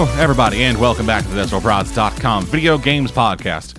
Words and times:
Hello, 0.00 0.18
everybody, 0.18 0.62
and 0.62 0.80
welcome 0.80 1.04
back 1.04 1.24
to 1.24 1.28
the 1.28 1.42
DestroProds.com 1.42 2.46
video 2.46 2.78
games 2.78 3.12
podcast. 3.12 3.76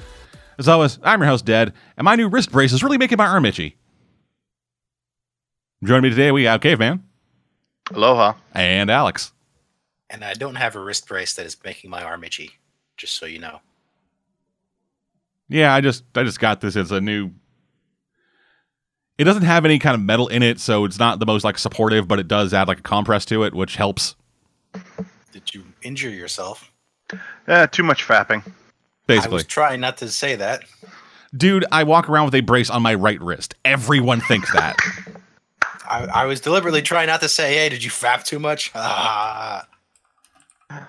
As 0.60 0.68
always, 0.68 1.00
I'm 1.02 1.20
your 1.20 1.28
host, 1.28 1.46
Dead, 1.46 1.74
and 1.98 2.06
my 2.06 2.16
new 2.16 2.30
wrist 2.30 2.52
brace 2.52 2.74
is 2.74 2.84
really 2.84 3.00
making 3.00 3.18
my 3.18 3.26
arm 3.26 3.44
itchy. 3.44 3.76
Joining 5.84 6.04
me 6.04 6.10
today, 6.12 6.32
we 6.32 6.44
have 6.44 6.62
Caveman 6.62 7.04
Aloha. 7.92 8.34
and 8.54 8.92
Alex. 8.92 9.32
And 10.12 10.24
I 10.24 10.36
don't 10.36 10.54
have 10.54 10.76
a 10.76 10.80
wrist 10.80 11.08
brace 11.08 11.34
that 11.34 11.48
is 11.48 11.58
making 11.66 11.90
my 11.90 12.04
arm 12.04 12.24
itchy, 12.24 12.52
just 12.98 13.18
so 13.18 13.26
you 13.26 13.40
know. 13.40 13.62
Yeah, 15.50 15.74
I 15.74 15.82
just 15.82 16.04
I 16.14 16.24
just 16.24 16.40
got 16.40 16.62
this 16.62 16.76
as 16.76 16.92
a 16.92 17.02
new. 17.02 17.32
It 19.18 19.24
doesn't 19.24 19.42
have 19.42 19.66
any 19.66 19.80
kind 19.80 19.96
of 19.96 20.02
metal 20.02 20.28
in 20.28 20.44
it, 20.44 20.60
so 20.60 20.86
it's 20.86 21.00
not 21.00 21.18
the 21.18 21.26
most 21.26 21.44
like 21.44 21.58
supportive, 21.58 22.08
but 22.08 22.20
it 22.20 22.28
does 22.28 22.54
add 22.54 22.68
like 22.68 22.78
a 22.78 22.84
compress 22.84 23.26
to 23.26 23.42
it, 23.42 23.56
which 23.56 23.76
helps. 23.76 24.16
Did 25.32 25.56
you 25.56 25.64
injure 25.84 26.10
yourself? 26.10 26.72
Eh, 27.48 27.66
too 27.68 27.84
much 27.84 28.08
fapping. 28.08 28.44
Basically. 28.44 28.54
I 29.08 29.16
Basically, 29.18 29.34
was 29.36 29.46
trying 29.46 29.82
not 29.82 29.98
to 29.98 30.10
say 30.10 30.36
that. 30.36 30.62
dude, 31.36 31.66
I 31.72 31.84
walk 31.84 32.08
around 32.10 32.26
with 32.26 32.36
a 32.36 32.42
brace 32.42 32.70
on 32.70 32.82
my 32.82 32.94
right 32.94 33.20
wrist. 33.22 33.56
Everyone 33.66 34.22
thinks 34.22 34.52
that. 34.54 34.78
I, 35.90 36.06
I 36.06 36.26
was 36.26 36.40
deliberately 36.40 36.82
trying 36.82 37.08
not 37.08 37.20
to 37.22 37.28
say, 37.30 37.54
hey, 37.56 37.68
did 37.70 37.84
you 37.84 37.90
fap 37.90 38.24
too 38.24 38.40
much? 38.40 38.72
Ah. 38.76 39.68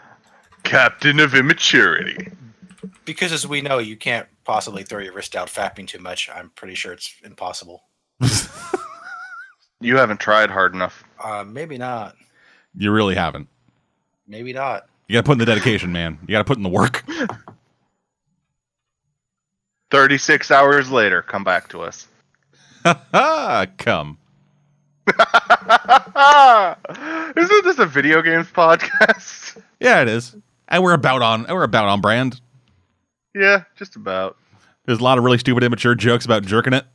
Captain 0.62 1.18
of 1.18 1.34
immaturity. 1.34 2.28
Because 3.04 3.32
as 3.32 3.46
we 3.46 3.60
know, 3.60 3.78
you 3.78 3.96
can't 3.96 4.28
possibly 4.44 4.84
throw 4.84 5.00
your 5.00 5.12
wrist 5.12 5.34
out 5.34 5.48
fapping 5.48 5.88
too 5.88 5.98
much. 5.98 6.30
I'm 6.32 6.50
pretty 6.50 6.74
sure 6.76 6.92
it's 6.92 7.14
impossible. 7.24 7.82
You 9.84 9.96
haven't 9.96 10.20
tried 10.20 10.48
hard 10.48 10.74
enough. 10.74 11.02
Uh, 11.18 11.42
maybe 11.44 11.76
not. 11.76 12.14
you 12.76 12.92
really 12.92 13.16
haven't. 13.16 13.48
Maybe 14.32 14.54
not. 14.54 14.86
You 15.08 15.12
got 15.12 15.20
to 15.20 15.26
put 15.26 15.32
in 15.32 15.38
the 15.40 15.44
dedication, 15.44 15.92
man. 15.92 16.18
You 16.22 16.28
got 16.28 16.38
to 16.38 16.44
put 16.44 16.56
in 16.56 16.62
the 16.62 16.70
work. 16.70 17.04
36 19.90 20.50
hours 20.50 20.90
later, 20.90 21.20
come 21.20 21.44
back 21.44 21.68
to 21.68 21.82
us. 21.82 22.08
Ha, 22.86 23.66
come. 23.78 24.16
Isn't 27.36 27.64
this 27.64 27.78
a 27.78 27.84
video 27.84 28.22
games 28.22 28.50
podcast? 28.50 29.60
Yeah, 29.80 30.00
it 30.00 30.08
is. 30.08 30.34
And 30.68 30.82
we're 30.82 30.94
about 30.94 31.22
on 31.22 31.44
we're 31.48 31.64
about 31.64 31.88
on 31.88 32.00
brand. 32.00 32.40
yeah, 33.34 33.64
just 33.74 33.96
about. 33.96 34.36
There's 34.86 35.00
a 35.00 35.02
lot 35.02 35.18
of 35.18 35.24
really 35.24 35.38
stupid 35.38 35.64
immature 35.64 35.96
jokes 35.96 36.24
about 36.24 36.44
jerking 36.44 36.72
it. 36.72 36.86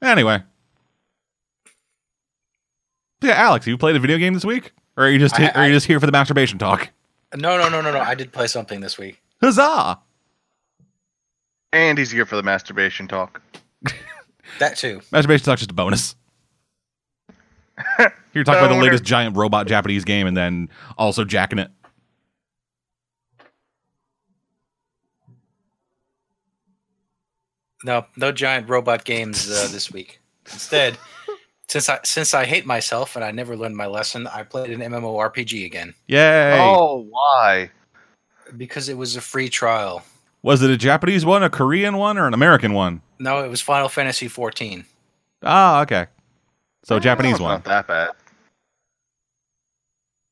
Anyway. 0.00 0.42
Yeah, 3.22 3.32
Alex, 3.34 3.66
you 3.66 3.78
played 3.78 3.96
a 3.96 4.00
video 4.00 4.18
game 4.18 4.34
this 4.34 4.44
week? 4.44 4.72
Or 4.96 5.04
are 5.06 5.10
you 5.10 5.18
just 5.18 5.38
I- 5.38 5.48
are 5.50 5.66
you 5.66 5.72
just 5.72 5.86
here 5.86 6.00
for 6.00 6.06
the 6.06 6.12
masturbation 6.12 6.58
talk? 6.58 6.90
No, 7.34 7.56
no, 7.56 7.68
no, 7.68 7.80
no, 7.80 7.92
no. 7.92 8.00
I 8.00 8.14
did 8.14 8.32
play 8.32 8.46
something 8.46 8.80
this 8.80 8.98
week. 8.98 9.22
Huzzah! 9.40 9.98
And 11.72 11.96
he's 11.96 12.10
here 12.10 12.26
for 12.26 12.36
the 12.36 12.42
masturbation 12.42 13.08
talk. 13.08 13.40
That 14.58 14.76
too. 14.76 15.00
Masturbation 15.10 15.46
talk's 15.46 15.62
just 15.62 15.70
a 15.70 15.74
bonus. 15.74 16.14
You're 18.34 18.44
talking 18.44 18.62
about 18.62 18.68
the 18.74 18.80
latest 18.82 19.02
giant 19.02 19.34
robot 19.34 19.66
Japanese 19.66 20.04
game 20.04 20.26
and 20.26 20.36
then 20.36 20.68
also 20.98 21.24
jacking 21.24 21.58
it. 21.58 21.70
No, 27.84 28.06
no 28.16 28.30
giant 28.32 28.68
robot 28.68 29.04
games 29.04 29.50
uh, 29.50 29.68
this 29.70 29.90
week. 29.90 30.20
Instead, 30.52 30.98
since 31.72 31.88
I 31.88 31.98
since 32.04 32.34
I 32.34 32.44
hate 32.44 32.66
myself 32.66 33.16
and 33.16 33.24
I 33.24 33.30
never 33.30 33.56
learned 33.56 33.78
my 33.78 33.86
lesson, 33.86 34.26
I 34.26 34.42
played 34.42 34.70
an 34.70 34.80
MMORPG 34.80 35.64
again 35.64 35.94
Yay! 36.06 36.58
Oh, 36.60 37.06
why? 37.08 37.70
because 38.58 38.90
it 38.90 38.98
was 38.98 39.16
a 39.16 39.22
free 39.22 39.48
trial. 39.48 40.02
Was 40.42 40.60
it 40.60 40.70
a 40.70 40.76
Japanese 40.76 41.24
one, 41.24 41.42
a 41.42 41.48
Korean 41.48 41.96
one, 41.96 42.18
or 42.18 42.26
an 42.26 42.34
American 42.34 42.74
one? 42.74 43.00
No, 43.18 43.42
it 43.42 43.48
was 43.48 43.62
Final 43.62 43.88
Fantasy 43.88 44.28
14. 44.28 44.84
Ah, 45.42 45.80
okay. 45.80 46.08
So 46.84 46.98
Japanese 46.98 47.40
one. 47.40 47.52
Not 47.52 47.64
that 47.64 47.86
bad. 47.86 48.10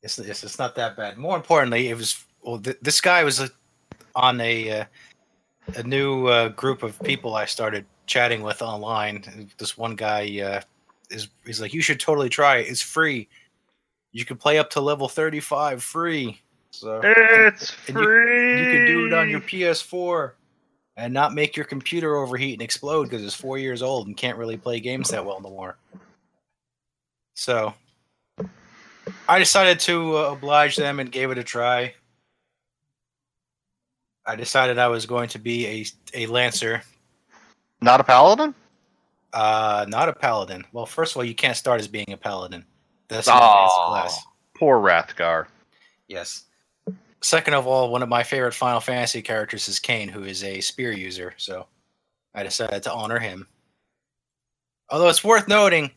It's, 0.02 0.18
it's 0.18 0.44
it's 0.44 0.58
not 0.58 0.74
that 0.74 0.94
bad. 0.94 1.16
More 1.16 1.36
importantly, 1.36 1.88
it 1.88 1.96
was 1.96 2.22
well. 2.42 2.58
Th- 2.58 2.76
this 2.82 3.00
guy 3.00 3.24
was 3.24 3.40
uh 3.40 3.48
on 4.14 4.40
a 4.42 4.80
uh, 4.80 4.84
a 5.76 5.82
new 5.84 6.26
uh, 6.26 6.48
group 6.48 6.82
of 6.82 7.00
people 7.02 7.34
I 7.34 7.46
started 7.46 7.86
chatting 8.06 8.42
with 8.42 8.60
online. 8.60 9.48
This 9.56 9.78
one 9.78 9.94
guy 9.94 10.40
uh, 10.40 10.60
is 11.10 11.28
he's 11.44 11.60
like, 11.60 11.74
you 11.74 11.82
should 11.82 12.00
totally 12.00 12.28
try 12.28 12.56
it. 12.58 12.68
It's 12.68 12.82
free. 12.82 13.28
You 14.12 14.24
can 14.24 14.36
play 14.36 14.58
up 14.58 14.70
to 14.70 14.80
level 14.80 15.08
35 15.08 15.82
free. 15.82 16.40
So 16.70 17.00
It's 17.02 17.74
And 17.88 17.96
you- 17.98 18.04
free. 18.04 18.58
you 18.58 18.64
can 18.72 18.86
do 18.86 19.06
it 19.06 19.12
on 19.12 19.28
your 19.28 19.40
PS4 19.40 20.32
and 20.96 21.12
not 21.14 21.32
make 21.34 21.56
your 21.56 21.64
computer 21.66 22.16
overheat 22.16 22.54
and 22.54 22.62
explode 22.62 23.04
because 23.04 23.24
it's 23.24 23.34
four 23.34 23.58
years 23.58 23.82
old 23.82 24.06
and 24.06 24.16
can't 24.16 24.36
really 24.38 24.56
play 24.56 24.80
games 24.80 25.10
that 25.10 25.24
well 25.24 25.40
no 25.40 25.50
more. 25.50 25.76
So 27.34 27.74
I 29.28 29.38
decided 29.38 29.80
to 29.80 30.16
uh, 30.18 30.22
oblige 30.32 30.76
them 30.76 31.00
and 31.00 31.10
gave 31.10 31.30
it 31.30 31.38
a 31.38 31.44
try. 31.44 31.94
I 34.26 34.36
decided 34.36 34.78
I 34.78 34.88
was 34.88 35.06
going 35.06 35.28
to 35.30 35.38
be 35.38 35.66
a 35.66 35.86
a 36.22 36.26
lancer, 36.26 36.82
Not 37.80 38.00
a 38.00 38.04
paladin? 38.04 38.54
Uh, 39.32 39.86
not 39.88 40.08
a 40.08 40.12
paladin. 40.12 40.64
Well, 40.72 40.86
first 40.86 41.12
of 41.12 41.18
all, 41.18 41.24
you 41.24 41.34
can't 41.34 41.56
start 41.56 41.80
as 41.80 41.88
being 41.88 42.12
a 42.12 42.16
paladin. 42.16 42.64
That's 43.08 43.28
an 43.28 43.34
advanced 43.34 43.74
Aw. 43.76 43.88
class. 43.90 44.24
Poor 44.56 44.78
Rathgar. 44.78 45.46
Yes. 46.08 46.44
Second 47.22 47.54
of 47.54 47.66
all, 47.66 47.90
one 47.90 48.02
of 48.02 48.08
my 48.08 48.22
favorite 48.22 48.54
Final 48.54 48.80
Fantasy 48.80 49.22
characters 49.22 49.68
is 49.68 49.78
Kain, 49.78 50.08
who 50.08 50.24
is 50.24 50.42
a 50.42 50.60
spear 50.60 50.90
user, 50.92 51.34
so 51.36 51.66
I 52.34 52.42
decided 52.42 52.82
to 52.84 52.92
honor 52.92 53.18
him. 53.18 53.46
Although 54.90 55.08
it's 55.08 55.22
worth 55.22 55.46
noting, 55.46 55.90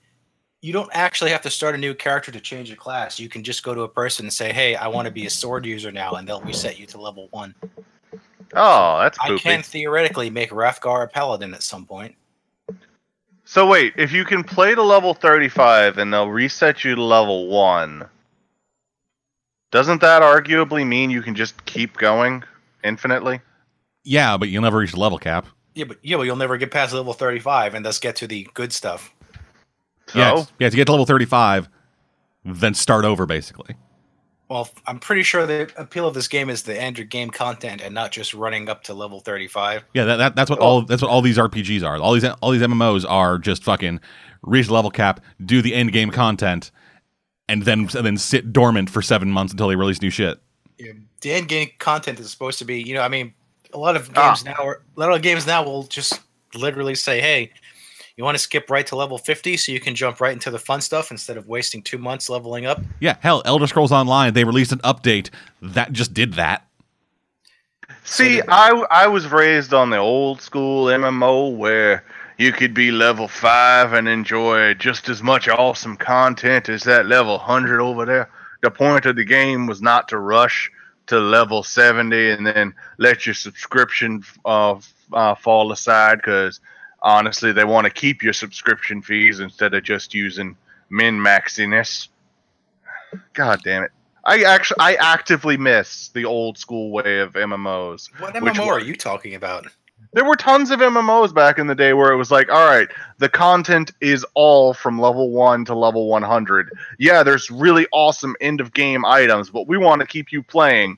you 0.61 0.73
don't 0.73 0.89
actually 0.93 1.31
have 1.31 1.41
to 1.41 1.49
start 1.49 1.75
a 1.75 1.77
new 1.77 1.93
character 1.93 2.31
to 2.31 2.39
change 2.39 2.71
a 2.71 2.75
class. 2.75 3.19
You 3.19 3.29
can 3.29 3.43
just 3.43 3.63
go 3.63 3.73
to 3.73 3.81
a 3.81 3.87
person 3.89 4.25
and 4.25 4.33
say, 4.33 4.53
"Hey, 4.53 4.75
I 4.75 4.87
want 4.87 5.05
to 5.05 5.11
be 5.11 5.25
a 5.25 5.29
sword 5.29 5.65
user 5.65 5.91
now," 5.91 6.13
and 6.13 6.27
they'll 6.27 6.41
reset 6.41 6.77
you 6.77 6.85
to 6.87 7.01
level 7.01 7.27
one. 7.31 7.55
Oh, 8.55 8.99
that's 8.99 9.17
I 9.19 9.29
poopy. 9.29 9.41
can 9.41 9.63
theoretically 9.63 10.29
make 10.29 10.51
Rathgar 10.51 11.03
a 11.03 11.07
paladin 11.07 11.53
at 11.53 11.63
some 11.63 11.85
point. 11.85 12.15
So 13.53 13.67
wait, 13.67 13.93
if 13.97 14.11
you 14.11 14.25
can 14.25 14.43
play 14.43 14.73
to 14.73 14.81
level 14.81 15.13
35 15.13 15.99
and 15.99 16.11
they'll 16.11 16.27
reset 16.27 16.83
you 16.83 16.95
to 16.95 17.03
level 17.03 17.49
1, 17.49 18.03
doesn't 19.71 20.01
that 20.01 20.23
arguably 20.23 20.87
mean 20.87 21.11
you 21.11 21.21
can 21.21 21.35
just 21.35 21.63
keep 21.65 21.95
going 21.97 22.43
infinitely? 22.83 23.41
Yeah, 24.03 24.37
but 24.37 24.49
you'll 24.49 24.63
never 24.63 24.79
reach 24.79 24.93
the 24.93 24.99
level 24.99 25.19
cap. 25.19 25.45
Yeah, 25.75 25.85
but 25.85 25.99
yeah, 26.01 26.17
but 26.17 26.23
you'll 26.23 26.35
never 26.35 26.57
get 26.57 26.71
past 26.71 26.95
level 26.95 27.13
thirty-five 27.13 27.75
and 27.75 27.85
thus 27.85 27.99
get 27.99 28.15
to 28.17 28.27
the 28.27 28.47
good 28.55 28.73
stuff. 28.73 29.13
So, 30.07 30.17
Yeah, 30.17 30.45
yeah, 30.57 30.69
to 30.71 30.75
get 30.75 30.85
to 30.85 30.91
level 30.91 31.05
35, 31.05 31.69
then 32.43 32.73
start 32.73 33.05
over, 33.05 33.27
basically. 33.27 33.75
Well, 34.53 34.69
I'm 34.85 34.99
pretty 34.99 35.23
sure 35.23 35.47
the 35.47 35.71
appeal 35.77 36.07
of 36.07 36.13
this 36.13 36.27
game 36.27 36.47
is 36.47 36.61
the 36.61 36.79
end 36.79 36.99
your 36.99 37.07
game 37.07 37.31
content 37.31 37.81
and 37.81 37.91
not 37.95 38.11
just 38.11 38.35
running 38.35 38.69
up 38.69 38.83
to 38.83 38.93
level 38.93 39.19
35. 39.19 39.83
Yeah, 39.95 40.03
that, 40.05 40.17
that 40.17 40.35
that's 40.35 40.51
what 40.51 40.59
all 40.59 40.83
that's 40.83 41.01
what 41.01 41.09
all 41.09 41.23
these 41.23 41.39
RPGs 41.39 41.83
are. 41.83 41.97
All 41.97 42.13
these 42.13 42.23
all 42.23 42.51
these 42.51 42.61
MMOs 42.61 43.03
are 43.09 43.39
just 43.39 43.63
fucking 43.63 43.99
reach 44.43 44.67
the 44.67 44.73
level 44.75 44.91
cap, 44.91 45.21
do 45.43 45.63
the 45.63 45.73
end 45.73 45.91
game 45.91 46.11
content, 46.11 46.69
and 47.49 47.63
then 47.63 47.89
and 47.97 48.05
then 48.05 48.15
sit 48.15 48.53
dormant 48.53 48.91
for 48.91 49.01
seven 49.01 49.31
months 49.31 49.53
until 49.53 49.69
they 49.69 49.75
release 49.75 50.03
new 50.03 50.11
shit. 50.11 50.39
Yeah, 50.77 50.91
The 51.21 51.31
end 51.31 51.47
game 51.47 51.71
content 51.79 52.19
is 52.19 52.29
supposed 52.29 52.59
to 52.59 52.65
be, 52.65 52.79
you 52.79 52.93
know, 52.93 53.01
I 53.01 53.07
mean, 53.07 53.33
a 53.73 53.79
lot 53.79 53.95
of 53.95 54.11
Ah. 54.15 54.27
games 54.35 54.45
now 54.45 54.63
are, 54.63 54.83
a 54.95 54.99
lot 54.99 55.11
of 55.11 55.23
games 55.23 55.47
now 55.47 55.63
will 55.63 55.81
just 55.87 56.19
literally 56.53 56.93
say, 56.93 57.19
"Hey, 57.21 57.51
you 58.17 58.23
want 58.23 58.35
to 58.35 58.39
skip 58.39 58.69
right 58.69 58.85
to 58.87 58.95
level 58.95 59.17
50 59.17 59.57
so 59.57 59.71
you 59.71 59.79
can 59.79 59.95
jump 59.95 60.21
right 60.21 60.33
into 60.33 60.51
the 60.51 60.59
fun 60.59 60.81
stuff 60.81 61.11
instead 61.11 61.37
of 61.37 61.47
wasting 61.47 61.81
2 61.81 61.97
months 61.97 62.29
leveling 62.29 62.65
up." 62.65 62.81
Yeah, 62.99 63.17
hell, 63.19 63.41
Elder 63.45 63.67
Scrolls 63.67 63.91
Online, 63.91 64.33
they 64.33 64.43
released 64.43 64.71
an 64.71 64.79
update 64.79 65.29
that 65.61 65.91
just 65.91 66.13
did 66.13 66.33
that. 66.33 66.67
See, 68.03 68.41
I 68.47 68.69
I 68.91 69.07
was 69.07 69.27
raised 69.27 69.73
on 69.73 69.89
the 69.89 69.97
old 69.97 70.41
school 70.41 70.85
MMO 70.87 71.55
where 71.55 72.03
you 72.37 72.51
could 72.51 72.73
be 72.73 72.91
level 72.91 73.27
5 73.27 73.93
and 73.93 74.07
enjoy 74.07 74.73
just 74.73 75.07
as 75.09 75.21
much 75.21 75.47
awesome 75.47 75.95
content 75.95 76.67
as 76.67 76.83
that 76.83 77.05
level 77.05 77.37
100 77.37 77.79
over 77.79 78.05
there. 78.05 78.29
The 78.61 78.71
point 78.71 79.05
of 79.05 79.15
the 79.15 79.23
game 79.23 79.67
was 79.67 79.81
not 79.81 80.07
to 80.09 80.17
rush 80.17 80.71
to 81.07 81.19
level 81.19 81.63
70 81.63 82.31
and 82.31 82.45
then 82.45 82.73
let 82.97 83.25
your 83.25 83.35
subscription 83.35 84.23
uh, 84.45 84.75
uh, 85.11 85.35
fall 85.35 85.71
aside 85.71 86.17
because 86.17 86.59
honestly, 87.03 87.51
they 87.51 87.65
want 87.65 87.85
to 87.85 87.91
keep 87.91 88.23
your 88.23 88.33
subscription 88.33 89.01
fees 89.01 89.39
instead 89.39 89.73
of 89.73 89.83
just 89.83 90.13
using 90.13 90.55
min 90.89 91.19
maxiness. 91.19 92.07
God 93.33 93.61
damn 93.63 93.83
it. 93.83 93.91
I 94.25 94.43
actually 94.43 94.77
I 94.79 94.93
actively 94.95 95.57
miss 95.57 96.07
the 96.09 96.25
old 96.25 96.57
school 96.57 96.91
way 96.91 97.19
of 97.19 97.33
MMOs. 97.33 98.09
What 98.19 98.33
MMO 98.33 98.59
one? 98.59 98.69
are 98.69 98.79
you 98.79 98.95
talking 98.95 99.35
about? 99.35 99.67
There 100.13 100.25
were 100.25 100.35
tons 100.35 100.69
of 100.69 100.79
MMOs 100.79 101.33
back 101.33 101.59
in 101.59 101.67
the 101.67 101.75
day 101.75 101.93
where 101.93 102.11
it 102.11 102.17
was 102.17 102.29
like, 102.29 102.49
all 102.49 102.65
right, 102.65 102.87
the 103.17 103.29
content 103.29 103.91
is 103.99 104.25
all 104.35 104.73
from 104.73 104.99
level 104.99 105.31
1 105.31 105.65
to 105.65 105.75
level 105.75 106.07
100. 106.07 106.69
Yeah, 106.99 107.23
there's 107.23 107.49
really 107.49 107.87
awesome 107.91 108.35
end 108.39 108.61
of 108.61 108.73
game 108.73 109.05
items, 109.05 109.49
but 109.49 109.67
we 109.67 109.77
want 109.77 110.01
to 110.01 110.07
keep 110.07 110.31
you 110.31 110.43
playing 110.43 110.97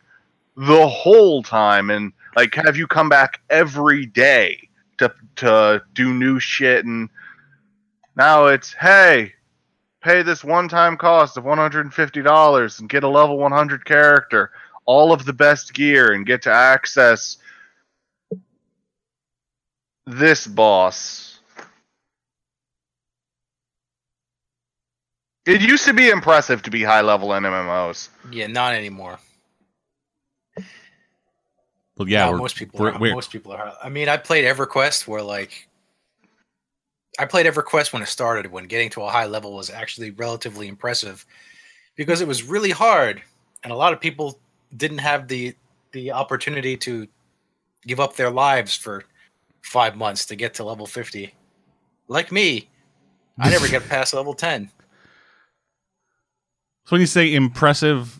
the 0.57 0.87
whole 0.87 1.43
time 1.43 1.89
and 1.89 2.13
like 2.35 2.55
have 2.55 2.77
you 2.77 2.87
come 2.87 3.09
back 3.09 3.41
every 3.49 4.05
day 4.05 4.69
to 4.97 5.13
to 5.37 5.81
do 5.93 6.13
new 6.13 6.39
shit 6.39 6.85
and 6.85 7.09
now 8.15 8.45
it's 8.47 8.73
hey, 8.73 9.33
pay 10.01 10.21
this 10.21 10.43
one-time 10.43 10.97
cost 10.97 11.37
of 11.37 11.43
$150 11.43 12.79
and 12.79 12.89
get 12.89 13.03
a 13.03 13.09
level 13.09 13.37
100 13.37 13.85
character, 13.85 14.51
all 14.85 15.11
of 15.11 15.25
the 15.25 15.33
best 15.33 15.73
gear 15.73 16.13
and 16.13 16.25
get 16.25 16.43
to 16.43 16.51
access 16.51 17.37
this 20.05 20.47
boss. 20.47 21.39
It 25.45 25.61
used 25.61 25.85
to 25.85 25.93
be 25.93 26.09
impressive 26.09 26.63
to 26.63 26.71
be 26.71 26.83
high 26.83 27.01
level 27.01 27.33
in 27.33 27.43
MMOs. 27.43 28.09
Yeah, 28.31 28.47
not 28.47 28.73
anymore. 28.73 29.19
Well, 31.97 32.09
yeah, 32.09 32.29
No, 32.29 32.37
most 32.37 32.57
people. 32.57 32.85
Are, 32.85 32.99
most 32.99 33.31
people 33.31 33.53
are. 33.53 33.73
I 33.81 33.89
mean, 33.89 34.09
I 34.09 34.17
played 34.17 34.43
EverQuest 34.43 35.07
where 35.07 35.21
like, 35.21 35.67
I 37.17 37.25
played 37.25 37.45
EverQuest 37.45 37.93
when 37.93 38.01
it 38.01 38.07
started, 38.07 38.51
when 38.51 38.65
getting 38.65 38.89
to 38.91 39.03
a 39.03 39.09
high 39.09 39.25
level 39.25 39.53
was 39.53 39.69
actually 39.69 40.11
relatively 40.11 40.67
impressive, 40.67 41.25
because 41.95 42.19
it 42.19 42.27
was 42.27 42.43
really 42.43 42.71
hard, 42.71 43.21
and 43.63 43.71
a 43.71 43.75
lot 43.75 43.93
of 43.93 44.01
people 44.01 44.39
didn't 44.75 44.97
have 44.97 45.27
the 45.27 45.55
the 45.93 46.11
opportunity 46.11 46.75
to 46.75 47.07
give 47.87 48.01
up 48.01 48.17
their 48.17 48.29
lives 48.29 48.75
for 48.75 49.05
five 49.61 49.95
months 49.95 50.25
to 50.25 50.35
get 50.35 50.53
to 50.55 50.65
level 50.65 50.85
fifty. 50.85 51.33
Like 52.09 52.29
me, 52.29 52.67
I 53.39 53.49
never 53.49 53.69
get 53.69 53.87
past 53.89 54.13
level 54.13 54.33
ten. 54.33 54.69
so 56.83 56.89
when 56.89 56.99
you 56.99 57.07
say 57.07 57.33
impressive, 57.33 58.19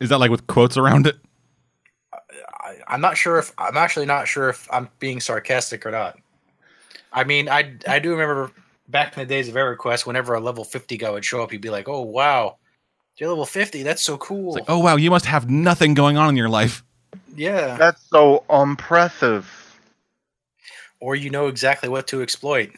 is 0.00 0.08
that 0.08 0.20
like 0.20 0.30
with 0.30 0.46
quotes 0.46 0.78
around 0.78 1.06
it? 1.06 1.16
I, 2.86 2.94
I'm 2.94 3.00
not 3.00 3.16
sure 3.16 3.38
if 3.38 3.52
I'm 3.58 3.76
actually 3.76 4.06
not 4.06 4.28
sure 4.28 4.48
if 4.50 4.68
I'm 4.72 4.88
being 4.98 5.20
sarcastic 5.20 5.86
or 5.86 5.90
not. 5.90 6.18
I 7.12 7.24
mean, 7.24 7.48
I 7.48 7.74
I 7.88 7.98
do 7.98 8.10
remember 8.12 8.52
back 8.88 9.16
in 9.16 9.20
the 9.20 9.26
days 9.26 9.48
of 9.48 9.54
EverQuest, 9.54 10.06
whenever 10.06 10.34
a 10.34 10.40
level 10.40 10.64
50 10.64 10.96
guy 10.98 11.10
would 11.10 11.24
show 11.24 11.42
up, 11.42 11.50
he'd 11.52 11.60
be 11.62 11.70
like, 11.70 11.88
"Oh 11.88 12.02
wow, 12.02 12.56
you're 13.16 13.30
level 13.30 13.46
50. 13.46 13.82
That's 13.82 14.02
so 14.02 14.18
cool." 14.18 14.56
It's 14.56 14.56
like, 14.56 14.64
oh 14.68 14.78
wow, 14.78 14.96
you 14.96 15.10
must 15.10 15.26
have 15.26 15.50
nothing 15.50 15.94
going 15.94 16.16
on 16.16 16.28
in 16.30 16.36
your 16.36 16.48
life. 16.48 16.84
yeah. 17.34 17.78
That's 17.78 18.02
so 18.10 18.44
impressive. 18.50 19.80
Or 21.00 21.14
you 21.16 21.30
know 21.30 21.48
exactly 21.48 21.88
what 21.88 22.06
to 22.08 22.22
exploit. 22.22 22.72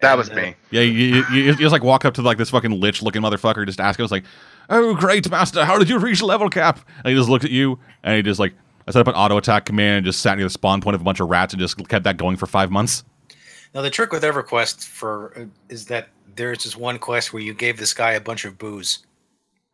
That 0.00 0.12
And, 0.12 0.18
was 0.18 0.30
uh, 0.30 0.34
me. 0.34 0.56
Yeah, 0.70 0.82
you, 0.82 0.92
you, 0.92 1.24
you, 1.32 1.42
you 1.44 1.54
just 1.56 1.72
like 1.72 1.84
walk 1.84 2.04
up 2.04 2.14
to 2.14 2.22
like 2.22 2.38
this 2.38 2.50
fucking 2.50 2.80
lich 2.80 3.02
looking 3.02 3.22
motherfucker, 3.22 3.66
just 3.66 3.80
ask 3.80 3.98
him, 3.98 4.04
it's 4.04 4.12
like, 4.12 4.24
oh 4.70 4.94
great 4.94 5.30
master, 5.30 5.64
how 5.64 5.78
did 5.78 5.88
you 5.88 5.98
reach 5.98 6.22
level 6.22 6.48
cap? 6.50 6.80
And 7.04 7.08
he 7.12 7.14
just 7.16 7.28
looked 7.28 7.44
at 7.44 7.50
you 7.50 7.78
and 8.02 8.16
he 8.16 8.22
just 8.22 8.40
like, 8.40 8.54
I 8.88 8.92
set 8.92 9.00
up 9.00 9.08
an 9.08 9.14
auto 9.14 9.36
attack 9.36 9.64
command 9.66 9.96
and 9.98 10.06
just 10.06 10.20
sat 10.20 10.36
near 10.36 10.46
the 10.46 10.50
spawn 10.50 10.80
point 10.80 10.94
of 10.94 11.00
a 11.00 11.04
bunch 11.04 11.20
of 11.20 11.28
rats 11.28 11.52
and 11.52 11.60
just 11.60 11.76
kept 11.88 12.04
that 12.04 12.16
going 12.16 12.36
for 12.36 12.46
five 12.46 12.70
months. 12.70 13.04
Now 13.74 13.82
the 13.82 13.90
trick 13.90 14.12
with 14.12 14.22
EverQuest 14.22 14.86
for 14.86 15.32
uh, 15.36 15.44
is 15.68 15.86
that 15.86 16.08
there's 16.36 16.64
this 16.64 16.76
one 16.76 16.98
quest 16.98 17.32
where 17.32 17.42
you 17.42 17.52
gave 17.54 17.78
this 17.78 17.92
guy 17.94 18.12
a 18.12 18.20
bunch 18.20 18.44
of 18.44 18.58
booze, 18.58 19.04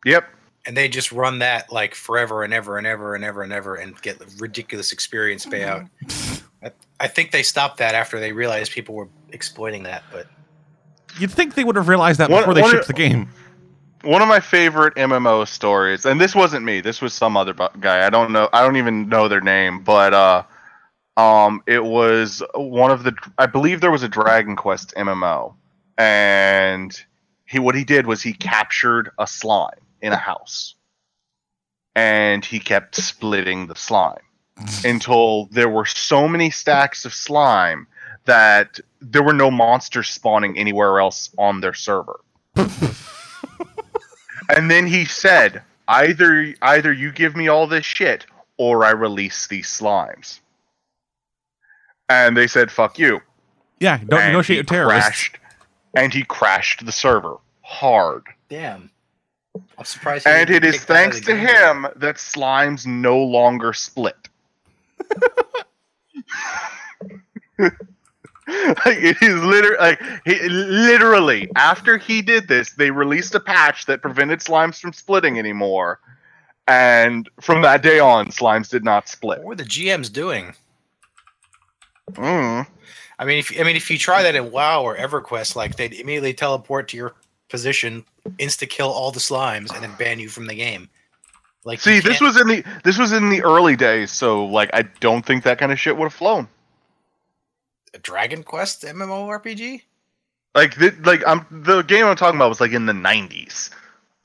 Yep. 0.05 0.25
and 0.65 0.75
they 0.75 0.87
just 0.89 1.11
run 1.11 1.39
that 1.39 1.71
like 1.71 1.93
forever 1.93 2.43
and 2.43 2.53
ever 2.53 2.77
and 2.77 2.87
ever 2.87 3.15
and 3.15 3.23
ever 3.23 3.43
and 3.43 3.53
ever 3.53 3.75
and 3.75 4.01
get 4.01 4.19
ridiculous 4.39 4.91
experience 4.91 5.45
payout. 5.45 5.89
I, 6.63 6.71
I 6.99 7.07
think 7.07 7.31
they 7.31 7.43
stopped 7.43 7.77
that 7.77 7.93
after 7.95 8.19
they 8.19 8.31
realized 8.31 8.71
people 8.71 8.95
were 8.95 9.09
exploiting 9.31 9.83
that, 9.83 10.03
but 10.11 10.27
You'd 11.19 11.29
think 11.31 11.53
they 11.53 11.63
would 11.63 11.75
have 11.75 11.87
realized 11.89 12.19
that 12.19 12.29
One- 12.31 12.41
before 12.41 12.53
they 12.55 12.61
one- 12.61 12.71
shipped 12.71 12.87
the 12.87 12.93
game. 12.93 13.29
One 14.03 14.21
of 14.21 14.27
my 14.27 14.41
favorite 14.41 14.95
MMO 14.95 15.47
stories, 15.47 16.05
and 16.05 16.19
this 16.19 16.35
wasn't 16.35 16.65
me. 16.65 16.81
This 16.81 17.01
was 17.01 17.13
some 17.13 17.37
other 17.37 17.53
guy. 17.53 18.05
I 18.05 18.09
don't 18.09 18.33
know. 18.33 18.49
I 18.51 18.61
don't 18.61 18.75
even 18.75 19.07
know 19.07 19.29
their 19.29 19.41
name, 19.41 19.81
but 19.81 20.13
uh, 20.13 20.43
um, 21.15 21.63
it 21.67 21.83
was 21.83 22.43
one 22.53 22.91
of 22.91 23.03
the. 23.03 23.15
I 23.37 23.45
believe 23.45 23.79
there 23.79 23.91
was 23.91 24.03
a 24.03 24.09
Dragon 24.09 24.57
Quest 24.57 24.93
MMO, 24.97 25.53
and 25.97 26.93
he 27.45 27.59
what 27.59 27.75
he 27.75 27.85
did 27.85 28.05
was 28.05 28.21
he 28.21 28.33
captured 28.33 29.11
a 29.17 29.25
slime 29.25 29.79
in 30.01 30.11
a 30.11 30.17
house, 30.17 30.75
and 31.95 32.43
he 32.43 32.59
kept 32.59 32.95
splitting 32.95 33.67
the 33.67 33.75
slime 33.75 34.23
until 34.83 35.45
there 35.45 35.69
were 35.69 35.85
so 35.85 36.27
many 36.27 36.49
stacks 36.49 37.05
of 37.05 37.13
slime 37.13 37.87
that 38.25 38.81
there 38.99 39.23
were 39.23 39.33
no 39.33 39.49
monsters 39.49 40.09
spawning 40.09 40.57
anywhere 40.57 40.99
else 40.99 41.29
on 41.37 41.61
their 41.61 41.73
server. 41.73 42.19
and 44.49 44.69
then 44.71 44.85
he 44.87 45.05
said, 45.05 45.61
"Either 45.87 46.53
either 46.61 46.91
you 46.93 47.11
give 47.11 47.35
me 47.35 47.47
all 47.47 47.67
this 47.67 47.85
shit 47.85 48.25
or 48.57 48.85
I 48.85 48.91
release 48.91 49.47
these 49.47 49.67
slimes." 49.67 50.39
And 52.09 52.35
they 52.37 52.47
said, 52.47 52.71
"Fuck 52.71 52.97
you." 52.99 53.21
Yeah, 53.79 53.97
don't 53.97 54.19
And 54.21 54.31
negotiate 54.33 54.59
with 54.59 54.67
terrorists. 54.67 55.05
crashed- 55.09 55.37
and 55.95 56.13
he 56.13 56.23
crashed 56.23 56.85
the 56.85 56.91
server 56.91 57.35
hard. 57.61 58.23
damn. 58.49 58.89
I'm 59.77 59.85
surprised. 59.85 60.25
And 60.25 60.47
didn't 60.47 60.63
it 60.63 60.65
get 60.67 60.75
is 60.75 60.79
kicked 60.81 60.89
out 60.91 60.93
of 60.95 60.97
thanks 61.13 61.19
to 61.27 61.33
game. 61.33 61.45
him 61.47 61.87
that 61.97 62.15
slimes 62.15 62.87
no 62.87 63.17
longer 63.19 63.71
split. 63.73 64.15
like 68.47 68.97
it 68.97 69.21
is 69.21 69.43
literally 69.43 69.77
like 69.77 70.01
he, 70.25 70.49
literally 70.49 71.49
after 71.55 71.97
he 71.97 72.21
did 72.21 72.47
this, 72.47 72.71
they 72.71 72.91
released 72.91 73.35
a 73.35 73.39
patch 73.39 73.85
that 73.85 74.01
prevented 74.01 74.39
slimes 74.39 74.79
from 74.79 74.93
splitting 74.93 75.39
anymore. 75.39 75.99
And 76.67 77.29
from 77.41 77.61
that 77.61 77.83
day 77.83 77.99
on, 77.99 78.27
slimes 78.27 78.69
did 78.69 78.83
not 78.83 79.09
split. 79.09 79.39
What 79.39 79.47
were 79.47 79.55
the 79.55 79.63
GMs 79.63 80.11
doing? 80.11 80.53
Mm. 82.11 82.67
I 83.19 83.25
mean, 83.25 83.37
if 83.37 83.57
I 83.59 83.63
mean, 83.63 83.75
if 83.75 83.89
you 83.89 83.97
try 83.97 84.23
that 84.23 84.35
in 84.35 84.51
WoW 84.51 84.83
or 84.83 84.97
EverQuest, 84.97 85.55
like 85.55 85.75
they'd 85.75 85.93
immediately 85.93 86.33
teleport 86.33 86.87
to 86.89 86.97
your 86.97 87.15
position, 87.49 88.03
insta 88.39 88.69
kill 88.69 88.89
all 88.89 89.11
the 89.11 89.19
slimes, 89.19 89.73
and 89.73 89.83
then 89.83 89.93
ban 89.97 90.19
you 90.19 90.29
from 90.29 90.47
the 90.47 90.55
game. 90.55 90.89
Like, 91.65 91.79
See, 91.79 91.99
this 91.99 92.19
was 92.19 92.39
in 92.39 92.47
the 92.47 92.63
this 92.83 92.97
was 92.97 93.13
in 93.13 93.29
the 93.29 93.41
early 93.43 93.77
days, 93.77 94.11
so 94.11 94.45
like 94.45 94.69
I 94.73 94.81
don't 94.99 95.25
think 95.25 95.43
that 95.43 95.59
kind 95.59 95.71
of 95.71 95.79
shit 95.79 95.95
would 95.95 96.05
have 96.05 96.13
flown. 96.13 96.47
A 97.93 97.99
Dragon 97.99 98.43
Quest 98.43 98.83
MMORPG. 98.83 99.81
like 100.55 100.75
the, 100.75 100.95
like 101.03 101.23
I'm 101.27 101.45
the 101.51 101.81
game 101.83 102.05
I'm 102.05 102.15
talking 102.15 102.37
about 102.37 102.49
was 102.49 102.61
like 102.61 102.71
in 102.71 102.85
the 102.85 102.93
90s. 102.93 103.69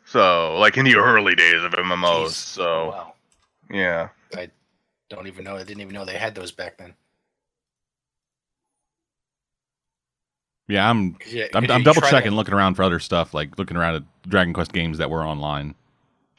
So 0.05 0.57
like 0.59 0.77
in 0.77 0.85
the 0.85 0.97
early 0.97 1.35
days 1.35 1.63
of 1.63 1.73
MMOs. 1.73 2.27
Jeez. 2.29 2.31
So 2.31 2.89
wow, 2.91 3.13
yeah. 3.71 4.09
I 4.37 4.51
don't 5.11 5.27
even 5.27 5.45
know. 5.45 5.57
I 5.57 5.65
didn't 5.65 5.81
even 5.81 5.95
know 5.95 6.05
they 6.05 6.17
had 6.19 6.35
those 6.35 6.53
back 6.53 6.79
then. 6.79 6.95
Yeah, 10.69 10.89
I'm 10.91 11.15
'Cause 11.15 11.33
yeah, 11.33 11.47
I'm, 11.55 11.65
'cause 11.65 11.71
I'm 11.75 11.83
double 11.83 12.03
checking, 12.03 12.31
to- 12.33 12.37
looking 12.37 12.53
around 12.53 12.75
for 12.75 12.83
other 12.83 12.99
stuff, 12.99 13.33
like 13.33 13.59
looking 13.59 13.77
around 13.77 13.95
at 13.97 14.03
Dragon 14.29 14.53
Quest 14.53 14.73
games 14.73 14.99
that 14.99 15.09
were 15.11 15.25
online. 15.27 15.75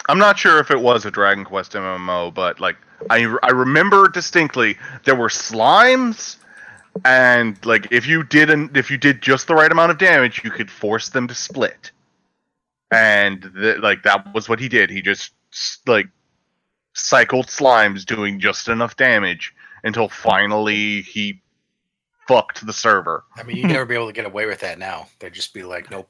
I'm 0.07 0.19
not 0.19 0.37
sure 0.37 0.59
if 0.59 0.69
it 0.71 0.79
was 0.79 1.05
a 1.05 1.11
Dragon 1.11 1.43
Quest 1.43 1.73
MMO, 1.73 2.31
but 2.33 2.59
like 2.59 2.77
I 3.09 3.25
I 3.43 3.49
remember 3.49 4.07
distinctly 4.07 4.77
there 5.03 5.15
were 5.15 5.29
slimes 5.29 6.37
and 7.05 7.63
like 7.65 7.91
if 7.91 8.07
you 8.07 8.23
didn't 8.23 8.75
if 8.75 8.91
you 8.91 8.97
did 8.97 9.21
just 9.21 9.47
the 9.47 9.55
right 9.55 9.71
amount 9.71 9.91
of 9.91 9.97
damage, 9.97 10.41
you 10.43 10.51
could 10.51 10.69
force 10.69 11.09
them 11.09 11.27
to 11.27 11.35
split. 11.35 11.91
And 12.91 13.51
th- 13.55 13.79
like 13.79 14.03
that 14.03 14.33
was 14.33 14.49
what 14.49 14.59
he 14.59 14.67
did. 14.69 14.89
He 14.89 15.01
just 15.01 15.31
like 15.87 16.07
cycled 16.93 17.47
slimes 17.47 18.05
doing 18.05 18.39
just 18.39 18.67
enough 18.67 18.97
damage 18.97 19.53
until 19.83 20.09
finally 20.09 21.01
he 21.01 21.41
fucked 22.27 22.65
the 22.65 22.73
server. 22.73 23.23
I 23.35 23.43
mean, 23.43 23.57
you'd 23.57 23.67
never 23.67 23.85
be 23.85 23.95
able 23.95 24.07
to 24.07 24.13
get 24.13 24.25
away 24.25 24.45
with 24.45 24.59
that 24.59 24.77
now. 24.77 25.07
They'd 25.19 25.33
just 25.33 25.53
be 25.53 25.63
like, 25.63 25.89
nope. 25.89 26.09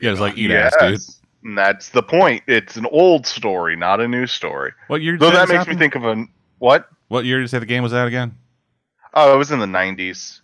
Yeah, 0.00 0.10
it's 0.10 0.20
like 0.20 0.36
eat 0.36 0.50
ass, 0.50 0.74
dude. 0.80 1.00
And 1.44 1.58
that's 1.58 1.90
the 1.90 2.02
point. 2.02 2.42
It's 2.46 2.76
an 2.76 2.86
old 2.86 3.26
story, 3.26 3.76
not 3.76 4.00
a 4.00 4.08
new 4.08 4.26
story. 4.26 4.72
What 4.88 5.02
year? 5.02 5.18
So 5.18 5.26
did 5.26 5.36
that 5.36 5.48
makes 5.48 5.58
happen? 5.58 5.74
me 5.74 5.78
think 5.78 5.94
of 5.94 6.04
a 6.04 6.26
what? 6.58 6.88
What 7.08 7.24
year 7.24 7.36
did 7.36 7.42
you 7.42 7.48
say 7.48 7.58
the 7.58 7.66
game 7.66 7.82
was 7.82 7.92
out 7.92 8.08
again? 8.08 8.36
Oh, 9.14 9.34
it 9.34 9.38
was 9.38 9.50
in 9.50 9.60
the 9.60 9.66
'90s. 9.66 10.40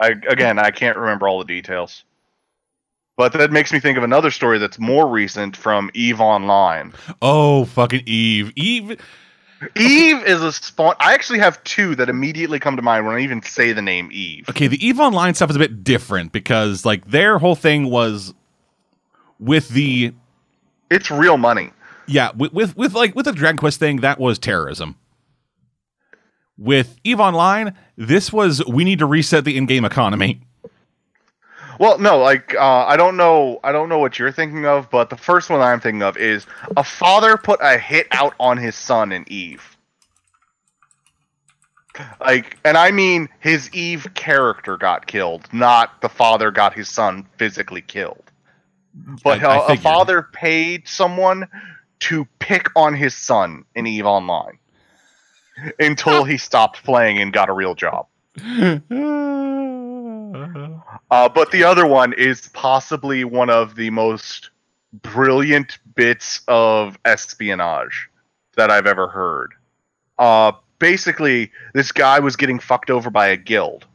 I 0.00 0.08
again, 0.28 0.58
I 0.58 0.70
can't 0.70 0.96
remember 0.96 1.26
all 1.28 1.38
the 1.38 1.44
details. 1.44 2.04
But 3.16 3.32
that 3.32 3.50
makes 3.50 3.72
me 3.72 3.80
think 3.80 3.98
of 3.98 4.04
another 4.04 4.30
story 4.30 4.58
that's 4.58 4.78
more 4.78 5.08
recent 5.08 5.56
from 5.56 5.90
Eve 5.92 6.20
Online. 6.20 6.92
Oh, 7.20 7.64
fucking 7.64 8.04
Eve. 8.06 8.52
Eve. 8.54 8.96
Eve 9.74 10.22
is 10.24 10.40
a 10.40 10.52
spawn. 10.52 10.94
I 11.00 11.14
actually 11.14 11.40
have 11.40 11.62
two 11.64 11.96
that 11.96 12.08
immediately 12.08 12.60
come 12.60 12.76
to 12.76 12.82
mind 12.82 13.06
when 13.06 13.16
I 13.16 13.20
even 13.20 13.42
say 13.42 13.72
the 13.72 13.82
name 13.82 14.08
Eve. 14.12 14.48
Okay, 14.48 14.68
the 14.68 14.86
Eve 14.86 15.00
Online 15.00 15.34
stuff 15.34 15.50
is 15.50 15.56
a 15.56 15.58
bit 15.58 15.82
different 15.82 16.30
because 16.30 16.84
like 16.84 17.10
their 17.10 17.38
whole 17.38 17.56
thing 17.56 17.90
was 17.90 18.32
with 19.40 19.70
the 19.70 20.12
It's 20.90 21.10
real 21.10 21.38
money. 21.38 21.70
yeah 22.06 22.30
with 22.36 22.52
with, 22.52 22.76
with 22.76 22.94
like 22.94 23.16
with 23.16 23.24
the 23.24 23.32
Dragon 23.32 23.56
Quest 23.56 23.80
thing 23.80 23.96
that 24.02 24.20
was 24.20 24.38
terrorism. 24.38 24.94
With 26.58 26.98
Eve 27.04 27.20
Online, 27.20 27.74
this 27.96 28.32
was 28.32 28.64
we 28.66 28.82
need 28.84 28.98
to 28.98 29.06
reset 29.06 29.44
the 29.44 29.56
in-game 29.56 29.84
economy. 29.84 30.40
Well, 31.78 31.98
no, 32.00 32.18
like 32.18 32.54
uh, 32.56 32.84
I 32.86 32.96
don't 32.96 33.16
know, 33.16 33.60
I 33.62 33.70
don't 33.70 33.88
know 33.88 34.00
what 34.00 34.18
you're 34.18 34.32
thinking 34.32 34.66
of, 34.66 34.90
but 34.90 35.10
the 35.10 35.16
first 35.16 35.48
one 35.48 35.60
I'm 35.60 35.78
thinking 35.78 36.02
of 36.02 36.16
is 36.16 36.44
a 36.76 36.82
father 36.82 37.36
put 37.36 37.60
a 37.62 37.78
hit 37.78 38.08
out 38.10 38.34
on 38.40 38.56
his 38.58 38.74
son 38.74 39.12
in 39.12 39.24
Eve. 39.30 39.76
Like, 42.20 42.58
and 42.64 42.76
I 42.76 42.90
mean 42.90 43.28
his 43.40 43.72
Eve 43.72 44.08
character 44.14 44.76
got 44.76 45.06
killed, 45.06 45.48
not 45.52 46.00
the 46.00 46.08
father 46.08 46.50
got 46.50 46.74
his 46.74 46.88
son 46.88 47.26
physically 47.36 47.82
killed. 47.82 48.22
But 49.22 49.42
I- 49.44 49.58
I 49.58 49.72
a- 49.74 49.76
father 49.76 50.22
paid 50.32 50.88
someone 50.88 51.46
to 52.00 52.26
pick 52.40 52.68
on 52.74 52.94
his 52.94 53.16
son 53.16 53.64
in 53.76 53.86
Eve 53.86 54.06
Online 54.06 54.58
until 55.78 56.24
he 56.24 56.36
stopped 56.38 56.82
playing 56.84 57.18
and 57.18 57.32
got 57.32 57.48
a 57.48 57.52
real 57.52 57.74
job. 57.74 58.06
Uh, 61.10 61.28
but 61.28 61.50
the 61.52 61.64
other 61.64 61.86
one 61.86 62.12
is 62.12 62.48
possibly 62.52 63.24
one 63.24 63.48
of 63.48 63.74
the 63.76 63.88
most 63.90 64.50
brilliant 64.92 65.78
bits 65.94 66.42
of 66.48 66.98
espionage 67.04 68.08
that 68.56 68.70
I've 68.70 68.86
ever 68.86 69.08
heard. 69.08 69.54
Uh, 70.18 70.52
basically, 70.78 71.50
this 71.74 71.92
guy 71.92 72.18
was 72.18 72.36
getting 72.36 72.58
fucked 72.58 72.90
over 72.90 73.10
by 73.10 73.28
a 73.28 73.36
guild. 73.36 73.86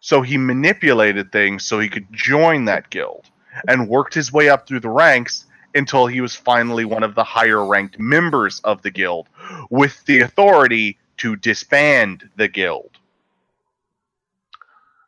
So 0.00 0.22
he 0.22 0.36
manipulated 0.36 1.32
things 1.32 1.64
so 1.64 1.80
he 1.80 1.88
could 1.88 2.06
join 2.12 2.64
that 2.66 2.90
guild 2.90 3.26
and 3.68 3.88
worked 3.88 4.14
his 4.14 4.32
way 4.32 4.48
up 4.48 4.66
through 4.66 4.80
the 4.80 4.90
ranks 4.90 5.46
until 5.74 6.06
he 6.06 6.20
was 6.20 6.34
finally 6.34 6.84
one 6.84 7.02
of 7.02 7.14
the 7.14 7.24
higher 7.24 7.64
ranked 7.64 7.98
members 7.98 8.60
of 8.60 8.82
the 8.82 8.90
guild 8.90 9.28
with 9.70 10.04
the 10.06 10.20
authority 10.20 10.98
to 11.18 11.36
disband 11.36 12.28
the 12.36 12.48
guild. 12.48 12.90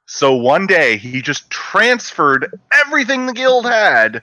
So 0.07 0.35
one 0.35 0.67
day 0.67 0.97
he 0.97 1.21
just 1.21 1.51
transferred 1.51 2.59
everything 2.73 3.27
the 3.27 3.35
guild 3.35 3.67
had 3.67 4.23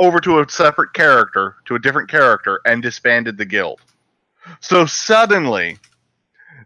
over 0.00 0.20
to 0.20 0.40
a 0.40 0.48
separate 0.48 0.94
character, 0.94 1.56
to 1.66 1.74
a 1.74 1.78
different 1.78 2.10
character, 2.10 2.60
and 2.64 2.82
disbanded 2.82 3.36
the 3.36 3.44
guild. 3.44 3.80
So 4.60 4.86
suddenly, 4.86 5.78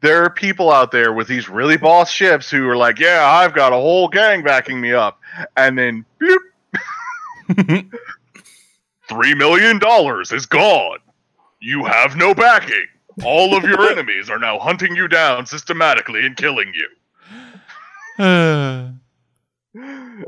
there 0.00 0.24
are 0.24 0.30
people 0.30 0.70
out 0.70 0.92
there 0.92 1.12
with 1.12 1.26
these 1.26 1.48
really 1.48 1.76
boss 1.76 2.10
ships 2.10 2.50
who 2.50 2.68
are 2.68 2.76
like, 2.76 2.98
"Yeah, 2.98 3.24
I've 3.26 3.54
got 3.54 3.72
a 3.72 3.76
whole 3.76 4.08
gang 4.08 4.42
backing 4.42 4.80
me 4.80 4.92
up," 4.92 5.20
and 5.56 5.76
then, 5.76 6.04
bloop, 6.20 6.38
three 9.08 9.34
million 9.34 9.78
dollars 9.78 10.32
is 10.32 10.46
gone. 10.46 10.98
You 11.60 11.84
have 11.84 12.16
no 12.16 12.34
backing. 12.34 12.86
All 13.24 13.56
of 13.56 13.64
your 13.64 13.82
enemies 13.90 14.30
are 14.30 14.38
now 14.38 14.58
hunting 14.58 14.94
you 14.96 15.08
down 15.08 15.46
systematically 15.46 16.24
and 16.24 16.36
killing 16.36 16.72
you. 16.74 16.88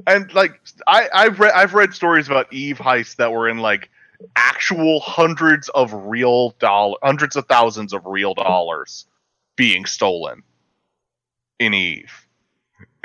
and 0.06 0.32
like 0.34 0.60
I, 0.86 1.08
I've 1.12 1.38
read 1.40 1.52
I've 1.52 1.74
read 1.74 1.94
stories 1.94 2.26
about 2.28 2.52
Eve 2.52 2.78
heists 2.78 3.16
that 3.16 3.32
were 3.32 3.48
in 3.48 3.58
like 3.58 3.90
actual 4.36 5.00
hundreds 5.00 5.68
of 5.70 5.92
real 5.92 6.50
dollar 6.58 6.96
hundreds 7.02 7.36
of 7.36 7.46
thousands 7.46 7.92
of 7.92 8.04
real 8.06 8.34
dollars 8.34 9.06
being 9.56 9.84
stolen 9.84 10.42
in 11.58 11.74
Eve. 11.74 12.26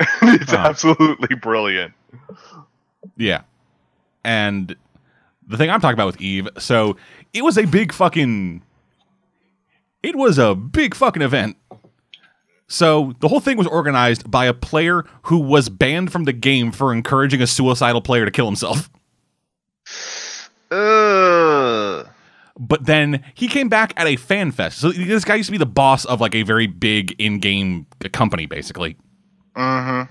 it's 0.22 0.50
Huh. 0.50 0.56
absolutely 0.58 1.36
brilliant. 1.36 1.92
Yeah. 3.16 3.42
And 4.24 4.74
the 5.46 5.56
thing 5.56 5.70
I'm 5.70 5.80
talking 5.80 5.94
about 5.94 6.06
with 6.06 6.20
Eve, 6.20 6.48
so 6.58 6.96
it 7.32 7.42
was 7.44 7.58
a 7.58 7.66
big 7.66 7.92
fucking 7.92 8.62
it 10.02 10.16
was 10.16 10.38
a 10.38 10.54
big 10.54 10.94
fucking 10.94 11.22
event. 11.22 11.56
So 12.66 13.14
the 13.20 13.28
whole 13.28 13.40
thing 13.40 13.56
was 13.56 13.66
organized 13.66 14.30
by 14.30 14.44
a 14.46 14.54
player 14.54 15.04
who 15.22 15.38
was 15.38 15.68
banned 15.68 16.12
from 16.12 16.24
the 16.24 16.32
game 16.32 16.70
for 16.70 16.92
encouraging 16.92 17.42
a 17.42 17.46
suicidal 17.46 18.00
player 18.00 18.24
to 18.24 18.30
kill 18.30 18.46
himself. 18.46 18.88
Uh, 20.70 22.04
But 22.58 22.86
then 22.86 23.24
he 23.34 23.48
came 23.48 23.68
back 23.68 23.92
at 23.96 24.06
a 24.06 24.16
fan 24.16 24.52
fest. 24.52 24.78
So 24.78 24.92
this 24.92 25.24
guy 25.24 25.36
used 25.36 25.48
to 25.48 25.52
be 25.52 25.58
the 25.58 25.66
boss 25.66 26.04
of 26.04 26.20
like 26.20 26.34
a 26.34 26.42
very 26.42 26.66
big 26.68 27.14
in-game 27.18 27.86
company, 28.12 28.46
basically. 28.46 28.96
hmm 29.56 30.02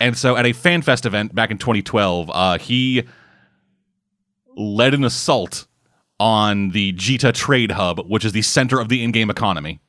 And 0.00 0.16
so 0.18 0.36
at 0.36 0.44
a 0.44 0.50
FanFest 0.50 1.06
event 1.06 1.34
back 1.34 1.50
in 1.50 1.56
2012, 1.58 2.30
uh, 2.32 2.58
he 2.58 3.04
led 4.56 4.92
an 4.92 5.04
assault 5.04 5.66
on 6.20 6.70
the 6.70 6.92
Jita 6.92 7.32
Trade 7.32 7.72
Hub, 7.72 8.00
which 8.08 8.24
is 8.24 8.32
the 8.32 8.42
center 8.42 8.80
of 8.80 8.88
the 8.88 9.02
in-game 9.02 9.30
economy. 9.30 9.80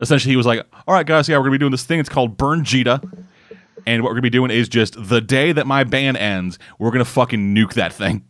Essentially, 0.00 0.32
he 0.32 0.36
was 0.36 0.46
like, 0.46 0.66
"All 0.86 0.94
right, 0.94 1.06
guys, 1.06 1.28
yeah, 1.28 1.36
we're 1.36 1.44
gonna 1.44 1.52
be 1.52 1.58
doing 1.58 1.72
this 1.72 1.84
thing. 1.84 2.00
It's 2.00 2.08
called 2.08 2.36
Burn 2.36 2.62
Jita, 2.62 3.02
and 3.86 4.02
what 4.02 4.10
we're 4.10 4.14
gonna 4.14 4.22
be 4.22 4.30
doing 4.30 4.50
is 4.50 4.68
just 4.68 4.94
the 5.08 5.20
day 5.20 5.52
that 5.52 5.66
my 5.66 5.84
ban 5.84 6.16
ends, 6.16 6.58
we're 6.78 6.90
gonna 6.90 7.04
fucking 7.04 7.54
nuke 7.54 7.74
that 7.74 7.92
thing." 7.92 8.24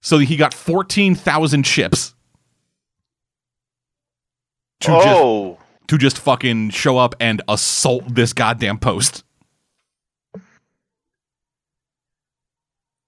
So 0.00 0.18
he 0.18 0.36
got 0.36 0.52
14,000 0.52 1.66
ships 1.66 2.14
to 4.80 4.88
just 4.88 5.08
Oh, 5.08 5.58
to 5.86 5.98
just 5.98 6.18
fucking 6.18 6.70
show 6.70 6.98
up 6.98 7.14
and 7.20 7.40
assault 7.48 8.14
this 8.14 8.32
goddamn 8.32 8.78
post. 8.78 9.24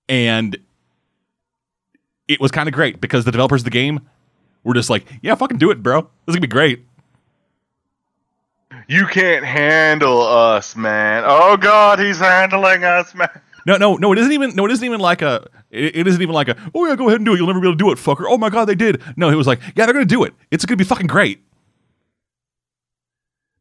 And 0.09 0.57
it 2.29 2.41
was 2.41 2.51
kind 2.51 2.69
of 2.69 2.75
great 2.75 3.01
because 3.01 3.25
the 3.25 3.33
developers 3.33 3.61
of 3.61 3.65
the 3.65 3.71
game 3.71 4.01
were 4.65 4.75
just 4.75 4.91
like, 4.91 5.05
yeah, 5.23 5.35
fucking 5.35 5.59
do 5.59 5.71
it, 5.71 5.83
bro. 5.83 6.03
This 6.03 6.11
is 6.29 6.37
gonna 6.37 6.41
be 6.41 6.47
great. 6.49 6.85
you 8.89 9.07
can't 9.07 9.45
handle 9.45 10.21
us, 10.21 10.77
man. 10.77 11.25
Oh 11.27 11.57
God, 11.57 11.99
he's 11.99 12.19
handling 12.19 12.85
us, 12.85 13.15
man. 13.15 13.29
No, 13.67 13.77
no, 13.77 13.97
no, 13.97 14.13
it 14.13 14.19
isn't 14.19 14.33
even 14.33 14.55
no, 14.55 14.65
it 14.65 14.71
isn't 14.71 14.85
even 14.85 15.01
like 15.01 15.23
a 15.23 15.49
it, 15.71 15.97
it 15.97 16.07
isn't 16.07 16.23
even 16.23 16.35
like 16.35 16.49
a 16.49 16.57
oh 16.75 16.87
yeah, 16.87 16.95
go 16.97 17.09
ahead 17.09 17.19
and 17.19 17.27
do 17.27 17.35
it. 17.35 17.39
You'll 17.39 17.49
never 17.49 17.61
be 17.61 17.67
able 17.67 17.77
to 17.77 17.85
do 17.85 17.91
it, 17.91 17.99
fucker. 17.99 18.25
Oh 18.29 18.39
my 18.39 18.49
god, 18.49 18.67
they 18.67 18.75
did. 18.75 19.03
No, 19.17 19.29
it 19.29 19.35
was 19.35 19.47
like, 19.47 19.61
yeah, 19.75 19.87
they're 19.87 19.93
gonna 19.93 20.05
do 20.05 20.25
it. 20.25 20.35
It's 20.51 20.65
gonna 20.65 20.77
be 20.77 20.85
fucking 20.85 21.09
great. 21.09 21.43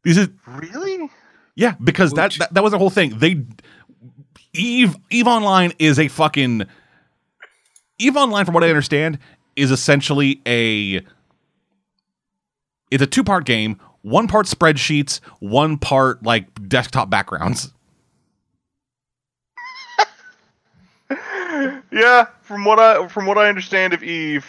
These 0.03 0.17
is 0.17 0.29
Really? 0.47 1.09
Yeah, 1.55 1.73
because 1.83 2.11
that, 2.13 2.33
that 2.33 2.53
that 2.53 2.63
was 2.63 2.71
the 2.71 2.77
whole 2.77 2.89
thing. 2.89 3.17
They 3.17 3.43
Eve 4.53 4.95
Eve 5.09 5.27
Online 5.27 5.73
is 5.79 5.97
a 5.99 6.07
fucking 6.07 6.65
Eve 7.97 8.15
Online, 8.17 8.45
from 8.45 8.53
what 8.53 8.63
I 8.63 8.69
understand, 8.69 9.19
is 9.55 9.71
essentially 9.71 10.41
a 10.45 11.01
it's 12.91 13.01
a 13.01 13.07
two 13.07 13.23
part 13.23 13.45
game. 13.45 13.79
One 14.01 14.27
part 14.27 14.45
spreadsheets, 14.45 15.19
one 15.39 15.77
part 15.77 16.23
like 16.23 16.67
desktop 16.67 17.09
backgrounds. 17.09 17.71
Yeah, 21.91 22.25
from 22.41 22.65
what 22.65 22.79
I 22.79 23.07
from 23.07 23.25
what 23.25 23.37
I 23.37 23.47
understand 23.47 23.93
of 23.93 24.03
Eve, 24.03 24.45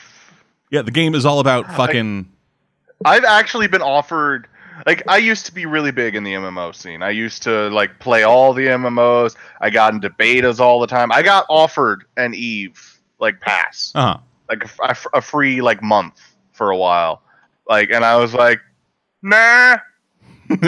Yeah, 0.71 0.83
the 0.83 0.91
game 0.91 1.15
is 1.15 1.25
all 1.25 1.39
about 1.39 1.73
fucking. 1.75 2.29
I've 3.05 3.23
actually 3.25 3.69
been 3.69 3.83
offered 3.83 4.49
like 4.85 5.03
I 5.07 5.19
used 5.19 5.47
to 5.47 5.55
be 5.55 5.67
really 5.67 5.93
big 5.93 6.17
in 6.17 6.25
the 6.25 6.33
MMO 6.33 6.75
scene. 6.75 7.03
I 7.03 7.11
used 7.11 7.43
to 7.45 7.69
like 7.69 7.99
play 8.01 8.25
all 8.25 8.53
the 8.53 8.67
MMOs. 8.67 9.37
I 9.61 9.71
got 9.71 9.95
into 9.95 10.11
betas 10.11 10.59
all 10.59 10.81
the 10.81 10.89
time. 10.89 11.13
I 11.13 11.23
got 11.23 11.47
offered 11.49 12.05
an 12.17 12.35
Eve 12.35 12.96
like 13.19 13.41
pass, 13.41 13.93
Uh 13.95 14.15
huh. 14.15 14.19
like 14.49 14.65
a 15.15 15.21
free 15.23 15.61
like 15.63 15.83
month 15.83 16.21
for 16.53 16.71
a 16.71 16.77
while. 16.77 17.23
Like, 17.69 17.91
and 17.91 18.05
I 18.05 18.17
was 18.17 18.35
like, 18.35 18.61
nah. 19.23 19.79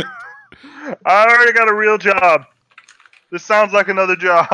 I 1.07 1.27
already 1.29 1.53
got 1.53 1.69
a 1.69 1.75
real 1.75 1.99
job. 1.99 2.45
This 3.31 3.45
sounds 3.45 3.73
like 3.73 3.89
another 3.89 4.17
job. 4.17 4.47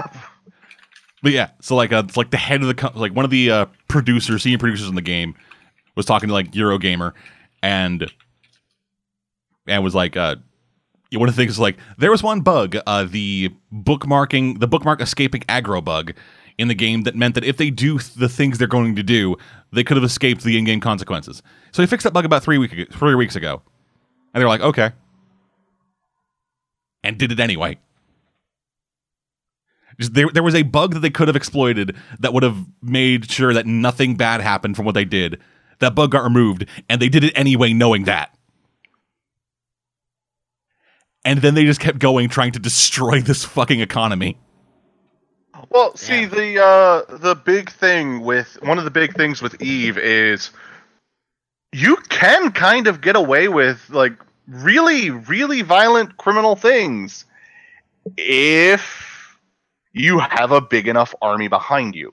But 1.23 1.33
yeah, 1.33 1.51
so 1.61 1.75
like 1.77 1.93
uh, 1.93 2.03
it's 2.07 2.17
like 2.17 2.31
the 2.31 2.37
head 2.37 2.61
of 2.61 2.67
the 2.69 2.75
co- 2.75 2.93
like 2.95 3.15
one 3.15 3.25
of 3.25 3.31
the 3.31 3.51
uh, 3.51 3.67
producers, 3.89 4.43
senior 4.43 4.59
producers 4.59 4.89
in 4.89 4.95
the 4.95 5.01
game, 5.03 5.35
was 5.97 6.05
talking 6.05 6.29
to 6.29 6.33
like 6.35 6.51
Eurogamer, 6.53 7.13
and 7.63 8.11
and 9.67 9.83
was 9.83 9.95
like, 9.95 10.17
uh, 10.17 10.37
one 11.13 11.29
of 11.29 11.35
the 11.35 11.41
things 11.41 11.53
is 11.53 11.59
like 11.59 11.79
there 11.97 12.11
was 12.11 12.23
one 12.23 12.41
bug, 12.43 12.77
uh, 12.87 13.05
the 13.05 13.51
bookmarking, 13.73 14.61
the 14.61 14.67
bookmark 14.69 15.01
escaping 15.01 15.41
aggro 15.43 15.83
bug 15.83 16.13
in 16.59 16.69
the 16.69 16.75
game 16.75 17.03
that 17.03 17.15
meant 17.17 17.35
that 17.35 17.45
if 17.45 17.57
they 17.57 17.71
do 17.71 17.99
the 17.99 18.29
things 18.29 18.59
they're 18.59 18.69
going 18.69 18.95
to 18.97 19.03
do, 19.03 19.37
they 19.73 19.83
could 19.85 19.97
have 19.97 20.05
escaped 20.05 20.43
the 20.45 20.57
in-game 20.59 20.81
consequences. 20.81 21.43
So 21.73 21.83
he 21.83 21.87
fixed 21.87 22.05
that 22.05 22.13
bug 22.13 22.25
about 22.25 22.43
three 22.45 22.87
three 22.93 23.15
weeks 23.15 23.35
ago, 23.37 23.63
and 24.33 24.41
they 24.41 24.45
were 24.45 24.51
like, 24.51 24.61
okay, 24.61 24.93
and 27.03 27.19
did 27.19 27.33
it 27.33 27.41
anyway. 27.41 27.79
Just- 29.99 30.15
There, 30.15 30.29
there 30.33 30.43
was 30.43 30.55
a 30.55 30.63
bug 30.63 30.95
that 30.95 31.01
they 31.01 31.11
could 31.11 31.29
have 31.29 31.37
exploited 31.37 31.97
that 32.21 32.33
would 32.33 32.43
have 32.43 32.65
made 32.83 33.31
sure 33.31 33.53
that 33.53 33.67
nothing 33.67 34.17
bad 34.17 34.41
happened 34.41 34.77
from 34.77 34.85
what 34.87 34.95
they 34.95 35.05
did. 35.05 35.41
That 35.81 35.95
bug 35.95 36.13
got 36.13 36.23
removed, 36.25 36.67
and 36.89 37.01
they 37.03 37.09
did 37.09 37.25
it 37.25 37.33
anyway, 37.37 37.73
knowing 37.73 38.05
that. 38.05 38.35
And 41.25 41.41
then 41.41 41.55
they 41.55 41.65
just 41.65 41.81
kept 41.81 41.99
going, 41.99 42.29
trying 42.29 42.53
to 42.53 42.59
destroy 42.59 43.21
this 43.23 43.45
fucking 43.45 43.81
economy. 43.81 44.39
Well, 45.71 45.97
see 45.97 46.25
the 46.25 46.63
uh 46.63 47.17
the 47.17 47.35
big 47.35 47.71
thing 47.71 48.21
with 48.21 48.59
one 48.63 48.79
of 48.79 48.85
the 48.85 48.91
big 48.91 49.15
things 49.15 49.43
with 49.43 49.61
Eve 49.63 49.99
is 49.99 50.51
you 51.73 51.97
can 52.09 52.53
kind 52.53 52.87
of 52.87 53.01
get 53.01 53.17
away 53.17 53.49
with 53.49 53.91
like 53.91 54.13
really, 54.47 55.11
really 55.11 55.63
violent 55.63 56.17
criminal 56.17 56.57
things 56.57 57.25
if 58.17 59.37
you 59.93 60.19
have 60.19 60.53
a 60.53 60.61
big 60.61 60.89
enough 60.89 61.15
army 61.23 61.49
behind 61.49 61.95
you. 61.95 62.13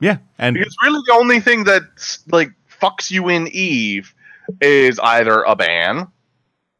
Yeah, 0.00 0.18
and 0.38 0.54
Because 0.54 0.74
really, 0.82 1.00
the 1.06 1.12
only 1.14 1.40
thing 1.40 1.64
that 1.64 1.82
like 2.28 2.50
fucks 2.80 3.10
you 3.10 3.28
in 3.28 3.48
Eve 3.48 4.14
is 4.60 4.98
either 4.98 5.42
a 5.42 5.54
ban 5.54 6.08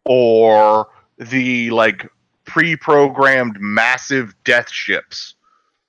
or 0.04 0.88
the 1.18 1.70
like 1.70 2.10
pre-programmed 2.44 3.60
massive 3.60 4.34
death 4.44 4.70
ships 4.70 5.34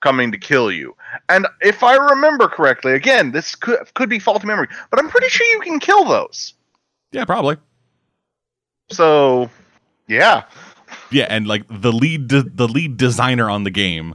coming 0.04 0.32
to 0.34 0.38
kill 0.38 0.72
you. 0.72 0.96
And 1.30 1.48
if 1.62 1.82
I 1.82 1.96
remember 1.96 2.48
correctly, 2.48 2.92
again, 2.94 3.32
this 3.32 3.56
could 3.56 3.80
could 3.96 4.10
be 4.10 4.20
faulty 4.20 4.46
memory, 4.46 4.68
but 4.92 5.00
I'm 5.00 5.10
pretty 5.10 5.30
sure 5.30 5.48
you 5.48 5.62
can 5.62 5.80
kill 5.80 6.04
those. 6.06 6.54
yeah, 7.12 7.26
probably. 7.26 7.56
So, 8.92 9.50
yeah, 10.08 10.44
Yeah, 11.10 11.26
and 11.30 11.48
like 11.48 11.64
the 11.70 11.92
lead 11.92 12.28
de- 12.28 12.44
the 12.44 12.68
lead 12.68 12.98
designer 12.98 13.50
on 13.50 13.64
the 13.64 13.72
game 13.72 14.14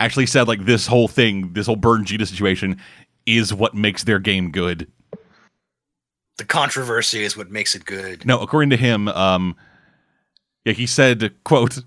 actually 0.00 0.26
said 0.26 0.48
like 0.48 0.64
this 0.64 0.86
whole 0.86 1.06
thing, 1.06 1.52
this 1.52 1.66
whole 1.66 1.76
Burn 1.76 2.04
Jita 2.04 2.26
situation 2.26 2.80
is 3.26 3.52
what 3.52 3.74
makes 3.74 4.04
their 4.04 4.18
game 4.18 4.50
good. 4.50 4.90
The 6.38 6.44
controversy 6.44 7.22
is 7.24 7.36
what 7.36 7.50
makes 7.50 7.74
it 7.74 7.84
good. 7.84 8.24
No, 8.24 8.40
according 8.40 8.70
to 8.70 8.76
him, 8.76 9.08
um, 9.08 9.54
yeah, 10.64 10.72
he 10.72 10.86
said, 10.86 11.34
"quote 11.44 11.80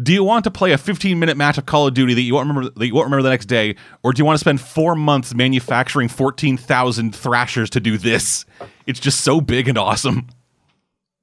Do 0.00 0.12
you 0.12 0.22
want 0.22 0.44
to 0.44 0.50
play 0.52 0.70
a 0.70 0.78
15 0.78 1.18
minute 1.18 1.36
match 1.36 1.58
of 1.58 1.66
Call 1.66 1.88
of 1.88 1.94
Duty 1.94 2.14
that 2.14 2.20
you 2.20 2.34
won't 2.34 2.48
remember 2.48 2.70
that 2.70 2.86
you 2.86 2.94
won't 2.94 3.06
remember 3.06 3.24
the 3.24 3.30
next 3.30 3.46
day, 3.46 3.74
or 4.04 4.12
do 4.12 4.20
you 4.20 4.24
want 4.24 4.36
to 4.36 4.40
spend 4.40 4.60
four 4.60 4.94
months 4.94 5.34
manufacturing 5.34 6.08
14,000 6.08 7.14
thrashers 7.14 7.68
to 7.70 7.80
do 7.80 7.98
this? 7.98 8.44
It's 8.86 9.00
just 9.00 9.22
so 9.22 9.40
big 9.40 9.68
and 9.68 9.76
awesome." 9.76 10.28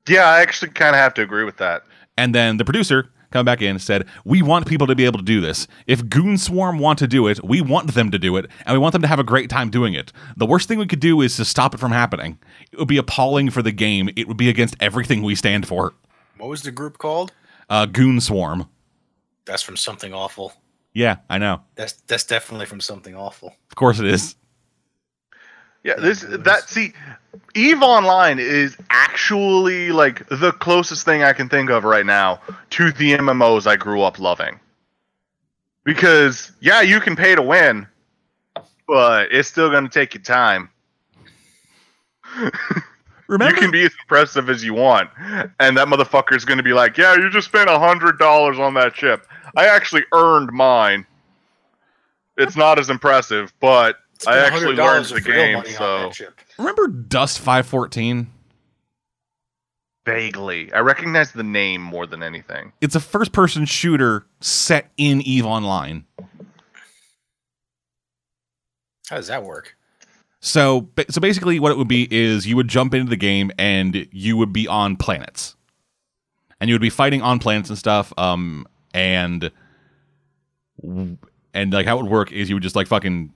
yeah, 0.08 0.26
I 0.26 0.42
actually 0.42 0.72
kind 0.72 0.96
of 0.96 1.00
have 1.00 1.14
to 1.16 1.22
agree 1.22 1.46
with 1.46 1.58
that. 1.58 1.84
And 2.18 2.36
then 2.36 2.58
the 2.58 2.66
producer 2.66 3.10
come 3.32 3.46
back 3.46 3.62
in 3.62 3.70
and 3.72 3.82
said, 3.82 4.06
"We 4.26 4.42
want 4.42 4.68
people 4.68 4.88
to 4.88 4.96
be 4.96 5.06
able 5.06 5.20
to 5.20 5.26
do 5.26 5.40
this. 5.40 5.68
If 5.86 6.10
Goon 6.10 6.38
Swarm 6.38 6.78
want 6.78 7.00
to 7.00 7.08
do 7.08 7.28
it, 7.28 7.42
we 7.46 7.62
want 7.62 7.94
them 7.94 8.12
to 8.12 8.20
do 8.20 8.36
it, 8.36 8.48
and 8.66 8.74
we 8.74 8.80
want 8.80 8.92
them 8.92 9.02
to 9.02 9.08
have 9.08 9.20
a 9.20 9.24
great 9.24 9.50
time 9.50 9.70
doing 9.70 9.94
it. 9.94 10.12
The 10.36 10.46
worst 10.46 10.68
thing 10.68 10.78
we 10.78 10.88
could 10.88 11.00
do 11.00 11.22
is 11.22 11.38
to 11.38 11.46
stop 11.46 11.74
it 11.74 11.80
from 11.80 11.94
happening. 11.94 12.38
It 12.74 12.80
would 12.80 12.88
be 12.90 12.98
appalling 12.98 13.50
for 13.50 13.62
the 13.62 13.72
game. 13.72 14.10
It 14.18 14.28
would 14.28 14.38
be 14.38 14.50
against 14.50 14.76
everything 14.82 15.24
we 15.24 15.36
stand 15.36 15.68
for." 15.68 15.94
What 16.38 16.50
was 16.50 16.64
the 16.64 16.72
group 16.72 16.98
called? 16.98 17.32
Uh, 17.70 17.86
Goon 17.86 18.22
Swarm. 18.22 18.68
That's 19.46 19.64
from 19.64 19.78
something 19.78 20.14
awful. 20.14 20.54
Yeah, 20.94 21.18
I 21.30 21.38
know. 21.38 21.62
That's 21.76 21.94
that's 22.08 22.24
definitely 22.24 22.66
from 22.66 22.82
something 22.82 23.16
awful. 23.16 23.56
Of 23.70 23.76
course 23.76 24.00
it 24.00 24.08
is. 24.08 24.36
Yeah, 25.84 25.96
this 25.96 26.26
that 26.28 26.68
see, 26.68 26.94
Eve 27.56 27.82
Online 27.82 28.40
is 28.40 28.76
actually 28.90 29.92
like 29.92 30.28
the 30.30 30.52
closest 30.52 31.06
thing 31.06 31.24
I 31.24 31.34
can 31.34 31.50
think 31.50 31.70
of 31.70 31.84
right 31.84 32.06
now 32.06 32.42
to 32.72 32.92
the 32.92 33.14
MMOs 33.14 33.68
I 33.68 33.76
grew 33.76 34.02
up 34.02 34.20
loving. 34.20 34.60
Because 35.84 36.52
yeah, 36.60 36.82
you 36.82 37.00
can 37.00 37.16
pay 37.16 37.36
to 37.36 37.42
win, 37.42 37.88
but 38.88 39.32
it's 39.32 39.48
still 39.48 39.70
going 39.70 39.84
to 39.86 39.90
take 39.90 40.14
you 40.14 40.20
time. 40.20 40.70
Remember, 43.28 43.56
You 43.56 43.62
can 43.62 43.72
be 43.72 43.86
as 43.86 43.92
impressive 44.02 44.50
as 44.50 44.64
you 44.64 44.74
want, 44.74 45.10
and 45.60 45.76
that 45.78 45.88
motherfucker's 45.88 46.46
going 46.46 46.58
to 46.58 46.64
be 46.64 46.74
like, 46.74 46.98
"Yeah, 46.98 47.16
you 47.16 47.30
just 47.30 47.48
spent 47.48 47.70
a 47.70 47.78
hundred 47.78 48.18
dollars 48.20 48.58
on 48.58 48.74
that 48.76 48.94
chip. 48.94 49.28
I 49.56 49.68
actually 49.68 50.06
earned 50.14 50.52
mine. 50.54 51.06
It's 52.38 52.56
not 52.56 52.80
as 52.80 52.90
impressive, 52.90 53.54
but 53.60 53.98
I 54.26 54.38
actually 54.38 54.76
$100 54.76 54.78
learned 54.78 55.06
the 55.08 55.22
game, 55.22 55.64
so." 55.66 56.12
remember 56.58 56.88
Dust 56.88 57.40
514? 57.40 58.32
Vaguely. 60.06 60.72
I 60.72 60.80
recognize 60.80 61.34
the 61.34 61.44
name 61.44 61.82
more 61.82 62.08
than 62.08 62.24
anything. 62.24 62.72
It's 62.80 62.96
a 62.96 63.02
first-person 63.02 63.66
shooter 63.66 64.26
set 64.40 64.90
in 64.96 65.22
Eve 65.22 65.46
Online. 65.46 66.06
How 69.10 69.18
does 69.18 69.28
that 69.28 69.44
work? 69.44 69.77
So, 70.40 70.90
so 71.10 71.20
basically, 71.20 71.60
what 71.60 71.72
it 71.72 71.78
would 71.78 71.88
be 71.88 72.08
is 72.12 72.46
you 72.46 72.56
would 72.56 72.68
jump 72.68 72.94
into 72.94 73.10
the 73.10 73.18
game 73.18 73.52
and 73.58 74.08
you 74.12 74.38
would 74.38 74.54
be 74.54 74.68
on 74.68 74.96
planets, 74.96 75.56
and 76.60 76.70
you 76.70 76.76
would 76.76 76.82
be 76.82 76.90
fighting 76.90 77.22
on 77.22 77.40
planets 77.40 77.70
and 77.70 77.78
stuff. 77.78 78.14
Um, 78.18 78.68
and 78.94 79.52
and 81.54 81.74
like 81.74 81.86
how 81.86 81.98
it 81.98 82.04
would 82.04 82.12
work 82.12 82.32
is 82.32 82.50
you 82.50 82.56
would 82.56 82.64
just 82.64 82.76
like 82.76 82.88
fucking 82.88 83.34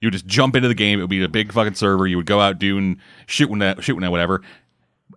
you 0.00 0.06
would 0.06 0.12
just 0.12 0.26
jump 0.26 0.56
into 0.56 0.68
the 0.68 0.74
game. 0.74 0.98
It 0.98 1.02
would 1.02 1.10
be 1.10 1.22
a 1.22 1.28
big 1.28 1.52
fucking 1.52 1.74
server. 1.74 2.06
You 2.06 2.16
would 2.16 2.26
go 2.26 2.40
out 2.40 2.58
doing 2.58 3.00
shooting 3.26 3.62
at 3.62 3.82
shooting 3.82 4.04
at 4.04 4.10
whatever. 4.10 4.42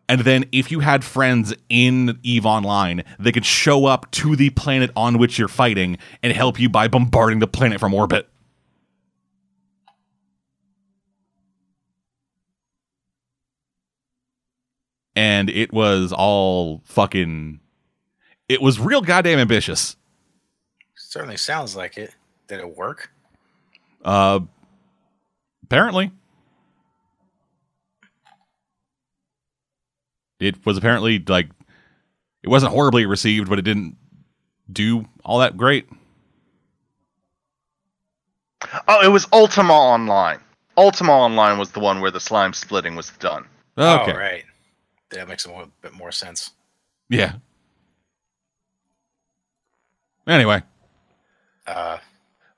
And 0.08 0.22
then 0.22 0.46
if 0.52 0.72
you 0.72 0.80
had 0.80 1.04
friends 1.04 1.54
in 1.70 2.20
Eve 2.24 2.46
Online, 2.46 3.04
they 3.20 3.32
could 3.32 3.46
show 3.46 3.86
up 3.86 4.10
to 4.12 4.36
the 4.36 4.50
planet 4.52 4.90
on 4.96 5.18
which 5.18 5.38
you're 5.38 5.48
fighting 5.48 5.98
and 6.24 6.34
help 6.34 6.60
you 6.60 6.70
by 6.70 6.88
bombarding 6.88 7.40
the 7.40 7.48
planet 7.48 7.80
from 7.80 7.94
orbit. 7.94 8.28
And 15.15 15.50
it 15.50 15.71
was 15.74 16.13
all 16.13 16.82
fucking 16.86 17.60
it 18.50 18.62
was 18.62 18.80
real 18.80 19.02
goddamn 19.02 19.39
ambitious 19.39 19.95
Certainly 20.95 21.38
sounds 21.38 21.76
like 21.76 21.97
it. 21.97 22.15
Did 22.47 22.60
it 22.60 22.76
work? 22.78 23.12
uh 24.04 24.39
apparently 25.63 26.12
it 30.39 30.65
was 30.65 30.78
apparently 30.78 31.19
like 31.28 31.50
it 32.43 32.50
wasn't 32.50 32.71
horribly 32.71 33.06
received 33.06 33.47
but 33.50 33.60
it 33.60 33.63
didn't 33.63 33.95
do 34.71 35.06
all 35.24 35.39
that 35.39 35.58
great 35.58 35.88
Oh, 38.88 39.02
it 39.04 39.08
was 39.10 39.28
Ultima 39.34 39.74
Online. 39.74 40.39
Ultima 40.78 41.12
Online 41.12 41.58
was 41.58 41.71
the 41.71 41.80
one 41.80 42.00
where 42.00 42.12
the 42.12 42.19
slime 42.19 42.54
splitting 42.54 42.95
was 42.95 43.10
done. 43.19 43.45
okay 43.78 44.12
Oh, 44.12 44.15
right. 44.15 44.43
That 45.12 45.28
makes 45.28 45.45
a 45.45 45.50
mo- 45.50 45.71
bit 45.82 45.93
more 45.93 46.12
sense. 46.12 46.52
yeah. 47.10 47.34
Anyway. 50.28 50.62
Uh, 51.67 51.97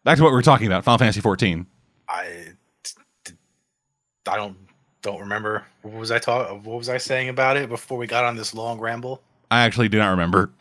back 0.03 0.17
to 0.17 0.23
what 0.23 0.29
we 0.29 0.35
were 0.35 0.41
talking 0.41 0.67
about 0.67 0.83
final 0.83 0.97
fantasy 0.97 1.21
14 1.21 1.65
I, 2.07 2.47
I 4.27 4.35
don't 4.35 4.57
don't 5.01 5.19
remember. 5.19 5.65
What 5.81 5.93
was 5.95 6.11
I 6.11 6.19
talk 6.19 6.49
what 6.65 6.77
was 6.77 6.89
I 6.89 6.97
saying 6.97 7.29
about 7.29 7.57
it 7.57 7.69
before 7.69 7.97
we 7.97 8.07
got 8.07 8.23
on 8.23 8.35
this 8.35 8.53
long 8.53 8.79
ramble. 8.79 9.21
i 9.51 9.61
actually 9.63 9.89
do 9.89 9.97
not 9.97 10.09
remember. 10.11 10.51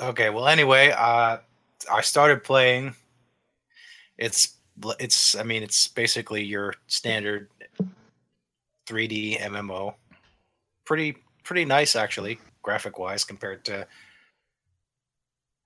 Okay, 0.00 0.30
well 0.30 0.46
anyway, 0.48 0.92
uh 0.96 1.38
I 1.92 2.00
started 2.02 2.44
playing. 2.44 2.94
It's 4.18 4.54
it's 4.98 5.34
I 5.34 5.42
mean 5.42 5.62
it's 5.62 5.88
basically 5.88 6.44
your 6.44 6.74
standard 6.86 7.48
3D 8.88 9.40
MMO. 9.42 9.94
Pretty 10.84 11.16
pretty 11.44 11.64
nice 11.64 11.94
actually, 11.96 12.38
graphic 12.62 12.98
wise 12.98 13.24
compared 13.24 13.64
to 13.66 13.86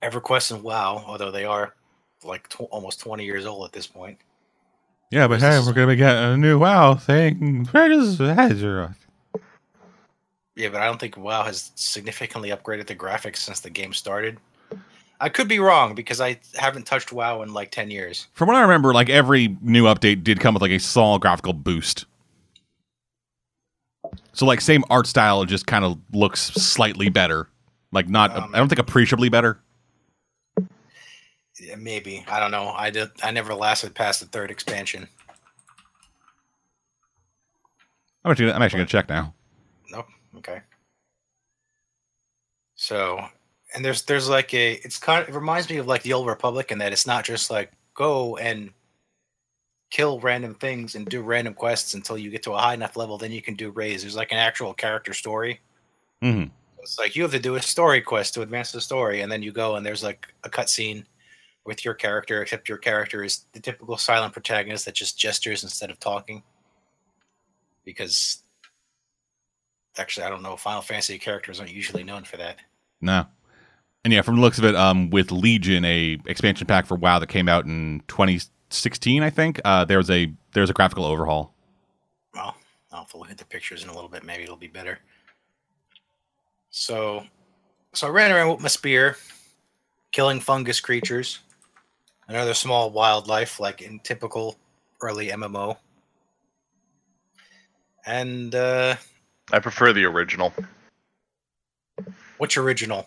EverQuest 0.02 0.52
and 0.52 0.62
WoW, 0.62 1.02
although 1.06 1.30
they 1.30 1.44
are 1.44 1.74
like 2.24 2.48
tw- 2.48 2.62
almost 2.70 3.00
20 3.00 3.24
years 3.24 3.46
old 3.46 3.64
at 3.64 3.72
this 3.72 3.86
point. 3.86 4.16
yeah 5.10 5.26
but 5.26 5.40
hey, 5.40 5.58
we're 5.58 5.72
gonna 5.72 5.88
be 5.88 5.96
getting 5.96 6.22
a 6.34 6.36
new 6.36 6.58
wow 6.58 6.94
thing 6.94 7.66
Where 7.72 7.88
does 7.88 8.18
Azeroth? 8.18 8.94
Yeah, 10.54 10.68
but 10.68 10.82
I 10.82 10.86
don't 10.86 11.00
think 11.00 11.16
WoW 11.16 11.44
has 11.44 11.72
significantly 11.76 12.50
upgraded 12.50 12.86
the 12.86 12.94
graphics 12.94 13.38
since 13.38 13.60
the 13.60 13.70
game 13.70 13.92
started. 13.94 14.38
I 15.18 15.28
could 15.30 15.48
be 15.48 15.58
wrong 15.58 15.94
because 15.94 16.20
I 16.20 16.38
haven't 16.56 16.84
touched 16.84 17.10
WoW 17.12 17.42
in 17.42 17.54
like 17.54 17.70
10 17.70 17.90
years. 17.90 18.26
From 18.34 18.48
what 18.48 18.56
I 18.56 18.60
remember, 18.60 18.92
like 18.92 19.08
every 19.08 19.56
new 19.62 19.84
update 19.84 20.22
did 20.24 20.40
come 20.40 20.52
with 20.54 20.60
like 20.60 20.72
a 20.72 20.78
small 20.78 21.18
graphical 21.18 21.52
boost. 21.54 22.04
So 24.32 24.46
like 24.46 24.60
same 24.60 24.84
art 24.90 25.06
style, 25.06 25.42
it 25.42 25.46
just 25.46 25.66
kind 25.66 25.84
of 25.84 25.98
looks 26.12 26.40
slightly 26.40 27.08
better. 27.08 27.48
Like 27.92 28.08
not, 28.08 28.34
Um, 28.36 28.50
I 28.54 28.58
don't 28.58 28.68
think 28.68 28.78
appreciably 28.78 29.28
better. 29.28 29.60
Maybe. 31.78 32.24
I 32.28 32.40
don't 32.40 32.50
know. 32.50 32.70
I 32.70 32.90
did 32.90 33.10
I 33.22 33.30
never 33.30 33.54
lasted 33.54 33.94
past 33.94 34.20
the 34.20 34.26
third 34.26 34.50
expansion. 34.50 35.06
I'm 38.24 38.30
actually, 38.32 38.52
I'm 38.52 38.62
actually 38.62 38.78
gonna 38.78 38.88
check 38.88 39.08
now. 39.08 39.34
Nope. 39.90 40.06
Okay. 40.38 40.60
So, 42.74 43.24
and 43.74 43.84
there's 43.84 44.02
there's 44.04 44.28
like 44.28 44.52
a 44.54 44.72
it's 44.84 44.98
kind 44.98 45.22
of 45.22 45.28
it 45.28 45.34
reminds 45.34 45.68
me 45.70 45.76
of 45.76 45.86
like 45.86 46.02
the 46.02 46.14
old 46.14 46.26
Republic 46.26 46.72
in 46.72 46.78
that 46.78 46.92
it's 46.92 47.06
not 47.06 47.24
just 47.24 47.50
like 47.50 47.72
go 47.94 48.36
and 48.38 48.70
kill 49.92 50.18
random 50.20 50.54
things 50.54 50.94
and 50.94 51.06
do 51.06 51.20
random 51.20 51.52
quests 51.52 51.92
until 51.92 52.16
you 52.16 52.30
get 52.30 52.42
to 52.42 52.52
a 52.52 52.58
high 52.58 52.72
enough 52.72 52.96
level, 52.96 53.18
then 53.18 53.30
you 53.30 53.42
can 53.42 53.54
do 53.54 53.70
raids. 53.70 54.02
There's 54.02 54.16
like 54.16 54.32
an 54.32 54.38
actual 54.38 54.72
character 54.72 55.12
story. 55.12 55.60
hmm 56.22 56.44
It's 56.80 56.98
like 56.98 57.14
you 57.14 57.22
have 57.22 57.32
to 57.32 57.38
do 57.38 57.54
a 57.56 57.62
story 57.62 58.00
quest 58.00 58.32
to 58.34 58.42
advance 58.42 58.72
the 58.72 58.80
story, 58.80 59.20
and 59.20 59.30
then 59.30 59.42
you 59.42 59.52
go 59.52 59.76
and 59.76 59.84
there's 59.84 60.02
like 60.02 60.26
a 60.44 60.50
cutscene 60.50 61.04
with 61.64 61.84
your 61.84 61.94
character, 61.94 62.42
except 62.42 62.68
your 62.70 62.78
character 62.78 63.22
is 63.22 63.44
the 63.52 63.60
typical 63.60 63.96
silent 63.98 64.32
protagonist 64.32 64.86
that 64.86 64.94
just 64.94 65.18
gestures 65.18 65.62
instead 65.62 65.90
of 65.90 66.00
talking. 66.00 66.42
Because 67.84 68.42
actually, 69.98 70.24
I 70.24 70.30
don't 70.30 70.42
know, 70.42 70.56
Final 70.56 70.80
Fantasy 70.80 71.18
characters 71.18 71.60
aren't 71.60 71.72
usually 71.72 72.02
known 72.02 72.24
for 72.24 72.38
that. 72.38 72.56
No. 73.02 73.26
And 74.04 74.12
yeah, 74.12 74.22
from 74.22 74.36
the 74.36 74.40
looks 74.40 74.58
of 74.58 74.64
it, 74.64 74.74
um, 74.74 75.10
with 75.10 75.30
Legion, 75.30 75.84
a 75.84 76.18
expansion 76.26 76.66
pack 76.66 76.86
for 76.86 76.96
WoW 76.96 77.18
that 77.18 77.28
came 77.28 77.48
out 77.48 77.66
in 77.66 78.02
2016, 78.72 79.22
I 79.22 79.28
think, 79.28 79.60
uh, 79.66 79.84
there 79.84 79.98
was 79.98 80.10
a 80.10 80.32
there's 80.52 80.70
a 80.70 80.72
graphical 80.72 81.04
overhaul. 81.04 81.52
Well, 82.34 82.56
I'll 82.90 83.00
have 83.00 83.10
to 83.10 83.18
look 83.18 83.30
at 83.30 83.36
the 83.36 83.44
pictures 83.44 83.82
in 83.84 83.90
a 83.90 83.94
little 83.94 84.08
bit. 84.08 84.24
Maybe 84.24 84.44
it'll 84.44 84.56
be 84.56 84.66
better. 84.66 84.98
So, 86.70 87.24
so 87.92 88.06
I 88.06 88.10
ran 88.10 88.32
around 88.32 88.48
with 88.48 88.60
my 88.60 88.68
spear, 88.68 89.16
killing 90.10 90.40
fungus 90.40 90.80
creatures, 90.80 91.40
and 92.28 92.36
other 92.36 92.54
small 92.54 92.90
wildlife, 92.90 93.60
like 93.60 93.82
in 93.82 93.98
typical 93.98 94.56
early 95.02 95.28
MMO. 95.28 95.76
And 98.06 98.54
uh, 98.54 98.96
I 99.52 99.58
prefer 99.58 99.92
the 99.92 100.04
original. 100.06 100.52
which 102.38 102.56
original? 102.56 103.06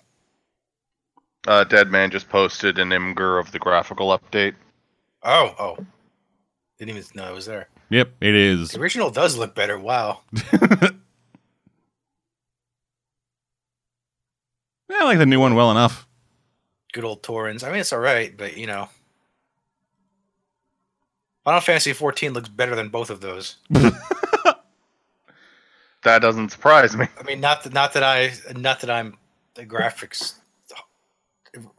Uh, 1.47 1.63
Dead 1.63 1.89
Man 1.89 2.11
just 2.11 2.29
posted 2.29 2.77
an 2.77 2.89
Imgur 2.89 3.39
of 3.39 3.51
the 3.51 3.59
graphical 3.59 4.17
update. 4.17 4.53
Oh, 5.27 5.55
oh, 5.57 5.77
didn't 6.77 6.95
even 6.97 7.03
know 7.15 7.31
it 7.31 7.33
was 7.35 7.47
there. 7.47 7.67
Yep, 7.89 8.11
it 8.21 8.35
is. 8.35 8.71
The 8.71 8.79
original 8.79 9.09
does 9.09 9.37
look 9.37 9.55
better. 9.55 9.77
Wow. 9.79 10.21
Yeah, 14.89 14.97
I 15.01 15.03
like 15.05 15.17
the 15.17 15.25
new 15.25 15.39
one 15.39 15.55
well 15.55 15.71
enough. 15.71 16.07
good 16.93 17.03
old 17.03 17.23
Torrens. 17.23 17.63
I 17.63 17.71
mean, 17.71 17.79
it's 17.79 17.91
all 17.91 17.99
right, 17.99 18.35
but 18.37 18.55
you 18.55 18.67
know, 18.67 18.87
Final 21.43 21.59
Fantasy 21.59 21.91
14 21.91 22.33
looks 22.33 22.49
better 22.49 22.75
than 22.75 22.89
both 22.89 23.09
of 23.09 23.19
those. 23.21 23.57
That 26.03 26.21
doesn't 26.21 26.49
surprise 26.51 26.95
me. 26.95 27.07
I 27.19 27.23
mean, 27.23 27.39
not 27.41 27.63
that 27.63 27.73
not 27.73 27.93
that 27.93 28.03
I 28.03 28.31
not 28.55 28.79
that 28.81 28.91
I'm 28.91 29.17
the 29.55 29.65
graphics, 29.65 30.35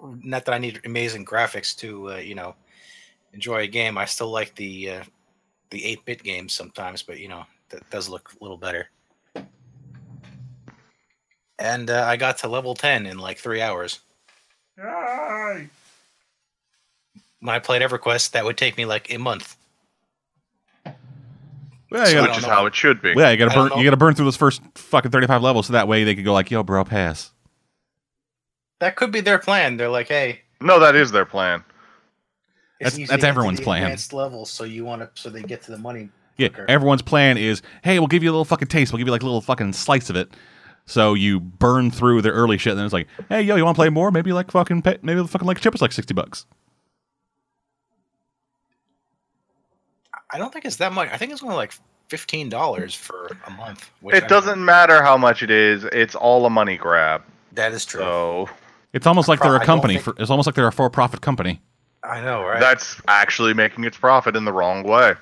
not 0.00 0.44
that 0.46 0.52
I 0.52 0.58
need 0.58 0.80
amazing 0.84 1.24
graphics 1.24 1.76
to 1.78 2.10
uh, 2.14 2.16
you 2.16 2.34
know 2.34 2.56
enjoy 3.36 3.60
a 3.62 3.66
game. 3.68 3.96
I 3.98 4.04
still 4.06 4.30
like 4.30 4.54
the 4.56 4.90
uh, 4.90 5.02
the 5.70 5.78
8-bit 5.80 6.22
games 6.24 6.52
sometimes, 6.52 7.02
but 7.02 7.20
you 7.20 7.28
know 7.28 7.44
that 7.68 7.88
does 7.90 8.08
look 8.08 8.32
a 8.40 8.42
little 8.42 8.56
better. 8.56 8.88
And 11.58 11.88
uh, 11.90 12.04
I 12.06 12.16
got 12.16 12.38
to 12.38 12.48
level 12.48 12.74
10 12.74 13.06
in 13.06 13.18
like 13.18 13.38
three 13.38 13.62
hours. 13.62 14.00
When 14.76 15.70
I 17.54 17.58
played 17.60 17.82
EverQuest, 17.82 18.32
that 18.32 18.44
would 18.44 18.58
take 18.58 18.76
me 18.76 18.84
like 18.84 19.12
a 19.12 19.18
month. 19.18 19.56
Yeah, 20.84 20.92
you 22.00 22.04
So 22.04 22.04
I 22.04 22.12
gotta, 22.12 22.14
don't 22.14 22.28
Which 22.28 22.38
is 22.38 22.42
know. 22.44 22.50
how 22.50 22.66
it 22.66 22.74
should 22.74 23.00
be. 23.00 23.14
yeah, 23.16 23.30
you 23.30 23.36
gotta 23.36 23.52
I 23.52 23.54
don't 23.54 23.68
burn. 23.68 23.70
know. 23.70 23.76
You 23.78 23.84
gotta 23.84 23.96
burn 23.96 24.14
through 24.14 24.24
those 24.26 24.36
first 24.36 24.60
fucking 24.74 25.10
thirty-five 25.12 25.42
levels, 25.42 25.68
so 25.68 25.72
that 25.74 25.88
way 25.88 26.04
they 26.04 26.14
could 26.14 26.24
go 26.24 26.32
like, 26.32 26.50
"Yo, 26.50 26.62
bro, 26.62 26.84
pass." 26.84 27.30
That 28.80 28.96
could 28.96 29.12
be 29.12 29.20
their 29.20 29.38
plan. 29.38 29.78
They're 29.78 29.88
like, 29.88 30.08
hey, 30.08 30.42
No, 30.60 30.78
that 30.80 30.94
is 30.94 31.10
their 31.10 31.24
plan. 31.24 31.64
It's 32.80 32.92
That's- 32.92 33.08
that's 33.10 33.24
everyone's 33.24 33.60
plan. 33.60 33.82
Advanced 33.82 34.12
levels, 34.12 34.50
so 34.50 34.64
you 34.64 34.84
want 34.84 35.02
to, 35.02 35.10
so 35.20 35.30
they 35.30 35.42
get 35.42 35.62
to 35.62 35.70
the 35.70 35.78
money. 35.78 36.10
Yeah, 36.36 36.48
quicker. 36.48 36.66
everyone's 36.68 37.00
plan 37.02 37.38
is, 37.38 37.62
"Hey, 37.82 37.98
we'll 37.98 38.08
give 38.08 38.22
you 38.22 38.28
a 38.30 38.32
little 38.32 38.44
fucking 38.44 38.68
taste. 38.68 38.92
We'll 38.92 38.98
give 38.98 39.06
you 39.08 39.12
like 39.12 39.22
a 39.22 39.26
little 39.26 39.40
fucking 39.40 39.72
slice 39.72 40.10
of 40.10 40.16
it." 40.16 40.30
So 40.84 41.14
you 41.14 41.40
burn 41.40 41.90
through 41.90 42.22
their 42.22 42.32
early 42.32 42.58
shit, 42.58 42.72
and 42.72 42.78
then 42.78 42.84
it's 42.84 42.92
like, 42.92 43.08
"Hey, 43.28 43.42
yo, 43.42 43.56
you 43.56 43.64
want 43.64 43.74
to 43.74 43.78
play 43.78 43.88
more? 43.88 44.10
Maybe 44.10 44.32
like 44.32 44.50
fucking, 44.50 44.82
pay, 44.82 44.98
maybe 45.02 45.20
the 45.22 45.28
fucking 45.28 45.46
like 45.48 45.60
chip 45.60 45.74
is 45.74 45.80
like 45.82 45.92
sixty 45.92 46.12
bucks." 46.14 46.44
I 50.30 50.38
don't 50.38 50.52
think 50.52 50.64
it's 50.64 50.76
that 50.76 50.92
much. 50.92 51.08
I 51.12 51.16
think 51.16 51.32
it's 51.32 51.42
only 51.42 51.54
like 51.56 51.72
fifteen 52.08 52.48
dollars 52.48 52.94
for 52.94 53.30
a 53.46 53.50
month. 53.50 53.90
which 54.00 54.14
I 54.14 54.18
It 54.18 54.20
mean, 54.22 54.28
doesn't 54.30 54.64
matter 54.64 55.02
how 55.02 55.16
much 55.16 55.42
it 55.42 55.50
is. 55.50 55.84
It's 55.84 56.14
all 56.14 56.44
a 56.46 56.50
money 56.50 56.76
grab. 56.76 57.22
That 57.52 57.72
is 57.72 57.84
true. 57.84 58.00
So 58.00 58.48
It's 58.92 59.06
almost 59.06 59.28
like 59.28 59.40
Pro- 59.40 59.50
they're 59.52 59.60
a 59.62 59.64
company. 59.64 59.94
think- 59.94 60.04
For, 60.04 60.14
it's 60.22 60.30
almost 60.30 60.46
like 60.46 60.54
they're 60.54 60.66
a 60.68 60.72
for-profit 60.72 61.20
company. 61.20 61.60
I 62.06 62.20
know, 62.20 62.42
right? 62.44 62.60
that's 62.60 63.00
actually 63.08 63.52
making 63.54 63.84
its 63.84 63.96
profit 63.96 64.36
in 64.36 64.44
the 64.44 64.52
wrong 64.52 64.84
way. 64.84 65.14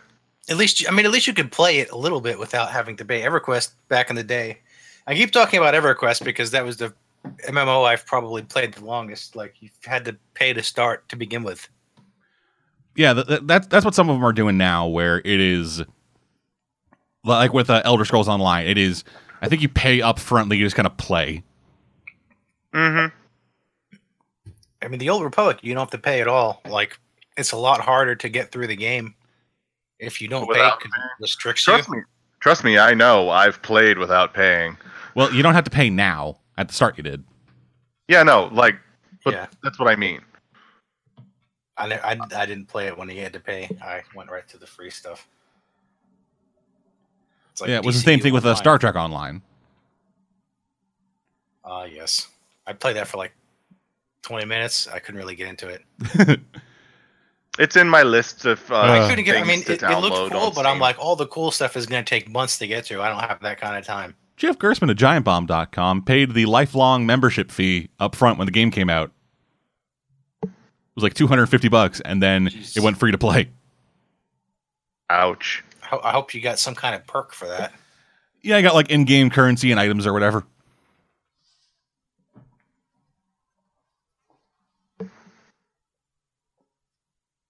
at 0.48 0.56
least, 0.56 0.84
I 0.86 0.92
mean, 0.92 1.06
at 1.06 1.12
least 1.12 1.26
you 1.26 1.32
could 1.32 1.50
play 1.50 1.78
it 1.78 1.90
a 1.90 1.96
little 1.96 2.20
bit 2.20 2.38
without 2.38 2.70
having 2.70 2.96
to 2.96 3.04
pay. 3.04 3.22
EverQuest 3.22 3.72
back 3.88 4.10
in 4.10 4.16
the 4.16 4.24
day. 4.24 4.58
I 5.06 5.14
keep 5.14 5.30
talking 5.30 5.58
about 5.58 5.74
EverQuest 5.74 6.24
because 6.24 6.50
that 6.50 6.64
was 6.64 6.76
the 6.76 6.92
MMO 7.46 7.86
I've 7.86 8.04
probably 8.06 8.42
played 8.42 8.74
the 8.74 8.84
longest. 8.84 9.34
Like 9.36 9.54
you 9.60 9.70
had 9.84 10.04
to 10.04 10.16
pay 10.34 10.52
to 10.52 10.62
start 10.62 11.08
to 11.08 11.16
begin 11.16 11.42
with. 11.42 11.68
Yeah, 12.96 13.14
th- 13.14 13.26
th- 13.26 13.40
that's 13.44 13.66
that's 13.66 13.84
what 13.84 13.94
some 13.94 14.08
of 14.08 14.16
them 14.16 14.24
are 14.24 14.32
doing 14.32 14.56
now, 14.56 14.86
where 14.86 15.18
it 15.18 15.40
is 15.40 15.82
like 17.24 17.52
with 17.52 17.70
uh, 17.70 17.82
Elder 17.84 18.04
Scrolls 18.04 18.28
Online. 18.28 18.66
It 18.66 18.78
is, 18.78 19.04
I 19.42 19.48
think 19.48 19.62
you 19.62 19.68
pay 19.68 20.00
up 20.02 20.18
front, 20.18 20.52
you 20.52 20.64
just 20.64 20.76
kind 20.76 20.86
of 20.86 20.96
play. 20.96 21.42
Mm-hmm. 22.72 23.16
I 24.84 24.88
mean, 24.88 24.98
the 24.98 25.08
Old 25.10 25.22
Republic, 25.24 25.58
you 25.62 25.74
don't 25.74 25.80
have 25.82 25.90
to 25.90 25.98
pay 25.98 26.20
at 26.20 26.28
all. 26.28 26.60
Like 26.68 26.98
it's 27.36 27.52
a 27.52 27.56
lot 27.56 27.80
harder 27.80 28.14
to 28.14 28.28
get 28.28 28.52
through 28.52 28.66
the 28.68 28.76
game 28.76 29.14
if 29.98 30.20
you 30.20 30.28
don't 30.28 30.46
Without 30.46 30.78
pay. 30.80 30.84
'cause 30.88 30.92
paying. 30.94 31.08
it 31.18 31.22
restricts 31.22 31.66
you. 31.66 31.72
Trust 31.74 31.88
me. 31.90 31.98
Trust 32.40 32.64
me, 32.64 32.78
I 32.78 32.92
know. 32.94 33.30
I've 33.30 33.62
played 33.62 33.96
without 33.98 34.34
paying. 34.34 34.76
Well, 35.14 35.32
you 35.32 35.42
don't 35.42 35.54
have 35.54 35.64
to 35.64 35.70
pay 35.70 35.88
now. 35.88 36.38
At 36.58 36.68
the 36.68 36.74
start, 36.74 36.96
you 36.98 37.02
did. 37.02 37.24
Yeah, 38.08 38.22
no, 38.22 38.44
like, 38.52 38.76
but 39.24 39.32
Yeah. 39.34 39.46
that's 39.62 39.78
what 39.78 39.88
I 39.88 39.96
mean. 39.96 40.20
I, 41.76 41.86
I 41.94 42.16
I 42.36 42.46
didn't 42.46 42.66
play 42.66 42.86
it 42.86 42.96
when 42.96 43.08
he 43.08 43.18
had 43.18 43.32
to 43.32 43.40
pay. 43.40 43.68
I 43.82 44.02
went 44.14 44.30
right 44.30 44.46
to 44.48 44.58
the 44.58 44.66
free 44.66 44.90
stuff. 44.90 45.26
It's 47.52 47.60
like 47.60 47.70
yeah, 47.70 47.76
it 47.78 47.84
was 47.84 47.96
the 47.96 48.02
same 48.02 48.18
DCU 48.18 48.22
thing 48.22 48.32
with 48.34 48.44
uh, 48.44 48.48
Online. 48.50 48.62
Star 48.62 48.78
Trek 48.78 48.94
Online. 48.94 49.42
Ah, 51.64 51.84
yes. 51.84 52.28
I 52.66 52.72
played 52.74 52.96
that 52.96 53.08
for 53.08 53.16
like 53.16 53.32
20 54.24 54.46
minutes. 54.46 54.88
I 54.88 54.98
couldn't 54.98 55.20
really 55.20 55.36
get 55.36 55.48
into 55.48 55.68
it. 55.68 56.40
It's 57.58 57.76
in 57.76 57.88
my 57.88 58.02
list 58.02 58.46
of. 58.46 58.70
Uh, 58.70 58.76
I 58.76 59.04
I 59.04 59.08
couldn't 59.08 59.24
get. 59.24 59.36
I 59.36 59.44
mean, 59.44 59.60
it, 59.60 59.78
to 59.78 59.90
it 59.90 59.98
looks 59.98 60.32
cool, 60.32 60.40
on 60.40 60.54
but 60.54 60.66
I'm 60.66 60.80
like, 60.80 60.98
all 60.98 61.14
the 61.14 61.26
cool 61.26 61.50
stuff 61.50 61.76
is 61.76 61.86
going 61.86 62.04
to 62.04 62.08
take 62.08 62.28
months 62.28 62.58
to 62.58 62.66
get 62.66 62.84
to. 62.86 63.00
I 63.00 63.08
don't 63.08 63.20
have 63.20 63.40
that 63.42 63.60
kind 63.60 63.76
of 63.76 63.84
time. 63.84 64.16
Jeff 64.36 64.58
Gerstmann 64.58 64.90
of 64.90 64.96
GiantBomb.com 64.96 66.02
paid 66.02 66.34
the 66.34 66.46
lifelong 66.46 67.06
membership 67.06 67.52
fee 67.52 67.90
up 68.00 68.16
front 68.16 68.38
when 68.38 68.46
the 68.46 68.52
game 68.52 68.72
came 68.72 68.90
out. 68.90 69.12
It 70.42 70.50
was 70.96 71.04
like 71.04 71.14
250 71.14 71.68
bucks, 71.68 72.00
and 72.00 72.20
then 72.20 72.48
Jeez. 72.48 72.76
it 72.76 72.82
went 72.82 72.98
free 72.98 73.12
to 73.12 73.18
play. 73.18 73.50
Ouch. 75.08 75.62
I 76.02 76.10
hope 76.10 76.34
you 76.34 76.40
got 76.40 76.58
some 76.58 76.74
kind 76.74 76.96
of 76.96 77.06
perk 77.06 77.32
for 77.32 77.46
that. 77.46 77.72
Yeah, 78.42 78.56
I 78.56 78.62
got 78.62 78.74
like 78.74 78.90
in-game 78.90 79.30
currency 79.30 79.70
and 79.70 79.78
items 79.78 80.06
or 80.06 80.12
whatever. 80.12 80.44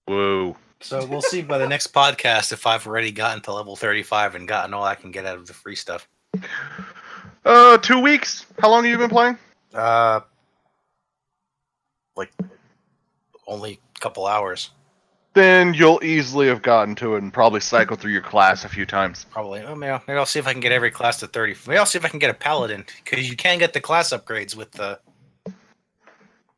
Whoa. 0.07 0.57
So 0.81 1.05
we'll 1.07 1.23
see 1.23 1.41
by 1.43 1.59
the 1.59 1.67
next 1.69 1.95
podcast 1.95 2.53
if 2.53 2.67
I've 2.67 2.87
already 2.87 3.11
gotten 3.11 3.41
to 3.43 3.53
level 3.53 3.75
35 3.75 4.35
and 4.35 4.47
gotten 4.47 4.75
all 4.75 4.85
I 4.85 4.95
can 4.95 5.11
get 5.11 5.25
out 5.25 5.39
of 5.39 5.47
the 5.47 5.55
free 5.55 5.77
stuff. 5.77 6.07
Uh, 7.45 7.79
two 7.79 8.01
weeks. 8.01 8.45
How 8.61 8.69
long 8.71 8.85
have 8.85 8.91
you 8.93 8.99
been 8.99 9.09
playing? 9.09 9.39
Uh, 9.73 10.21
like 12.17 12.31
only 13.47 13.81
a 13.97 14.01
couple 14.01 14.27
hours, 14.27 14.71
Then 15.35 15.75
you'll 15.75 16.03
easily 16.05 16.47
have 16.49 16.63
gotten 16.63 16.95
to 16.97 17.17
it 17.17 17.23
and 17.23 17.33
probably 17.33 17.61
cycle 17.61 17.97
through 17.97 18.13
your 18.13 18.23
class 18.23 18.65
a 18.65 18.69
few 18.69 18.87
times. 18.87 19.25
probably. 19.31 19.63
Oh, 19.63 19.75
maybe, 19.75 19.91
I'll, 19.91 20.03
maybe 20.07 20.19
I'll 20.19 20.27
see 20.27 20.39
if 20.39 20.47
I 20.47 20.53
can 20.53 20.61
get 20.61 20.71
every 20.73 20.91
class 20.91 21.19
to 21.21 21.27
30. 21.27 21.57
Maybe 21.67 21.79
I'll 21.79 21.87
see 21.87 21.99
if 21.99 22.05
I 22.05 22.09
can 22.09 22.19
get 22.21 22.31
a 22.31 22.35
paladin 22.35 22.85
because 23.05 23.29
you 23.29 23.37
can 23.37 23.59
get 23.59 23.73
the 23.73 23.81
class 23.81 24.13
upgrades 24.13 24.55
with 24.55 24.71
the 24.73 25.01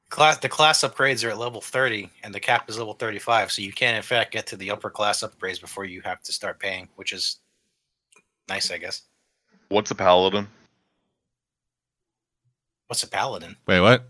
class. 0.08 0.38
The 0.38 0.48
class 0.48 0.82
upgrades 0.82 1.26
are 1.26 1.30
at 1.30 1.38
level 1.38 1.60
30 1.60 2.10
and 2.22 2.34
the 2.34 2.40
cap 2.40 2.68
is 2.68 2.78
level 2.78 2.94
35, 2.94 3.52
so 3.52 3.62
you 3.62 3.72
can 3.72 3.94
in 3.94 4.02
fact 4.02 4.32
get 4.32 4.46
to 4.48 4.56
the 4.56 4.70
upper 4.70 4.90
class 4.90 5.22
upgrades 5.22 5.60
before 5.60 5.84
you 5.84 6.00
have 6.02 6.22
to 6.22 6.32
start 6.32 6.58
paying, 6.58 6.88
which 6.96 7.12
is 7.12 7.38
nice, 8.48 8.70
I 8.70 8.78
guess. 8.78 9.02
What's 9.68 9.90
a 9.90 9.94
paladin? 9.94 10.46
What's 12.86 13.02
a 13.02 13.08
paladin? 13.08 13.56
Wait, 13.66 13.80
what? 13.80 14.08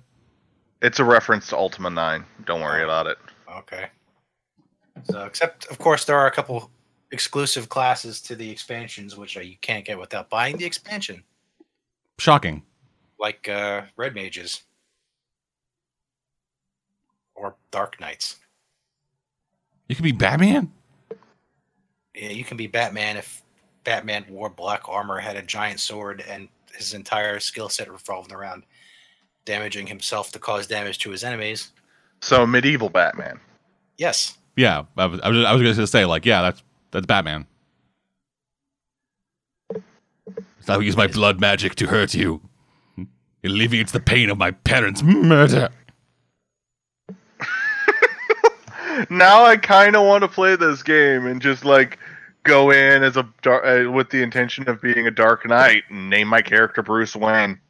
It's 0.82 0.98
a 0.98 1.04
reference 1.04 1.48
to 1.48 1.56
Ultima 1.56 1.88
9. 1.88 2.24
Don't 2.44 2.60
worry 2.60 2.84
about 2.84 3.06
it. 3.06 3.16
Okay. 3.50 3.86
So, 5.04 5.24
except 5.24 5.66
of 5.66 5.78
course, 5.78 6.04
there 6.04 6.18
are 6.18 6.26
a 6.26 6.30
couple 6.30 6.70
exclusive 7.10 7.68
classes 7.68 8.20
to 8.22 8.36
the 8.36 8.50
expansions, 8.50 9.16
which 9.16 9.36
uh, 9.36 9.40
you 9.40 9.56
can't 9.62 9.84
get 9.84 9.98
without 9.98 10.28
buying 10.28 10.56
the 10.58 10.64
expansion, 10.66 11.22
Shocking. 12.18 12.62
like 13.18 13.48
uh, 13.48 13.82
red 13.96 14.14
mages 14.14 14.62
or 17.36 17.54
dark 17.70 18.00
knights. 18.00 18.36
You 19.88 19.94
could 19.94 20.04
be 20.04 20.12
Batman. 20.12 20.72
Yeah, 22.14 22.30
you 22.30 22.44
can 22.44 22.56
be 22.56 22.66
Batman 22.66 23.16
if 23.16 23.42
Batman 23.84 24.24
wore 24.28 24.48
black 24.50 24.88
armor, 24.88 25.18
had 25.18 25.36
a 25.36 25.42
giant 25.42 25.78
sword, 25.78 26.24
and 26.28 26.48
his 26.74 26.94
entire 26.94 27.38
skill 27.38 27.68
set 27.68 27.90
revolved 27.90 28.32
around 28.32 28.64
damaging 29.44 29.86
himself 29.86 30.32
to 30.32 30.38
cause 30.38 30.66
damage 30.66 30.98
to 30.98 31.10
his 31.10 31.22
enemies. 31.22 31.72
So 32.20 32.46
medieval 32.46 32.88
Batman. 32.88 33.38
Yes. 33.96 34.36
Yeah, 34.56 34.84
I 34.96 35.06
was, 35.06 35.20
I 35.20 35.28
was, 35.28 35.44
I 35.44 35.52
was 35.52 35.62
going 35.62 35.74
to 35.74 35.86
say 35.86 36.04
like, 36.04 36.24
yeah, 36.24 36.42
that's 36.42 36.62
that's 36.90 37.06
Batman. 37.06 37.46
So 40.60 40.72
I 40.72 40.76
will 40.76 40.84
use 40.84 40.96
my 40.96 41.06
blood 41.06 41.38
magic 41.38 41.76
to 41.76 41.86
hurt 41.86 42.14
you. 42.14 42.40
Alleviates 43.44 43.92
the 43.92 44.00
pain 44.00 44.30
of 44.30 44.38
my 44.38 44.50
parents' 44.50 45.02
murder. 45.02 45.68
Now 49.10 49.44
I 49.44 49.56
kind 49.56 49.96
of 49.96 50.04
want 50.06 50.22
to 50.22 50.28
play 50.28 50.56
this 50.56 50.82
game 50.82 51.26
and 51.26 51.40
just 51.40 51.64
like 51.64 51.98
go 52.44 52.70
in 52.70 53.02
as 53.02 53.16
a 53.16 53.28
dar- 53.42 53.64
uh, 53.64 53.90
with 53.90 54.10
the 54.10 54.22
intention 54.22 54.68
of 54.68 54.80
being 54.80 55.06
a 55.06 55.10
Dark 55.10 55.46
Knight 55.46 55.82
and 55.90 56.08
name 56.08 56.28
my 56.28 56.42
character 56.42 56.82
Bruce 56.82 57.16
Wayne. 57.16 57.60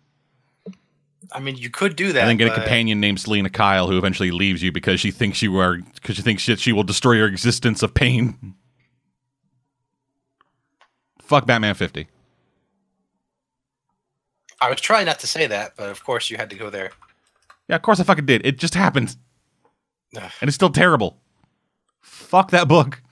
I 1.33 1.41
mean, 1.41 1.57
you 1.57 1.71
could 1.71 1.97
do 1.97 2.13
that. 2.13 2.21
and 2.21 2.31
then 2.31 2.37
get 2.37 2.53
a 2.53 2.55
companion 2.55 3.01
named 3.01 3.21
Selina 3.21 3.51
Kyle 3.51 3.89
who 3.89 3.99
eventually 3.99 4.31
leaves 4.31 4.63
you 4.63 4.71
because 4.71 5.01
she 5.01 5.11
thinks 5.11 5.43
you 5.43 5.57
are 5.59 5.79
because 5.79 6.17
she 6.17 6.23
thinks 6.23 6.47
that 6.47 6.61
she 6.61 6.73
will 6.73 6.85
destroy 6.85 7.13
your 7.15 7.27
existence 7.27 7.83
of 7.83 7.95
pain. 7.95 8.55
Fuck 11.21 11.47
Batman 11.47 11.75
50. 11.75 12.07
I 14.61 14.71
was 14.71 14.81
trying 14.81 15.07
not 15.07 15.19
to 15.21 15.27
say 15.27 15.47
that, 15.49 15.73
but 15.77 15.91
of 15.91 16.05
course 16.05 16.31
you 16.31 16.37
had 16.37 16.49
to 16.51 16.57
go 16.57 16.71
there. 16.71 16.93
Yeah, 17.69 17.77
of 17.77 17.83
course 17.83 17.99
I 17.99 18.05
fucking 18.05 18.27
did. 18.27 18.47
It 18.47 18.59
just 18.59 18.75
happened. 18.75 19.17
Ugh. 20.17 20.31
And 20.41 20.49
it's 20.49 20.55
still 20.55 20.71
terrible. 20.71 21.17
Fuck 22.01 22.51
that 22.51 22.69
book. 22.69 23.03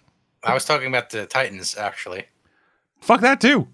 I 0.42 0.52
was 0.54 0.64
talking 0.64 0.88
about 0.88 1.10
the 1.10 1.26
Titans, 1.26 1.76
actually. 1.76 2.24
Fuck 3.00 3.20
that 3.22 3.40
too. 3.40 3.68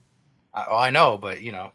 I, 0.55 0.67
well, 0.69 0.79
I 0.79 0.91
know, 0.91 1.19
but 1.19 1.41
you 1.43 1.53
know, 1.53 1.73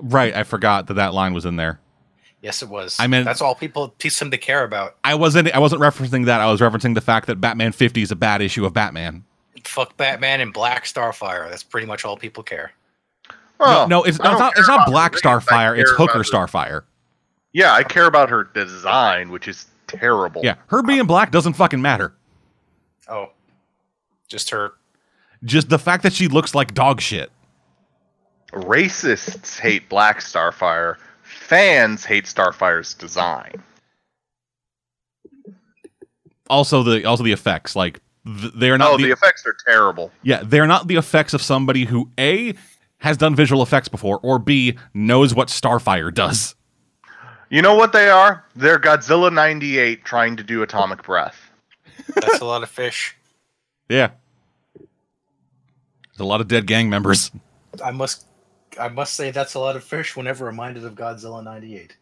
Right, 0.00 0.34
I 0.34 0.44
forgot 0.44 0.86
that 0.86 0.94
that 0.94 1.12
line 1.12 1.34
was 1.34 1.44
in 1.44 1.56
there. 1.56 1.80
yes, 2.40 2.62
it 2.62 2.68
was. 2.68 2.96
I 3.00 3.08
mean, 3.08 3.24
that's 3.24 3.42
all 3.42 3.54
people 3.56 3.92
seem 3.98 4.30
to 4.30 4.38
care 4.38 4.62
about. 4.62 4.96
I 5.02 5.16
wasn't 5.16 5.50
I 5.52 5.58
wasn't 5.58 5.82
referencing 5.82 6.26
that. 6.26 6.40
I 6.40 6.46
was 6.50 6.60
referencing 6.60 6.94
the 6.94 7.00
fact 7.00 7.26
that 7.26 7.40
Batman 7.40 7.72
50 7.72 8.02
is 8.02 8.12
a 8.12 8.16
bad 8.16 8.40
issue 8.40 8.64
of 8.64 8.72
Batman. 8.72 9.24
Fuck 9.64 9.96
Batman 9.96 10.40
and 10.40 10.52
Black 10.52 10.84
Starfire. 10.84 11.50
That's 11.50 11.64
pretty 11.64 11.86
much 11.88 12.04
all 12.04 12.16
people 12.16 12.44
care. 12.44 12.70
Well, 13.58 13.88
no, 13.88 14.04
it's, 14.04 14.20
I 14.20 14.24
don't 14.24 14.32
it's 14.34 14.40
not 14.40 14.58
it's 14.58 14.68
not 14.68 14.86
Black 14.88 15.12
the 15.12 15.16
race, 15.16 15.24
I 15.26 15.40
Starfire, 15.40 15.78
it's 15.80 15.90
Hooker 15.90 16.02
about 16.04 16.14
her- 16.14 16.22
Starfire. 16.22 16.82
Yeah, 17.52 17.72
I 17.72 17.82
care 17.82 18.06
about 18.06 18.30
her 18.30 18.44
design, 18.44 19.30
which 19.30 19.48
is 19.48 19.66
terrible. 19.86 20.42
Yeah, 20.44 20.56
her 20.68 20.82
being 20.82 21.06
black 21.06 21.30
doesn't 21.30 21.54
fucking 21.54 21.80
matter. 21.80 22.14
Oh, 23.08 23.30
just 24.28 24.50
her. 24.50 24.72
Just 25.44 25.68
the 25.68 25.78
fact 25.78 26.02
that 26.02 26.12
she 26.12 26.28
looks 26.28 26.54
like 26.54 26.74
dog 26.74 27.00
shit. 27.00 27.30
Racists 28.52 29.58
hate 29.58 29.88
Black 29.88 30.20
Starfire. 30.20 30.96
Fans 31.22 32.04
hate 32.04 32.24
Starfire's 32.24 32.94
design. 32.94 33.62
Also 36.50 36.82
the 36.82 37.04
also 37.04 37.22
the 37.22 37.32
effects 37.32 37.76
like 37.76 38.00
th- 38.24 38.52
they're 38.54 38.78
not 38.78 38.92
oh, 38.92 38.96
the, 38.96 39.04
the 39.04 39.10
effects 39.10 39.46
are 39.46 39.54
terrible. 39.66 40.10
yeah 40.22 40.42
they're 40.42 40.66
not 40.66 40.88
the 40.88 40.96
effects 40.96 41.34
of 41.34 41.42
somebody 41.42 41.84
who 41.84 42.10
a 42.18 42.54
has 42.98 43.18
done 43.18 43.34
visual 43.34 43.62
effects 43.62 43.88
before 43.88 44.18
or 44.22 44.38
b 44.38 44.78
knows 44.94 45.34
what 45.34 45.48
Starfire 45.48 46.12
does. 46.12 46.54
You 47.50 47.62
know 47.62 47.74
what 47.74 47.92
they 47.92 48.10
are? 48.10 48.44
They're 48.54 48.78
Godzilla 48.78 49.32
98 49.32 50.04
trying 50.04 50.36
to 50.36 50.42
do 50.42 50.62
atomic 50.62 51.02
breath. 51.02 51.50
That's 52.14 52.40
a 52.40 52.44
lot 52.44 52.62
of 52.62 52.68
fish. 52.68 53.16
Yeah, 53.88 54.10
there's 54.76 56.20
a 56.20 56.24
lot 56.24 56.40
of 56.40 56.48
dead 56.48 56.66
gang 56.66 56.90
members. 56.90 57.30
I 57.82 57.90
must. 57.90 58.26
I 58.78 58.88
must 58.88 59.14
say 59.14 59.30
that's 59.30 59.54
a 59.54 59.58
lot 59.58 59.76
of 59.76 59.84
fish. 59.84 60.16
Whenever 60.16 60.44
reminded 60.44 60.84
of 60.84 60.94
Godzilla 60.94 61.42
'98. 61.42 61.96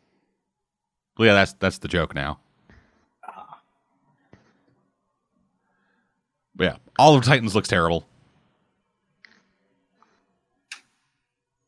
Well, 1.17 1.27
yeah, 1.27 1.35
that's 1.35 1.53
that's 1.55 1.79
the 1.79 1.89
joke 1.89 2.15
now. 2.15 2.41
But 6.57 6.65
yeah, 6.65 6.77
all 6.99 7.15
of 7.15 7.25
Titans 7.25 7.55
looks 7.55 7.69
terrible. 7.69 8.07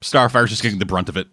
Starfire's 0.01 0.51
just 0.51 0.63
getting 0.63 0.79
the 0.79 0.87
brunt 0.87 1.09
of 1.09 1.17
it. 1.17 1.29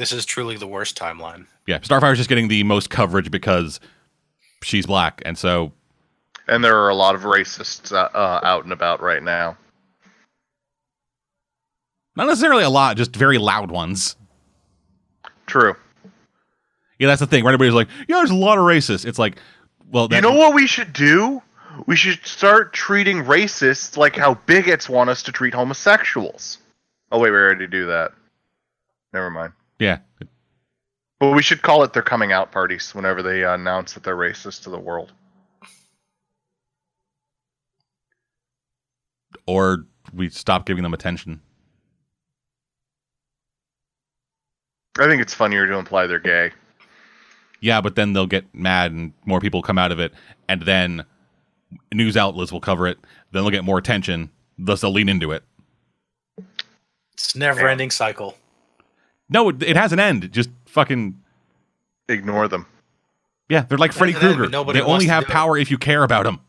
This 0.00 0.12
is 0.12 0.24
truly 0.24 0.56
the 0.56 0.66
worst 0.66 0.96
timeline. 0.96 1.44
Yeah, 1.66 1.78
Starfire's 1.82 2.16
just 2.16 2.30
getting 2.30 2.48
the 2.48 2.62
most 2.62 2.88
coverage 2.88 3.30
because 3.30 3.80
she's 4.62 4.86
black, 4.86 5.20
and 5.26 5.36
so 5.36 5.72
And 6.48 6.64
there 6.64 6.78
are 6.78 6.88
a 6.88 6.94
lot 6.94 7.14
of 7.14 7.24
racists 7.24 7.92
uh, 7.92 8.08
uh, 8.16 8.40
out 8.42 8.64
and 8.64 8.72
about 8.72 9.02
right 9.02 9.22
now. 9.22 9.58
not 12.16 12.28
necessarily 12.28 12.64
a 12.64 12.70
lot, 12.70 12.96
just 12.96 13.14
very 13.14 13.36
loud 13.36 13.70
ones. 13.70 14.16
True. 15.46 15.76
Yeah, 16.98 17.08
that's 17.08 17.20
the 17.20 17.26
thing. 17.26 17.44
Right? 17.44 17.52
Everybody's 17.52 17.74
like, 17.74 17.88
"Yeah, 18.08 18.16
there's 18.16 18.30
a 18.30 18.34
lot 18.34 18.56
of 18.56 18.64
racists." 18.64 19.04
It's 19.04 19.18
like, 19.18 19.36
well, 19.90 20.08
that, 20.08 20.16
You 20.16 20.22
know 20.22 20.32
what 20.32 20.54
we 20.54 20.66
should 20.66 20.94
do? 20.94 21.42
We 21.84 21.96
should 21.96 22.24
start 22.24 22.72
treating 22.72 23.24
racists 23.24 23.98
like 23.98 24.16
how 24.16 24.32
bigots 24.46 24.88
want 24.88 25.10
us 25.10 25.22
to 25.24 25.32
treat 25.32 25.52
homosexuals. 25.52 26.56
Oh 27.12 27.18
wait, 27.18 27.32
we 27.32 27.36
already 27.36 27.66
do 27.66 27.84
that. 27.88 28.12
Never 29.12 29.28
mind. 29.28 29.52
Yeah, 29.80 29.98
But 31.18 31.34
we 31.34 31.42
should 31.42 31.62
call 31.62 31.82
it 31.82 31.92
their 31.92 32.02
coming 32.02 32.30
out 32.32 32.52
parties 32.52 32.94
whenever 32.94 33.22
they 33.22 33.42
uh, 33.44 33.54
announce 33.54 33.94
that 33.94 34.04
they're 34.04 34.14
racist 34.16 34.62
to 34.64 34.70
the 34.70 34.78
world. 34.78 35.12
or 39.50 39.84
we 40.14 40.28
stop 40.28 40.64
giving 40.64 40.84
them 40.84 40.94
attention. 40.94 41.40
I 44.98 45.08
think 45.08 45.20
it's 45.20 45.34
funnier 45.34 45.66
to 45.66 45.74
imply 45.74 46.06
they're 46.06 46.20
gay. 46.20 46.52
Yeah, 47.60 47.80
but 47.80 47.96
then 47.96 48.12
they'll 48.12 48.26
get 48.28 48.44
mad 48.54 48.92
and 48.92 49.12
more 49.24 49.40
people 49.40 49.60
come 49.60 49.76
out 49.76 49.90
of 49.90 49.98
it, 49.98 50.12
and 50.48 50.62
then 50.62 51.04
news 51.92 52.16
outlets 52.16 52.52
will 52.52 52.60
cover 52.60 52.86
it. 52.86 52.98
Then 53.32 53.42
they'll 53.42 53.50
get 53.50 53.64
more 53.64 53.78
attention. 53.78 54.30
Thus, 54.56 54.82
they'll 54.82 54.92
lean 54.92 55.08
into 55.08 55.32
it. 55.32 55.42
It's 57.14 57.34
never 57.34 57.68
ending 57.68 57.90
cycle. 57.90 58.36
No, 59.30 59.48
it, 59.48 59.62
it 59.62 59.76
has 59.76 59.92
an 59.92 60.00
end. 60.00 60.30
Just 60.32 60.50
fucking 60.66 61.16
Ignore 62.08 62.48
them. 62.48 62.66
yeah. 63.48 63.62
They're 63.62 63.78
like 63.78 63.92
Freddy 63.92 64.12
Has 64.12 64.22
an 64.22 64.28
end, 64.28 64.38
but 64.52 64.64
Krueger. 64.64 64.72
They 64.72 64.80
only 64.80 65.06
have 65.06 65.24
do 65.24 65.30
it. 65.30 65.32
power 65.32 65.56
if 65.56 65.70
you 65.70 65.78
care 65.78 66.02
about 66.02 66.24
them. 66.24 66.40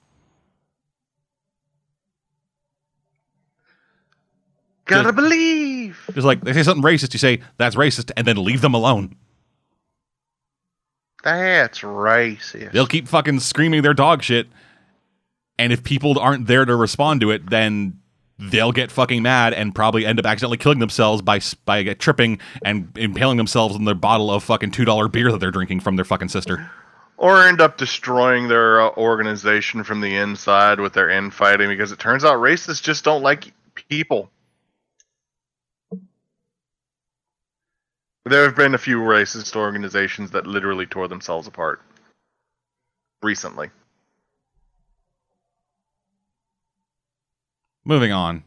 Gotta 4.85 5.13
believe. 5.13 5.99
Just 6.13 6.25
like 6.25 6.41
they 6.41 6.53
say 6.53 6.63
something 6.63 6.83
racist, 6.83 7.13
you 7.13 7.19
say 7.19 7.39
that's 7.57 7.75
racist, 7.75 8.11
and 8.17 8.27
then 8.27 8.43
leave 8.43 8.61
them 8.61 8.73
alone. 8.73 9.15
That's 11.23 11.79
racist. 11.81 12.71
They'll 12.71 12.87
keep 12.87 13.07
fucking 13.07 13.39
screaming 13.41 13.83
their 13.83 13.93
dog 13.93 14.23
shit, 14.23 14.47
and 15.57 15.71
if 15.71 15.83
people 15.83 16.19
aren't 16.19 16.47
there 16.47 16.65
to 16.65 16.75
respond 16.75 17.21
to 17.21 17.31
it, 17.31 17.49
then 17.49 18.00
they'll 18.41 18.71
get 18.71 18.91
fucking 18.91 19.21
mad 19.21 19.53
and 19.53 19.75
probably 19.75 20.05
end 20.05 20.19
up 20.19 20.25
accidentally 20.25 20.57
killing 20.57 20.79
themselves 20.79 21.21
by 21.21 21.39
by 21.65 21.83
uh, 21.85 21.93
tripping 21.99 22.39
and 22.63 22.91
impaling 22.97 23.37
themselves 23.37 23.75
in 23.75 23.85
their 23.85 23.95
bottle 23.95 24.31
of 24.31 24.43
fucking 24.43 24.71
two 24.71 24.85
dollar 24.85 25.07
beer 25.07 25.31
that 25.31 25.39
they're 25.39 25.51
drinking 25.51 25.79
from 25.79 25.95
their 25.95 26.05
fucking 26.05 26.29
sister. 26.29 26.69
or 27.17 27.43
end 27.43 27.61
up 27.61 27.77
destroying 27.77 28.47
their 28.47 28.81
uh, 28.81 28.89
organization 28.97 29.83
from 29.83 30.01
the 30.01 30.15
inside 30.15 30.79
with 30.79 30.93
their 30.93 31.09
infighting 31.09 31.69
because 31.69 31.91
it 31.91 31.99
turns 31.99 32.23
out 32.25 32.37
racists 32.37 32.81
just 32.81 33.03
don't 33.03 33.21
like 33.21 33.53
people. 33.87 34.31
There 38.25 38.43
have 38.43 38.55
been 38.55 38.73
a 38.75 38.79
few 38.79 38.99
racist 38.99 39.55
organizations 39.55 40.31
that 40.31 40.45
literally 40.47 40.85
tore 40.85 41.07
themselves 41.07 41.47
apart 41.47 41.81
recently. 43.23 43.69
Moving 47.85 48.11
on, 48.11 48.43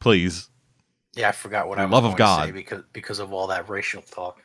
please. 0.00 0.48
Yeah, 1.14 1.28
I 1.28 1.32
forgot 1.32 1.68
what 1.68 1.78
I 1.78 1.84
was 1.84 1.92
love 1.92 2.04
of 2.04 2.10
going 2.12 2.16
to 2.16 2.22
God. 2.22 2.46
say 2.46 2.52
because 2.52 2.82
because 2.92 3.18
of 3.18 3.32
all 3.32 3.46
that 3.48 3.68
racial 3.68 4.02
talk. 4.02 4.42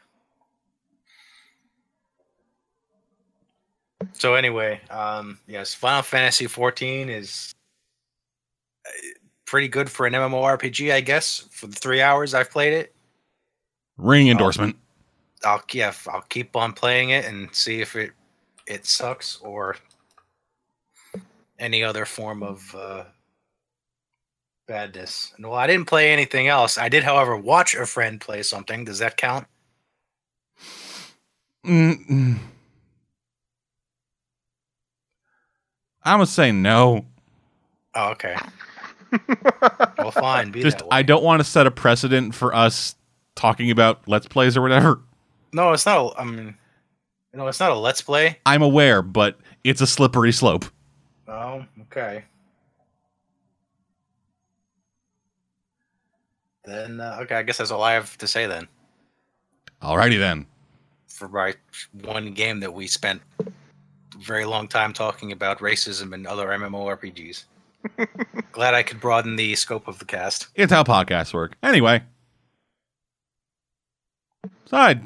So 4.13 4.35
anyway, 4.35 4.81
um, 4.89 5.39
yes, 5.47 5.73
Final 5.73 6.01
Fantasy 6.01 6.47
14 6.47 7.09
is 7.09 7.53
uh, 8.85 8.89
pretty 9.45 9.67
good 9.67 9.89
for 9.89 10.05
an 10.05 10.13
MMORPG, 10.13 10.93
I 10.93 11.01
guess. 11.01 11.47
For 11.51 11.67
the 11.67 11.75
three 11.75 12.01
hours 12.01 12.33
I've 12.33 12.49
played 12.51 12.73
it, 12.73 12.93
Ring 13.97 14.29
endorsement. 14.29 14.77
I'll 15.43 15.63
yeah, 15.71 15.93
I'll 16.07 16.21
keep 16.29 16.55
on 16.55 16.73
playing 16.73 17.09
it 17.11 17.25
and 17.25 17.53
see 17.53 17.81
if 17.81 17.95
it 17.95 18.11
it 18.67 18.85
sucks 18.85 19.37
or 19.41 19.75
any 21.59 21.83
other 21.83 22.05
form 22.05 22.41
of 22.41 22.75
uh, 22.75 23.03
badness. 24.67 25.33
And 25.35 25.45
well, 25.45 25.55
I 25.55 25.67
didn't 25.67 25.87
play 25.87 26.11
anything 26.11 26.47
else. 26.47 26.77
I 26.77 26.89
did, 26.89 27.03
however, 27.03 27.35
watch 27.37 27.75
a 27.75 27.85
friend 27.85 28.19
play 28.19 28.43
something. 28.43 28.85
Does 28.85 28.99
that 28.99 29.17
count? 29.17 29.45
Mm-mm. 31.65 32.37
I'm 36.03 36.13
gonna 36.13 36.25
say 36.25 36.51
no. 36.51 37.05
Oh, 37.93 38.11
okay. 38.11 38.35
well, 39.97 40.11
fine. 40.11 40.51
Be 40.51 40.61
Just 40.61 40.79
that 40.79 40.85
way. 40.85 40.89
I 40.91 41.01
don't 41.03 41.23
want 41.23 41.39
to 41.41 41.43
set 41.43 41.67
a 41.67 41.71
precedent 41.71 42.33
for 42.33 42.55
us 42.55 42.95
talking 43.35 43.69
about 43.71 44.07
let's 44.07 44.27
plays 44.27 44.55
or 44.55 44.61
whatever. 44.61 45.01
No, 45.51 45.73
it's 45.73 45.85
not. 45.85 46.13
A, 46.13 46.21
I 46.21 46.23
mean, 46.23 46.55
no, 47.33 47.47
it's 47.47 47.59
not 47.59 47.71
a 47.71 47.75
let's 47.75 48.01
play. 48.01 48.39
I'm 48.45 48.61
aware, 48.61 49.01
but 49.01 49.37
it's 49.63 49.81
a 49.81 49.87
slippery 49.87 50.31
slope. 50.31 50.65
Oh, 51.29 51.63
okay. 51.83 52.25
Then 56.65 56.99
uh, 56.99 57.19
okay, 57.21 57.35
I 57.35 57.43
guess 57.43 57.57
that's 57.57 57.71
all 57.71 57.83
I 57.83 57.93
have 57.93 58.17
to 58.17 58.27
say 58.27 58.45
then 58.45 58.67
Alrighty 59.81 60.19
then. 60.19 60.45
for 61.07 61.27
my 61.27 61.53
one 62.03 62.33
game 62.33 62.59
that 62.59 62.73
we 62.73 62.87
spent 62.87 63.21
a 63.39 63.45
very 64.17 64.45
long 64.45 64.67
time 64.67 64.91
talking 64.91 65.31
about 65.31 65.59
racism 65.59 66.13
and 66.13 66.27
other 66.27 66.47
MMORPGs. 66.47 67.45
Glad 68.51 68.73
I 68.73 68.83
could 68.83 68.99
broaden 68.99 69.35
the 69.35 69.55
scope 69.55 69.87
of 69.87 69.99
the 69.99 70.05
cast. 70.05 70.47
It's 70.55 70.71
how 70.71 70.83
podcasts 70.83 71.33
work. 71.33 71.55
Anyway. 71.63 72.03
So 74.65 74.77
I, 74.77 75.01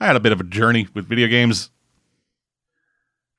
I 0.00 0.06
had 0.06 0.16
a 0.16 0.20
bit 0.20 0.32
of 0.32 0.40
a 0.40 0.44
journey 0.44 0.88
with 0.92 1.06
video 1.06 1.26
games. 1.26 1.70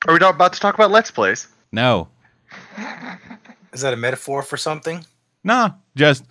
Are 0.08 0.14
we 0.14 0.20
not 0.20 0.36
about 0.36 0.54
to 0.54 0.60
talk 0.60 0.74
about 0.76 0.92
Let's 0.92 1.12
Plays? 1.12 1.48
No. 1.72 2.08
Is 3.74 3.82
that 3.82 3.94
a 3.94 3.98
metaphor 3.98 4.44
for 4.44 4.58
something? 4.58 5.06
Nah, 5.44 5.72
just 5.96 6.24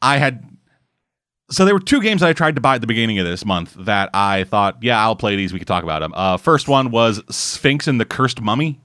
I 0.00 0.18
had 0.18 0.44
so 1.50 1.66
there 1.66 1.74
were 1.74 1.80
two 1.80 2.00
games 2.00 2.22
that 2.22 2.28
I 2.28 2.32
tried 2.32 2.54
to 2.54 2.62
buy 2.62 2.76
at 2.76 2.80
the 2.80 2.86
beginning 2.86 3.18
of 3.18 3.26
this 3.26 3.44
month 3.44 3.74
that 3.78 4.08
I 4.14 4.44
thought, 4.44 4.78
yeah, 4.82 5.00
I'll 5.00 5.14
play 5.14 5.36
these. 5.36 5.52
We 5.52 5.58
could 5.58 5.68
talk 5.68 5.84
about 5.84 6.00
them. 6.00 6.12
Uh, 6.16 6.38
first 6.38 6.66
one 6.66 6.90
was 6.90 7.22
Sphinx 7.34 7.86
and 7.86 8.00
the 8.00 8.06
Cursed 8.06 8.40
Mummy. 8.40 8.80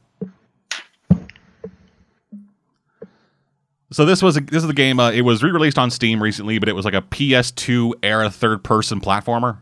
So 3.89 4.05
this 4.05 4.21
was 4.21 4.35
a, 4.35 4.41
this 4.41 4.63
is 4.63 4.67
the 4.67 4.73
game. 4.73 4.99
Uh, 4.99 5.11
it 5.11 5.21
was 5.21 5.41
re-released 5.41 5.79
on 5.79 5.89
Steam 5.89 6.21
recently, 6.21 6.59
but 6.59 6.67
it 6.67 6.73
was 6.73 6.83
like 6.83 6.93
a 6.93 7.01
PS2 7.01 7.93
era 8.03 8.29
third-person 8.29 8.99
platformer. 8.99 9.59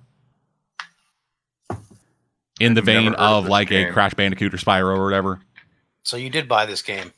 In 2.60 2.74
the 2.74 2.82
I've 2.82 2.86
vein 2.86 3.08
of 3.14 3.16
of 3.16 3.44
this 3.46 3.52
like 3.52 3.72
a. 3.72 3.92
Crash 3.92 4.14
Bandicoot 4.14 4.54
or 4.54 4.58
Spyro 4.58 4.98
or 4.98 5.04
whatever. 5.04 5.40
So 6.04 6.18
you 6.18 6.30
did 6.30 6.48
buy 6.48 6.66
this 6.66 6.82
game. 6.82 7.12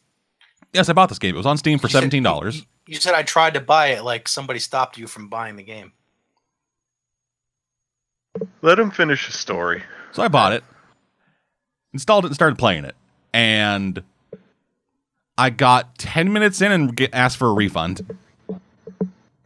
Yes, 0.73 0.89
I 0.89 0.93
bought 0.93 1.09
this 1.09 1.19
game. 1.19 1.35
It 1.35 1.37
was 1.37 1.45
on 1.45 1.57
Steam 1.57 1.79
for 1.79 1.87
You 1.87 1.91
seventeen 1.91 2.23
dollars. 2.23 2.65
You 2.87 2.95
said 2.95 3.13
I 3.13 3.23
tried 3.23 3.53
to 3.53 3.59
buy 3.59 3.87
it 3.87 4.03
like 4.03 4.27
somebody 4.27 4.59
stopped 4.59 4.97
you 4.97 5.07
from 5.07 5.27
buying 5.27 5.57
the 5.57 5.63
game. 5.63 5.91
Let 8.61 8.79
him 8.79 8.91
finish 8.91 9.25
his 9.25 9.35
story. 9.35 9.83
So 10.11 10.23
I 10.23 10.27
bought 10.27 10.53
it, 10.53 10.63
installed 11.93 12.25
it, 12.25 12.27
and 12.27 12.35
started 12.35 12.57
playing 12.57 12.85
it. 12.85 12.95
And 13.33 14.03
I 15.37 15.49
got 15.49 15.97
10 15.97 16.31
minutes 16.31 16.61
in 16.61 16.71
and 16.71 16.95
get 16.95 17.13
asked 17.13 17.37
for 17.37 17.49
a 17.49 17.53
refund. 17.53 18.17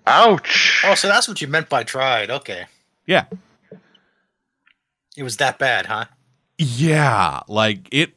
Ouch! 0.08 0.84
Oh, 0.86 0.96
so 0.96 1.08
that's 1.08 1.28
what 1.28 1.42
you 1.42 1.48
meant 1.48 1.70
by 1.70 1.84
tried. 1.84 2.30
Okay. 2.30 2.66
Yeah. 3.06 3.26
It 5.18 5.24
was 5.24 5.38
that 5.38 5.60
bad, 5.60 5.88
huh? 5.88 6.06
Yeah. 6.58 7.42
Like 7.48 7.88
it. 7.92 8.14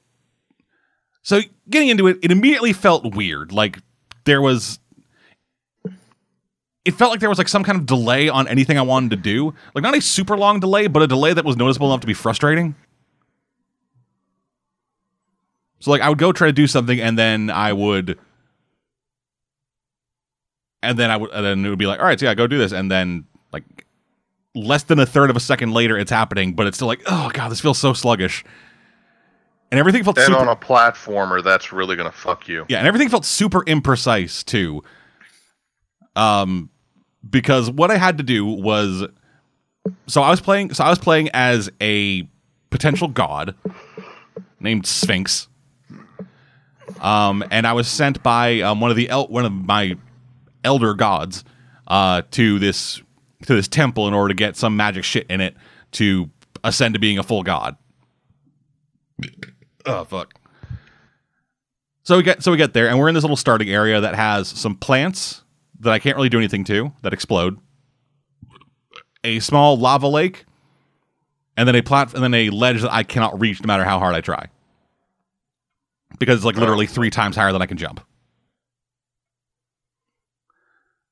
So 1.23 1.41
getting 1.69 1.89
into 1.89 2.07
it, 2.07 2.19
it 2.23 2.31
immediately 2.31 2.73
felt 2.73 3.15
weird. 3.15 3.53
Like 3.53 3.79
there 4.25 4.41
was. 4.41 4.79
It 6.85 6.93
felt 6.93 7.11
like 7.11 7.21
there 7.21 7.31
was 7.31 7.39
like 7.39 7.49
some 7.49 7.65
kind 7.65 7.79
of 7.79 7.87
delay 7.87 8.29
on 8.29 8.47
anything 8.47 8.77
I 8.77 8.83
wanted 8.83 9.11
to 9.11 9.17
do. 9.17 9.55
Like 9.75 9.83
not 9.83 9.97
a 9.97 10.03
super 10.03 10.37
long 10.37 10.61
delay, 10.61 10.87
but 10.87 11.03
a 11.03 11.07
delay 11.07 11.33
that 11.33 11.45
was 11.45 11.57
noticeable 11.57 11.87
enough 11.87 12.03
to 12.03 12.07
be 12.07 12.13
frustrating. 12.13 12.75
So 15.81 15.91
like 15.91 16.03
I 16.03 16.09
would 16.11 16.19
go 16.19 16.33
try 16.33 16.47
to 16.47 16.53
do 16.53 16.67
something 16.67 17.01
and 17.01 17.19
then 17.19 17.51
I 17.51 17.73
would 17.73 18.19
and 20.83 20.99
then 20.99 21.11
I 21.11 21.17
would 21.17 21.31
and 21.31 21.45
then 21.45 21.65
it 21.65 21.69
would 21.69 21.79
be 21.79 21.87
like, 21.87 22.01
all 22.01 22.07
right, 22.07 22.19
so 22.19 22.27
yeah, 22.27 22.35
go 22.35 22.47
do 22.47 22.59
this. 22.59 22.73
And 22.73 22.91
then 22.91 23.25
like 23.53 23.65
less 24.55 24.85
than 24.85 24.99
a 24.99 25.07
third 25.07 25.31
of 25.31 25.37
a 25.37 25.41
second 25.41 25.73
later 25.73 25.99
it's 25.99 26.11
happening, 26.11 26.55
but 26.55 26.67
it's 26.67 26.77
still 26.77 26.89
like, 26.89 27.03
oh 27.07 27.31
god, 27.33 27.51
this 27.51 27.61
feels 27.61 27.79
so 27.79 27.93
sluggish. 27.93 28.45
And 29.71 29.81
everything 29.81 30.05
felt 30.05 30.17
And 30.19 30.27
super 30.27 30.39
on 30.39 30.49
a 30.49 30.55
platformer, 30.57 31.43
that's 31.43 31.73
really 31.73 31.97
gonna 31.97 32.13
fuck 32.13 32.47
you. 32.49 32.65
yeah, 32.69 32.79
and 32.79 32.87
everything 32.87 33.09
felt 33.09 33.25
super 33.25 33.63
imprecise 33.65 34.45
too. 34.45 34.83
Um, 36.17 36.71
because 37.29 37.71
what 37.71 37.91
I 37.91 37.97
had 37.97 38.19
to 38.19 38.23
do 38.25 38.45
was, 38.47 39.05
so 40.07 40.23
I 40.23 40.31
was 40.31 40.41
playing, 40.41 40.75
so 40.75 40.85
I 40.85 40.91
was 40.91 40.99
playing 40.99 41.31
as 41.35 41.71
a 41.81 42.29
potential 42.71 43.09
god 43.09 43.55
named 44.61 44.87
Sphinx. 44.87 45.49
Um, 47.01 47.43
and 47.51 47.67
I 47.67 47.73
was 47.73 47.89
sent 47.89 48.23
by 48.23 48.61
um, 48.61 48.81
one 48.81 48.91
of 48.91 48.97
the 48.97 49.09
el- 49.09 49.27
one 49.29 49.45
of 49.45 49.53
my 49.53 49.97
elder 50.63 50.95
gods 50.95 51.43
uh, 51.89 52.23
to 52.33 52.59
this 52.59 53.01
to 53.47 53.55
this 53.55 53.69
temple 53.69 54.09
in 54.09 54.15
order 54.15 54.29
to 54.29 54.35
get 54.35 54.57
some 54.57 54.77
magic 54.77 55.05
shit 55.05 55.27
in 55.29 55.41
it 55.41 55.57
to 55.93 56.31
ascend 56.63 56.95
to 56.95 57.01
being 57.01 57.19
a 57.19 57.23
full 57.23 57.43
god. 57.43 57.77
Oh 59.87 60.05
fuck. 60.05 60.35
So 62.03 62.17
we 62.17 62.23
get 62.23 62.43
so 62.43 62.51
we 62.51 62.57
get 62.57 62.75
there, 62.75 62.89
and 62.89 62.99
we're 62.99 63.09
in 63.09 63.15
this 63.15 63.25
little 63.25 63.37
starting 63.37 63.71
area 63.71 64.01
that 64.01 64.15
has 64.15 64.49
some 64.49 64.77
plants 64.77 65.43
that 65.81 65.93
I 65.93 65.99
can't 65.99 66.17
really 66.17 66.29
do 66.29 66.39
anything 66.39 66.65
to 66.65 66.93
that 67.03 67.13
explode, 67.13 67.59
a 69.23 69.41
small 69.41 69.79
lava 69.79 70.09
lake, 70.09 70.45
and 71.57 71.67
then 71.67 71.75
a 71.77 71.83
plat 71.83 72.13
and 72.15 72.23
then 72.23 72.35
a 72.35 72.51
ledge 72.51 72.83
that 72.83 72.93
I 72.93 73.05
cannot 73.05 73.41
reach 73.41 73.63
no 73.63 73.67
matter 73.67 73.85
how 73.85 73.99
hard 73.99 74.15
I 74.15 74.21
try, 74.21 74.49
because 76.19 76.37
it's 76.37 76.45
like 76.45 76.57
literally 76.57 76.87
three 76.87 77.11
times 77.11 77.37
higher 77.37 77.53
than 77.53 77.63
I 77.63 77.67
can 77.67 77.77
jump. 77.77 78.01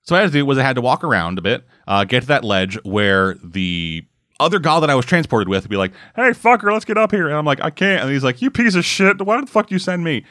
So 0.02 0.14
what 0.14 0.18
I 0.18 0.22
had 0.22 0.32
to 0.32 0.38
do 0.38 0.44
was 0.46 0.58
I 0.58 0.62
had 0.62 0.76
to 0.76 0.82
walk 0.82 1.04
around 1.04 1.38
a 1.38 1.42
bit, 1.42 1.64
uh, 1.86 2.04
get 2.04 2.22
to 2.22 2.26
that 2.28 2.44
ledge 2.44 2.76
where 2.84 3.34
the 3.42 4.04
other 4.40 4.58
god 4.58 4.80
that 4.80 4.90
I 4.90 4.94
was 4.96 5.06
transported 5.06 5.48
with 5.48 5.62
would 5.64 5.70
be 5.70 5.76
like, 5.76 5.92
"Hey 6.16 6.30
fucker, 6.30 6.72
let's 6.72 6.84
get 6.84 6.98
up 6.98 7.12
here," 7.12 7.28
and 7.28 7.36
I'm 7.36 7.44
like, 7.44 7.60
"I 7.62 7.70
can't," 7.70 8.02
and 8.02 8.10
he's 8.10 8.24
like, 8.24 8.42
"You 8.42 8.50
piece 8.50 8.74
of 8.74 8.84
shit! 8.84 9.20
Why 9.24 9.40
the 9.40 9.46
fuck 9.46 9.68
do 9.68 9.74
you 9.74 9.78
send 9.78 10.02
me?" 10.04 10.24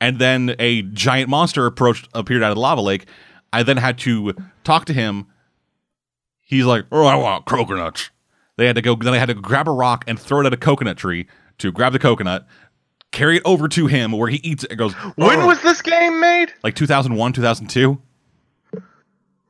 and 0.00 0.18
then 0.18 0.56
a 0.58 0.82
giant 0.82 1.28
monster 1.28 1.64
approached 1.66 2.08
appeared 2.14 2.42
out 2.42 2.50
of 2.50 2.56
the 2.56 2.60
lava 2.60 2.80
lake. 2.80 3.06
I 3.52 3.62
then 3.62 3.76
had 3.76 3.98
to 3.98 4.34
talk 4.64 4.84
to 4.86 4.92
him. 4.92 5.26
He's 6.40 6.64
like, 6.64 6.86
"Oh, 6.90 7.04
I 7.06 7.14
want 7.14 7.44
coconuts." 7.44 8.10
They 8.56 8.66
had 8.66 8.76
to 8.76 8.82
go. 8.82 8.94
Then 8.96 9.12
I 9.14 9.18
had 9.18 9.28
to 9.28 9.34
grab 9.34 9.68
a 9.68 9.72
rock 9.72 10.04
and 10.06 10.18
throw 10.18 10.40
it 10.40 10.46
at 10.46 10.52
a 10.52 10.56
coconut 10.56 10.96
tree 10.96 11.26
to 11.58 11.70
grab 11.70 11.92
the 11.92 11.98
coconut, 11.98 12.46
carry 13.12 13.36
it 13.36 13.42
over 13.44 13.68
to 13.68 13.86
him 13.86 14.12
where 14.12 14.28
he 14.28 14.38
eats 14.38 14.64
it. 14.64 14.70
and 14.70 14.78
goes, 14.78 14.94
When 15.16 15.40
"Oh." 15.40 15.46
was 15.46 15.60
this 15.62 15.82
game 15.82 16.18
made? 16.20 16.52
like 16.64 16.74
2001, 16.74 17.32
2002? 17.34 18.00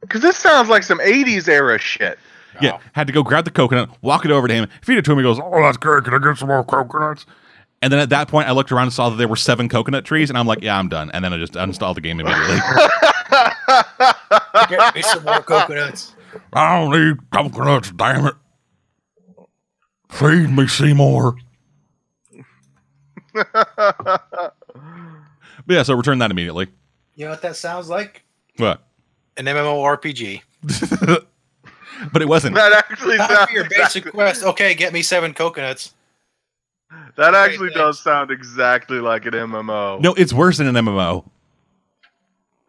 Because 0.03 0.21
this 0.21 0.37
sounds 0.37 0.69
like 0.69 0.83
some 0.83 0.99
'80s 0.99 1.49
era 1.49 1.79
shit. 1.79 2.19
Yeah, 2.61 2.79
had 2.93 3.07
to 3.07 3.13
go 3.13 3.23
grab 3.23 3.47
the 3.47 3.51
coconut, 3.51 3.89
walk 4.03 4.27
it 4.27 4.31
over 4.31 4.47
to 4.47 4.53
him, 4.53 4.69
feed 4.83 4.99
it 4.99 5.05
to 5.07 5.13
him. 5.13 5.19
He 5.19 5.25
goes, 5.25 5.41
"Oh, 5.43 5.63
that's 5.63 5.79
great. 5.79 6.05
Can 6.05 6.13
I 6.13 6.19
get 6.19 6.37
some 6.37 6.49
more 6.49 6.63
coconuts?" 6.63 7.25
And 7.81 7.93
then 7.93 7.99
at 7.99 8.11
that 8.11 8.29
point, 8.29 8.49
I 8.49 8.53
looked 8.53 8.71
around 8.71 8.85
and 8.85 8.93
saw 8.93 9.11
that 9.11 9.17
there 9.17 9.27
were 9.27 9.37
seven 9.37 9.69
coconut 9.69 10.05
trees, 10.05 10.29
and 10.29 10.39
I'm 10.39 10.47
like, 10.47 10.63
"Yeah, 10.63 10.79
I'm 10.79 10.89
done." 10.89 11.11
And 11.13 11.25
then 11.25 11.33
I 11.33 11.39
just 11.39 11.55
uninstalled 11.55 11.95
the 11.95 12.01
game 12.01 12.21
immediately. 12.21 12.57
Get 14.69 14.95
me 14.95 15.03
some 15.03 15.25
more 15.25 15.41
coconuts. 15.41 16.15
I 16.53 16.79
don't 16.79 16.93
need 16.93 17.31
coconuts, 17.31 17.91
damn 17.93 18.27
it. 18.27 18.35
Feed 20.11 20.51
me, 20.51 20.67
Seymour. 20.67 21.37
but 23.35 24.55
yeah, 25.69 25.83
so 25.83 25.95
return 25.95 26.19
that 26.19 26.31
immediately. 26.31 26.69
You 27.15 27.25
know 27.25 27.31
what 27.31 27.43
that 27.43 27.57
sounds 27.57 27.89
like? 27.89 28.23
What? 28.59 28.83
An 29.37 29.47
MMORPG. 29.47 30.43
But 32.13 32.23
it 32.23 32.29
wasn't. 32.29 32.55
That 32.57 32.73
actually 32.73 33.17
Time 33.19 33.29
sounds 33.29 33.51
for 33.51 33.57
your 33.57 33.69
basic 33.69 34.11
quest. 34.11 34.43
Okay, 34.43 34.75
get 34.75 34.93
me 34.93 35.03
seven 35.03 35.35
coconuts. 35.35 35.95
that 37.17 37.35
actually 37.35 37.69
Great, 37.69 37.75
does 37.77 38.01
sound 38.01 38.31
exactly 38.31 38.99
like 38.99 39.27
an 39.27 39.33
MMO. 39.33 40.01
No, 40.01 40.15
it's 40.15 40.33
worse 40.33 40.59
than 40.59 40.75
an 40.75 40.85
MMO. 40.85 41.29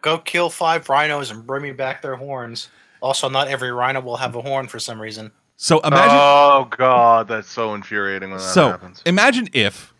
Go 0.01 0.17
kill 0.17 0.49
five 0.49 0.87
rhinos 0.89 1.31
and 1.31 1.47
bring 1.47 1.63
me 1.63 1.71
back 1.71 2.01
their 2.01 2.15
horns. 2.15 2.69
Also, 3.01 3.29
not 3.29 3.47
every 3.47 3.71
rhino 3.71 4.01
will 4.01 4.17
have 4.17 4.35
a 4.35 4.41
horn 4.41 4.67
for 4.67 4.79
some 4.79 5.01
reason. 5.01 5.31
So 5.55 5.79
imagine. 5.79 6.17
Oh 6.19 6.67
god, 6.77 7.27
that's 7.27 7.49
so 7.49 7.73
infuriating 7.73 8.29
when 8.29 8.39
that 8.39 8.43
so 8.43 8.69
happens. 8.69 9.01
imagine 9.05 9.49
if 9.53 9.93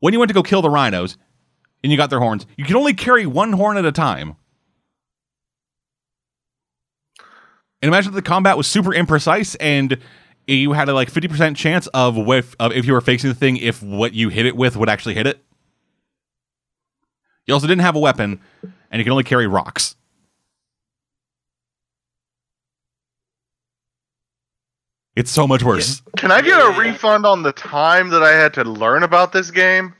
when 0.00 0.12
you 0.12 0.18
went 0.18 0.28
to 0.28 0.34
go 0.34 0.42
kill 0.42 0.62
the 0.62 0.70
rhinos 0.70 1.16
and 1.82 1.90
you 1.90 1.96
got 1.98 2.10
their 2.10 2.20
horns, 2.20 2.46
you 2.56 2.64
could 2.64 2.76
only 2.76 2.94
carry 2.94 3.26
one 3.26 3.52
horn 3.52 3.76
at 3.76 3.84
a 3.84 3.92
time. 3.92 4.36
And 7.82 7.88
imagine 7.88 8.12
that 8.12 8.16
the 8.16 8.28
combat 8.28 8.56
was 8.56 8.66
super 8.66 8.90
imprecise 8.90 9.56
and 9.58 9.98
you 10.46 10.72
had 10.72 10.88
a 10.88 10.94
like 10.94 11.10
50% 11.10 11.56
chance 11.56 11.86
of, 11.88 12.16
with, 12.16 12.54
of 12.60 12.72
if 12.72 12.84
you 12.84 12.92
were 12.92 13.00
facing 13.00 13.30
the 13.30 13.34
thing 13.34 13.56
if 13.56 13.82
what 13.82 14.12
you 14.12 14.28
hit 14.28 14.46
it 14.46 14.56
with 14.56 14.76
would 14.76 14.88
actually 14.88 15.14
hit 15.14 15.26
it. 15.26 15.42
You 17.46 17.54
also 17.54 17.66
didn't 17.66 17.82
have 17.82 17.96
a 17.96 18.00
weapon 18.00 18.40
and 18.62 18.98
you 18.98 19.04
can 19.04 19.12
only 19.12 19.24
carry 19.24 19.46
rocks. 19.46 19.96
It's 25.16 25.30
so 25.30 25.46
much 25.46 25.62
worse. 25.62 26.02
Can 26.16 26.30
I 26.30 26.40
get 26.40 26.58
a 26.58 26.78
refund 26.78 27.26
on 27.26 27.42
the 27.42 27.52
time 27.52 28.10
that 28.10 28.22
I 28.22 28.32
had 28.32 28.54
to 28.54 28.64
learn 28.64 29.02
about 29.02 29.32
this 29.32 29.50
game? 29.50 29.94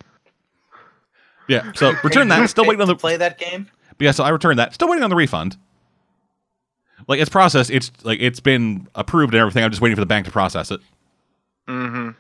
Yeah. 1.49 1.73
So 1.75 1.95
return 2.05 2.29
that. 2.29 2.49
Still 2.51 2.65
waiting 2.65 2.81
on 2.81 2.89
the 2.89 2.97
play 2.97 3.17
that 3.17 3.39
game. 3.39 3.69
But 3.99 4.05
yeah, 4.05 4.13
so 4.13 4.23
I 4.23 4.31
returned 4.31 4.59
that. 4.61 4.73
Still 4.73 4.89
waiting 4.89 5.03
on 5.03 5.11
the 5.11 5.17
refund. 5.17 5.57
Like 7.11 7.19
it's 7.19 7.29
processed. 7.29 7.71
It's 7.71 7.91
like 8.05 8.21
it's 8.21 8.39
been 8.39 8.87
approved 8.95 9.35
and 9.35 9.41
everything. 9.41 9.65
I'm 9.65 9.71
just 9.71 9.83
waiting 9.83 9.97
for 9.97 10.01
the 10.01 10.07
bank 10.07 10.27
to 10.27 10.33
process 10.33 10.71
it. 10.71 10.81
Mm-hmm. 11.67 12.11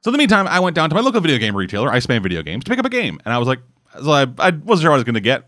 So 0.00 0.08
in 0.08 0.12
the 0.12 0.18
meantime, 0.18 0.48
I 0.48 0.60
went 0.60 0.74
down 0.74 0.88
to 0.88 0.94
my 0.94 1.02
local 1.02 1.20
video 1.20 1.36
game 1.36 1.54
retailer, 1.54 1.92
I 1.92 2.00
Man 2.08 2.22
Video 2.22 2.42
Games, 2.42 2.64
to 2.64 2.70
pick 2.70 2.78
up 2.78 2.86
a 2.86 2.90
game, 2.90 3.20
and 3.26 3.34
I 3.34 3.38
was 3.38 3.46
like, 3.46 3.60
so 4.02 4.10
I, 4.10 4.22
I 4.38 4.50
wasn't 4.50 4.80
sure 4.80 4.90
what 4.90 4.94
I 4.94 4.96
was 4.96 5.04
going 5.04 5.14
to 5.14 5.20
get 5.20 5.46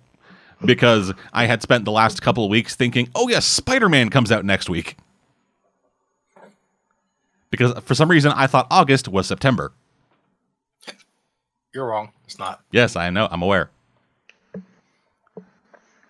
because 0.62 1.14
I 1.32 1.46
had 1.46 1.62
spent 1.62 1.86
the 1.86 1.90
last 1.90 2.20
couple 2.20 2.44
of 2.44 2.50
weeks 2.50 2.76
thinking, 2.76 3.08
oh 3.14 3.28
yes, 3.28 3.46
Spider 3.46 3.88
Man 3.88 4.10
comes 4.10 4.30
out 4.30 4.44
next 4.44 4.68
week. 4.68 4.98
Because 7.48 7.78
for 7.78 7.94
some 7.94 8.10
reason 8.10 8.30
I 8.32 8.46
thought 8.46 8.66
August 8.70 9.08
was 9.08 9.26
September. 9.26 9.72
You're 11.72 11.86
wrong. 11.86 12.12
It's 12.26 12.38
not. 12.38 12.60
Yes, 12.72 12.94
I 12.94 13.08
know. 13.08 13.26
I'm 13.30 13.40
aware. 13.40 13.70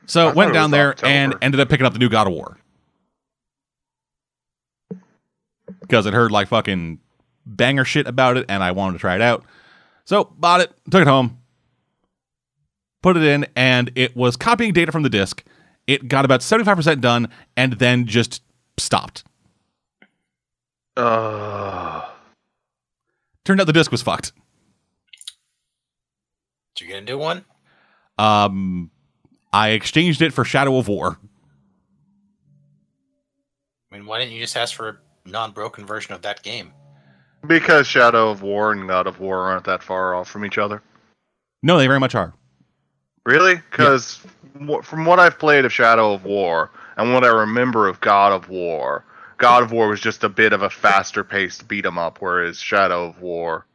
So 0.06 0.28
I 0.28 0.32
went 0.32 0.52
down 0.52 0.70
there 0.70 0.90
October. 0.90 1.12
and 1.12 1.34
ended 1.42 1.60
up 1.60 1.68
picking 1.68 1.84
up 1.86 1.92
the 1.92 1.98
new 1.98 2.08
God 2.08 2.26
of 2.26 2.32
War 2.32 2.56
because 5.80 6.06
I'd 6.06 6.14
heard 6.14 6.30
like 6.30 6.48
fucking 6.48 7.00
banger 7.44 7.84
shit 7.84 8.06
about 8.06 8.36
it, 8.36 8.46
and 8.48 8.62
I 8.62 8.72
wanted 8.72 8.94
to 8.94 8.98
try 9.00 9.14
it 9.14 9.20
out. 9.20 9.44
So 10.04 10.24
bought 10.24 10.60
it, 10.60 10.72
took 10.90 11.02
it 11.02 11.08
home, 11.08 11.38
put 13.02 13.16
it 13.16 13.22
in, 13.22 13.46
and 13.56 13.90
it 13.94 14.16
was 14.16 14.36
copying 14.36 14.72
data 14.72 14.92
from 14.92 15.02
the 15.02 15.10
disk. 15.10 15.42
It 15.86 16.08
got 16.08 16.24
about 16.24 16.42
seventy 16.42 16.64
five 16.64 16.76
percent 16.76 17.00
done, 17.00 17.28
and 17.56 17.74
then 17.74 18.06
just 18.06 18.42
stopped. 18.78 19.24
Uh, 20.96 22.04
Turned 23.44 23.60
out 23.60 23.66
the 23.66 23.72
disk 23.72 23.92
was 23.92 24.02
fucked. 24.02 24.32
Did 26.74 26.84
you 26.84 26.90
get 26.92 27.02
a 27.02 27.04
new 27.04 27.18
one? 27.18 27.44
Um, 28.18 28.90
I 29.56 29.70
exchanged 29.70 30.20
it 30.20 30.34
for 30.34 30.44
Shadow 30.44 30.76
of 30.76 30.86
War. 30.86 31.18
I 33.90 33.96
mean, 33.96 34.06
why 34.06 34.18
didn't 34.18 34.34
you 34.34 34.40
just 34.40 34.56
ask 34.56 34.74
for 34.74 34.88
a 34.88 35.28
non-broken 35.28 35.86
version 35.86 36.14
of 36.14 36.22
that 36.22 36.42
game? 36.42 36.72
because 37.46 37.86
Shadow 37.86 38.30
of 38.30 38.42
War 38.42 38.72
and 38.72 38.88
God 38.88 39.06
of 39.06 39.20
War 39.20 39.38
aren't 39.38 39.64
that 39.64 39.82
far 39.82 40.14
off 40.14 40.28
from 40.28 40.44
each 40.44 40.58
other. 40.58 40.82
No, 41.62 41.78
they 41.78 41.86
very 41.86 42.00
much 42.00 42.14
are. 42.14 42.34
Really? 43.24 43.56
Because 43.70 44.20
from 44.82 45.04
what 45.04 45.18
I've 45.18 45.38
played 45.38 45.64
of 45.64 45.72
Shadow 45.72 46.12
of 46.12 46.24
War 46.24 46.70
and 46.96 47.12
what 47.12 47.24
I 47.24 47.28
remember 47.28 47.88
of 47.88 48.00
God 48.00 48.32
of 48.32 48.48
War, 48.48 49.04
God 49.38 49.62
of 49.62 49.72
War 49.72 49.88
was 49.88 50.00
just 50.00 50.24
a 50.24 50.28
bit 50.28 50.52
of 50.52 50.62
a 50.62 50.70
faster 50.70 51.22
paced 51.24 51.68
beat 51.68 51.86
'em 51.86 51.98
up, 51.98 52.20
whereas 52.20 52.58
Shadow 52.58 53.06
of 53.06 53.20
War. 53.20 53.66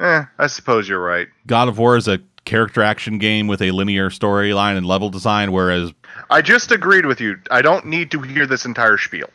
Eh, 0.00 0.24
I 0.38 0.46
suppose 0.46 0.88
you're 0.88 1.02
right. 1.02 1.28
God 1.46 1.68
of 1.68 1.78
War 1.78 1.96
is 1.96 2.08
a 2.08 2.20
character 2.46 2.82
action 2.82 3.18
game 3.18 3.46
with 3.46 3.60
a 3.60 3.72
linear 3.72 4.08
storyline 4.08 4.78
and 4.78 4.86
level 4.86 5.10
design, 5.10 5.52
whereas 5.52 5.92
I 6.30 6.40
just 6.40 6.72
agreed 6.72 7.04
with 7.04 7.20
you. 7.20 7.36
I 7.50 7.60
don't 7.60 7.84
need 7.84 8.10
to 8.12 8.22
hear 8.22 8.46
this 8.46 8.64
entire 8.64 8.96
spiel. 8.96 9.28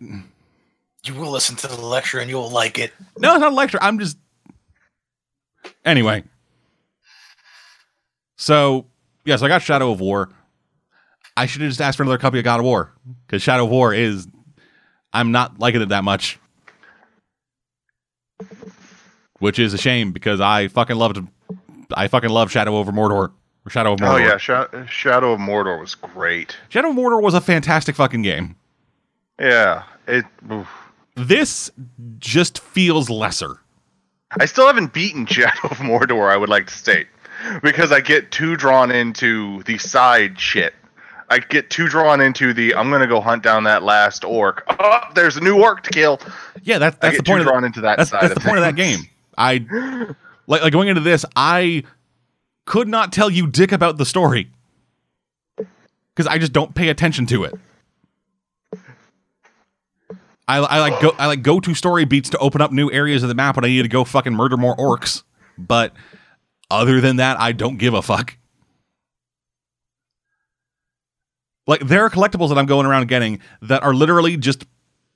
You 0.00 1.14
will 1.14 1.30
listen 1.30 1.54
to 1.56 1.68
the 1.68 1.80
lecture 1.80 2.18
and 2.18 2.28
you'll 2.28 2.50
like 2.50 2.80
it. 2.80 2.92
no, 3.16 3.34
it's 3.34 3.40
not 3.40 3.52
a 3.52 3.54
lecture. 3.54 3.78
I'm 3.80 4.00
just 4.00 4.18
anyway. 5.84 6.24
So 8.36 8.86
yes, 9.24 9.42
I 9.42 9.48
got 9.48 9.62
Shadow 9.62 9.92
of 9.92 10.00
War. 10.00 10.30
I 11.36 11.46
should 11.46 11.60
have 11.60 11.70
just 11.70 11.80
asked 11.80 11.98
for 11.98 12.02
another 12.02 12.18
copy 12.18 12.38
of 12.38 12.44
God 12.44 12.58
of 12.58 12.64
War 12.64 12.92
because 13.26 13.42
Shadow 13.42 13.64
of 13.64 13.70
War 13.70 13.94
is 13.94 14.26
I'm 15.12 15.30
not 15.30 15.58
liking 15.60 15.82
it 15.82 15.90
that 15.90 16.02
much, 16.02 16.38
which 19.38 19.58
is 19.58 19.74
a 19.74 19.78
shame 19.78 20.12
because 20.12 20.40
I 20.40 20.68
fucking 20.68 20.96
loved 20.96 21.18
I 21.94 22.08
fucking 22.08 22.30
love 22.30 22.50
Shadow 22.50 22.76
over 22.76 22.92
Mordor 22.92 23.32
or 23.64 23.70
Shadow 23.70 23.94
of 23.94 24.02
oh, 24.02 24.04
Mordor. 24.04 24.14
Oh 24.14 24.16
yeah, 24.16 24.36
Sha- 24.36 24.86
Shadow 24.86 25.32
of 25.32 25.40
Mordor 25.40 25.80
was 25.80 25.94
great. 25.94 26.56
Shadow 26.68 26.90
of 26.90 26.96
Mordor 26.96 27.22
was 27.22 27.34
a 27.34 27.40
fantastic 27.40 27.96
fucking 27.96 28.22
game. 28.22 28.56
Yeah, 29.38 29.84
it. 30.06 30.24
oof. 30.50 30.68
This 31.14 31.70
just 32.18 32.58
feels 32.58 33.08
lesser. 33.08 33.60
I 34.38 34.44
still 34.44 34.66
haven't 34.66 34.92
beaten 34.92 35.26
Shadow 35.26 35.68
of 35.68 35.78
Mordor. 35.78 36.30
I 36.30 36.36
would 36.36 36.48
like 36.48 36.66
to 36.66 36.74
state 36.74 37.06
because 37.62 37.92
I 37.92 38.00
get 38.00 38.30
too 38.32 38.56
drawn 38.56 38.90
into 38.90 39.62
the 39.64 39.78
side 39.78 40.40
shit. 40.40 40.74
I 41.28 41.40
get 41.40 41.70
too 41.70 41.88
drawn 41.88 42.20
into 42.20 42.52
the 42.52 42.74
I'm 42.74 42.90
gonna 42.90 43.06
go 43.06 43.20
hunt 43.20 43.42
down 43.42 43.64
that 43.64 43.82
last 43.82 44.24
orc. 44.24 44.64
Oh, 44.78 45.00
there's 45.14 45.36
a 45.36 45.40
new 45.40 45.60
orc 45.60 45.82
to 45.82 45.90
kill. 45.90 46.20
Yeah, 46.62 46.78
that, 46.78 47.00
that's 47.00 47.16
the 47.16 47.22
point 47.22 47.40
of 47.40 47.46
drawn 47.46 47.64
into 47.64 47.80
that 47.80 47.98
that's, 47.98 48.10
side. 48.10 48.22
that's 48.22 48.36
of 48.36 48.42
the 48.42 48.48
point 48.48 48.58
of 48.58 48.64
that 48.64 48.76
game. 48.76 49.08
I 49.36 49.66
like 50.46 50.62
like 50.62 50.72
going 50.72 50.88
into 50.88 51.00
this, 51.00 51.24
I 51.34 51.84
could 52.64 52.88
not 52.88 53.12
tell 53.12 53.30
you 53.30 53.46
dick 53.46 53.72
about 53.72 53.98
the 53.98 54.06
story 54.06 54.50
because 55.56 56.26
I 56.26 56.38
just 56.38 56.52
don't 56.52 56.74
pay 56.74 56.88
attention 56.88 57.26
to 57.26 57.44
it. 57.44 57.54
I, 60.48 60.58
I 60.58 60.80
like 60.80 61.00
go 61.00 61.14
I 61.18 61.26
like 61.26 61.42
go 61.42 61.60
to 61.60 61.74
story 61.74 62.04
beats 62.04 62.30
to 62.30 62.38
open 62.38 62.60
up 62.60 62.70
new 62.72 62.90
areas 62.90 63.22
of 63.22 63.28
the 63.28 63.34
map 63.34 63.56
when 63.56 63.64
I 63.64 63.68
need 63.68 63.82
to 63.82 63.88
go 63.88 64.04
fucking 64.04 64.32
murder 64.32 64.56
more 64.56 64.76
orcs. 64.76 65.22
But 65.58 65.92
other 66.70 67.00
than 67.00 67.16
that, 67.16 67.40
I 67.40 67.52
don't 67.52 67.78
give 67.78 67.94
a 67.94 68.02
fuck. 68.02 68.36
Like 71.66 71.80
there 71.80 72.04
are 72.04 72.10
collectibles 72.10 72.50
that 72.50 72.58
I'm 72.58 72.66
going 72.66 72.86
around 72.86 73.08
getting 73.08 73.40
that 73.62 73.82
are 73.82 73.92
literally 73.92 74.36
just 74.36 74.64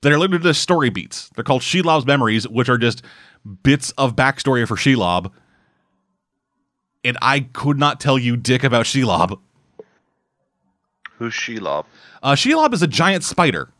they're 0.02 0.18
literally 0.18 0.42
just 0.42 0.62
story 0.62 0.90
beats. 0.90 1.30
They're 1.34 1.44
called 1.44 1.62
Shelob's 1.62 2.06
Memories, 2.06 2.48
which 2.48 2.68
are 2.68 2.78
just 2.78 3.02
bits 3.62 3.90
of 3.92 4.16
backstory 4.16 4.66
for 4.66 4.76
Shelob. 4.76 5.30
And 7.02 7.16
I 7.22 7.40
could 7.40 7.78
not 7.78 8.00
tell 8.00 8.18
you 8.18 8.36
dick 8.36 8.62
about 8.62 8.84
Shelob. 8.84 9.38
Who's 11.16 11.32
Shelob? 11.34 11.84
Uh, 12.22 12.32
Shelob 12.32 12.72
is 12.74 12.82
a 12.82 12.86
giant 12.86 13.24
spider. 13.24 13.70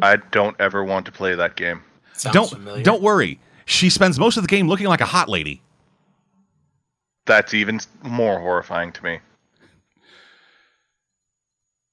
I 0.00 0.16
don't 0.16 0.56
ever 0.60 0.82
want 0.82 1.06
to 1.06 1.12
play 1.12 1.34
that 1.34 1.56
game. 1.56 1.82
Sounds 2.14 2.34
don't 2.34 2.50
familiar. 2.50 2.82
don't 2.82 3.02
worry. 3.02 3.38
She 3.64 3.90
spends 3.90 4.18
most 4.18 4.36
of 4.36 4.42
the 4.42 4.48
game 4.48 4.68
looking 4.68 4.86
like 4.86 5.00
a 5.00 5.06
hot 5.06 5.28
lady. 5.28 5.62
That's 7.26 7.54
even 7.54 7.80
more 8.02 8.40
horrifying 8.40 8.92
to 8.92 9.04
me. 9.04 9.20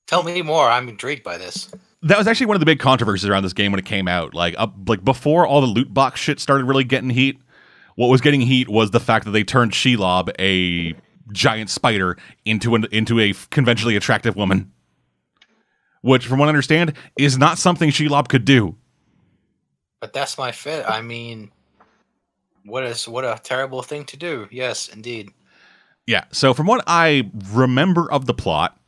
Tell 0.08 0.24
me 0.24 0.42
more. 0.42 0.68
I'm 0.68 0.90
intrigued 0.90 1.24
by 1.24 1.38
this. 1.38 1.70
That 2.02 2.18
was 2.18 2.28
actually 2.28 2.46
one 2.46 2.56
of 2.56 2.62
the 2.62 2.66
big 2.66 2.80
controversies 2.80 3.28
around 3.28 3.44
this 3.44 3.54
game 3.54 3.72
when 3.72 3.80
it 3.80 3.86
came 3.86 4.08
out. 4.08 4.34
Like 4.34 4.56
up 4.58 4.74
like 4.88 5.04
before 5.04 5.46
all 5.46 5.62
the 5.62 5.68
loot 5.68 5.94
box 5.94 6.20
shit 6.20 6.40
started 6.40 6.66
really 6.66 6.84
getting 6.84 7.10
heat. 7.10 7.40
What 7.96 8.08
was 8.08 8.22
getting 8.22 8.42
heat 8.42 8.70
was 8.70 8.92
the 8.92 9.00
fact 9.00 9.26
that 9.26 9.32
they 9.32 9.44
turned 9.44 9.74
Shelob, 9.74 10.30
a 10.40 10.96
giant 11.34 11.70
spider, 11.70 12.18
into 12.46 12.76
an 12.76 12.86
into 12.92 13.20
a 13.20 13.34
conventionally 13.50 13.96
attractive 13.96 14.36
woman. 14.36 14.72
Which, 16.02 16.26
from 16.26 16.40
what 16.40 16.46
I 16.46 16.50
understand, 16.50 16.94
is 17.18 17.38
not 17.38 17.58
something 17.58 17.90
Shelob 17.90 18.30
could 18.30 18.46
do. 18.46 18.78
But 20.00 20.14
that's 20.14 20.38
my 20.38 20.54
fit. 20.54 20.86
I 20.88 21.02
mean, 21.02 21.52
what 22.64 22.86
is 22.86 23.08
what 23.08 23.26
a 23.26 23.40
terrible 23.44 23.82
thing 23.82 24.06
to 24.06 24.18
do. 24.18 24.48
Yes, 24.52 24.88
indeed. 24.88 25.32
Yeah. 26.08 26.24
So 26.32 26.54
from 26.54 26.68
what 26.68 26.84
I 26.88 27.30
remember 27.52 28.12
of 28.12 28.26
the 28.26 28.34
plot, 28.34 28.80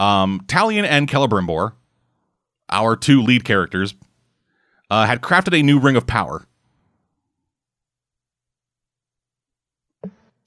um, 0.00 0.40
Talion 0.46 0.84
and 0.84 1.08
Celebrimbor, 1.08 1.72
our 2.70 2.96
two 2.96 3.22
lead 3.22 3.44
characters, 3.44 3.94
uh, 4.90 5.06
had 5.06 5.20
crafted 5.20 5.58
a 5.58 5.62
new 5.62 5.78
ring 5.78 5.96
of 5.96 6.06
power. 6.06 6.46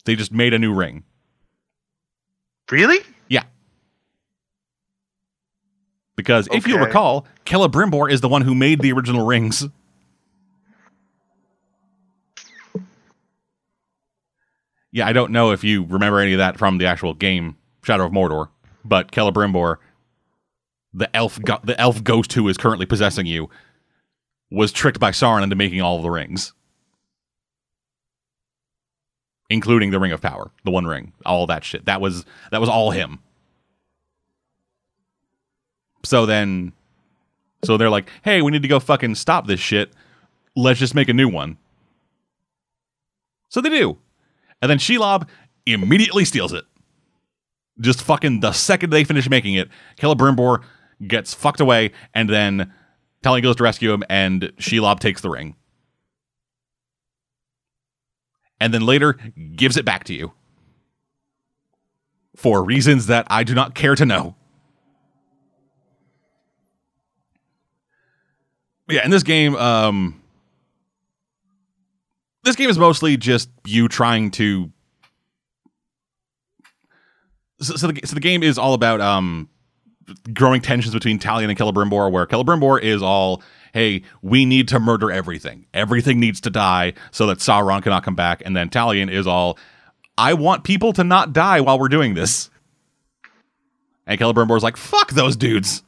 They 0.06 0.16
just 0.16 0.32
made 0.32 0.54
a 0.54 0.60
new 0.60 0.74
ring. 0.74 1.04
Really? 2.72 3.00
Yeah. 3.28 3.44
Because 6.16 6.48
if 6.52 6.68
you 6.68 6.76
Okay. 6.76 6.86
recall, 6.86 7.26
Celebrimbor 7.46 8.12
is 8.12 8.22
the 8.22 8.30
one 8.30 8.42
who 8.42 8.54
made 8.56 8.82
the 8.82 8.92
original 8.92 9.26
rings. 9.26 9.68
Yeah, 14.92 15.08
I 15.08 15.14
don't 15.14 15.32
know 15.32 15.52
if 15.52 15.64
you 15.64 15.84
remember 15.86 16.20
any 16.20 16.34
of 16.34 16.40
that 16.40 16.58
from 16.58 16.78
the 16.80 16.86
actual 16.88 17.14
game 17.14 17.56
Shadow 17.84 18.06
of 18.06 18.12
Mordor, 18.12 18.50
but 18.84 19.12
Celebrimbor, 19.12 19.78
the 20.94 21.14
elf, 21.16 21.40
go- 21.42 21.60
the 21.64 21.80
elf 21.80 22.04
ghost 22.04 22.34
who 22.34 22.48
is 22.48 22.58
currently 22.58 22.86
possessing 22.86 23.26
you, 23.26 23.50
was 24.52 24.72
tricked 24.72 25.00
by 25.00 25.12
Sauron 25.12 25.44
into 25.44 25.56
making 25.56 25.82
all 25.82 25.98
of 25.98 26.04
the 26.04 26.10
rings, 26.10 26.54
including 29.50 29.92
the 29.92 30.00
Ring 30.00 30.12
of 30.12 30.22
Power, 30.22 30.52
the 30.64 30.72
One 30.72 30.86
Ring, 30.86 31.14
all 31.26 31.46
that 31.48 31.64
shit. 31.64 31.86
That 31.86 32.02
was 32.02 32.26
that 32.52 32.60
was 32.60 32.70
all 32.70 32.92
him. 32.92 33.20
So 36.04 36.26
then, 36.26 36.72
so 37.64 37.78
they're 37.78 37.90
like, 37.90 38.10
"Hey, 38.24 38.42
we 38.42 38.52
need 38.52 38.62
to 38.62 38.68
go 38.68 38.80
fucking 38.80 39.16
stop 39.16 39.48
this 39.48 39.60
shit. 39.60 39.92
Let's 40.56 40.80
just 40.80 40.96
make 40.96 41.10
a 41.10 41.14
new 41.14 41.30
one." 41.30 41.58
So 43.50 43.62
they 43.62 43.70
do, 43.70 43.98
and 44.62 44.70
then 44.70 44.78
Shelob 44.78 45.28
immediately 45.66 46.26
steals 46.26 46.54
it. 46.54 46.66
Just 47.80 48.02
fucking 48.02 48.40
the 48.40 48.52
second 48.52 48.90
they 48.90 49.04
finish 49.04 49.30
making 49.30 49.56
it, 49.56 49.70
Celebrimbor 49.98 50.64
gets 51.08 51.34
fucked 51.34 51.60
away, 51.60 51.92
and 52.14 52.30
then 52.30 52.74
Talion 53.24 53.44
goes 53.44 53.56
to 53.58 53.64
rescue 53.64 53.92
him, 53.92 54.04
and 54.10 54.44
Shelob 54.58 55.00
takes 55.00 55.22
the 55.22 55.30
ring. 55.30 55.56
and 58.60 58.74
then 58.74 58.86
later 58.86 59.18
gives 59.56 59.78
it 59.78 59.86
back 59.86 60.04
to 60.06 60.14
you 60.14 60.34
for 62.36 62.64
reasons 62.64 63.08
that 63.08 63.28
I 63.30 63.44
do 63.44 63.54
not 63.54 63.76
care 63.76 63.96
to 63.96 64.06
know. 64.06 64.36
Yeah, 68.90 69.06
in 69.06 69.12
this 69.12 69.24
game, 69.24 69.56
um, 69.56 70.20
this 72.44 72.56
game 72.56 72.70
is 72.70 72.80
mostly 72.80 73.18
just 73.18 73.50
you 73.66 73.88
trying 73.88 74.32
to. 74.32 74.72
So, 77.62 77.76
so, 77.76 77.88
the, 77.88 78.02
so 78.06 78.16
the 78.16 78.22
game 78.22 78.42
is 78.42 78.58
all 78.58 78.74
about 78.74 79.00
um, 79.00 79.50
growing 80.34 80.62
tensions 80.62 80.94
between 80.94 81.20
Talion 81.20 81.50
and 81.50 81.58
Celebrimbor, 81.58 82.12
where 82.12 82.26
Celebrimbor 82.26 82.82
is 82.82 83.02
all, 83.02 83.42
hey, 83.74 84.04
we 84.22 84.46
need 84.46 84.68
to 84.70 84.80
murder 84.80 85.12
everything. 85.12 85.66
Everything 85.74 86.20
needs 86.20 86.42
to 86.42 86.50
die 86.50 86.94
so 87.12 87.28
that 87.28 87.40
Sauron 87.40 87.84
cannot 87.84 88.04
come 88.04 88.16
back. 88.16 88.42
And 88.46 88.56
then 88.56 88.70
Talion 88.70 89.12
is 89.12 89.28
all, 89.28 89.58
I 90.18 90.34
want 90.34 90.64
people 90.64 90.94
to 90.94 91.04
not 91.04 91.34
die 91.34 91.62
while 91.62 91.80
we're 91.80 91.88
doing 91.88 92.14
this. 92.14 92.50
And 94.06 94.20
Celebrimbor 94.20 94.58
is 94.58 94.64
like, 94.64 94.78
fuck 94.78 95.12
those 95.12 95.36
dudes. 95.36 95.84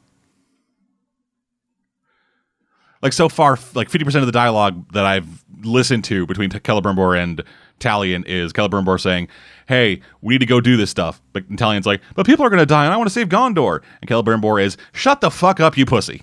Like 3.02 3.12
so 3.12 3.28
far, 3.28 3.58
like 3.74 3.90
50% 3.90 4.20
of 4.20 4.26
the 4.26 4.32
dialogue 4.32 4.92
that 4.92 5.04
I've 5.04 5.44
listened 5.64 6.04
to 6.04 6.26
between 6.26 6.50
Celebrimbor 6.50 7.20
and 7.20 7.42
Talion 7.80 8.24
is 8.26 8.52
Celebrimbor 8.52 9.00
saying, 9.00 9.28
hey, 9.72 10.00
we 10.20 10.34
need 10.34 10.38
to 10.40 10.46
go 10.46 10.60
do 10.60 10.76
this 10.76 10.90
stuff. 10.90 11.22
But 11.32 11.48
Talion's 11.56 11.86
like, 11.86 12.02
but 12.14 12.26
people 12.26 12.44
are 12.44 12.50
going 12.50 12.60
to 12.60 12.66
die 12.66 12.84
and 12.84 12.92
I 12.92 12.96
want 12.98 13.08
to 13.08 13.12
save 13.14 13.30
Gondor. 13.30 13.80
And 14.02 14.10
Celebrimbor 14.10 14.62
is, 14.62 14.76
shut 14.92 15.22
the 15.22 15.30
fuck 15.30 15.60
up, 15.60 15.78
you 15.78 15.86
pussy. 15.86 16.20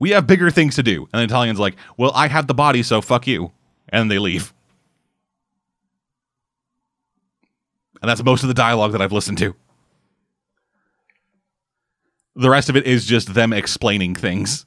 We 0.00 0.10
have 0.10 0.26
bigger 0.26 0.50
things 0.50 0.74
to 0.76 0.82
do. 0.82 1.08
And 1.12 1.20
then 1.20 1.28
Talion's 1.28 1.60
like, 1.60 1.76
well, 1.96 2.10
I 2.14 2.26
have 2.26 2.48
the 2.48 2.54
body, 2.54 2.82
so 2.82 3.00
fuck 3.00 3.28
you. 3.28 3.52
And 3.90 4.10
they 4.10 4.18
leave. 4.18 4.52
And 8.02 8.08
that's 8.08 8.24
most 8.24 8.42
of 8.42 8.48
the 8.48 8.54
dialogue 8.54 8.90
that 8.92 9.02
I've 9.02 9.12
listened 9.12 9.38
to. 9.38 9.54
The 12.34 12.50
rest 12.50 12.68
of 12.68 12.76
it 12.76 12.84
is 12.86 13.04
just 13.06 13.34
them 13.34 13.52
explaining 13.52 14.14
things. 14.16 14.66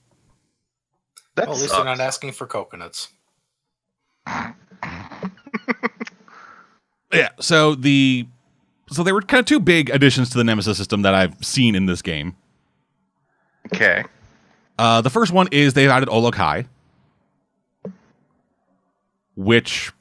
That 1.35 1.47
Well, 1.47 1.55
at 1.57 1.61
least 1.61 1.73
sucks. 1.73 1.83
they're 1.83 1.95
not 1.97 1.99
asking 1.99 2.31
for 2.33 2.47
coconuts. 2.47 3.09
Yeah, 7.13 7.29
so 7.39 7.75
the 7.75 8.27
so 8.89 9.03
there 9.03 9.13
were 9.13 9.21
kind 9.21 9.39
of 9.39 9.45
two 9.45 9.59
big 9.59 9.89
additions 9.91 10.31
to 10.31 10.38
the 10.38 10.43
Nemesis 10.43 10.77
system 10.77 11.03
that 11.03 11.13
I've 11.13 11.43
seen 11.45 11.75
in 11.75 11.86
this 11.86 12.01
game. 12.01 12.36
Okay. 13.67 14.03
Uh, 14.77 15.01
the 15.01 15.09
first 15.09 15.31
one 15.31 15.47
is 15.51 15.73
they've 15.73 15.89
added 15.89 16.09
Olog-hai, 16.09 16.65
which 19.36 19.91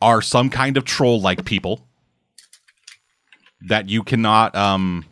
are 0.00 0.20
some 0.20 0.50
kind 0.50 0.76
of 0.76 0.84
troll-like 0.84 1.44
people 1.44 1.86
that 3.68 3.88
you 3.88 4.02
cannot. 4.02 4.54
Um, 4.56 5.04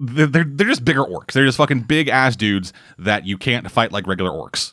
they're, 0.00 0.26
they're 0.44 0.66
just 0.66 0.84
bigger 0.84 1.04
orcs. 1.04 1.32
They're 1.32 1.44
just 1.46 1.58
fucking 1.58 1.82
big 1.82 2.08
ass 2.08 2.34
dudes 2.36 2.72
that 2.98 3.26
you 3.26 3.36
can't 3.38 3.70
fight 3.70 3.92
like 3.92 4.06
regular 4.06 4.30
orcs. 4.30 4.72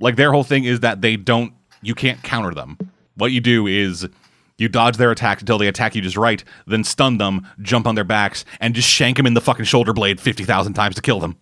Like 0.00 0.16
their 0.16 0.32
whole 0.32 0.44
thing 0.44 0.64
is 0.64 0.80
that 0.80 1.00
they 1.02 1.16
don't. 1.16 1.52
You 1.82 1.94
can't 1.94 2.22
counter 2.22 2.52
them. 2.54 2.78
What 3.16 3.30
you 3.30 3.40
do 3.40 3.66
is 3.66 4.08
you 4.58 4.68
dodge 4.68 4.96
their 4.96 5.10
attacks 5.10 5.42
until 5.42 5.58
they 5.58 5.68
attack 5.68 5.94
you 5.94 6.00
just 6.00 6.16
right, 6.16 6.42
then 6.66 6.82
stun 6.82 7.18
them, 7.18 7.46
jump 7.60 7.86
on 7.86 7.94
their 7.94 8.04
backs, 8.04 8.44
and 8.60 8.74
just 8.74 8.88
shank 8.88 9.16
them 9.18 9.26
in 9.26 9.34
the 9.34 9.40
fucking 9.40 9.64
shoulder 9.66 9.92
blade 9.92 10.20
50,000 10.20 10.72
times 10.74 10.94
to 10.96 11.02
kill 11.02 11.20
them. 11.20 11.36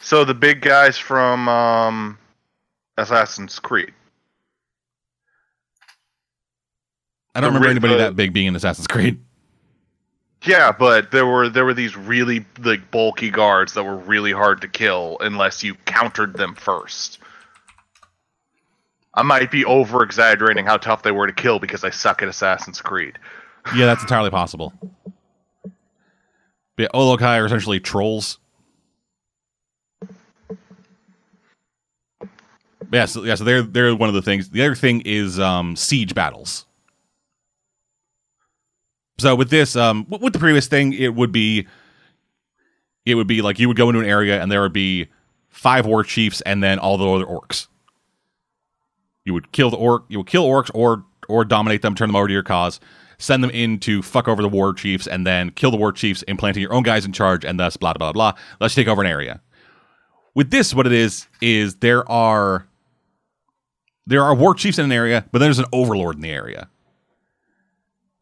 So 0.00 0.24
the 0.24 0.34
big 0.34 0.60
guys 0.62 0.96
from 0.98 1.48
um, 1.48 2.18
Assassin's 2.96 3.58
Creed. 3.58 3.92
I 7.34 7.40
don't 7.40 7.52
The 7.52 7.58
remember 7.60 7.70
anybody 7.70 7.92
the- 7.94 7.98
that 8.00 8.16
big 8.16 8.32
being 8.32 8.46
in 8.46 8.56
Assassin's 8.56 8.86
Creed. 8.86 9.20
Yeah, 10.42 10.72
but 10.72 11.10
there 11.10 11.26
were 11.26 11.48
there 11.48 11.64
were 11.64 11.74
these 11.74 11.96
really 11.96 12.46
like 12.62 12.90
bulky 12.90 13.30
guards 13.30 13.74
that 13.74 13.84
were 13.84 13.96
really 13.96 14.32
hard 14.32 14.62
to 14.62 14.68
kill 14.68 15.18
unless 15.20 15.62
you 15.62 15.74
countered 15.84 16.34
them 16.34 16.54
first. 16.54 17.18
I 19.14 19.22
might 19.22 19.50
be 19.50 19.64
over 19.64 20.02
exaggerating 20.02 20.64
how 20.64 20.78
tough 20.78 21.02
they 21.02 21.10
were 21.10 21.26
to 21.26 21.32
kill 21.32 21.58
because 21.58 21.84
I 21.84 21.90
suck 21.90 22.22
at 22.22 22.28
Assassin's 22.28 22.80
Creed. 22.80 23.18
Yeah, 23.76 23.84
that's 23.84 24.00
entirely 24.00 24.30
possible. 24.30 24.72
But 25.62 25.72
yeah, 26.78 26.88
Olog-hai 26.94 27.36
are 27.38 27.44
essentially 27.44 27.78
trolls. 27.78 28.38
Yeah, 32.90 33.04
so, 33.04 33.22
yeah, 33.22 33.34
so 33.34 33.44
they're 33.44 33.60
they're 33.60 33.94
one 33.94 34.08
of 34.08 34.14
the 34.14 34.22
things. 34.22 34.48
The 34.48 34.62
other 34.64 34.74
thing 34.74 35.02
is 35.04 35.38
um, 35.38 35.76
siege 35.76 36.14
battles. 36.14 36.64
So 39.20 39.34
with 39.34 39.50
this, 39.50 39.76
um, 39.76 40.06
with 40.08 40.32
the 40.32 40.38
previous 40.38 40.66
thing, 40.66 40.92
it 40.92 41.14
would 41.14 41.32
be, 41.32 41.66
it 43.04 43.14
would 43.14 43.26
be 43.26 43.42
like 43.42 43.58
you 43.58 43.68
would 43.68 43.76
go 43.76 43.88
into 43.88 44.00
an 44.00 44.06
area 44.06 44.40
and 44.40 44.50
there 44.50 44.62
would 44.62 44.72
be 44.72 45.08
five 45.50 45.84
war 45.84 46.02
chiefs 46.02 46.40
and 46.42 46.62
then 46.62 46.78
all 46.78 46.96
the 46.96 47.06
other 47.06 47.26
orcs. 47.26 47.66
You 49.24 49.34
would 49.34 49.52
kill 49.52 49.70
the 49.70 49.76
orc, 49.76 50.04
you 50.08 50.18
would 50.18 50.26
kill 50.26 50.46
orcs 50.46 50.70
or 50.74 51.04
or 51.28 51.44
dominate 51.44 51.82
them, 51.82 51.94
turn 51.94 52.08
them 52.08 52.16
over 52.16 52.26
to 52.26 52.32
your 52.32 52.42
cause, 52.42 52.80
send 53.18 53.44
them 53.44 53.50
in 53.50 53.78
to 53.80 54.02
fuck 54.02 54.26
over 54.26 54.42
the 54.42 54.48
war 54.48 54.72
chiefs, 54.72 55.06
and 55.06 55.26
then 55.26 55.50
kill 55.50 55.70
the 55.70 55.76
war 55.76 55.92
chiefs, 55.92 56.22
implanting 56.22 56.62
your 56.62 56.72
own 56.72 56.82
guys 56.82 57.04
in 57.04 57.12
charge, 57.12 57.44
and 57.44 57.60
thus 57.60 57.76
blah 57.76 57.92
blah 57.92 58.12
blah. 58.12 58.32
blah. 58.32 58.40
Let's 58.60 58.74
take 58.74 58.88
over 58.88 59.02
an 59.02 59.06
area. 59.06 59.40
With 60.34 60.50
this, 60.50 60.72
what 60.72 60.86
it 60.86 60.92
is 60.92 61.26
is 61.40 61.76
there 61.76 62.10
are 62.10 62.66
there 64.06 64.24
are 64.24 64.34
war 64.34 64.54
chiefs 64.54 64.78
in 64.78 64.86
an 64.86 64.92
area, 64.92 65.26
but 65.30 65.38
then 65.38 65.46
there's 65.46 65.58
an 65.58 65.66
overlord 65.72 66.16
in 66.16 66.22
the 66.22 66.30
area. 66.30 66.68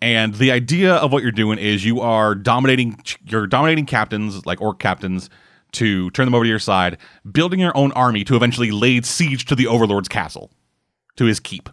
And 0.00 0.34
the 0.34 0.52
idea 0.52 0.94
of 0.94 1.12
what 1.12 1.22
you're 1.22 1.32
doing 1.32 1.58
is 1.58 1.84
you 1.84 2.00
are 2.00 2.34
dominating 2.34 3.00
you're 3.24 3.46
dominating 3.46 3.86
captains 3.86 4.46
like 4.46 4.60
orc 4.60 4.78
captains 4.78 5.28
to 5.72 6.10
turn 6.10 6.26
them 6.26 6.34
over 6.34 6.44
to 6.44 6.48
your 6.48 6.58
side, 6.58 6.98
building 7.30 7.60
your 7.60 7.76
own 7.76 7.92
army 7.92 8.24
to 8.24 8.36
eventually 8.36 8.70
lay 8.70 9.00
siege 9.02 9.44
to 9.46 9.54
the 9.54 9.66
overlord's 9.66 10.08
castle, 10.08 10.50
to 11.16 11.24
his 11.24 11.40
keep. 11.40 11.68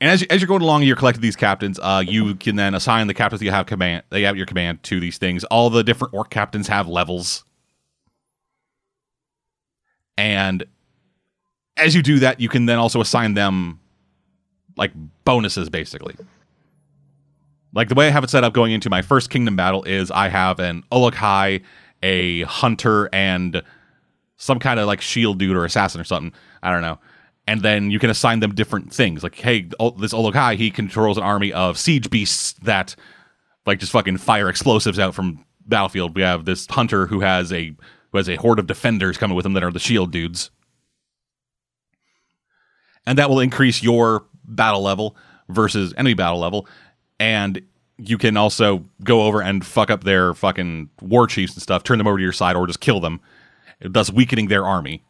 And 0.00 0.10
as, 0.10 0.20
you, 0.20 0.26
as 0.28 0.40
you're 0.40 0.48
going 0.48 0.62
along, 0.62 0.82
you're 0.82 0.96
collecting 0.96 1.22
these 1.22 1.36
captains. 1.36 1.78
Uh, 1.82 2.02
you 2.06 2.34
can 2.34 2.56
then 2.56 2.74
assign 2.74 3.06
the 3.06 3.14
captains 3.14 3.40
that 3.40 3.46
you 3.46 3.50
have 3.50 3.66
command. 3.66 4.02
They 4.10 4.22
have 4.22 4.36
your 4.36 4.44
command 4.44 4.82
to 4.84 5.00
these 5.00 5.16
things. 5.16 5.44
All 5.44 5.70
the 5.70 5.84
different 5.84 6.12
orc 6.12 6.28
captains 6.28 6.68
have 6.68 6.88
levels, 6.88 7.44
and 10.18 10.64
as 11.76 11.94
you 11.94 12.02
do 12.02 12.18
that, 12.20 12.40
you 12.40 12.48
can 12.48 12.66
then 12.66 12.78
also 12.78 13.00
assign 13.00 13.34
them 13.34 13.80
like 14.76 14.92
bonuses, 15.24 15.68
basically. 15.68 16.14
Like 17.72 17.88
the 17.88 17.94
way 17.94 18.06
I 18.06 18.10
have 18.10 18.24
it 18.24 18.30
set 18.30 18.44
up 18.44 18.52
going 18.52 18.72
into 18.72 18.88
my 18.88 19.02
first 19.02 19.30
kingdom 19.30 19.56
battle 19.56 19.82
is 19.84 20.10
I 20.10 20.28
have 20.28 20.58
an 20.60 20.82
Olog-hai, 20.90 21.60
a 22.02 22.42
hunter, 22.42 23.08
and 23.12 23.62
some 24.36 24.58
kind 24.58 24.80
of 24.80 24.86
like 24.86 25.00
shield 25.00 25.38
dude 25.38 25.56
or 25.56 25.64
assassin 25.64 26.00
or 26.00 26.04
something. 26.04 26.32
I 26.62 26.70
don't 26.70 26.82
know. 26.82 26.98
And 27.46 27.62
then 27.62 27.90
you 27.90 27.98
can 27.98 28.10
assign 28.10 28.40
them 28.40 28.54
different 28.54 28.92
things. 28.92 29.22
Like, 29.22 29.36
hey, 29.36 29.68
this 29.98 30.12
Olog-hai, 30.12 30.56
he 30.56 30.70
controls 30.70 31.16
an 31.16 31.22
army 31.22 31.52
of 31.52 31.78
siege 31.78 32.10
beasts 32.10 32.54
that 32.62 32.96
like 33.66 33.78
just 33.78 33.92
fucking 33.92 34.18
fire 34.18 34.48
explosives 34.48 34.98
out 34.98 35.14
from 35.14 35.44
battlefield. 35.66 36.16
We 36.16 36.22
have 36.22 36.44
this 36.44 36.66
hunter 36.66 37.06
who 37.06 37.20
has 37.20 37.52
a 37.52 37.74
who 38.12 38.18
has 38.18 38.28
a 38.28 38.36
horde 38.36 38.58
of 38.58 38.66
defenders 38.66 39.18
coming 39.18 39.36
with 39.36 39.44
him 39.44 39.52
that 39.54 39.64
are 39.64 39.70
the 39.70 39.78
shield 39.78 40.12
dudes. 40.12 40.50
And 43.04 43.18
that 43.18 43.28
will 43.28 43.40
increase 43.40 43.82
your 43.82 44.24
battle 44.46 44.82
level 44.82 45.16
versus 45.48 45.94
enemy 45.96 46.14
battle 46.14 46.38
level. 46.38 46.66
And 47.18 47.62
you 47.98 48.18
can 48.18 48.36
also 48.36 48.84
go 49.02 49.22
over 49.22 49.42
and 49.42 49.64
fuck 49.64 49.90
up 49.90 50.04
their 50.04 50.34
fucking 50.34 50.90
war 51.00 51.26
chiefs 51.26 51.54
and 51.54 51.62
stuff, 51.62 51.82
turn 51.82 51.98
them 51.98 52.06
over 52.06 52.18
to 52.18 52.22
your 52.22 52.32
side, 52.32 52.56
or 52.56 52.66
just 52.66 52.80
kill 52.80 53.00
them, 53.00 53.20
thus 53.80 54.10
weakening 54.10 54.48
their 54.48 54.66
army. 54.66 55.02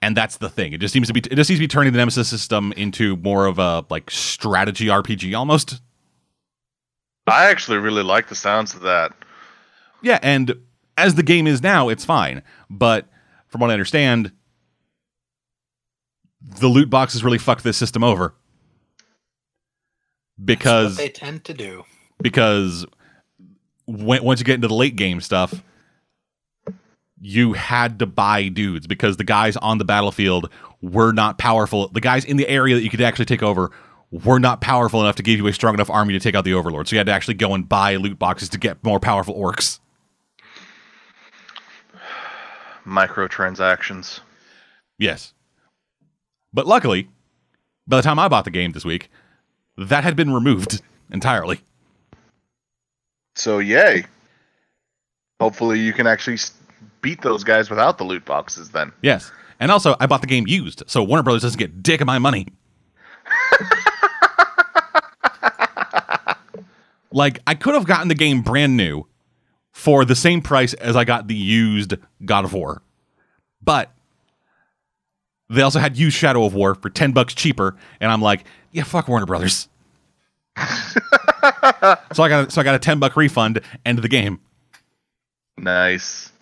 And 0.00 0.16
that's 0.16 0.36
the 0.36 0.50
thing. 0.50 0.74
It 0.74 0.80
just 0.80 0.92
seems 0.92 1.06
to 1.06 1.14
be 1.14 1.20
it 1.20 1.34
just 1.34 1.48
seems 1.48 1.58
to 1.58 1.62
be 1.62 1.68
turning 1.68 1.92
the 1.92 1.96
Nemesis 1.96 2.28
system 2.28 2.72
into 2.76 3.16
more 3.16 3.46
of 3.46 3.58
a 3.58 3.86
like 3.88 4.10
strategy 4.10 4.86
RPG 4.86 5.36
almost. 5.36 5.80
I 7.26 7.46
actually 7.46 7.78
really 7.78 8.02
like 8.02 8.28
the 8.28 8.34
sounds 8.34 8.74
of 8.74 8.82
that. 8.82 9.12
Yeah, 10.02 10.18
and 10.22 10.54
as 10.98 11.14
the 11.14 11.22
game 11.22 11.46
is 11.46 11.62
now, 11.62 11.88
it's 11.88 12.04
fine. 12.04 12.42
But 12.68 13.08
from 13.46 13.62
what 13.62 13.70
I 13.70 13.72
understand, 13.72 14.32
the 16.60 16.68
loot 16.68 16.90
boxes 16.90 17.24
really 17.24 17.38
fucked 17.38 17.64
this 17.64 17.76
system 17.76 18.04
over. 18.04 18.34
That's 20.36 20.44
Because 20.46 20.92
what 20.92 20.98
they 20.98 21.08
tend 21.08 21.44
to 21.44 21.54
do. 21.54 21.84
because 22.22 22.84
when, 23.86 24.22
once 24.24 24.40
you 24.40 24.44
get 24.44 24.56
into 24.56 24.68
the 24.68 24.74
late 24.74 24.96
game 24.96 25.20
stuff, 25.20 25.62
you 27.20 27.52
had 27.54 27.98
to 28.00 28.06
buy 28.06 28.48
dudes 28.48 28.86
because 28.86 29.16
the 29.16 29.24
guys 29.24 29.56
on 29.56 29.78
the 29.78 29.84
battlefield 29.84 30.50
were 30.82 31.12
not 31.12 31.38
powerful. 31.38 31.88
The 31.88 32.00
guys 32.00 32.24
in 32.24 32.36
the 32.36 32.48
area 32.48 32.74
that 32.74 32.82
you 32.82 32.90
could 32.90 33.00
actually 33.00 33.24
take 33.26 33.42
over 33.42 33.70
were 34.10 34.38
not 34.38 34.60
powerful 34.60 35.00
enough 35.00 35.16
to 35.16 35.22
give 35.22 35.38
you 35.38 35.46
a 35.46 35.52
strong 35.52 35.74
enough 35.74 35.90
army 35.90 36.12
to 36.12 36.20
take 36.20 36.34
out 36.34 36.44
the 36.44 36.54
overlord. 36.54 36.88
So 36.88 36.94
you 36.94 36.98
had 36.98 37.06
to 37.06 37.12
actually 37.12 37.34
go 37.34 37.54
and 37.54 37.68
buy 37.68 37.96
loot 37.96 38.18
boxes 38.18 38.48
to 38.50 38.58
get 38.58 38.82
more 38.84 39.00
powerful 39.00 39.34
orcs. 39.34 39.80
Microtransactions. 42.86 44.20
Yes. 44.98 45.33
But 46.54 46.66
luckily, 46.68 47.08
by 47.86 47.96
the 47.96 48.02
time 48.02 48.18
I 48.18 48.28
bought 48.28 48.44
the 48.44 48.50
game 48.50 48.72
this 48.72 48.84
week, 48.84 49.10
that 49.76 50.04
had 50.04 50.14
been 50.14 50.32
removed 50.32 50.80
entirely. 51.10 51.60
So 53.34 53.58
yay. 53.58 54.06
Hopefully 55.40 55.80
you 55.80 55.92
can 55.92 56.06
actually 56.06 56.38
beat 57.02 57.20
those 57.22 57.42
guys 57.42 57.68
without 57.68 57.98
the 57.98 58.04
loot 58.04 58.24
boxes 58.24 58.70
then. 58.70 58.92
Yes. 59.02 59.32
And 59.58 59.70
also, 59.70 59.96
I 60.00 60.06
bought 60.06 60.20
the 60.20 60.26
game 60.26 60.46
used, 60.46 60.84
so 60.86 61.02
Warner 61.02 61.22
Brothers 61.22 61.42
doesn't 61.42 61.58
get 61.58 61.82
dick 61.82 62.00
of 62.00 62.06
my 62.06 62.18
money. 62.18 62.46
like, 67.12 67.40
I 67.46 67.54
could 67.54 67.74
have 67.74 67.86
gotten 67.86 68.08
the 68.08 68.14
game 68.14 68.42
brand 68.42 68.76
new 68.76 69.06
for 69.72 70.04
the 70.04 70.16
same 70.16 70.42
price 70.42 70.74
as 70.74 70.96
I 70.96 71.04
got 71.04 71.28
the 71.28 71.34
used 71.34 71.94
God 72.24 72.44
of 72.44 72.52
War. 72.52 72.82
But 73.62 73.93
they 75.54 75.62
also 75.62 75.78
had 75.78 75.96
used 75.96 76.16
Shadow 76.16 76.44
of 76.44 76.54
War 76.54 76.74
for 76.74 76.90
10 76.90 77.12
bucks 77.12 77.34
cheaper, 77.34 77.76
and 78.00 78.10
I'm 78.10 78.22
like, 78.22 78.44
yeah, 78.72 78.84
fuck 78.84 79.08
Warner 79.08 79.26
Brothers. 79.26 79.68
so 80.58 80.62
I 82.22 82.28
got 82.28 82.48
a, 82.48 82.50
so 82.50 82.60
I 82.60 82.64
got 82.64 82.74
a 82.74 82.78
10 82.78 82.98
buck 82.98 83.16
refund 83.16 83.60
and 83.84 83.98
the 83.98 84.08
game. 84.08 84.40
Nice. 85.56 86.32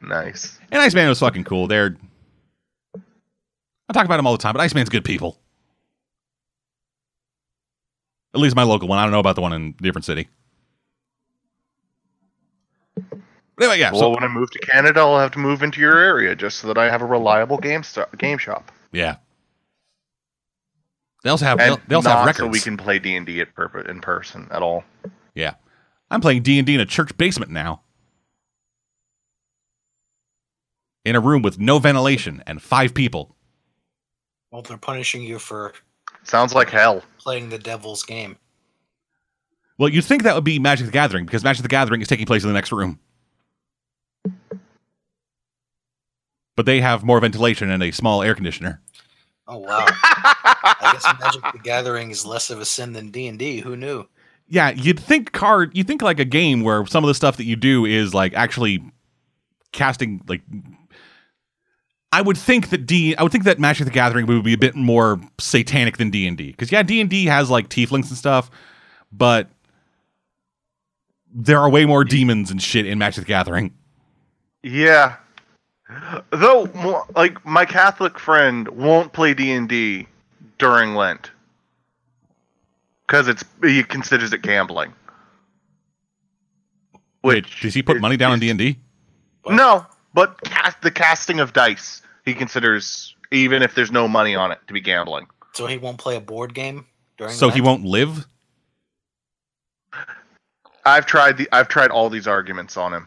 Nice. 0.00 0.58
And 0.70 0.82
Iceman 0.82 1.08
was 1.08 1.20
fucking 1.20 1.44
cool. 1.44 1.66
They're 1.66 1.96
I 3.88 3.92
talk 3.92 4.04
about 4.06 4.18
him 4.18 4.26
all 4.26 4.32
the 4.32 4.38
time, 4.38 4.54
but 4.54 4.60
Iceman's 4.60 4.88
good 4.88 5.04
people. 5.04 5.38
At 8.34 8.40
least 8.40 8.56
my 8.56 8.62
local 8.62 8.88
one. 8.88 8.98
I 8.98 9.02
don't 9.02 9.12
know 9.12 9.20
about 9.20 9.36
the 9.36 9.42
one 9.42 9.52
in 9.52 9.74
a 9.78 9.82
different 9.82 10.04
city. 10.04 10.28
But 13.56 13.64
anyway, 13.66 13.78
yeah. 13.80 13.92
well, 13.92 14.00
So 14.00 14.10
when 14.10 14.24
I 14.24 14.28
move 14.28 14.50
to 14.50 14.58
Canada, 14.60 15.00
I'll 15.00 15.18
have 15.18 15.30
to 15.32 15.38
move 15.38 15.62
into 15.62 15.80
your 15.80 15.96
area 15.98 16.34
just 16.34 16.58
so 16.58 16.66
that 16.68 16.76
I 16.78 16.90
have 16.90 17.02
a 17.02 17.06
reliable 17.06 17.56
game 17.58 17.82
sto- 17.82 18.06
game 18.18 18.38
shop. 18.38 18.70
yeah. 18.92 19.16
They 21.22 21.30
also 21.30 21.46
have 21.46 21.58
And 21.58 21.80
they 21.88 21.94
also 21.94 22.10
not 22.10 22.18
have 22.18 22.26
records. 22.26 22.38
so 22.38 22.48
we 22.48 22.60
can 22.60 22.76
play 22.76 22.98
D 22.98 23.16
and 23.16 23.24
D 23.24 23.40
at 23.40 23.54
purpo- 23.54 23.88
in 23.88 24.00
person 24.02 24.46
at 24.50 24.60
all. 24.62 24.84
yeah. 25.34 25.54
I'm 26.10 26.20
playing 26.20 26.42
D 26.42 26.58
and 26.58 26.66
D 26.66 26.74
in 26.74 26.80
a 26.80 26.84
church 26.86 27.16
basement 27.16 27.50
now. 27.50 27.80
In 31.04 31.16
a 31.16 31.20
room 31.20 31.42
with 31.42 31.58
no 31.58 31.78
ventilation 31.78 32.42
and 32.46 32.60
five 32.62 32.92
people. 32.94 33.34
Well, 34.50 34.62
they're 34.62 34.76
punishing 34.76 35.22
you 35.22 35.38
for 35.38 35.72
Sounds 36.24 36.54
like 36.54 36.70
hell. 36.70 37.02
playing 37.18 37.48
the 37.50 37.58
devil's 37.58 38.02
game. 38.02 38.36
Well, 39.76 39.88
you'd 39.88 40.04
think 40.04 40.22
that 40.22 40.34
would 40.34 40.44
be 40.44 40.58
Magic 40.58 40.86
the 40.86 40.92
Gathering 40.92 41.24
because 41.26 41.42
Magic 41.42 41.62
the 41.62 41.68
Gathering 41.68 42.00
is 42.00 42.08
taking 42.08 42.26
place 42.26 42.42
in 42.44 42.48
the 42.48 42.54
next 42.54 42.70
room. 42.70 42.98
But 46.56 46.66
they 46.66 46.80
have 46.80 47.02
more 47.04 47.20
ventilation 47.20 47.70
and 47.70 47.82
a 47.82 47.90
small 47.90 48.22
air 48.22 48.34
conditioner. 48.34 48.80
Oh 49.46 49.58
wow! 49.58 49.84
I 49.88 50.90
guess 50.92 51.04
Magic 51.20 51.42
the 51.52 51.58
Gathering 51.58 52.10
is 52.10 52.24
less 52.24 52.48
of 52.50 52.60
a 52.60 52.64
sin 52.64 52.92
than 52.92 53.10
D 53.10 53.26
and 53.26 53.38
D. 53.38 53.60
Who 53.60 53.76
knew? 53.76 54.06
Yeah, 54.48 54.70
you'd 54.70 55.00
think 55.00 55.32
card. 55.32 55.76
You 55.76 55.80
would 55.80 55.86
think 55.86 56.02
like 56.02 56.20
a 56.20 56.24
game 56.24 56.62
where 56.62 56.86
some 56.86 57.04
of 57.04 57.08
the 57.08 57.14
stuff 57.14 57.36
that 57.38 57.44
you 57.44 57.56
do 57.56 57.84
is 57.84 58.14
like 58.14 58.34
actually 58.34 58.82
casting. 59.72 60.22
Like, 60.28 60.42
I 62.12 62.22
would 62.22 62.38
think 62.38 62.70
that 62.70 62.86
D. 62.86 63.16
I 63.16 63.22
would 63.22 63.32
think 63.32 63.44
that 63.44 63.58
Magic 63.58 63.84
the 63.84 63.90
Gathering 63.90 64.26
would 64.26 64.44
be 64.44 64.54
a 64.54 64.58
bit 64.58 64.74
more 64.74 65.20
satanic 65.38 65.98
than 65.98 66.10
D 66.10 66.26
and 66.26 66.38
D 66.38 66.52
because 66.52 66.72
yeah, 66.72 66.82
D 66.82 67.00
and 67.00 67.10
D 67.10 67.26
has 67.26 67.50
like 67.50 67.68
tieflings 67.68 68.08
and 68.08 68.16
stuff, 68.16 68.50
but 69.12 69.50
there 71.34 71.58
are 71.58 71.68
way 71.68 71.84
more 71.84 72.04
demons 72.04 72.50
and 72.50 72.62
shit 72.62 72.86
in 72.86 72.96
Magic 72.98 73.24
the 73.24 73.28
Gathering. 73.28 73.74
Yeah. 74.62 75.16
Though, 76.30 77.04
like 77.14 77.44
my 77.44 77.64
Catholic 77.64 78.18
friend 78.18 78.68
won't 78.68 79.12
play 79.12 79.34
D 79.34 79.52
and 79.52 79.68
D 79.68 80.06
during 80.58 80.94
Lent 80.94 81.30
because 83.06 83.28
it's 83.28 83.44
he 83.62 83.82
considers 83.82 84.32
it 84.32 84.42
gambling. 84.42 84.92
Wait, 87.22 87.46
does 87.60 87.74
he 87.74 87.82
put 87.82 87.96
is- 87.96 88.02
money 88.02 88.16
down 88.16 88.32
on 88.32 88.38
D 88.38 88.50
and 88.50 88.58
D? 88.58 88.78
No, 89.46 89.84
but 90.14 90.40
cast, 90.42 90.80
the 90.80 90.90
casting 90.90 91.38
of 91.38 91.52
dice 91.52 92.00
he 92.24 92.32
considers 92.32 93.14
even 93.30 93.62
if 93.62 93.74
there's 93.74 93.92
no 93.92 94.08
money 94.08 94.34
on 94.34 94.52
it 94.52 94.58
to 94.66 94.72
be 94.72 94.80
gambling. 94.80 95.26
So 95.52 95.66
he 95.66 95.76
won't 95.76 95.98
play 95.98 96.16
a 96.16 96.20
board 96.20 96.54
game 96.54 96.86
during. 97.18 97.34
So 97.34 97.50
he 97.50 97.60
won't 97.60 97.84
live. 97.84 98.26
I've 100.86 101.06
tried 101.06 101.36
the 101.36 101.48
I've 101.52 101.68
tried 101.68 101.90
all 101.90 102.10
these 102.10 102.26
arguments 102.26 102.76
on 102.76 102.92
him. 102.92 103.06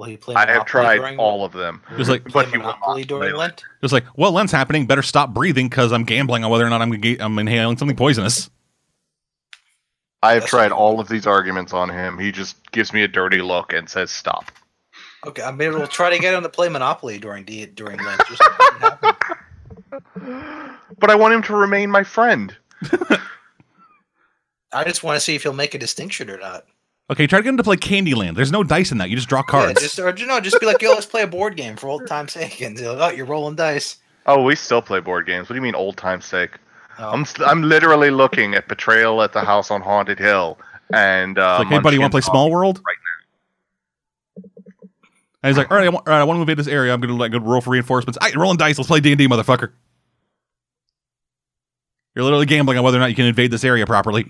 Will 0.00 0.06
he 0.06 0.16
play? 0.16 0.34
I 0.34 0.50
have 0.50 0.64
tried 0.64 0.96
during, 0.96 1.18
all 1.18 1.44
of 1.44 1.52
them. 1.52 1.82
Just 1.98 2.08
like 2.08 2.24
Play 2.24 2.44
but 2.44 2.50
he 2.50 2.56
will 2.56 2.68
Monopoly 2.68 3.02
not 3.02 3.08
during 3.08 3.34
Lent. 3.34 3.58
It 3.58 3.82
was 3.82 3.92
like, 3.92 4.06
well, 4.16 4.32
Lent's 4.32 4.50
happening. 4.50 4.86
Better 4.86 5.02
stop 5.02 5.34
breathing 5.34 5.68
because 5.68 5.92
I'm 5.92 6.04
gambling 6.04 6.42
on 6.42 6.50
whether 6.50 6.66
or 6.66 6.70
not 6.70 6.80
I'm 6.80 6.90
ga- 6.90 7.18
I'm 7.20 7.38
inhaling 7.38 7.76
something 7.76 7.98
poisonous. 7.98 8.48
I 10.22 10.32
have 10.32 10.44
That's 10.44 10.50
tried 10.50 10.72
all 10.72 11.00
of 11.00 11.08
these 11.08 11.26
arguments 11.26 11.74
on 11.74 11.90
him. 11.90 12.18
He 12.18 12.32
just 12.32 12.72
gives 12.72 12.94
me 12.94 13.02
a 13.02 13.08
dirty 13.08 13.42
look 13.42 13.74
and 13.74 13.90
says 13.90 14.10
stop. 14.10 14.50
Okay, 15.26 15.42
I 15.42 15.52
mean, 15.52 15.74
we'll 15.74 15.86
try 15.86 16.08
to 16.08 16.18
get 16.18 16.32
him 16.32 16.44
to 16.44 16.48
play 16.48 16.70
Monopoly 16.70 17.18
during 17.18 17.44
D 17.44 17.66
during 17.66 18.02
Lent. 18.02 18.22
Just 18.26 18.40
it 18.40 18.52
didn't 18.58 18.80
happen. 18.80 20.76
But 20.98 21.10
I 21.10 21.14
want 21.14 21.34
him 21.34 21.42
to 21.42 21.54
remain 21.54 21.90
my 21.90 22.04
friend. 22.04 22.56
I 24.72 24.82
just 24.84 25.02
want 25.02 25.16
to 25.16 25.20
see 25.20 25.34
if 25.34 25.42
he'll 25.42 25.52
make 25.52 25.74
a 25.74 25.78
distinction 25.78 26.30
or 26.30 26.38
not. 26.38 26.64
Okay, 27.10 27.26
try 27.26 27.40
to 27.40 27.42
get 27.42 27.48
him 27.50 27.56
to 27.56 27.64
play 27.64 27.76
Candyland. 27.76 28.36
There's 28.36 28.52
no 28.52 28.62
dice 28.62 28.92
in 28.92 28.98
that. 28.98 29.10
You 29.10 29.16
just 29.16 29.28
draw 29.28 29.40
Yeah, 29.40 29.42
cards. 29.48 29.80
just 29.80 29.98
or 29.98 30.14
you 30.16 30.26
know, 30.26 30.38
just 30.40 30.60
be 30.60 30.66
like, 30.66 30.80
yo, 30.80 30.90
let's 30.92 31.06
play 31.06 31.22
a 31.22 31.26
board 31.26 31.56
game 31.56 31.74
for 31.76 31.88
old 31.88 32.06
time's 32.06 32.32
sake. 32.32 32.60
And 32.60 32.76
they're 32.76 32.92
like, 32.92 33.12
oh, 33.12 33.16
you're 33.16 33.26
rolling 33.26 33.56
dice. 33.56 33.96
Oh, 34.26 34.42
we 34.44 34.54
still 34.54 34.80
play 34.80 35.00
board 35.00 35.26
games. 35.26 35.48
What 35.48 35.54
do 35.54 35.56
you 35.56 35.62
mean, 35.62 35.74
old 35.74 35.96
time's 35.96 36.24
sake? 36.24 36.52
Oh, 36.98 37.10
I'm 37.10 37.24
st- 37.24 37.48
I'm 37.48 37.62
literally 37.62 38.10
looking 38.10 38.54
at 38.54 38.68
Betrayal 38.68 39.22
at 39.22 39.32
the 39.32 39.40
House 39.40 39.70
on 39.70 39.80
Haunted 39.80 40.18
Hill 40.18 40.58
and 40.92 41.38
uh, 41.38 41.58
It's 41.60 41.64
like, 41.64 41.68
hey, 41.68 41.78
buddy, 41.80 41.96
you 41.96 42.00
want 42.00 42.12
to 42.12 42.14
play 42.14 42.20
Small 42.20 42.50
World? 42.50 42.80
right 42.86 42.96
now? 44.36 44.50
And 45.42 45.50
he's 45.50 45.56
like, 45.56 45.70
all 45.70 45.78
right, 45.78 45.86
I 45.86 45.88
want, 45.88 46.06
all 46.06 46.12
right, 46.12 46.20
I 46.20 46.24
want 46.24 46.36
to 46.36 46.40
move 46.40 46.48
in 46.50 46.58
this 46.58 46.68
area. 46.68 46.92
I'm 46.92 47.00
gonna 47.00 47.14
like 47.16 47.32
go 47.32 47.38
roll 47.38 47.60
for 47.62 47.70
reinforcements. 47.70 48.18
I 48.20 48.32
rolling 48.36 48.58
dice. 48.58 48.76
Let's 48.78 48.88
play 48.88 49.00
D 49.00 49.10
and 49.12 49.18
D, 49.18 49.26
motherfucker. 49.26 49.72
You're 52.14 52.24
literally 52.24 52.46
gambling 52.46 52.76
on 52.78 52.84
whether 52.84 52.98
or 52.98 53.00
not 53.00 53.08
you 53.10 53.16
can 53.16 53.24
invade 53.24 53.50
this 53.50 53.64
area 53.64 53.86
properly. 53.86 54.26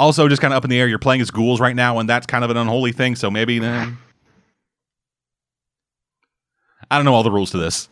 Also, 0.00 0.26
just 0.28 0.40
kind 0.40 0.54
of 0.54 0.56
up 0.56 0.64
in 0.64 0.70
the 0.70 0.80
air. 0.80 0.88
You're 0.88 0.98
playing 0.98 1.20
as 1.20 1.30
ghouls 1.30 1.60
right 1.60 1.76
now, 1.76 1.98
and 1.98 2.08
that's 2.08 2.26
kind 2.26 2.42
of 2.42 2.48
an 2.48 2.56
unholy 2.56 2.90
thing. 2.90 3.16
So 3.16 3.30
maybe 3.30 3.58
then, 3.58 3.98
I 6.90 6.96
don't 6.96 7.04
know 7.04 7.12
all 7.12 7.22
the 7.22 7.30
rules 7.30 7.50
to 7.50 7.58
this. 7.58 7.90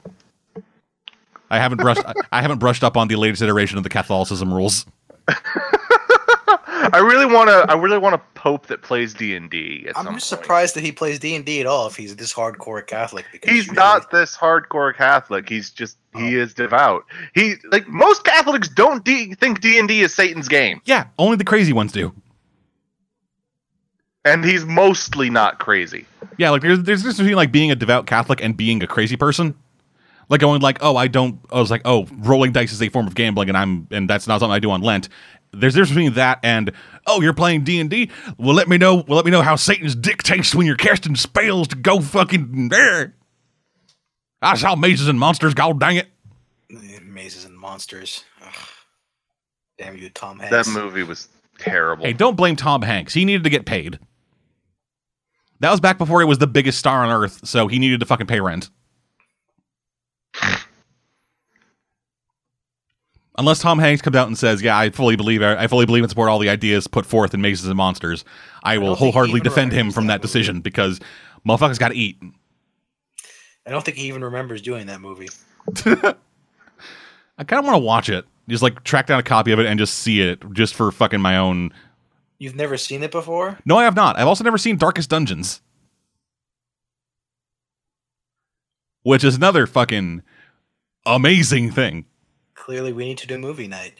I 1.50 1.58
haven't 1.58 1.82
brushed. 1.82 2.00
I, 2.06 2.14
I 2.32 2.40
haven't 2.40 2.60
brushed 2.60 2.82
up 2.82 2.96
on 2.96 3.08
the 3.08 3.16
latest 3.16 3.42
iteration 3.42 3.76
of 3.76 3.84
the 3.84 3.90
Catholicism 3.90 4.54
rules. 4.54 4.86
I 6.92 6.98
really 6.98 7.26
want 7.26 7.48
to. 7.50 7.66
I 7.70 7.76
really 7.76 7.98
want 7.98 8.14
a 8.14 8.18
pope 8.34 8.66
that 8.66 8.82
plays 8.82 9.14
D 9.14 9.34
and 9.34 9.50
D. 9.50 9.88
I'm 9.96 10.14
just 10.14 10.28
surprised 10.28 10.74
that 10.76 10.82
he 10.84 10.92
plays 10.92 11.18
D 11.18 11.34
and 11.34 11.44
D 11.44 11.60
at 11.60 11.66
all 11.66 11.86
if 11.86 11.96
he's 11.96 12.14
this 12.16 12.32
hardcore 12.32 12.86
Catholic. 12.86 13.26
Because 13.32 13.48
He's 13.50 13.56
usually- 13.66 13.76
not 13.76 14.10
this 14.10 14.36
hardcore 14.36 14.94
Catholic. 14.94 15.48
He's 15.48 15.70
just 15.70 15.96
he 16.16 16.36
Oh. 16.38 16.42
is 16.42 16.54
devout. 16.54 17.04
He 17.34 17.54
like 17.70 17.86
most 17.88 18.24
Catholics 18.24 18.68
don't 18.68 19.04
D- 19.04 19.34
think 19.34 19.60
D 19.60 19.78
and 19.78 19.88
D 19.88 20.02
is 20.02 20.14
Satan's 20.14 20.48
game, 20.48 20.80
Yeah, 20.84 21.04
only 21.18 21.36
the 21.36 21.44
crazy 21.44 21.72
ones 21.72 21.92
do. 21.92 22.12
and 24.24 24.44
he's 24.44 24.64
mostly 24.64 25.30
not 25.30 25.58
crazy. 25.58 26.06
Yeah, 26.36 26.50
like 26.50 26.62
there's 26.62 26.82
there's 26.82 27.02
just 27.02 27.18
between 27.18 27.36
like 27.36 27.52
being 27.52 27.70
a 27.70 27.76
devout 27.76 28.06
Catholic 28.06 28.42
and 28.42 28.56
being 28.56 28.82
a 28.82 28.86
crazy 28.86 29.16
person. 29.16 29.54
Like 30.30 30.40
going 30.40 30.60
like, 30.60 30.78
oh, 30.82 30.94
I 30.94 31.08
don't. 31.08 31.40
I 31.50 31.58
was 31.58 31.70
like, 31.70 31.80
oh, 31.86 32.06
rolling 32.18 32.52
dice 32.52 32.70
is 32.70 32.82
a 32.82 32.90
form 32.90 33.06
of 33.06 33.14
gambling, 33.14 33.48
and 33.48 33.56
I'm 33.56 33.88
and 33.90 34.10
that's 34.10 34.26
not 34.26 34.40
something 34.40 34.52
I 34.52 34.58
do 34.58 34.70
on 34.70 34.82
Lent. 34.82 35.08
There's 35.52 35.74
there's 35.74 35.88
between 35.88 36.12
that 36.14 36.40
and 36.42 36.72
oh, 37.06 37.20
you're 37.20 37.32
playing 37.32 37.64
D 37.64 37.80
and 37.80 37.88
D. 37.88 38.10
Well, 38.36 38.54
let 38.54 38.68
me 38.68 38.78
know. 38.78 38.96
Well, 38.96 39.16
let 39.16 39.24
me 39.24 39.30
know 39.30 39.42
how 39.42 39.56
Satan's 39.56 39.94
dick 39.94 40.22
tastes 40.22 40.54
when 40.54 40.66
you're 40.66 40.76
casting 40.76 41.16
spells 41.16 41.68
to 41.68 41.76
go 41.76 42.00
fucking 42.00 42.68
there. 42.68 43.14
I 44.40 44.56
saw 44.56 44.76
mazes 44.76 45.08
and 45.08 45.18
monsters. 45.18 45.54
God 45.54 45.80
dang 45.80 45.96
it! 45.96 46.08
mazes 47.18 47.44
and 47.44 47.58
monsters. 47.58 48.24
Ugh. 48.42 48.68
Damn 49.76 49.96
you, 49.96 50.08
Tom 50.08 50.38
Hanks. 50.38 50.68
That 50.68 50.72
movie 50.72 51.02
was 51.02 51.28
terrible. 51.58 52.04
Hey, 52.04 52.12
don't 52.12 52.36
blame 52.36 52.56
Tom 52.56 52.82
Hanks. 52.82 53.12
He 53.12 53.24
needed 53.24 53.44
to 53.44 53.50
get 53.50 53.66
paid. 53.66 53.98
That 55.60 55.70
was 55.70 55.80
back 55.80 55.98
before 55.98 56.20
he 56.20 56.26
was 56.26 56.38
the 56.38 56.46
biggest 56.46 56.78
star 56.78 57.04
on 57.04 57.10
earth, 57.10 57.46
so 57.46 57.66
he 57.66 57.78
needed 57.78 58.00
to 58.00 58.06
fucking 58.06 58.28
pay 58.28 58.40
rent. 58.40 58.70
Unless 63.38 63.60
Tom 63.60 63.78
Hanks 63.78 64.02
comes 64.02 64.16
out 64.16 64.26
and 64.26 64.36
says, 64.36 64.60
"Yeah, 64.60 64.76
I 64.76 64.90
fully 64.90 65.16
believe, 65.16 65.42
I 65.42 65.66
fully 65.68 65.86
believe 65.86 66.02
and 66.02 66.10
support 66.10 66.28
all 66.28 66.40
the 66.40 66.50
ideas 66.50 66.86
put 66.86 67.06
forth 67.06 67.32
in 67.32 67.40
Mazes 67.40 67.68
and 67.68 67.76
Monsters," 67.76 68.24
I 68.62 68.76
will 68.76 68.94
he 68.96 68.98
wholeheartedly 68.98 69.40
defend 69.40 69.72
him 69.72 69.90
from 69.92 70.08
that 70.08 70.18
that 70.18 70.22
decision 70.22 70.60
because 70.60 71.00
motherfuckers 71.46 71.78
got 71.78 71.88
to 71.88 71.94
eat. 71.94 72.20
I 73.66 73.70
don't 73.70 73.84
think 73.84 73.96
he 73.96 74.08
even 74.08 74.24
remembers 74.24 74.62
doing 74.62 74.86
that 74.86 75.00
movie. 75.00 75.28
I 75.86 77.44
kind 77.44 77.60
of 77.60 77.64
want 77.64 77.74
to 77.74 77.84
watch 77.84 78.08
it. 78.08 78.24
Just 78.48 78.62
like 78.62 78.82
track 78.82 79.06
down 79.06 79.20
a 79.20 79.22
copy 79.22 79.52
of 79.52 79.58
it 79.58 79.66
and 79.66 79.78
just 79.78 79.94
see 79.94 80.20
it, 80.20 80.42
just 80.52 80.74
for 80.74 80.90
fucking 80.90 81.20
my 81.20 81.36
own. 81.36 81.72
You've 82.38 82.56
never 82.56 82.76
seen 82.76 83.02
it 83.02 83.10
before? 83.10 83.58
No, 83.64 83.76
I 83.76 83.84
have 83.84 83.94
not. 83.94 84.18
I've 84.18 84.26
also 84.26 84.42
never 84.42 84.58
seen 84.58 84.76
Darkest 84.76 85.10
Dungeons, 85.10 85.60
which 89.02 89.22
is 89.22 89.36
another 89.36 89.66
fucking 89.66 90.22
amazing 91.04 91.70
thing. 91.70 92.06
Clearly, 92.68 92.92
we 92.92 93.06
need 93.06 93.16
to 93.16 93.26
do 93.26 93.38
movie 93.38 93.66
night. 93.66 93.94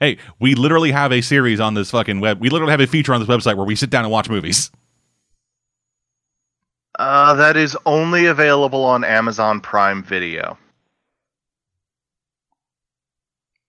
Hey, 0.00 0.16
we 0.40 0.54
literally 0.54 0.90
have 0.90 1.12
a 1.12 1.20
series 1.20 1.60
on 1.60 1.74
this 1.74 1.90
fucking 1.90 2.18
web. 2.18 2.40
We 2.40 2.48
literally 2.48 2.70
have 2.70 2.80
a 2.80 2.86
feature 2.86 3.12
on 3.12 3.20
this 3.20 3.28
website 3.28 3.58
where 3.58 3.66
we 3.66 3.76
sit 3.76 3.90
down 3.90 4.06
and 4.06 4.10
watch 4.10 4.30
movies. 4.30 4.70
Uh, 6.98 7.34
that 7.34 7.58
is 7.58 7.76
only 7.84 8.24
available 8.24 8.82
on 8.82 9.04
Amazon 9.04 9.60
Prime 9.60 10.02
Video. 10.02 10.56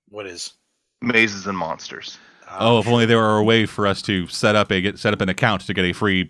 What 0.08 0.28
is? 0.28 0.54
Mazes 1.02 1.46
and 1.46 1.58
Monsters. 1.58 2.18
Oh, 2.58 2.80
if 2.80 2.88
only 2.88 3.06
there 3.06 3.18
were 3.18 3.40
a 3.40 3.44
way 3.44 3.66
for 3.66 3.86
us 3.86 4.02
to 4.04 4.28
set 4.28 4.56
up 4.56 4.72
a 4.72 4.80
get 4.80 4.98
set 4.98 5.12
up 5.12 5.20
an 5.20 5.28
account 5.28 5.64
to 5.64 5.74
get 5.74 5.84
a 5.84 5.92
free 5.92 6.30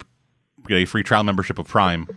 get 0.68 0.78
a 0.78 0.86
free 0.86 1.04
trial 1.04 1.24
membership 1.24 1.60
of 1.60 1.68
Prime 1.68 2.08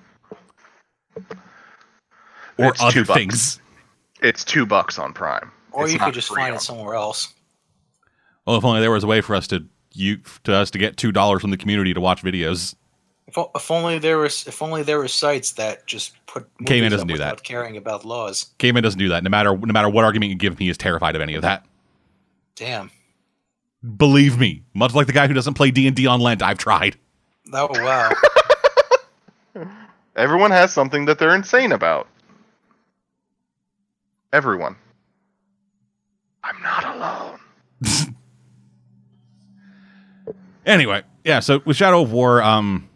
or 2.57 2.68
It's 2.70 2.78
two 2.78 2.87
other 2.87 3.05
bucks. 3.05 3.18
things. 3.18 3.61
It's 4.23 4.45
two 4.45 4.67
bucks 4.67 4.99
on 4.99 5.12
Prime. 5.12 5.51
Or 5.73 5.85
It's 5.85 5.93
you 5.93 5.99
could 5.99 6.14
just 6.14 6.29
find 6.29 6.51
on- 6.51 6.57
it 6.57 6.61
somewhere 6.61 6.95
else. 6.95 7.33
Well, 8.47 8.57
if 8.57 8.64
only 8.64 8.81
there 8.81 8.91
was 8.91 9.05
a 9.05 9.07
way 9.09 9.21
for 9.21 9.35
us 9.35 9.47
to 9.49 9.64
you 9.93 10.19
to 10.45 10.55
us 10.55 10.71
to 10.71 10.79
get 10.79 10.97
two 10.97 11.11
dollars 11.12 11.41
from 11.41 11.51
the 11.51 11.57
community 11.57 11.93
to 11.95 12.01
watch 12.01 12.23
videos. 12.23 12.75
If, 13.27 13.37
if 13.57 13.71
only 13.73 13.99
there 13.99 14.19
was, 14.19 14.47
if 14.47 14.62
only 14.62 14.85
there 14.85 14.99
were 14.99 15.09
sites 15.09 15.53
that 15.53 15.87
just 15.87 16.14
put. 16.27 16.49
Cayman 16.64 16.93
doesn't 16.93 17.11
up 17.11 17.14
do 17.14 17.19
that. 17.19 17.43
Caring 17.43 17.77
about 17.77 18.05
laws. 18.05 18.47
Cayman 18.59 18.85
doesn't 18.85 19.01
do 19.01 19.09
that. 19.09 19.25
No 19.25 19.31
matter 19.31 19.57
no 19.57 19.73
matter 19.73 19.89
what 19.89 20.05
argument 20.05 20.31
you 20.31 20.37
give 20.37 20.59
me, 20.61 20.69
is 20.69 20.79
terrified 20.79 21.17
of 21.17 21.23
any 21.23 21.35
of 21.35 21.43
that. 21.43 21.64
Damn. 22.55 22.91
Believe 23.97 24.39
me, 24.39 24.62
much 24.75 24.95
like 24.95 25.07
the 25.07 25.12
guy 25.12 25.27
who 25.27 25.35
doesn't 25.35 25.55
play 25.55 25.71
D 25.71 25.87
and 25.89 25.97
D 25.97 26.07
on 26.07 26.21
Lent, 26.21 26.41
I've 26.43 26.59
tried. 26.59 26.97
Oh 27.53 27.69
wow. 27.73 28.11
Everyone 30.17 30.51
has 30.51 30.73
something 30.73 31.05
that 31.07 31.19
they're 31.19 31.35
insane 31.35 31.73
about. 31.73 32.09
Everyone. 34.37 34.76
I'm 36.45 36.62
not 36.62 36.95
alone. 36.95 37.41
Anyway, 40.66 41.01
yeah. 41.22 41.39
So 41.39 41.61
with 41.64 41.76
Shadow 41.76 42.03
of 42.03 42.11
War, 42.11 42.43
um, 42.43 42.89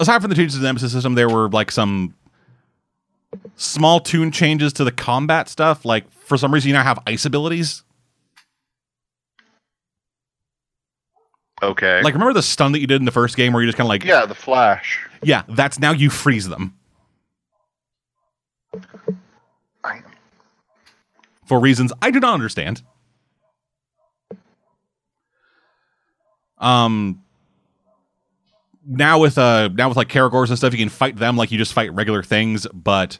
aside 0.00 0.20
from 0.20 0.28
the 0.28 0.34
changes 0.34 0.54
to 0.54 0.60
the 0.60 0.66
Nemesis 0.66 0.90
system, 0.90 1.14
there 1.14 1.28
were 1.28 1.48
like 1.48 1.70
some 1.70 2.16
small 3.54 4.00
tune 4.00 4.32
changes 4.32 4.72
to 4.72 4.82
the 4.82 4.90
combat 4.90 5.48
stuff. 5.48 5.84
Like 5.84 6.10
for 6.10 6.36
some 6.36 6.52
reason, 6.52 6.70
you 6.70 6.74
now 6.74 6.82
have 6.82 6.98
ice 7.06 7.24
abilities. 7.24 7.84
Okay. 11.62 12.02
Like 12.02 12.14
remember 12.14 12.32
the 12.34 12.42
stun 12.42 12.72
that 12.72 12.80
you 12.80 12.88
did 12.88 13.00
in 13.00 13.04
the 13.04 13.12
first 13.12 13.36
game, 13.36 13.52
where 13.52 13.62
you 13.62 13.68
just 13.68 13.78
kind 13.78 13.86
of 13.86 13.90
like, 13.90 14.02
yeah, 14.02 14.26
the 14.26 14.34
Flash. 14.34 15.06
yeah, 15.22 15.44
that's 15.48 15.78
now 15.78 15.92
you 15.92 16.10
freeze 16.10 16.48
them 16.48 16.74
for 21.50 21.58
reasons 21.58 21.92
I 22.00 22.12
do 22.12 22.20
not 22.20 22.32
understand. 22.32 22.80
Um. 26.58 27.24
Now 28.86 29.18
with 29.18 29.36
uh 29.36 29.68
now 29.74 29.88
with 29.88 29.96
like 29.96 30.08
Caragors 30.08 30.48
and 30.48 30.56
stuff, 30.56 30.72
you 30.72 30.78
can 30.78 30.88
fight 30.88 31.16
them 31.16 31.36
like 31.36 31.50
you 31.50 31.58
just 31.58 31.72
fight 31.72 31.92
regular 31.92 32.22
things, 32.22 32.68
but 32.72 33.18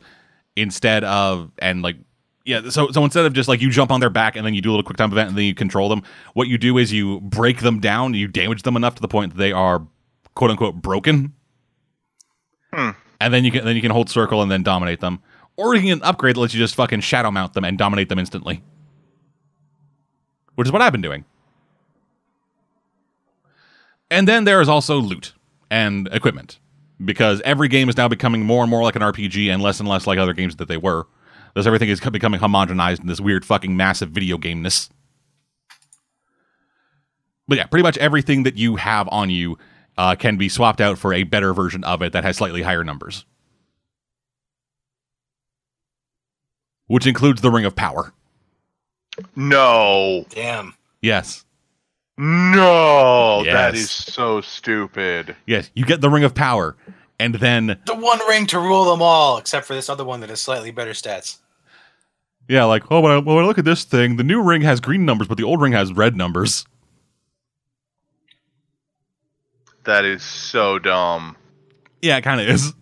instead 0.55 1.03
of 1.03 1.51
and 1.59 1.83
like 1.83 1.97
yeah, 2.45 2.69
so 2.71 2.93
so 2.93 3.05
instead 3.05 3.27
of 3.27 3.33
just 3.33 3.49
like 3.49 3.61
you 3.61 3.69
jump 3.69 3.91
on 3.91 3.99
their 3.99 4.11
back 4.11 4.37
and 4.37 4.47
then 4.47 4.55
you 4.55 4.63
do 4.63 4.71
a 4.71 4.73
little 4.73 4.85
quick 4.85 4.97
time 4.97 5.11
event 5.11 5.31
and 5.31 5.37
then 5.37 5.45
you 5.45 5.55
control 5.55 5.89
them, 5.89 6.03
what 6.35 6.47
you 6.47 6.57
do 6.57 6.79
is 6.79 6.93
you 6.93 7.21
break 7.21 7.59
them 7.59 7.81
down, 7.81 8.15
you 8.15 8.29
damage 8.29 8.63
them 8.63 8.77
enough 8.77 8.95
to 8.95 9.03
the 9.03 9.09
point 9.09 9.33
that 9.33 9.39
they 9.39 9.51
are 9.51 9.85
quote 10.37 10.53
unquote 10.53 10.77
broken. 10.77 11.35
Hmm. 12.73 12.91
And 13.21 13.35
then 13.35 13.45
you 13.45 13.51
can 13.51 13.65
then 13.65 13.75
you 13.75 13.83
can 13.83 13.91
hold 13.91 14.09
circle 14.09 14.41
and 14.41 14.51
then 14.51 14.63
dominate 14.63 15.01
them. 15.01 15.21
Or 15.61 15.75
you 15.75 15.83
can 15.83 16.03
upgrade 16.03 16.37
that 16.37 16.41
lets 16.41 16.55
you 16.55 16.59
just 16.59 16.75
fucking 16.75 17.01
shadow 17.01 17.31
mount 17.31 17.53
them 17.53 17.65
and 17.65 17.77
dominate 17.77 18.09
them 18.09 18.19
instantly. 18.19 18.63
Which 20.55 20.67
is 20.67 20.73
what 20.73 20.81
I've 20.81 20.93
been 20.93 21.03
doing. 21.03 21.27
And 24.11 24.27
then 24.27 24.45
there 24.45 24.63
is 24.63 24.71
also 24.71 24.99
loot 24.99 25.35
and 25.71 26.09
equipment. 26.13 26.59
Because 27.05 27.43
every 27.45 27.69
game 27.69 27.91
is 27.91 27.97
now 27.97 28.09
becoming 28.09 28.43
more 28.43 28.63
and 28.63 28.71
more 28.71 28.83
like 28.83 28.97
an 28.97 29.03
RPG 29.03 29.53
and 29.53 29.63
less 29.63 29.81
and 29.81 29.89
less 29.89 30.07
like 30.07 30.19
other 30.19 30.33
games 30.33 30.57
that 30.57 30.69
they 30.69 30.79
were. 30.79 31.07
Thus 31.55 31.67
everything 31.67 31.91
is 31.91 32.01
becoming 32.01 32.41
homogenized 32.41 33.01
in 33.01 33.07
this 33.07 33.21
weird 33.21 33.45
fucking 33.45 33.77
massive 33.77 34.11
video 34.11 34.39
gameness. 34.39 34.89
But 37.47 37.59
yeah, 37.59 37.67
pretty 37.67 37.83
much 37.83 37.99
everything 37.99 38.45
that 38.45 38.57
you 38.57 38.77
have 38.77 39.09
on 39.09 39.29
you 39.29 39.59
uh, 39.99 40.15
can 40.15 40.39
be 40.39 40.49
swapped 40.49 40.81
out 40.81 40.97
for 40.97 41.13
a 41.13 41.25
better 41.25 41.53
version 41.53 41.85
of 41.85 42.01
it 42.01 42.13
that 42.13 42.25
has 42.25 42.39
slightly 42.39 42.63
higher 42.63 42.85
numbers. 42.85 43.27
Which 46.91 47.07
includes 47.07 47.41
the 47.41 47.53
Ring 47.53 47.65
of 47.65 47.77
Power. 47.77 48.13
no. 49.37 50.25
Damn. 50.31 50.75
Yes. 51.01 51.45
No. 52.19 53.45
That 53.45 53.75
Yes. 53.75 53.85
is 53.85 53.91
so 53.93 54.41
stupid. 54.41 55.37
Yes, 55.47 55.71
you 55.75 55.85
get 55.85 56.01
the 56.01 56.11
Ring 56.11 56.25
of 56.25 56.35
Power. 56.35 56.77
And 57.21 57.37
then, 57.37 57.79
The 57.87 57.95
one 57.95 58.19
ring 58.29 58.47
to 58.49 58.59
rule 58.59 58.87
them 58.91 59.03
all, 59.03 59.39
except 59.39 59.67
for 59.67 59.75
this 59.75 59.89
other 59.89 60.05
one 60.05 60.19
that 60.21 60.31
has 60.31 60.41
slightly 60.41 60.73
better 60.73 60.91
stats. 60.91 61.37
yeah, 62.49 62.65
like, 62.65 62.83
oh, 62.91 62.99
when 63.01 63.13
I, 63.13 63.19
when 63.19 63.39
I 63.39 63.47
look 63.47 63.59
at 63.59 63.65
this 63.65 63.85
thing, 63.85 64.17
the 64.17 64.25
new 64.25 64.43
ring 64.43 64.63
has 64.63 64.81
green 64.81 65.05
numbers, 65.05 65.29
but 65.29 65.37
the 65.39 65.45
old 65.45 65.61
ring 65.61 65.73
has 65.73 65.93
red 65.93 66.17
numbers. 66.17 66.65
That 69.85 70.05
is 70.05 70.23
so 70.25 70.79
dumb. 70.81 71.37
Yeah, 72.03 72.17
it 72.17 72.23
kind 72.23 72.41
of 72.41 72.49
is. 72.49 72.75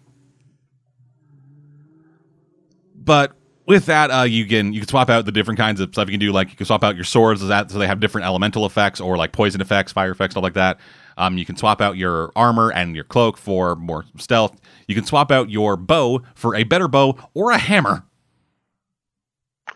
But 2.94 3.32
with 3.68 3.86
that, 3.86 4.10
uh, 4.10 4.22
you 4.22 4.46
can 4.46 4.72
you 4.72 4.80
can 4.80 4.88
swap 4.88 5.10
out 5.10 5.26
the 5.26 5.32
different 5.32 5.58
kinds 5.58 5.78
of 5.80 5.90
stuff 5.90 6.08
you 6.08 6.12
can 6.12 6.20
do. 6.20 6.32
Like 6.32 6.50
you 6.50 6.56
can 6.56 6.66
swap 6.66 6.82
out 6.82 6.96
your 6.96 7.04
swords, 7.04 7.42
so 7.42 7.46
that 7.46 7.70
so 7.70 7.78
they 7.78 7.86
have 7.86 8.00
different 8.00 8.26
elemental 8.26 8.66
effects 8.66 9.00
or 9.00 9.16
like 9.16 9.30
poison 9.32 9.60
effects, 9.60 9.92
fire 9.92 10.10
effects, 10.10 10.32
stuff 10.32 10.42
like 10.42 10.54
that. 10.54 10.80
Um, 11.18 11.36
you 11.36 11.44
can 11.44 11.56
swap 11.56 11.80
out 11.80 11.96
your 11.96 12.32
armor 12.34 12.72
and 12.72 12.94
your 12.94 13.04
cloak 13.04 13.36
for 13.36 13.76
more 13.76 14.04
stealth. 14.16 14.58
You 14.86 14.94
can 14.94 15.04
swap 15.04 15.30
out 15.30 15.50
your 15.50 15.76
bow 15.76 16.22
for 16.34 16.56
a 16.56 16.64
better 16.64 16.88
bow 16.88 17.18
or 17.34 17.50
a 17.50 17.58
hammer. 17.58 18.04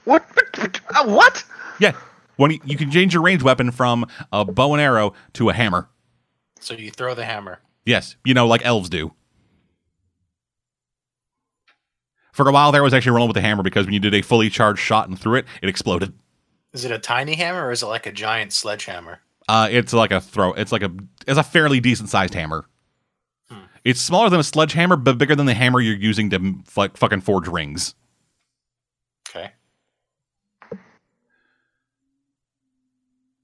What? 0.04 0.24
Uh, 0.94 1.06
What? 1.06 1.44
Yeah, 1.80 1.92
when 2.36 2.50
you, 2.50 2.60
you 2.64 2.76
can 2.76 2.90
change 2.90 3.14
your 3.14 3.22
ranged 3.22 3.42
weapon 3.42 3.70
from 3.70 4.06
a 4.32 4.44
bow 4.44 4.74
and 4.74 4.80
arrow 4.82 5.14
to 5.34 5.48
a 5.48 5.52
hammer. 5.52 5.88
So 6.60 6.74
you 6.74 6.90
throw 6.90 7.14
the 7.14 7.24
hammer. 7.24 7.60
Yes, 7.84 8.16
you 8.24 8.34
know, 8.34 8.46
like 8.46 8.64
elves 8.64 8.88
do. 8.88 9.12
For 12.32 12.48
a 12.48 12.52
while 12.52 12.72
there, 12.72 12.80
I 12.80 12.84
was 12.84 12.94
actually 12.94 13.12
rolling 13.12 13.28
with 13.28 13.34
the 13.34 13.42
hammer 13.42 13.62
because 13.62 13.84
when 13.84 13.92
you 13.92 14.00
did 14.00 14.14
a 14.14 14.22
fully 14.22 14.48
charged 14.48 14.80
shot 14.80 15.08
and 15.08 15.18
threw 15.18 15.36
it, 15.36 15.44
it 15.60 15.68
exploded. 15.68 16.14
Is 16.72 16.84
it 16.84 16.90
a 16.90 16.98
tiny 16.98 17.34
hammer 17.34 17.66
or 17.66 17.70
is 17.70 17.82
it 17.82 17.86
like 17.86 18.06
a 18.06 18.12
giant 18.12 18.52
sledgehammer? 18.52 19.20
Uh, 19.48 19.68
it's 19.70 19.92
like 19.92 20.10
a 20.10 20.20
throw. 20.20 20.52
It's 20.54 20.72
like 20.72 20.82
a 20.82 20.90
it's 21.26 21.38
a 21.38 21.42
fairly 21.42 21.80
decent 21.80 22.08
sized 22.08 22.32
hammer. 22.32 22.64
Hmm. 23.50 23.64
It's 23.84 24.00
smaller 24.00 24.30
than 24.30 24.40
a 24.40 24.44
sledgehammer, 24.44 24.96
but 24.96 25.18
bigger 25.18 25.36
than 25.36 25.46
the 25.46 25.54
hammer 25.54 25.80
you're 25.80 25.94
using 25.94 26.30
to 26.30 26.54
like 26.76 26.96
fucking 26.96 27.20
forge 27.20 27.48
rings. 27.48 27.94
Okay. 29.28 29.52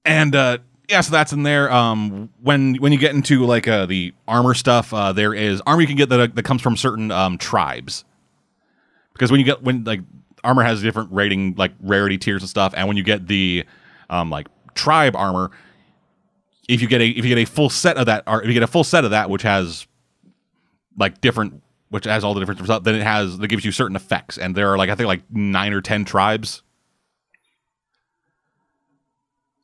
And 0.03 0.35
uh, 0.35 0.57
yeah, 0.87 1.01
so 1.01 1.11
that's 1.11 1.31
in 1.31 1.43
there. 1.43 1.71
Um, 1.71 2.29
when 2.41 2.75
when 2.75 2.91
you 2.91 2.97
get 2.97 3.13
into 3.13 3.45
like 3.45 3.67
uh, 3.67 3.85
the 3.85 4.13
armor 4.27 4.55
stuff, 4.55 4.91
uh, 4.91 5.13
there 5.13 5.35
is 5.35 5.61
armor 5.67 5.81
you 5.81 5.87
can 5.87 5.97
get 5.97 6.09
that 6.09 6.33
that 6.33 6.43
comes 6.43 6.63
from 6.63 6.75
certain 6.75 7.11
um, 7.11 7.37
tribes. 7.37 8.05
Because 9.19 9.31
when 9.31 9.41
you 9.41 9.45
get 9.45 9.61
when 9.61 9.83
like 9.83 9.99
armor 10.45 10.63
has 10.63 10.81
different 10.81 11.11
rating 11.11 11.55
like 11.57 11.73
rarity 11.81 12.17
tiers 12.17 12.41
and 12.41 12.49
stuff, 12.49 12.73
and 12.77 12.87
when 12.87 12.95
you 12.95 13.03
get 13.03 13.27
the 13.27 13.65
um, 14.09 14.29
like 14.29 14.47
tribe 14.75 15.13
armor, 15.13 15.51
if 16.69 16.81
you 16.81 16.87
get 16.87 17.01
a 17.01 17.07
if 17.09 17.25
you 17.25 17.35
get 17.35 17.37
a 17.37 17.45
full 17.45 17.69
set 17.69 17.97
of 17.97 18.05
that, 18.05 18.23
or 18.27 18.41
if 18.41 18.47
you 18.47 18.53
get 18.53 18.63
a 18.63 18.67
full 18.67 18.85
set 18.85 19.03
of 19.03 19.11
that, 19.11 19.29
which 19.29 19.41
has 19.41 19.87
like 20.97 21.19
different, 21.19 21.61
which 21.89 22.05
has 22.05 22.23
all 22.23 22.33
the 22.33 22.39
different 22.39 22.63
stuff, 22.63 22.83
then 22.83 22.95
it 22.95 23.03
has 23.03 23.37
that 23.39 23.49
gives 23.49 23.65
you 23.65 23.73
certain 23.73 23.97
effects, 23.97 24.37
and 24.37 24.55
there 24.55 24.71
are 24.71 24.77
like 24.77 24.89
I 24.89 24.95
think 24.95 25.07
like 25.07 25.29
nine 25.29 25.73
or 25.73 25.81
ten 25.81 26.05
tribes 26.05 26.63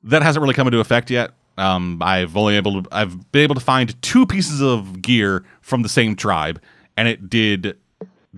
that 0.03 0.21
hasn't 0.21 0.41
really 0.41 0.53
come 0.53 0.67
into 0.67 0.81
effect 0.81 1.09
yet. 1.09 1.31
Um, 1.57 2.01
I've 2.03 2.35
only 2.35 2.57
able 2.57 2.83
to, 2.83 2.89
I've 2.91 3.31
been 3.31 3.43
able 3.43 3.55
to 3.55 3.61
find 3.61 3.99
two 4.01 4.25
pieces 4.25 4.61
of 4.61 5.01
gear 5.01 5.45
from 5.61 5.81
the 5.81 5.89
same 5.89 6.17
tribe, 6.17 6.61
and 6.97 7.07
it 7.07 7.29
did 7.29 7.77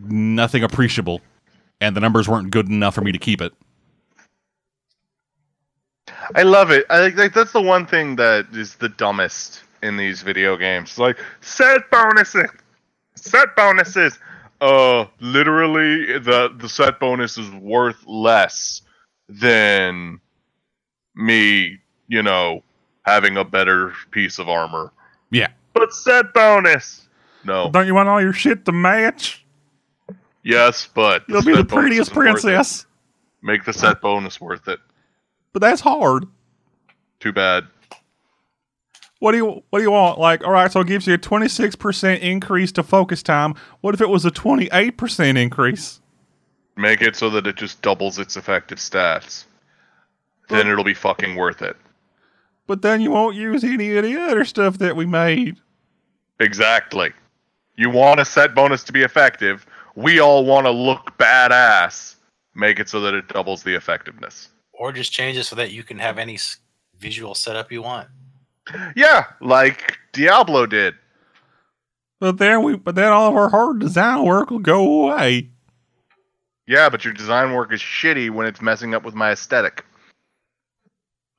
nothing 0.06 0.64
appreciable, 0.64 1.22
and 1.82 1.96
the 1.96 2.00
numbers 2.00 2.28
weren't 2.28 2.52
good 2.52 2.70
enough 2.70 2.96
for 2.96 3.02
me 3.02 3.12
to 3.12 3.18
keep 3.18 3.42
it. 3.42 3.54
I 6.36 6.44
love 6.44 6.72
it. 6.72 6.86
I 6.90 7.10
like, 7.10 7.34
that's 7.34 7.52
the 7.52 7.62
one 7.62 7.86
thing 7.86 8.16
that 8.18 8.48
is 8.54 8.76
the 8.76 8.90
dumbest 8.90 9.64
in 9.82 9.98
these 9.98 10.22
video 10.22 10.58
games. 10.58 10.98
Like 10.98 11.18
set 11.42 11.90
bonuses, 11.90 12.50
set 13.16 13.56
bonuses. 13.56 14.20
Uh, 14.60 15.06
literally, 15.20 16.18
the 16.20 16.54
the 16.58 16.68
set 16.68 17.00
bonus 17.00 17.38
is 17.38 17.50
worth 17.52 18.04
less 18.08 18.82
than 19.30 20.20
me, 21.16 21.78
you 22.08 22.24
know, 22.24 22.64
having 23.06 23.38
a 23.38 23.44
better 23.44 23.94
piece 24.12 24.40
of 24.40 24.50
armor. 24.50 24.92
Yeah. 25.32 25.50
But 25.74 25.94
set 25.94 26.34
bonus. 26.34 27.08
No. 27.44 27.70
Don't 27.70 27.86
you 27.86 27.94
want 27.94 28.10
all 28.10 28.22
your 28.22 28.34
shit 28.34 28.66
to 28.66 28.72
match? 28.72 29.46
Yes, 30.48 30.88
but 30.94 31.26
You'll 31.28 31.44
be 31.44 31.54
the 31.54 31.66
prettiest 31.66 32.12
isn't 32.12 32.16
worth 32.16 32.38
it. 32.38 32.42
princess. 32.42 32.86
Make 33.42 33.66
the 33.66 33.74
set 33.74 34.00
bonus 34.00 34.40
worth 34.40 34.70
it. 34.70 34.80
But 35.52 35.60
that's 35.60 35.82
hard. 35.82 36.26
Too 37.20 37.34
bad. 37.34 37.68
What 39.20 39.34
do 39.34 39.40
you 39.40 39.64
what 39.72 39.80
do 39.80 39.84
you 39.84 39.92
want? 39.92 40.20
Like, 40.20 40.46
all 40.46 40.54
right, 40.54 40.72
so 40.72 40.80
it 40.80 40.88
gives 40.88 41.06
you 41.06 41.16
a 41.16 41.18
twenty 41.18 41.50
six 41.50 41.76
percent 41.76 42.24
increase 42.24 42.72
to 42.74 42.84
focus 42.84 43.22
time. 43.22 43.56
What 43.82 43.94
if 43.94 44.00
it 44.00 44.08
was 44.08 44.24
a 44.24 44.32
twenty 44.32 44.70
eight 44.72 44.96
percent 44.96 45.38
increase? 45.38 46.00
Make 46.78 47.02
it 47.02 47.18
so 47.18 47.30
that 47.32 47.46
it 47.46 47.58
just 47.58 47.82
doubles 47.82 48.18
its 48.18 48.38
effective 48.38 48.78
stats. 48.78 49.44
Then 50.48 50.70
it'll 50.70 50.86
be 50.86 50.94
fucking 50.94 51.36
worth 51.36 51.62
it. 51.62 51.76
But 52.68 52.84
then 52.84 53.02
you 53.02 53.12
won't 53.12 53.36
use 53.36 53.66
any 53.66 53.98
of 53.98 54.06
the 54.06 54.16
other 54.18 54.46
stuff 54.46 54.78
that 54.78 54.96
we 54.96 55.06
made. 55.06 55.58
Exactly. 56.40 57.12
You 57.76 57.90
want 57.90 58.22
a 58.22 58.26
set 58.26 58.56
bonus 58.56 58.84
to 58.86 58.94
be 58.94 59.02
effective. 59.02 59.66
We 59.98 60.20
all 60.20 60.46
want 60.46 60.68
to 60.68 60.72
look 60.72 61.18
badass. 61.18 62.18
Make 62.54 62.80
it 62.80 62.88
so 62.88 63.02
that 63.02 63.16
it 63.16 63.30
doubles 63.30 63.64
the 63.64 63.74
effectiveness. 63.74 64.50
Or 64.72 64.92
just 64.92 65.12
change 65.12 65.38
it 65.38 65.46
so 65.46 65.56
that 65.56 65.72
you 65.72 65.82
can 65.82 65.98
have 65.98 66.20
any 66.20 66.38
visual 67.00 67.34
setup 67.34 67.72
you 67.72 67.82
want. 67.82 68.08
Yeah, 68.96 69.26
like 69.42 69.98
Diablo 70.14 70.68
did. 70.68 70.94
But 72.20 72.38
then 72.38 72.62
we 72.62 72.76
but 72.76 72.94
then 72.94 73.12
all 73.12 73.30
of 73.30 73.36
our 73.36 73.50
hard 73.50 73.80
design 73.80 74.24
work 74.24 74.52
will 74.52 74.60
go 74.60 75.06
away. 75.06 75.50
Yeah, 76.68 76.90
but 76.90 77.04
your 77.04 77.14
design 77.16 77.54
work 77.54 77.74
is 77.74 77.82
shitty 77.82 78.30
when 78.30 78.46
it's 78.46 78.62
messing 78.62 78.94
up 78.94 79.04
with 79.04 79.16
my 79.16 79.32
aesthetic. 79.32 79.84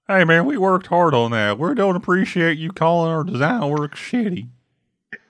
Hey 0.08 0.24
man, 0.24 0.46
we 0.46 0.58
worked 0.58 0.88
hard 0.88 1.14
on 1.14 1.30
that. 1.30 1.60
We 1.60 1.74
don't 1.76 1.94
appreciate 1.94 2.58
you 2.58 2.72
calling 2.72 3.12
our 3.12 3.22
design 3.22 3.68
work 3.68 3.94
shitty. 3.94 4.48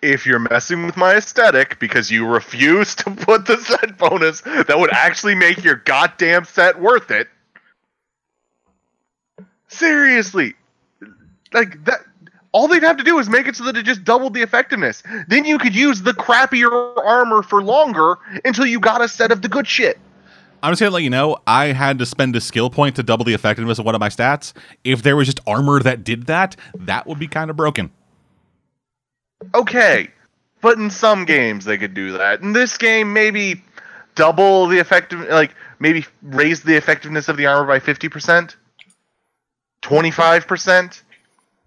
If 0.01 0.27
you're 0.27 0.39
messing 0.39 0.87
with 0.87 0.97
my 0.97 1.15
aesthetic 1.15 1.79
because 1.81 2.11
you 2.11 2.27
refuse 2.27 2.95
to 2.97 3.11
put 3.11 3.47
the 3.47 3.57
set 3.57 3.99
bonus 3.99 4.43
that 4.43 4.79
would 4.79 4.93
actually 4.93 5.35
make 5.35 5.65
your 5.65 5.77
goddamn 5.77 6.45
set 6.45 6.81
worth 6.81 7.11
it. 7.11 7.29
Seriously. 9.69 10.55
Like 11.53 11.85
that 11.85 12.01
all 12.53 12.69
they'd 12.69 12.83
have 12.83 12.97
to 12.97 13.05
do 13.05 13.19
is 13.19 13.29
make 13.29 13.47
it 13.47 13.57
so 13.57 13.65
that 13.65 13.77
it 13.77 13.85
just 13.85 14.05
doubled 14.05 14.35
the 14.35 14.43
effectiveness. 14.43 15.03
Then 15.29 15.45
you 15.45 15.59
could 15.59 15.75
use 15.75 16.03
the 16.03 16.13
crappier 16.13 16.97
armor 17.05 17.43
for 17.43 17.63
longer 17.63 18.17
until 18.45 18.67
you 18.67 18.81
got 18.81 19.03
a 19.03 19.09
set 19.09 19.33
of 19.33 19.43
the 19.43 19.49
good 19.49 19.67
shit. 19.67 19.99
I'm 20.63 20.73
just 20.73 20.81
gonna 20.81 20.91
let 20.91 21.05
you 21.05 21.11
know, 21.11 21.37
I 21.47 21.67
had 21.67 21.99
to 22.01 22.07
spend 22.07 22.35
a 22.35 22.41
skill 22.41 22.69
point 22.69 22.97
to 22.97 23.03
double 23.03 23.25
the 23.25 23.35
effectiveness 23.35 23.79
of 23.79 23.85
one 23.85 23.95
of 23.95 24.01
my 24.01 24.09
stats. 24.09 24.53
If 24.83 25.03
there 25.03 25.15
was 25.15 25.29
just 25.29 25.41
armor 25.47 25.81
that 25.81 26.03
did 26.03 26.27
that, 26.27 26.57
that 26.75 27.07
would 27.07 27.19
be 27.19 27.29
kind 27.29 27.51
of 27.51 27.57
broken. 27.57 27.91
Okay, 29.55 30.11
but 30.61 30.79
in 30.79 30.91
some 30.91 31.25
games 31.25 31.65
they 31.65 31.79
could 31.79 31.95
do 31.95 32.13
that. 32.19 32.41
In 32.41 32.53
this 32.53 32.77
game, 32.77 33.13
maybe 33.13 33.63
double 34.15 34.67
the 34.67 34.79
effective, 34.79 35.21
like 35.29 35.55
maybe 35.79 36.05
raise 36.23 36.63
the 36.63 36.77
effectiveness 36.77 37.29
of 37.29 37.37
the 37.37 37.47
armor 37.47 37.67
by 37.67 37.79
fifty 37.79 38.09
percent, 38.09 38.57
twenty 39.81 40.11
five 40.11 40.47
percent, 40.47 41.03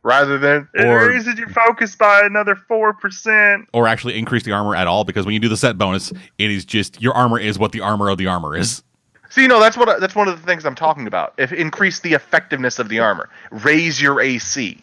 rather 0.04 0.38
than 0.38 0.68
it 0.74 0.86
Or- 0.86 1.08
raises 1.08 1.40
your 1.40 1.50
focus 1.50 1.96
by 1.96 2.22
another 2.24 2.56
four 2.56 2.94
percent. 2.94 3.70
Or 3.74 3.88
actually 3.88 4.18
increase 4.20 4.44
the 4.44 4.52
armor 4.52 4.76
at 4.76 4.88
all, 4.88 5.04
because 5.06 5.26
when 5.26 5.34
you 5.34 5.40
do 5.40 5.50
the 5.50 5.58
set 5.58 5.78
bonus, 5.78 6.12
it 6.38 6.52
is 6.52 6.66
just 6.66 7.02
your 7.02 7.14
armor 7.14 7.40
is 7.40 7.58
what 7.58 7.72
the 7.72 7.82
armor 7.82 8.10
of 8.10 8.18
the 8.18 8.28
armor 8.28 8.56
is. 8.56 8.84
See, 9.30 9.48
no, 9.48 9.62
that's 9.62 9.78
what 9.78 10.02
that's 10.02 10.14
one 10.16 10.28
of 10.28 10.38
the 10.40 10.46
things 10.46 10.66
I'm 10.66 10.76
talking 10.76 11.08
about. 11.08 11.34
If 11.38 11.54
increase 11.54 12.02
the 12.02 12.14
effectiveness 12.14 12.80
of 12.80 12.90
the 12.90 13.00
armor, 13.00 13.30
raise 13.50 14.02
your 14.02 14.20
AC. 14.20 14.78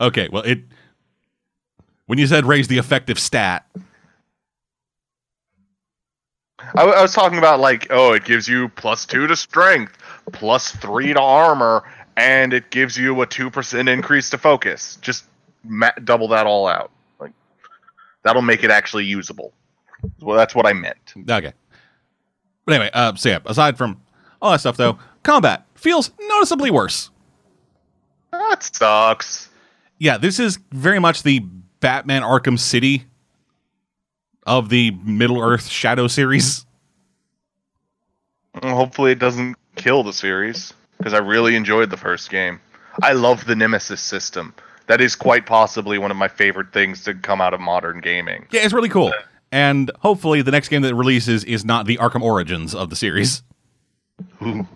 Okay, 0.00 0.28
well 0.32 0.42
it 0.42 0.58
when 2.06 2.18
you 2.18 2.26
said 2.26 2.46
raise 2.46 2.68
the 2.68 2.78
effective 2.78 3.18
stat, 3.18 3.66
I, 6.74 6.82
I 6.82 7.02
was 7.02 7.12
talking 7.12 7.38
about 7.38 7.60
like, 7.60 7.86
oh, 7.90 8.12
it 8.12 8.24
gives 8.24 8.48
you 8.48 8.68
plus 8.70 9.04
two 9.06 9.26
to 9.26 9.36
strength, 9.36 9.98
plus 10.32 10.72
three 10.72 11.12
to 11.12 11.20
armor, 11.20 11.84
and 12.16 12.52
it 12.52 12.70
gives 12.70 12.96
you 12.96 13.20
a 13.22 13.26
two 13.26 13.50
percent 13.50 13.88
increase 13.88 14.30
to 14.30 14.38
focus. 14.38 14.96
Just 15.00 15.24
ma- 15.62 15.92
double 16.04 16.28
that 16.28 16.46
all 16.46 16.66
out. 16.66 16.90
Like 17.20 17.32
that'll 18.22 18.42
make 18.42 18.64
it 18.64 18.70
actually 18.70 19.04
usable. 19.04 19.52
Well, 20.20 20.36
that's 20.36 20.54
what 20.54 20.66
I 20.66 20.72
meant. 20.72 21.14
Okay. 21.16 21.52
But 22.66 22.74
anyway, 22.74 22.90
uh, 22.92 23.14
so 23.14 23.28
yeah, 23.28 23.38
aside 23.46 23.76
from 23.76 24.00
all 24.40 24.52
that 24.52 24.60
stuff, 24.60 24.76
though, 24.76 24.98
combat 25.22 25.66
feels 25.74 26.10
noticeably 26.28 26.70
worse. 26.70 27.10
That 28.32 28.62
sucks. 28.62 29.48
Yeah, 29.98 30.18
this 30.18 30.38
is 30.38 30.58
very 30.72 30.98
much 30.98 31.22
the 31.22 31.46
Batman 31.84 32.22
Arkham 32.22 32.58
City 32.58 33.04
of 34.46 34.70
the 34.70 34.92
Middle 35.04 35.38
Earth 35.38 35.66
Shadow 35.68 36.06
series. 36.06 36.64
Hopefully, 38.62 39.12
it 39.12 39.18
doesn't 39.18 39.56
kill 39.76 40.02
the 40.02 40.14
series 40.14 40.72
because 40.96 41.12
I 41.12 41.18
really 41.18 41.54
enjoyed 41.56 41.90
the 41.90 41.98
first 41.98 42.30
game. 42.30 42.58
I 43.02 43.12
love 43.12 43.44
the 43.44 43.54
Nemesis 43.54 44.00
system. 44.00 44.54
That 44.86 45.02
is 45.02 45.14
quite 45.14 45.44
possibly 45.44 45.98
one 45.98 46.10
of 46.10 46.16
my 46.16 46.26
favorite 46.26 46.72
things 46.72 47.04
to 47.04 47.12
come 47.12 47.42
out 47.42 47.52
of 47.52 47.60
modern 47.60 48.00
gaming. 48.00 48.46
Yeah, 48.50 48.62
it's 48.62 48.72
really 48.72 48.88
cool. 48.88 49.12
And 49.52 49.90
hopefully, 49.98 50.40
the 50.40 50.52
next 50.52 50.68
game 50.70 50.80
that 50.80 50.94
releases 50.94 51.44
is 51.44 51.66
not 51.66 51.84
the 51.84 51.98
Arkham 51.98 52.22
Origins 52.22 52.74
of 52.74 52.88
the 52.88 52.96
series. 52.96 53.42
Ooh. 54.40 54.66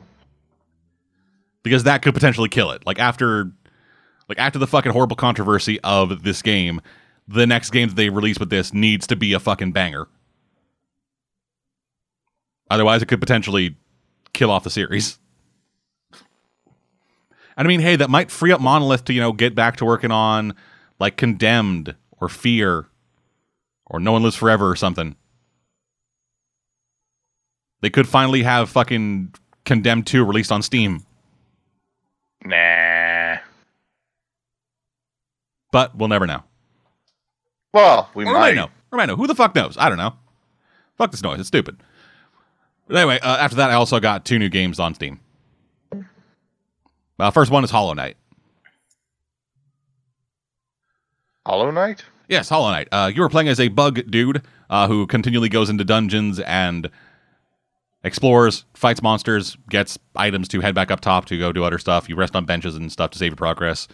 because 1.63 1.85
that 1.85 2.03
could 2.03 2.13
potentially 2.13 2.51
kill 2.51 2.71
it. 2.73 2.85
Like 2.85 2.99
after, 2.99 3.51
like 4.29 4.39
after 4.39 4.59
the 4.59 4.67
fucking 4.67 4.93
horrible 4.93 5.17
controversy 5.17 5.81
of 5.81 6.23
this 6.23 6.43
game, 6.43 6.81
the 7.27 7.47
next 7.47 7.71
game 7.71 7.89
that 7.89 7.95
they 7.95 8.11
release 8.11 8.39
with 8.39 8.51
this 8.51 8.73
needs 8.73 9.07
to 9.07 9.17
be 9.17 9.33
a 9.33 9.41
fucking 9.41 9.73
banger. 9.73 10.09
Otherwise, 12.71 13.03
it 13.03 13.07
could 13.07 13.21
potentially 13.21 13.77
kill 14.33 14.51
off 14.51 14.65
the 14.65 14.71
series. 14.71 15.19
And 17.57 17.67
I 17.67 17.69
mean, 17.69 17.81
hey, 17.81 17.97
that 17.97 18.11
might 18.11 18.31
free 18.31 18.53
up 18.53 18.61
Monolith 18.61 19.05
to 19.07 19.13
you 19.13 19.21
know 19.21 19.33
get 19.33 19.55
back 19.55 19.77
to 19.77 19.85
working 19.85 20.11
on 20.11 20.55
like 21.01 21.17
Condemned 21.17 21.97
or 22.21 22.29
Fear 22.29 22.87
or 23.87 24.01
No 24.01 24.13
One 24.13 24.23
Lives 24.23 24.37
Forever 24.37 24.71
or 24.71 24.77
something. 24.77 25.17
They 27.81 27.91
could 27.91 28.09
finally 28.09 28.43
have 28.43 28.69
fucking 28.69 29.35
Condemned 29.65 30.07
2 30.07 30.25
released 30.25 30.51
on 30.51 30.63
Steam. 30.63 31.05
Nah. 32.45 32.88
But 35.73 35.97
we'll 35.97 36.09
never 36.09 36.27
know. 36.27 36.43
Well, 37.73 38.11
we 38.15 38.25
Or 38.25 38.33
might. 38.33 38.39
might 38.41 38.55
know. 38.57 38.71
Or 38.91 38.97
might 38.97 39.07
know. 39.07 39.17
Who 39.17 39.27
the 39.27 39.35
fuck 39.35 39.55
knows? 39.55 39.77
I 39.79 39.89
don't 39.89 39.99
know. 39.99 40.15
Fuck 40.97 41.11
this 41.11 41.23
noise. 41.23 41.39
It's 41.39 41.49
stupid. 41.49 41.77
But 42.87 42.97
anyway, 42.97 43.19
uh, 43.21 43.37
after 43.37 43.57
that, 43.57 43.71
I 43.71 43.75
also 43.75 44.01
got 44.01 44.25
two 44.25 44.39
new 44.39 44.49
games 44.49 44.81
on 44.81 44.95
Steam. 44.95 45.21
Uh, 47.19 47.31
first 47.31 47.51
one 47.51 47.65
is 47.65 47.71
Hollow 47.71 47.93
Knight. 47.95 48.17
Hollow 51.47 51.71
Knight? 51.71 52.05
Yes, 52.29 52.49
Hollow 52.49 52.71
Knight. 52.71 52.89
Uh, 52.93 53.11
you 53.15 53.23
were 53.23 53.29
playing 53.29 53.49
as 53.49 53.59
a 53.61 53.69
bug 53.69 54.11
dude 54.11 54.43
uh, 54.71 54.87
who 54.87 55.07
continually 55.07 55.49
goes 55.49 55.71
into 55.71 55.85
dungeons 55.85 56.41
and 56.41 56.91
explores, 58.05 58.65
fights 58.75 59.03
monsters, 59.03 59.57
gets 59.71 59.99
items 60.15 60.47
to 60.49 60.61
head 60.61 60.75
back 60.75 60.91
up 60.91 61.01
top 61.01 61.25
to 61.27 61.39
go 61.39 61.53
do 61.53 61.65
other 61.65 61.79
stuff. 61.79 62.09
You 62.09 62.17
rest 62.17 62.37
on 62.37 62.45
benches 62.45 62.77
and 62.77 62.93
stuff 62.93 63.11
to 63.13 63.19
save 63.19 63.31
your 63.33 63.37
progress. 63.37 63.89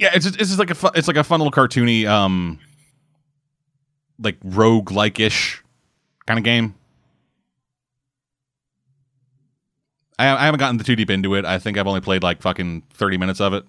Yeah, 0.00 0.12
it's 0.14 0.24
it's 0.24 0.36
just 0.38 0.58
like 0.58 0.70
a 0.70 0.74
fu- 0.74 0.88
it's 0.94 1.08
like 1.08 1.18
a 1.18 1.22
fun 1.22 1.40
little 1.40 1.52
cartoony, 1.52 2.06
um, 2.06 2.58
like 4.18 4.38
rogue 4.42 4.90
like 4.90 5.20
ish 5.20 5.62
kind 6.26 6.38
of 6.38 6.44
game. 6.44 6.74
I, 10.18 10.28
I 10.28 10.44
haven't 10.46 10.58
gotten 10.58 10.78
too 10.78 10.96
deep 10.96 11.10
into 11.10 11.34
it. 11.34 11.44
I 11.44 11.58
think 11.58 11.76
I've 11.76 11.86
only 11.86 12.00
played 12.00 12.22
like 12.22 12.40
fucking 12.40 12.84
thirty 12.94 13.18
minutes 13.18 13.42
of 13.42 13.52
it. 13.52 13.64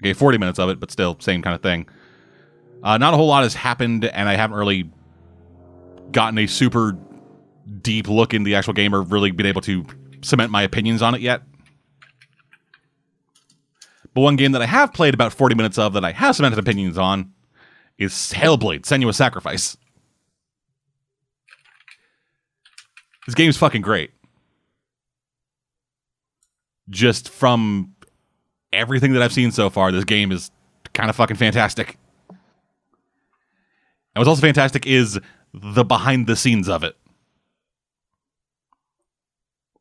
Okay, 0.00 0.12
40 0.12 0.38
minutes 0.38 0.60
of 0.60 0.68
it, 0.70 0.78
but 0.78 0.92
still, 0.92 1.16
same 1.18 1.42
kind 1.42 1.56
of 1.56 1.60
thing. 1.62 1.88
Uh, 2.84 2.98
not 2.98 3.14
a 3.14 3.16
whole 3.16 3.26
lot 3.26 3.42
has 3.42 3.54
happened, 3.54 4.04
and 4.04 4.28
I 4.28 4.36
haven't 4.36 4.56
really 4.56 4.88
gotten 6.12 6.38
a 6.38 6.46
super 6.46 6.96
deep 7.82 8.06
look 8.06 8.32
into 8.32 8.46
the 8.46 8.54
actual 8.54 8.74
game 8.74 8.94
or 8.94 9.02
really 9.02 9.32
been 9.32 9.46
able 9.46 9.60
to 9.62 9.84
cement 10.22 10.52
my 10.52 10.62
opinions 10.62 11.02
on 11.02 11.16
it 11.16 11.20
yet. 11.20 11.42
But 14.18 14.22
one 14.22 14.34
game 14.34 14.50
that 14.50 14.62
I 14.62 14.66
have 14.66 14.92
played 14.92 15.14
about 15.14 15.32
40 15.32 15.54
minutes 15.54 15.78
of 15.78 15.92
that 15.92 16.04
I 16.04 16.10
have 16.10 16.34
cemented 16.34 16.58
opinions 16.58 16.98
on 16.98 17.32
is 17.98 18.32
Hellblade 18.34 18.80
Senua's 18.80 19.16
Sacrifice. 19.16 19.76
This 23.26 23.36
game's 23.36 23.56
fucking 23.56 23.82
great. 23.82 24.10
Just 26.90 27.28
from 27.28 27.94
everything 28.72 29.12
that 29.12 29.22
I've 29.22 29.32
seen 29.32 29.52
so 29.52 29.70
far, 29.70 29.92
this 29.92 30.02
game 30.02 30.32
is 30.32 30.50
kind 30.94 31.08
of 31.10 31.14
fucking 31.14 31.36
fantastic. 31.36 31.96
And 32.28 32.38
what's 34.16 34.26
also 34.26 34.42
fantastic 34.42 34.84
is 34.84 35.20
the 35.54 35.84
behind 35.84 36.26
the 36.26 36.34
scenes 36.34 36.68
of 36.68 36.82
it. 36.82 36.96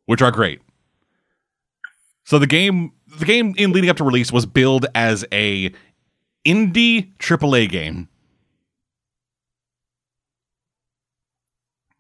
which 0.06 0.22
are 0.22 0.30
great. 0.30 0.62
So 2.24 2.38
the 2.38 2.46
game, 2.46 2.94
the 3.18 3.26
game 3.26 3.53
in 3.57 3.72
leading 3.72 3.89
up 3.89 3.97
to 3.97 4.03
release 4.03 4.32
was 4.32 4.45
billed 4.45 4.86
as 4.95 5.26
a 5.32 5.72
indie 6.45 7.13
AAA 7.20 7.70
game. 7.70 8.07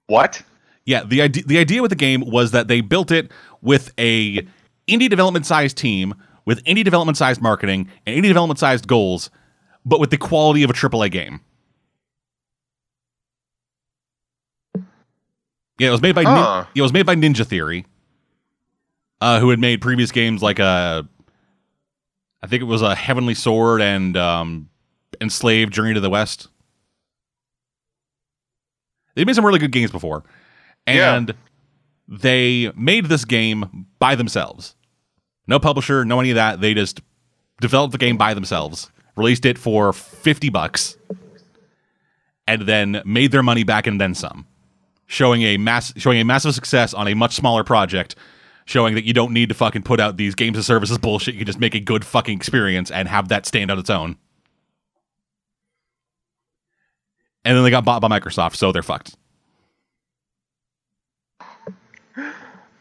What? 0.07 0.41
Yeah, 0.85 1.03
the 1.03 1.21
idea 1.21 1.43
the 1.43 1.57
idea 1.57 1.81
with 1.81 1.89
the 1.89 1.95
game 1.97 2.21
was 2.21 2.51
that 2.51 2.67
they 2.69 2.79
built 2.81 3.11
it 3.11 3.31
with 3.61 3.91
a 3.97 4.37
indie 4.87 5.09
development 5.09 5.45
sized 5.45 5.75
team, 5.77 6.13
with 6.45 6.63
indie 6.63 6.83
development 6.85 7.17
sized 7.17 7.41
marketing 7.41 7.89
and 8.05 8.15
indie 8.15 8.27
development 8.29 8.57
sized 8.59 8.87
goals, 8.87 9.29
but 9.85 9.99
with 9.99 10.11
the 10.11 10.17
quality 10.17 10.63
of 10.63 10.69
a 10.69 10.73
AAA 10.73 11.11
game. 11.11 11.41
Yeah, 15.79 15.89
it 15.89 15.91
was 15.91 16.01
made 16.01 16.15
by 16.15 16.23
Nin- 16.23 16.33
Huh. 16.33 16.65
it 16.73 16.81
was 16.81 16.93
made 16.93 17.05
by 17.05 17.15
Ninja 17.15 17.45
Theory, 17.45 17.85
uh, 19.21 19.39
who 19.39 19.49
had 19.49 19.59
made 19.59 19.81
previous 19.81 20.11
games 20.11 20.41
like 20.43 20.59
a, 20.59 21.07
I 22.41 22.47
think 22.47 22.61
it 22.61 22.65
was 22.65 22.81
a 22.81 22.95
Heavenly 22.95 23.33
Sword 23.33 23.81
and 23.81 24.15
um, 24.17 24.69
Enslaved 25.21 25.73
Journey 25.73 25.93
to 25.93 25.99
the 25.99 26.09
West. 26.09 26.47
They 29.15 29.25
made 29.25 29.35
some 29.35 29.45
really 29.45 29.59
good 29.59 29.71
games 29.71 29.91
before, 29.91 30.23
Yeah. 30.87 31.15
and 31.15 31.33
they 32.07 32.71
made 32.75 33.05
this 33.05 33.25
game 33.25 33.87
by 33.99 34.15
themselves. 34.15 34.75
No 35.47 35.59
publisher, 35.59 36.05
no 36.05 36.19
any 36.19 36.29
of 36.31 36.35
that. 36.35 36.61
They 36.61 36.73
just 36.73 37.01
developed 37.59 37.93
the 37.93 37.97
game 37.97 38.17
by 38.17 38.33
themselves, 38.33 38.91
released 39.15 39.45
it 39.45 39.57
for 39.57 39.91
fifty 39.93 40.49
bucks, 40.49 40.97
and 42.47 42.63
then 42.63 43.01
made 43.05 43.31
their 43.31 43.41
money 43.43 43.63
back 43.63 43.87
and 43.87 43.99
then 43.99 44.13
some 44.13 44.45
showing 45.09 45.41
a 45.43 45.57
mass 45.57 45.93
showing 45.97 46.19
a 46.19 46.25
massive 46.25 46.53
success 46.53 46.93
on 46.93 47.07
a 47.07 47.13
much 47.13 47.33
smaller 47.33 47.63
project 47.63 48.15
showing 48.67 48.95
that 48.95 49.05
you 49.05 49.13
don't 49.13 49.31
need 49.31 49.47
to 49.49 49.55
fucking 49.55 49.81
put 49.81 49.99
out 49.99 50.17
these 50.17 50.35
games 50.35 50.57
of 50.57 50.65
services 50.65 50.97
bullshit. 50.97 51.33
You 51.33 51.39
can 51.39 51.47
just 51.47 51.59
make 51.59 51.73
a 51.73 51.79
good 51.79 52.05
fucking 52.05 52.35
experience 52.35 52.91
and 52.91 53.07
have 53.07 53.29
that 53.29 53.45
stand 53.45 53.71
on 53.71 53.79
its 53.79 53.89
own. 53.89 54.17
And 57.45 57.55
then 57.55 57.63
they 57.63 57.69
got 57.69 57.85
bought 57.85 58.01
by 58.01 58.09
microsoft 58.09 58.55
so 58.55 58.71
they're 58.71 58.83
fucked. 58.83 59.15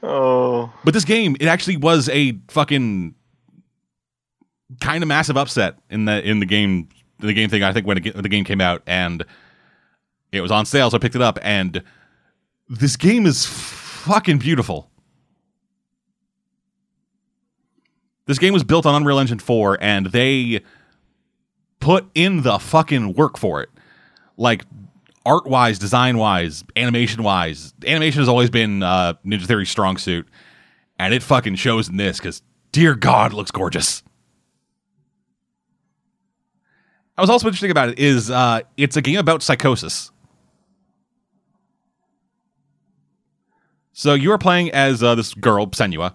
Oh. 0.02 0.72
but 0.84 0.94
this 0.94 1.04
game 1.04 1.36
it 1.40 1.46
actually 1.46 1.78
was 1.78 2.08
a 2.10 2.38
fucking 2.48 3.14
kind 4.80 5.02
of 5.02 5.08
massive 5.08 5.36
upset 5.36 5.78
in 5.90 6.04
the 6.04 6.22
in 6.24 6.38
the 6.38 6.46
game 6.46 6.88
the 7.18 7.32
game 7.32 7.48
thing. 7.48 7.62
I 7.64 7.72
think 7.72 7.86
when, 7.86 7.98
it, 7.98 8.14
when 8.14 8.22
the 8.22 8.28
game 8.28 8.44
came 8.44 8.60
out 8.60 8.82
and 8.86 9.24
it 10.30 10.42
was 10.42 10.52
on 10.52 10.66
sale 10.66 10.90
so 10.90 10.96
i 10.96 11.00
picked 11.00 11.16
it 11.16 11.22
up. 11.22 11.38
And 11.42 11.82
this 12.68 12.96
game 12.96 13.26
is 13.26 13.46
fucking 13.46 14.38
beautiful 14.38 14.90
this 18.26 18.38
game 18.38 18.52
was 18.52 18.64
built 18.64 18.86
on 18.86 18.94
unreal 18.94 19.18
engine 19.18 19.38
4 19.38 19.78
and 19.80 20.06
they 20.06 20.60
put 21.80 22.06
in 22.14 22.42
the 22.42 22.58
fucking 22.58 23.14
work 23.14 23.38
for 23.38 23.62
it. 23.62 23.70
Like 24.36 24.64
art 25.24 25.46
wise 25.46 25.78
design 25.78 26.18
wise 26.18 26.64
animation 26.76 27.22
wise 27.22 27.74
animation 27.84 28.20
has 28.20 28.28
always 28.28 28.48
been 28.48 28.82
uh 28.82 29.14
ninja 29.24 29.44
theory's 29.44 29.68
strong 29.68 29.96
suit 29.96 30.28
and 31.00 31.12
it 31.12 31.20
fucking 31.20 31.56
shows 31.56 31.88
in 31.88 31.96
this 31.96 32.18
because 32.18 32.42
dear 32.70 32.94
god 32.94 33.32
it 33.32 33.36
looks 33.36 33.50
gorgeous. 33.50 34.02
I 37.16 37.22
was 37.22 37.30
also 37.30 37.46
interesting 37.46 37.70
about 37.70 37.88
it 37.88 37.98
is 37.98 38.30
uh, 38.30 38.60
it's 38.76 38.96
a 38.96 39.02
game 39.02 39.18
about 39.18 39.42
psychosis. 39.42 40.10
So 43.92 44.12
you 44.12 44.30
are 44.32 44.38
playing 44.38 44.70
as 44.72 45.02
uh, 45.02 45.14
this 45.14 45.32
girl 45.32 45.66
Senua, 45.68 46.12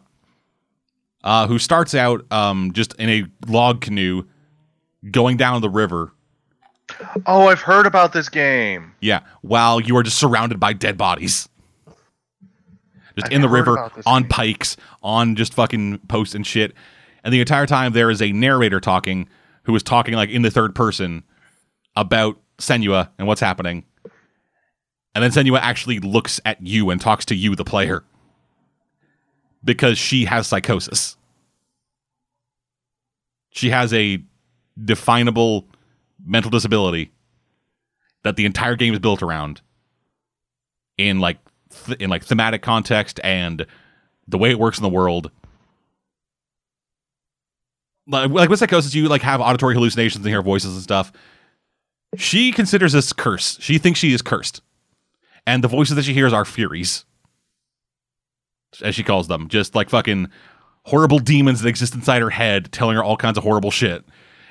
uh, 1.24 1.48
who 1.48 1.60
starts 1.60 1.94
out 1.94 2.26
um, 2.32 2.72
just 2.74 2.94
in 2.96 3.10
a 3.10 3.26
log 3.48 3.82
canoe 3.82 4.24
going 5.10 5.38
down 5.38 5.62
the 5.62 5.70
river. 5.70 6.12
Oh, 7.26 7.48
I've 7.48 7.62
heard 7.62 7.86
about 7.86 8.14
this 8.14 8.30
game. 8.30 8.94
Yeah, 9.00 9.22
while 9.42 9.80
you 9.80 9.96
are 9.98 10.04
just 10.04 10.18
surrounded 10.18 10.60
by 10.60 10.74
dead 10.74 10.98
bodies, 10.98 11.48
just 13.16 13.28
I've 13.28 13.32
in 13.32 13.42
the 13.42 13.50
river 13.50 13.90
on 14.06 14.24
game. 14.24 14.30
pikes, 14.30 14.78
on 15.02 15.36
just 15.36 15.54
fucking 15.54 16.00
posts 16.10 16.36
and 16.36 16.46
shit. 16.46 16.74
And 17.24 17.34
the 17.34 17.40
entire 17.40 17.66
time 17.66 17.94
there 17.94 18.10
is 18.10 18.22
a 18.22 18.32
narrator 18.32 18.80
talking 18.80 19.30
who 19.64 19.76
is 19.76 19.84
talking 19.84 20.16
like 20.16 20.30
in 20.30 20.42
the 20.42 20.52
third 20.52 20.76
person 20.76 21.24
about 21.96 22.38
Senua 22.58 23.10
and 23.18 23.28
what's 23.28 23.42
happening. 23.42 23.86
And 25.14 25.24
then 25.24 25.32
Senua 25.32 25.60
actually 25.60 26.00
looks 26.00 26.40
at 26.46 26.62
you 26.66 26.90
and 26.90 27.00
talks 27.00 27.26
to 27.26 27.36
you, 27.36 27.56
the 27.56 27.66
player, 27.66 28.04
because 29.64 29.98
she 29.98 30.26
has 30.26 30.48
psychosis. 30.48 31.18
She 33.52 33.70
has 33.70 33.94
a 33.94 34.24
definable 34.84 35.68
mental 36.26 36.50
disability 36.52 37.12
that 38.24 38.36
the 38.36 38.46
entire 38.46 38.76
game 38.76 38.94
is 38.94 39.00
built 39.00 39.22
around 39.22 39.62
in 40.98 41.20
like 41.20 41.38
th- 41.86 42.00
in 42.00 42.10
like 42.10 42.24
thematic 42.24 42.62
context 42.62 43.20
and 43.24 43.66
the 44.28 44.38
way 44.38 44.52
it 44.52 44.60
works 44.60 44.78
in 44.78 44.84
the 44.84 44.90
world. 44.90 45.32
Like, 48.08 48.30
like 48.30 48.50
with 48.50 48.60
psychosis 48.60 48.96
you 48.96 49.08
like 49.08 49.22
have 49.22 49.42
auditory 49.42 49.74
hallucinations 49.74 50.24
and 50.24 50.32
hear 50.32 50.42
voices 50.42 50.74
and 50.74 50.84
stuff. 50.84 51.12
She 52.18 52.52
considers 52.52 52.94
this 52.94 53.14
curse 53.14 53.58
she 53.62 53.78
thinks 53.78 54.00
she 54.00 54.14
is 54.14 54.22
cursed. 54.22 54.62
And 55.46 55.64
the 55.64 55.68
voices 55.68 55.96
that 55.96 56.04
she 56.06 56.14
hears 56.14 56.34
are 56.34 56.46
furies 56.46 57.06
as 58.84 58.96
she 58.96 59.04
calls 59.04 59.28
them. 59.28 59.48
Just 59.48 59.76
like 59.76 59.90
fucking 59.90 60.30
horrible 60.84 61.20
demons 61.20 61.62
that 61.62 61.70
exist 61.70 61.94
inside 61.94 62.22
her 62.22 62.30
head 62.30 62.72
telling 62.72 62.96
her 62.96 63.04
all 63.04 63.18
kinds 63.18 63.38
of 63.38 63.44
horrible 63.44 63.72
shit. 63.72 64.04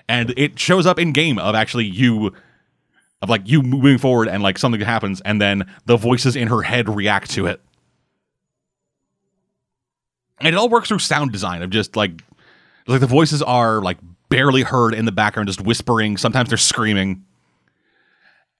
And 0.08 0.34
it 0.36 0.58
shows 0.58 0.86
up 0.86 0.98
in 0.98 1.12
game 1.12 1.38
of 1.38 1.54
actually 1.54 1.86
you 1.86 2.32
of 3.22 3.28
like 3.28 3.42
you 3.44 3.62
moving 3.62 3.98
forward 3.98 4.28
and 4.28 4.42
like 4.42 4.58
something 4.58 4.80
happens 4.80 5.20
and 5.22 5.40
then 5.40 5.70
the 5.84 5.96
voices 5.96 6.36
in 6.36 6.48
her 6.48 6.62
head 6.62 6.88
react 6.88 7.30
to 7.32 7.46
it. 7.46 7.60
And 10.38 10.48
it 10.48 10.54
all 10.54 10.70
works 10.70 10.88
through 10.88 11.00
sound 11.00 11.32
design 11.32 11.62
of 11.62 11.70
just 11.70 11.96
like 11.96 12.22
like 12.86 13.00
the 13.00 13.06
voices 13.06 13.42
are 13.42 13.82
like 13.82 13.98
barely 14.30 14.62
heard 14.62 14.94
in 14.94 15.04
the 15.04 15.12
background 15.12 15.48
just 15.48 15.60
whispering. 15.60 16.16
Sometimes 16.16 16.48
they're 16.48 16.58
screaming. 16.58 17.24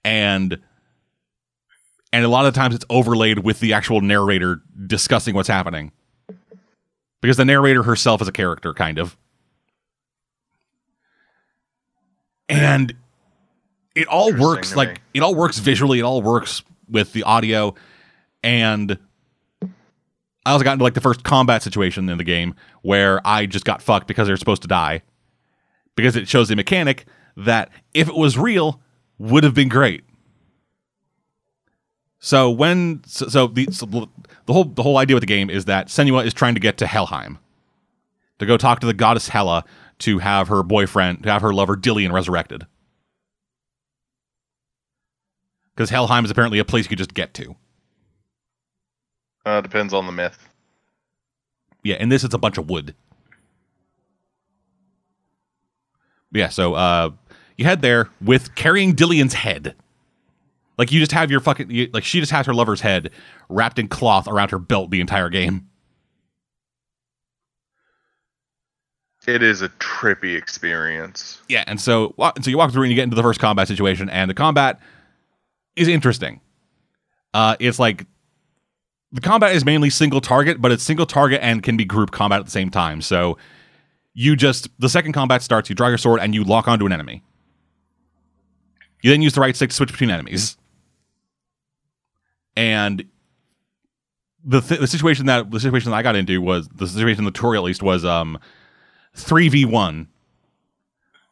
And 0.04 0.58
and 2.12 2.24
a 2.24 2.28
lot 2.28 2.46
of 2.46 2.54
times 2.54 2.74
it's 2.74 2.84
overlaid 2.90 3.40
with 3.40 3.61
the 3.61 3.72
actual 3.72 4.00
narrator 4.00 4.62
discussing 4.86 5.34
what's 5.34 5.48
happening. 5.48 5.92
Because 7.20 7.36
the 7.36 7.44
narrator 7.44 7.82
herself 7.82 8.22
is 8.22 8.28
a 8.28 8.32
character 8.32 8.72
kind 8.72 8.98
of. 8.98 9.16
And 12.48 12.94
it 13.94 14.08
all 14.08 14.32
works 14.32 14.74
like 14.74 14.88
me. 14.88 14.96
it 15.14 15.20
all 15.20 15.34
works 15.34 15.58
visually 15.58 16.00
it 16.00 16.02
all 16.02 16.22
works 16.22 16.62
with 16.88 17.12
the 17.12 17.22
audio. 17.22 17.74
And 18.42 18.98
i 20.46 20.52
also 20.52 20.64
got 20.64 20.72
into 20.72 20.82
like 20.82 20.94
the 20.94 21.00
first 21.00 21.22
combat 21.22 21.62
situation 21.62 22.08
in 22.08 22.16
the 22.16 22.24
game 22.24 22.54
where 22.80 23.20
i 23.26 23.44
just 23.44 23.66
got 23.66 23.82
fucked 23.82 24.08
because 24.08 24.26
they're 24.26 24.36
supposed 24.36 24.62
to 24.62 24.68
die. 24.68 25.02
Because 25.94 26.16
it 26.16 26.26
shows 26.28 26.50
a 26.50 26.56
mechanic 26.56 27.04
that 27.36 27.70
if 27.94 28.08
it 28.08 28.16
was 28.16 28.38
real 28.38 28.80
would 29.18 29.44
have 29.44 29.54
been 29.54 29.68
great 29.68 30.02
so 32.21 32.51
when 32.51 33.03
so, 33.07 33.27
so 33.29 33.47
the 33.49 33.66
so 33.73 33.87
the 33.87 34.53
whole 34.53 34.64
the 34.64 34.83
whole 34.83 34.99
idea 34.99 35.16
with 35.16 35.23
the 35.23 35.27
game 35.27 35.51
is 35.51 35.64
that 35.64 35.89
Senua 35.89 36.25
is 36.25 36.33
trying 36.33 36.55
to 36.55 36.61
get 36.61 36.79
to 36.79 36.87
Helheim 36.87 37.39
to 38.39 38.47
go 38.47 38.57
talk 38.57 38.81
to 38.81 38.87
the 38.87 38.95
goddess 38.95 39.29
Hela 39.29 39.64
to 40.01 40.18
have 40.18 40.49
her 40.49 40.62
boyfriend 40.62 41.25
to 41.25 41.31
have 41.31 41.43
her 41.43 41.53
lover 41.53 41.77
Dillion 41.77 42.12
resurrected 42.12 42.66
because 45.75 45.91
Helheim 45.91 46.25
is 46.25 46.31
apparently 46.31 46.59
a 46.59 46.64
place 46.64 46.85
you 46.85 46.91
could 46.91 46.99
just 46.99 47.14
get 47.14 47.33
to. 47.35 47.57
Uh, 49.47 49.62
depends 49.62 49.95
on 49.95 50.05
the 50.05 50.12
myth. 50.12 50.47
Yeah, 51.83 51.97
and 51.97 52.12
this 52.12 52.23
is 52.23 52.35
a 52.35 52.39
bunch 52.39 52.59
of 52.59 52.68
wood. 52.68 52.95
Yeah, 56.33 56.51
so 56.51 56.75
uh, 56.75 57.11
you 57.57 57.64
head 57.64 57.81
there 57.81 58.11
with 58.21 58.55
carrying 58.55 58.95
Dillion's 58.95 59.33
head. 59.33 59.75
Like 60.81 60.91
you 60.93 60.99
just 60.99 61.12
have 61.12 61.31
your 61.31 61.41
fucking 61.41 61.70
you, 61.70 61.91
like 61.93 62.05
she 62.05 62.20
just 62.20 62.33
has 62.33 62.47
her 62.47 62.55
lover's 62.55 62.81
head 62.81 63.11
wrapped 63.51 63.78
in 63.78 63.87
cloth 63.87 64.26
around 64.26 64.51
her 64.51 64.59
belt 64.59 64.91
the 64.91 65.03
entire 65.03 65.28
game. 65.28 65.68
It 69.28 69.43
is 69.43 69.61
a 69.61 69.68
trippy 69.68 70.39
experience. 70.39 71.43
Yeah, 71.51 71.64
and 71.66 71.78
so 71.78 72.14
so 72.41 72.49
you 72.49 72.57
walk 72.57 72.72
through 72.72 72.85
and 72.85 72.91
you 72.91 72.97
get 72.97 73.03
into 73.03 73.14
the 73.14 73.22
first 73.22 73.41
combat 73.41 73.68
situation, 73.68 74.09
and 74.09 74.31
the 74.31 74.35
combat 74.35 74.81
is 75.76 75.87
interesting. 75.87 76.41
Uh, 77.35 77.57
it's 77.61 77.78
like 77.78 78.07
the 79.12 79.20
combat 79.20 79.55
is 79.55 79.66
mainly 79.66 79.91
single 79.91 80.22
target, 80.22 80.62
but 80.62 80.72
it's 80.72 80.83
single 80.83 81.05
target 81.05 81.41
and 81.43 81.62
can 81.62 81.76
be 81.76 81.85
group 81.85 82.11
combat 82.11 82.39
at 82.41 82.47
the 82.47 82.51
same 82.51 82.70
time. 82.70 83.03
So 83.03 83.37
you 84.14 84.35
just 84.35 84.70
the 84.78 84.89
second 84.89 85.12
combat 85.12 85.43
starts, 85.43 85.68
you 85.68 85.74
draw 85.76 85.89
your 85.89 85.99
sword 85.99 86.20
and 86.20 86.35
you 86.35 86.43
lock 86.43 86.68
onto 86.68 86.87
an 86.87 86.93
enemy. 86.95 87.22
You 89.03 89.11
then 89.11 89.20
use 89.20 89.35
the 89.35 89.43
right 89.43 89.55
stick 89.55 89.68
to 89.68 89.76
switch 89.76 89.93
between 89.93 90.09
enemies, 90.09 90.57
and 92.57 93.05
the 94.44 94.61
th- 94.61 94.80
the 94.80 94.86
situation 94.86 95.26
that 95.26 95.51
the 95.51 95.61
situation 95.61 95.90
that 95.90 95.96
I 95.96 96.03
got 96.03 96.16
into 96.16 96.40
was 96.40 96.68
the 96.68 96.86
situation 96.86 97.20
in 97.20 97.24
the 97.24 97.30
tutorial 97.30 97.64
at 97.64 97.66
least 97.66 97.82
was 97.82 98.05
um 98.05 98.38
three 99.14 99.48
v 99.48 99.64
one, 99.64 100.09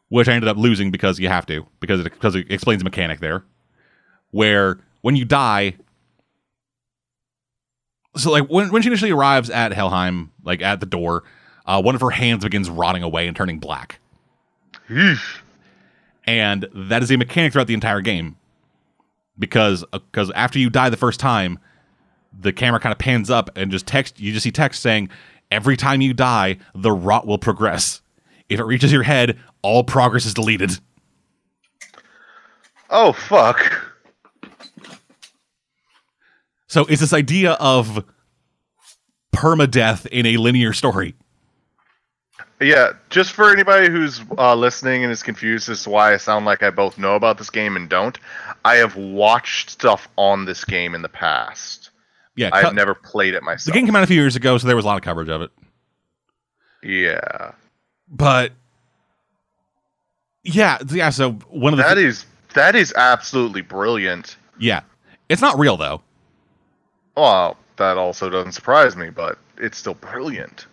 which 0.08 0.28
I 0.28 0.32
ended 0.32 0.48
up 0.48 0.56
losing 0.56 0.90
because 0.90 1.18
you 1.18 1.28
have 1.28 1.46
to 1.46 1.66
because 1.80 2.00
it 2.00 2.12
because 2.12 2.34
it 2.34 2.50
explains 2.50 2.82
a 2.82 2.84
mechanic 2.84 3.20
there, 3.20 3.44
where 4.30 4.78
when 5.00 5.16
you 5.16 5.24
die. 5.24 5.76
So 8.16 8.30
like 8.30 8.48
when 8.48 8.70
when 8.72 8.82
she 8.82 8.88
initially 8.88 9.10
arrives 9.12 9.48
at 9.48 9.72
Helheim, 9.72 10.30
like 10.42 10.60
at 10.60 10.80
the 10.80 10.86
door, 10.86 11.24
uh, 11.66 11.80
one 11.80 11.94
of 11.94 12.00
her 12.00 12.10
hands 12.10 12.44
begins 12.44 12.68
rotting 12.68 13.02
away 13.02 13.26
and 13.26 13.36
turning 13.36 13.58
black, 13.58 14.00
and 16.26 16.66
that 16.74 17.02
is 17.02 17.10
a 17.10 17.16
mechanic 17.16 17.52
throughout 17.52 17.68
the 17.68 17.74
entire 17.74 18.00
game. 18.00 18.36
Because 19.39 19.84
uh, 19.93 19.99
because 19.99 20.30
after 20.32 20.59
you 20.59 20.70
die 20.70 20.91
the 20.91 20.97
first 20.97 21.20
time, 21.20 21.59
the 22.39 22.53
camera 22.53 22.80
kind 22.80 22.93
of 22.93 22.99
pans 22.99 23.30
up 23.30 23.51
and 23.57 23.70
just 23.70 23.86
text 23.86 24.20
you 24.20 24.32
just 24.32 24.45
see 24.45 24.51
text 24.51 24.82
saying 24.82 25.09
every 25.51 25.76
time 25.76 26.01
you 26.01 26.12
die 26.12 26.59
the 26.74 26.93
rot 26.93 27.26
will 27.26 27.39
progress. 27.39 28.01
If 28.49 28.61
it 28.61 28.64
reaches 28.64 28.93
your 28.93 29.03
head 29.03 29.39
all 29.62 29.84
progress 29.84 30.24
is 30.26 30.34
deleted. 30.34 30.78
Oh 32.91 33.12
fuck. 33.12 33.61
so 36.66 36.84
it's 36.86 37.01
this 37.01 37.12
idea 37.12 37.53
of 37.53 38.05
permadeath 39.34 40.07
in 40.07 40.26
a 40.26 40.36
linear 40.36 40.72
story 40.72 41.14
Yeah, 42.61 42.92
just 43.09 43.32
for 43.32 43.52
anybody 43.52 43.88
who's 43.88 44.20
uh, 44.36 44.54
listening 44.54 45.04
and 45.04 45.12
is 45.12 45.22
confused 45.22 45.68
as 45.68 45.84
to 45.84 45.90
why 45.90 46.12
I 46.12 46.16
sound 46.16 46.44
like 46.44 46.62
I 46.64 46.70
both 46.70 46.98
know 46.98 47.14
about 47.14 47.38
this 47.38 47.50
game 47.50 47.76
and 47.76 47.88
don't, 47.88 48.18
I 48.64 48.76
have 48.76 48.96
watched 48.96 49.70
stuff 49.70 50.09
on 50.16 50.44
this 50.44 50.64
game 50.64 50.94
in 50.96 51.02
the 51.02 51.09
past. 51.09 51.90
yeah 52.36 52.50
I've 52.52 52.64
co- 52.64 52.70
never 52.72 52.94
played 52.94 53.34
it 53.34 53.42
myself. 53.44 53.66
the 53.66 53.72
game 53.78 53.86
came 53.86 53.94
out 53.94 54.02
a 54.02 54.06
few 54.09 54.16
years 54.20 54.34
ago 54.34 54.59
so 54.59 54.66
there 54.66 54.74
was 54.76 54.84
a 54.84 54.88
lot 54.88 54.96
of 54.96 55.02
coverage 55.04 55.28
of 55.28 55.42
it 55.42 55.50
yeah, 56.82 57.52
but 58.09 58.52
yeah 60.44 60.78
yeah 60.90 61.11
so 61.11 61.32
one 61.48 61.72
of 61.72 61.76
the 61.76 61.82
that 61.82 61.98
is 61.98 62.24
that 62.54 62.74
is 62.76 62.92
absolutely 62.96 63.61
brilliant. 63.62 64.36
yeah 64.59 64.80
it's 65.28 65.42
not 65.42 65.59
real 65.59 65.76
though 65.76 66.00
Well, 67.16 67.56
that 67.76 67.96
also 67.98 68.30
doesn't 68.30 68.52
surprise 68.52 68.96
me, 68.96 69.11
but 69.11 69.38
it's 69.59 69.76
still 69.78 69.94
brilliant. 69.94 70.66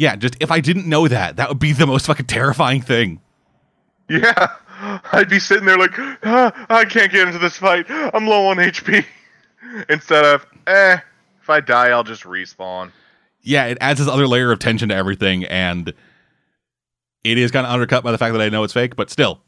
Yeah 0.00 0.16
just 0.16 0.36
if 0.40 0.50
i 0.50 0.58
didn't 0.60 0.86
know 0.86 1.06
that 1.06 1.36
that 1.36 1.48
would 1.48 1.58
be 1.58 1.72
the 1.72 1.86
most 1.86 2.06
fucking 2.06 2.26
terrifying 2.26 2.80
thing 2.82 3.20
Yeah, 4.08 4.48
I'd 5.12 5.28
be 5.28 5.38
sitting 5.38 5.66
there 5.66 5.78
like, 5.78 5.92
ah, 6.24 6.66
I 6.68 6.84
can't 6.84 7.12
get 7.12 7.28
into 7.28 7.38
this 7.38 7.56
fight. 7.56 7.86
I'm 7.88 8.26
low 8.26 8.46
on 8.48 8.56
HP. 8.56 9.04
Instead 9.88 10.24
of, 10.24 10.44
eh, 10.66 10.98
if 11.40 11.48
I 11.48 11.60
die, 11.60 11.90
I'll 11.90 12.02
just 12.02 12.24
respawn. 12.24 12.90
yeah, 13.42 13.66
it 13.66 13.78
adds 13.80 14.00
this 14.00 14.08
other 14.08 14.26
layer 14.26 14.50
of 14.50 14.58
tension 14.58 14.88
to 14.88 14.96
everything, 14.96 15.44
and 15.44 15.92
it 17.22 17.38
is 17.38 17.52
kind 17.52 17.64
of 17.66 17.72
undercut 17.72 18.02
by 18.02 18.10
the 18.10 18.18
fact 18.18 18.32
that 18.32 18.42
I 18.42 18.48
know 18.48 18.64
it's 18.64 18.72
fake, 18.72 18.96
but 18.96 19.10
still. 19.10 19.40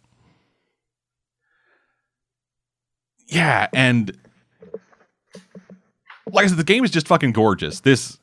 Yeah, 3.27 3.67
and 3.73 4.17
like 6.31 6.45
I 6.45 6.49
said, 6.49 6.59
the 6.59 6.63
game 6.63 6.85
is 6.85 6.93
just 6.93 7.09
fucking 7.09 7.33
gorgeous. 7.33 7.81
This 7.81 8.19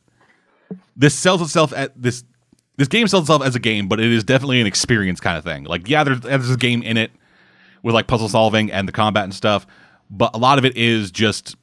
this 0.99 1.15
sells 1.15 1.41
itself 1.41 1.73
at 1.75 1.99
this 1.99 2.23
this 2.77 2.87
game 2.87 3.07
sells 3.07 3.23
itself 3.23 3.41
as 3.41 3.55
a 3.55 3.59
game, 3.59 3.87
but 3.87 3.99
it 3.99 4.11
is 4.11 4.23
definitely 4.23 4.61
an 4.61 4.67
experience 4.67 5.19
kind 5.19 5.37
of 5.37 5.43
thing. 5.43 5.63
Like, 5.63 5.89
yeah, 5.89 6.03
there's 6.03 6.19
there's 6.19 6.51
a 6.51 6.57
game 6.57 6.83
in 6.83 6.97
it 6.97 7.11
with 7.81 7.95
like 7.95 8.07
puzzle 8.07 8.29
solving 8.29 8.71
and 8.71 8.87
the 8.87 8.91
combat 8.91 9.23
and 9.23 9.33
stuff, 9.33 9.65
but 10.09 10.35
a 10.35 10.37
lot 10.37 10.59
of 10.59 10.65
it 10.65 10.77
is 10.77 11.09
just 11.09 11.55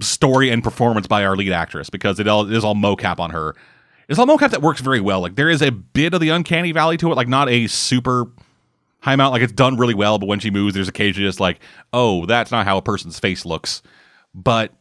story 0.00 0.50
and 0.50 0.64
performance 0.64 1.06
by 1.06 1.24
our 1.24 1.36
lead 1.36 1.52
actress 1.52 1.90
because 1.90 2.18
it 2.18 2.28
all 2.28 2.48
it 2.48 2.56
is 2.56 2.64
all 2.64 2.74
mocap 2.74 3.18
on 3.18 3.30
her. 3.30 3.54
It's 4.08 4.18
all 4.18 4.26
mocap 4.26 4.50
that 4.50 4.62
works 4.62 4.80
very 4.80 5.00
well. 5.00 5.20
Like 5.20 5.34
there 5.34 5.50
is 5.50 5.60
a 5.60 5.70
bit 5.70 6.14
of 6.14 6.20
the 6.20 6.28
uncanny 6.30 6.72
valley 6.72 6.96
to 6.98 7.10
it, 7.10 7.16
like 7.16 7.28
not 7.28 7.48
a 7.48 7.66
super 7.66 8.26
high 9.00 9.14
amount. 9.14 9.32
Like 9.32 9.42
it's 9.42 9.52
done 9.52 9.76
really 9.76 9.94
well, 9.94 10.18
but 10.18 10.26
when 10.26 10.38
she 10.38 10.50
moves, 10.50 10.74
there's 10.74 10.88
occasionally 10.88 11.28
just 11.28 11.40
like, 11.40 11.58
oh, 11.92 12.26
that's 12.26 12.52
not 12.52 12.64
how 12.64 12.78
a 12.78 12.82
person's 12.82 13.18
face 13.18 13.44
looks. 13.44 13.82
But 14.34 14.72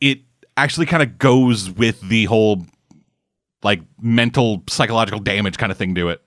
it 0.00 0.20
actually 0.62 0.86
kind 0.86 1.02
of 1.02 1.18
goes 1.18 1.70
with 1.70 2.00
the 2.02 2.26
whole 2.26 2.66
like 3.62 3.80
mental 4.00 4.62
psychological 4.68 5.20
damage 5.20 5.58
kind 5.58 5.72
of 5.72 5.78
thing 5.78 5.94
to 5.94 6.08
it. 6.10 6.22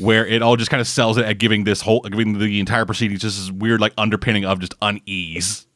Where 0.00 0.26
it 0.26 0.42
all 0.42 0.56
just 0.56 0.70
kind 0.70 0.80
of 0.80 0.88
sells 0.88 1.16
it 1.18 1.24
at 1.24 1.38
giving 1.38 1.62
this 1.64 1.80
whole 1.80 2.00
giving 2.00 2.38
the 2.38 2.58
entire 2.58 2.84
proceedings 2.84 3.20
just 3.20 3.38
this 3.38 3.50
weird 3.50 3.80
like 3.80 3.92
underpinning 3.96 4.44
of 4.44 4.58
just 4.58 4.74
unease. 4.82 5.66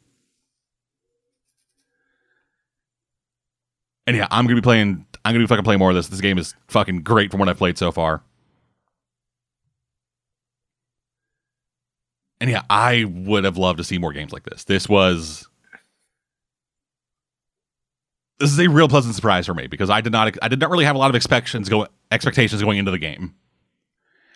And 4.07 4.17
yeah 4.17 4.27
i'm 4.31 4.47
gonna 4.47 4.57
be 4.57 4.63
playing 4.63 5.07
i'm 5.25 5.35
gonna 5.35 5.45
be 5.45 5.47
fucking 5.47 5.65
playing 5.65 5.79
more 5.79 5.91
of 5.91 5.97
this. 5.97 6.09
This 6.09 6.21
game 6.21 6.39
is 6.39 6.55
fucking 6.67 7.03
great 7.03 7.31
from 7.31 7.39
what 7.39 7.49
i've 7.49 7.59
played 7.59 7.79
so 7.79 7.93
far. 7.93 8.23
And 12.41 12.51
yeah 12.51 12.63
i 12.69 13.05
would 13.05 13.45
have 13.45 13.57
loved 13.57 13.79
to 13.79 13.85
see 13.85 13.99
more 13.99 14.13
games 14.13 14.33
like 14.33 14.43
this. 14.45 14.65
This 14.65 14.89
was 14.89 15.49
this 18.39 18.53
is 18.53 18.59
a 18.59 18.69
real 18.69 18.89
pleasant 18.89 19.15
surprise 19.15 19.47
for 19.47 19.55
me 19.55 19.67
because 19.67 19.91
I 19.91 20.01
did 20.01 20.13
not 20.13 20.37
I 20.43 20.49
did 20.49 20.61
not 20.61 20.71
really 20.71 20.85
have 20.85 20.97
a 20.97 20.99
lot 20.99 21.11
of 21.11 21.17
expectations 21.17 21.69
go 21.69 21.87
expectations 22.11 22.63
going 22.63 22.79
into 22.79 22.91
the 22.91 22.99
game. 22.99 23.35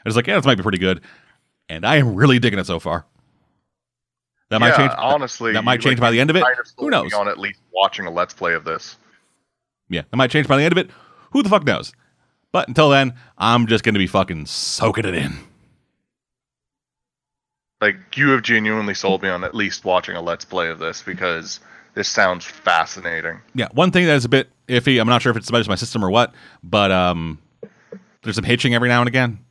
I 0.05 0.09
was 0.09 0.17
like, 0.17 0.27
yeah, 0.27 0.37
this 0.37 0.45
might 0.45 0.57
be 0.57 0.63
pretty 0.63 0.79
good, 0.79 1.01
and 1.69 1.87
I 1.87 1.97
am 1.97 2.17
really 2.17 2.39
digging 2.39 2.59
it 2.59 2.67
so 2.67 2.81
far. 2.81 3.07
That 4.51 4.61
might 4.61 4.77
change. 4.77 4.93
Honestly, 4.99 5.53
that 5.53 5.65
might 5.65 5.81
change 5.81 6.01
by 6.01 6.11
the 6.11 6.21
end 6.21 6.29
of 6.29 6.37
it. 6.37 6.45
Who 6.77 6.91
knows? 6.91 7.13
On 7.15 7.29
at 7.29 7.39
least 7.39 7.61
watching 7.73 8.07
a 8.07 8.11
let's 8.11 8.35
play 8.35 8.55
of 8.55 8.65
this. 8.65 8.97
Yeah, 9.89 10.03
that 10.11 10.17
might 10.17 10.31
change 10.31 10.49
by 10.49 10.57
the 10.57 10.65
end 10.65 10.73
of 10.73 10.79
it. 10.79 10.91
Who 11.31 11.43
the 11.43 11.49
fuck 11.49 11.65
knows? 11.65 11.93
But 12.51 12.69
until 12.69 12.91
then, 12.91 13.15
I'm 13.39 13.67
just 13.67 13.85
gonna 13.85 13.99
be 13.99 14.07
fucking 14.07 14.47
soaking 14.47 15.07
it 15.07 15.15
in. 15.15 15.39
Like 17.81 18.17
you 18.17 18.31
have 18.31 18.43
genuinely 18.43 18.95
sold 18.95 19.23
me 19.23 19.29
on 19.29 19.43
at 19.43 19.55
least 19.55 19.85
watching 19.85 20.17
a 20.17 20.21
let's 20.21 20.45
play 20.45 20.69
of 20.69 20.79
this 20.79 21.03
because 21.03 21.61
this 21.95 22.09
sounds 22.09 22.45
fascinating. 22.45 23.41
Yeah, 23.55 23.69
one 23.73 23.91
thing 23.91 24.07
that 24.07 24.15
is 24.15 24.25
a 24.25 24.29
bit 24.29 24.49
iffy. 24.69 25.01
I'm 25.01 25.09
not 25.09 25.23
sure 25.23 25.31
if 25.31 25.37
it's 25.37 25.49
about 25.49 25.69
my 25.69 25.75
system 25.75 26.05
or 26.05 26.11
what, 26.11 26.35
but 26.63 26.91
um, 26.91 27.39
there's 28.23 28.37
some 28.37 28.45
hitching 28.45 28.75
every 28.75 28.89
now 28.89 29.01
and 29.01 29.09
again. 29.09 29.45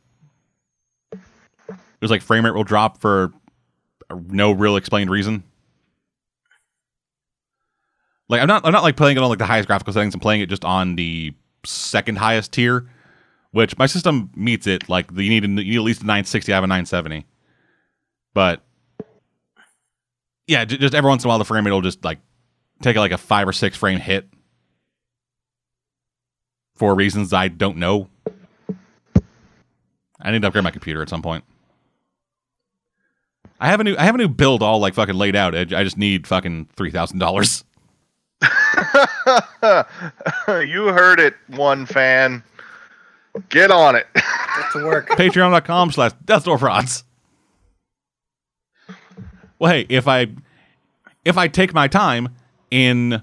There's 2.00 2.10
like 2.10 2.22
frame 2.22 2.44
rate 2.44 2.54
will 2.54 2.64
drop 2.64 3.00
for 3.00 3.32
no 4.10 4.50
real 4.50 4.76
explained 4.76 5.10
reason. 5.10 5.44
Like 8.28 8.40
I'm 8.40 8.48
not 8.48 8.66
I'm 8.66 8.72
not 8.72 8.82
like 8.82 8.96
playing 8.96 9.16
it 9.16 9.22
on 9.22 9.28
like 9.28 9.38
the 9.38 9.46
highest 9.46 9.68
graphical 9.68 9.92
settings. 9.92 10.14
I'm 10.14 10.20
playing 10.20 10.40
it 10.40 10.48
just 10.48 10.64
on 10.64 10.96
the 10.96 11.34
second 11.64 12.18
highest 12.18 12.52
tier, 12.52 12.88
which 13.52 13.78
my 13.78 13.86
system 13.86 14.30
meets 14.34 14.66
it. 14.66 14.88
Like 14.88 15.10
you 15.12 15.28
need, 15.28 15.44
a, 15.44 15.48
you 15.48 15.54
need 15.54 15.76
at 15.76 15.82
least 15.82 16.00
a 16.00 16.06
960. 16.06 16.52
I 16.52 16.56
have 16.56 16.64
a 16.64 16.66
970, 16.66 17.24
but 18.34 18.62
yeah, 20.46 20.64
just 20.64 20.94
every 20.94 21.08
once 21.08 21.22
in 21.22 21.28
a 21.28 21.30
while 21.30 21.38
the 21.38 21.44
frame 21.44 21.64
rate 21.64 21.72
will 21.72 21.82
just 21.82 22.04
like 22.04 22.18
take 22.82 22.96
like 22.96 23.12
a 23.12 23.18
five 23.18 23.48
or 23.48 23.52
six 23.52 23.76
frame 23.76 23.98
hit 23.98 24.28
for 26.74 26.94
reasons 26.94 27.32
I 27.32 27.48
don't 27.48 27.76
know. 27.76 28.08
I 30.20 30.30
need 30.30 30.42
to 30.42 30.48
upgrade 30.48 30.64
my 30.64 30.70
computer 30.70 31.02
at 31.02 31.08
some 31.08 31.22
point. 31.22 31.44
I 33.60 33.68
have 33.68 33.80
a 33.80 33.84
new 33.84 33.96
I 33.96 34.02
have 34.04 34.14
a 34.14 34.18
new 34.18 34.28
build 34.28 34.62
all 34.62 34.80
like 34.80 34.94
fucking 34.94 35.14
laid 35.14 35.36
out. 35.36 35.54
I 35.54 35.60
I 35.60 35.84
just 35.84 35.96
need 35.96 36.26
fucking 36.26 36.68
three 36.76 36.90
thousand 36.90 37.18
dollars. 37.20 37.64
you 38.42 38.48
heard 40.88 41.20
it, 41.20 41.34
one 41.48 41.86
fan. 41.86 42.42
Get 43.48 43.70
on 43.70 43.94
it. 43.94 44.06
Get 44.14 44.72
to 44.72 44.84
work. 44.84 45.08
Patreon.com 45.10 45.92
slash 45.92 46.12
Death 46.24 46.44
Door 46.44 46.58
Frauds. 46.58 47.04
Well, 49.58 49.72
hey, 49.72 49.86
if 49.88 50.08
I 50.08 50.26
if 51.24 51.38
I 51.38 51.46
take 51.46 51.72
my 51.72 51.86
time 51.86 52.30
in 52.72 53.22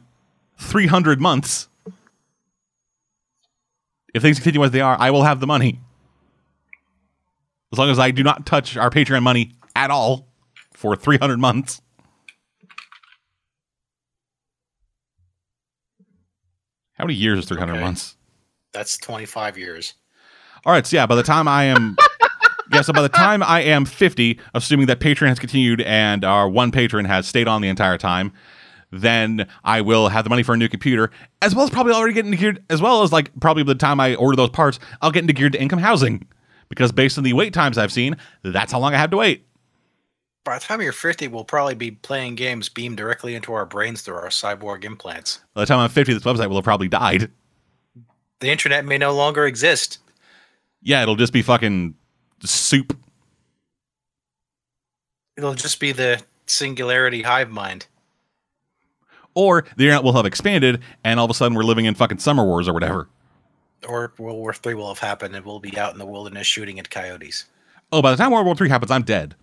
three 0.59 0.85
hundred 0.85 1.19
months, 1.19 1.67
if 4.13 4.21
things 4.21 4.37
continue 4.37 4.63
as 4.63 4.69
they 4.71 4.79
are, 4.79 4.95
I 4.99 5.09
will 5.09 5.23
have 5.23 5.39
the 5.39 5.47
money. 5.47 5.81
As 7.73 7.79
long 7.79 7.89
as 7.89 7.97
I 7.99 8.11
do 8.11 8.23
not 8.23 8.45
touch 8.45 8.77
our 8.77 8.89
Patreon 8.91 9.23
money 9.23 9.53
at 9.75 9.89
all 9.89 10.27
for 10.73 10.95
three 10.95 11.17
hundred 11.17 11.39
months. 11.39 11.81
How 16.93 17.05
many 17.05 17.15
years 17.15 17.39
is 17.39 17.45
three 17.45 17.57
hundred 17.57 17.73
Okay. 17.73 17.83
months? 17.83 18.15
That's 18.71 18.97
25 18.99 19.57
years. 19.57 19.95
All 20.63 20.71
right, 20.71 20.85
so 20.85 20.95
yeah, 20.95 21.07
by 21.07 21.15
the 21.15 21.23
time 21.23 21.47
I 21.47 21.63
am 21.63 21.97
Yeah, 22.71 22.81
so 22.81 22.93
by 22.93 23.01
the 23.01 23.09
time 23.09 23.41
I 23.41 23.61
am 23.61 23.83
50, 23.83 24.39
assuming 24.53 24.85
that 24.87 24.99
Patreon 24.99 25.29
has 25.29 25.39
continued 25.39 25.81
and 25.81 26.23
our 26.23 26.47
one 26.47 26.69
patron 26.69 27.05
has 27.05 27.25
stayed 27.25 27.47
on 27.47 27.63
the 27.63 27.67
entire 27.67 27.97
time, 27.97 28.31
then 28.91 29.47
I 29.63 29.81
will 29.81 30.09
have 30.09 30.23
the 30.23 30.29
money 30.29 30.43
for 30.43 30.53
a 30.53 30.57
new 30.57 30.69
computer, 30.69 31.11
as 31.41 31.53
well 31.53 31.65
as 31.65 31.69
probably 31.69 31.93
already 31.93 32.13
getting 32.13 32.31
geared, 32.31 32.63
as 32.69 32.81
well 32.81 33.03
as 33.03 33.11
like 33.11 33.37
probably 33.39 33.63
by 33.63 33.73
the 33.73 33.79
time 33.79 33.99
I 33.99 34.15
order 34.15 34.35
those 34.35 34.49
parts, 34.49 34.79
I'll 35.01 35.11
get 35.11 35.21
into 35.21 35.33
geared 35.33 35.53
to 35.53 35.61
income 35.61 35.79
housing. 35.79 36.27
Because 36.69 36.91
based 36.91 37.17
on 37.17 37.23
the 37.23 37.33
wait 37.33 37.53
times 37.53 37.77
I've 37.77 37.91
seen, 37.91 38.15
that's 38.43 38.71
how 38.71 38.79
long 38.79 38.93
I 38.93 38.97
have 38.97 39.09
to 39.11 39.17
wait. 39.17 39.45
By 40.45 40.57
the 40.57 40.65
time 40.65 40.81
you're 40.81 40.91
50, 40.93 41.27
we'll 41.27 41.43
probably 41.43 41.75
be 41.75 41.91
playing 41.91 42.35
games 42.35 42.69
beamed 42.69 42.97
directly 42.97 43.35
into 43.35 43.53
our 43.53 43.65
brains 43.65 44.01
through 44.01 44.15
our 44.15 44.29
cyborg 44.29 44.83
implants. 44.83 45.39
By 45.53 45.61
the 45.61 45.65
time 45.65 45.79
I'm 45.79 45.89
50, 45.89 46.13
this 46.13 46.23
website 46.23 46.47
will 46.47 46.55
have 46.55 46.63
probably 46.63 46.87
died. 46.87 47.29
The 48.39 48.49
internet 48.49 48.85
may 48.85 48.97
no 48.97 49.13
longer 49.13 49.45
exist. 49.45 49.99
Yeah, 50.81 51.01
it'll 51.01 51.17
just 51.17 51.33
be 51.33 51.41
fucking 51.41 51.95
soup. 52.43 52.97
It'll 55.35 55.55
just 55.55 55.79
be 55.79 55.91
the 55.91 56.21
singularity 56.45 57.21
hive 57.21 57.49
mind. 57.49 57.87
Or 59.35 59.63
the 59.77 59.85
internet 59.85 60.03
will 60.03 60.13
have 60.13 60.25
expanded, 60.25 60.81
and 61.03 61.19
all 61.19 61.25
of 61.25 61.31
a 61.31 61.33
sudden 61.33 61.55
we're 61.55 61.63
living 61.63 61.85
in 61.85 61.95
fucking 61.95 62.19
Summer 62.19 62.43
Wars 62.43 62.67
or 62.67 62.73
whatever. 62.73 63.09
Or 63.87 64.13
World 64.17 64.37
War 64.37 64.53
Three 64.53 64.73
will 64.73 64.89
have 64.89 64.99
happened 64.99 65.35
and 65.35 65.45
we'll 65.45 65.59
be 65.59 65.77
out 65.77 65.93
in 65.93 65.99
the 65.99 66.05
wilderness 66.05 66.47
shooting 66.47 66.79
at 66.79 66.89
coyotes. 66.89 67.45
Oh, 67.91 68.01
by 68.01 68.11
the 68.11 68.17
time 68.17 68.31
World 68.31 68.45
War 68.45 68.55
Three 68.55 68.69
happens, 68.69 68.91
I'm 68.91 69.03
dead. 69.03 69.35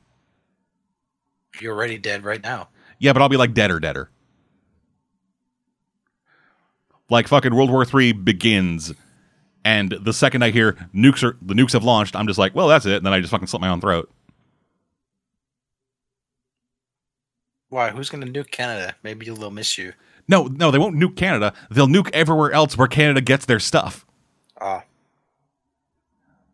You're 1.60 1.74
already 1.74 1.98
dead 1.98 2.24
right 2.24 2.42
now. 2.42 2.68
Yeah, 2.98 3.12
but 3.12 3.22
I'll 3.22 3.28
be 3.28 3.36
like 3.36 3.54
deader, 3.54 3.80
deader. 3.80 4.10
Like 7.08 7.28
fucking 7.28 7.54
World 7.54 7.70
War 7.70 7.84
Three 7.84 8.12
begins, 8.12 8.92
and 9.64 9.92
the 10.00 10.12
second 10.12 10.42
I 10.42 10.50
hear 10.50 10.72
nukes 10.94 11.22
are 11.22 11.36
the 11.40 11.54
nukes 11.54 11.72
have 11.72 11.84
launched, 11.84 12.16
I'm 12.16 12.26
just 12.26 12.38
like, 12.38 12.54
well, 12.54 12.68
that's 12.68 12.84
it. 12.84 12.96
And 12.96 13.06
then 13.06 13.12
I 13.12 13.20
just 13.20 13.30
fucking 13.30 13.46
slit 13.46 13.60
my 13.60 13.68
own 13.68 13.80
throat. 13.80 14.10
Why? 17.68 17.90
Who's 17.90 18.08
going 18.08 18.24
to 18.24 18.44
nuke 18.44 18.50
Canada? 18.50 18.94
Maybe 19.02 19.26
they'll 19.26 19.50
miss 19.50 19.76
you. 19.76 19.92
No, 20.28 20.44
no, 20.44 20.70
they 20.70 20.78
won't 20.78 20.96
nuke 20.96 21.16
Canada. 21.16 21.52
They'll 21.70 21.86
nuke 21.86 22.10
everywhere 22.12 22.52
else 22.52 22.76
where 22.76 22.88
Canada 22.88 23.20
gets 23.20 23.46
their 23.46 23.60
stuff. 23.60 24.04
Ah. 24.60 24.84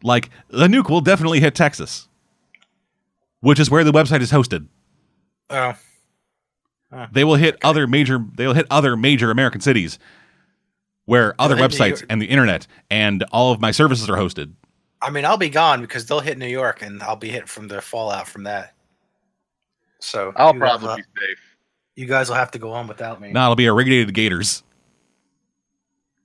Like 0.03 0.31
the 0.49 0.67
nuke 0.67 0.91
will 0.91 1.01
definitely 1.01 1.41
hit 1.41 1.55
Texas, 1.55 2.09
which 3.41 3.61
is 3.61 3.71
where 3.71 3.85
the 3.85 3.93
website 3.93 4.21
is 4.21 4.33
hosted. 4.33 4.67
Oh. 5.49 5.75
They 7.13 7.25
will 7.25 7.37
hit 7.37 7.57
other 7.65 7.87
major. 7.87 8.25
They'll 8.35 8.53
hit 8.53 8.67
other 8.71 8.97
major 8.97 9.31
American 9.31 9.61
cities 9.61 9.99
where 11.05 11.35
other 11.39 11.57
New 11.57 11.63
websites 11.63 12.05
and 12.09 12.21
the 12.21 12.27
internet 12.27 12.67
and 12.91 13.25
all 13.33 13.53
of 13.53 13.61
my 13.61 13.71
services 13.71 14.09
are 14.11 14.17
hosted. 14.17 14.53
I 15.01 15.11
mean, 15.11 15.25
I'll 15.25 15.37
be 15.37 15.49
gone 15.49 15.81
because 15.81 16.07
they'll 16.07 16.21
hit 16.21 16.39
New 16.39 16.47
York 16.47 16.83
and 16.83 17.03
I'll 17.03 17.17
be 17.17 17.31
hit 17.31 17.49
from 17.49 17.69
the 17.69 17.81
fallout 17.81 18.29
from 18.29 18.45
that. 18.45 18.75
So 20.03 20.33
I'll 20.37 20.53
probably 20.53 20.89
will- 20.89 20.97
be 20.97 21.03
safe. 21.03 21.39
you 21.95 22.07
guys 22.07 22.29
will 22.29 22.37
have 22.37 22.51
to 22.51 22.59
go 22.59 22.73
on 22.73 22.89
without 22.89 23.21
me. 23.21 23.31
No, 23.33 23.45
it'll 23.45 23.57
be 23.57 23.67
irradiated 23.67 24.13
gators. 24.15 24.63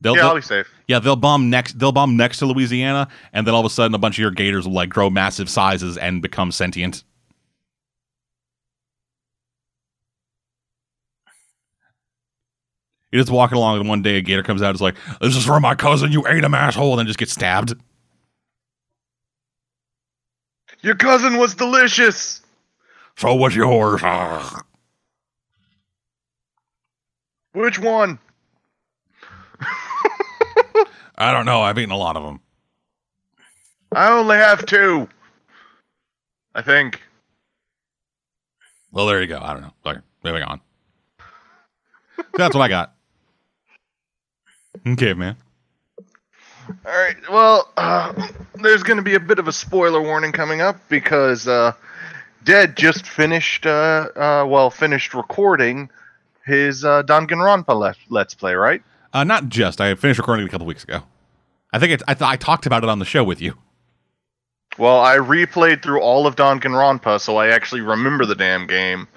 They'll, 0.01 0.15
Yeah, 0.15 0.21
they'll- 0.21 0.29
I'll 0.29 0.35
be 0.35 0.41
safe. 0.41 0.67
yeah, 0.87 0.99
they'll 0.99 1.15
bomb 1.15 1.49
next. 1.49 1.77
They'll 1.79 1.91
bomb 1.91 2.17
next 2.17 2.37
to 2.39 2.45
Louisiana, 2.47 3.07
and 3.33 3.45
then 3.45 3.53
all 3.53 3.59
of 3.61 3.65
a 3.65 3.69
sudden, 3.69 3.93
a 3.93 3.97
bunch 3.99 4.15
of 4.15 4.19
your 4.19 4.31
gators 4.31 4.65
will 4.67 4.73
like 4.73 4.89
grow 4.89 5.09
massive 5.09 5.49
sizes 5.49 5.97
and 5.97 6.21
become 6.21 6.51
sentient. 6.51 7.03
You're 13.11 13.21
just 13.21 13.31
walking 13.31 13.57
along, 13.57 13.79
and 13.79 13.87
one 13.87 14.01
day 14.01 14.17
a 14.17 14.21
gator 14.21 14.43
comes 14.43 14.61
out. 14.61 14.71
It's 14.71 14.81
like, 14.81 14.95
"This 15.21 15.35
is 15.35 15.45
for 15.45 15.59
my 15.59 15.75
cousin. 15.75 16.11
You 16.11 16.27
ate 16.27 16.43
him, 16.43 16.53
asshole!" 16.53 16.91
And 16.93 16.99
then 16.99 17.07
just 17.07 17.19
gets 17.19 17.31
stabbed. 17.31 17.73
Your 20.81 20.95
cousin 20.95 21.37
was 21.37 21.55
delicious. 21.55 22.41
So 23.17 23.33
was 23.33 23.55
yours. 23.55 24.01
Which 27.53 27.79
one? 27.79 28.19
I 31.17 31.31
don't 31.31 31.47
know. 31.47 31.61
I've 31.61 31.79
eaten 31.79 31.89
a 31.91 31.97
lot 31.97 32.15
of 32.15 32.21
them. 32.21 32.39
I 33.91 34.11
only 34.11 34.37
have 34.37 34.67
two. 34.67 35.09
I 36.53 36.61
think. 36.61 37.01
Well, 38.91 39.07
there 39.07 39.19
you 39.19 39.27
go. 39.27 39.39
I 39.41 39.53
don't 39.53 39.63
know. 39.63 39.73
Okay, 39.85 39.99
moving 40.23 40.43
on. 40.43 40.61
That's 42.35 42.53
what 42.53 42.61
I 42.61 42.67
got. 42.67 42.93
Okay, 44.85 45.15
man. 45.15 45.35
All 46.85 46.93
right. 46.93 47.15
Well, 47.31 47.71
uh, 47.77 48.13
there's 48.55 48.83
going 48.83 48.97
to 48.97 49.03
be 49.03 49.15
a 49.15 49.19
bit 49.19 49.39
of 49.39 49.47
a 49.47 49.53
spoiler 49.53 50.01
warning 50.01 50.31
coming 50.31 50.61
up 50.61 50.77
because 50.87 51.47
uh, 51.47 51.73
Dead 52.47 52.77
just 52.77 53.05
finished, 53.05 53.65
uh, 53.65 54.07
uh, 54.15 54.45
well, 54.47 54.69
finished 54.69 55.13
recording 55.13 55.89
his 56.45 56.85
uh, 56.85 57.03
Danganronpa 57.03 57.77
let- 57.77 57.97
Let's 58.07 58.33
Play, 58.33 58.53
right? 58.53 58.81
Uh, 59.11 59.25
not 59.25 59.49
just. 59.49 59.81
I 59.81 59.93
finished 59.95 60.17
recording 60.17 60.45
it 60.45 60.47
a 60.47 60.51
couple 60.51 60.65
weeks 60.65 60.85
ago. 60.85 61.01
I 61.73 61.79
think 61.79 61.91
it's, 61.91 62.03
I, 62.07 62.13
th- 62.13 62.27
I 62.29 62.37
talked 62.37 62.65
about 62.65 62.83
it 62.83 62.89
on 62.89 62.99
the 62.99 63.05
show 63.05 63.21
with 63.25 63.41
you. 63.41 63.55
Well, 64.77 65.01
I 65.01 65.17
replayed 65.17 65.83
through 65.83 65.99
all 65.99 66.25
of 66.25 66.37
Danganronpa, 66.37 67.19
so 67.19 67.35
I 67.35 67.49
actually 67.49 67.81
remember 67.81 68.25
the 68.25 68.35
damn 68.35 68.65
game. 68.65 69.09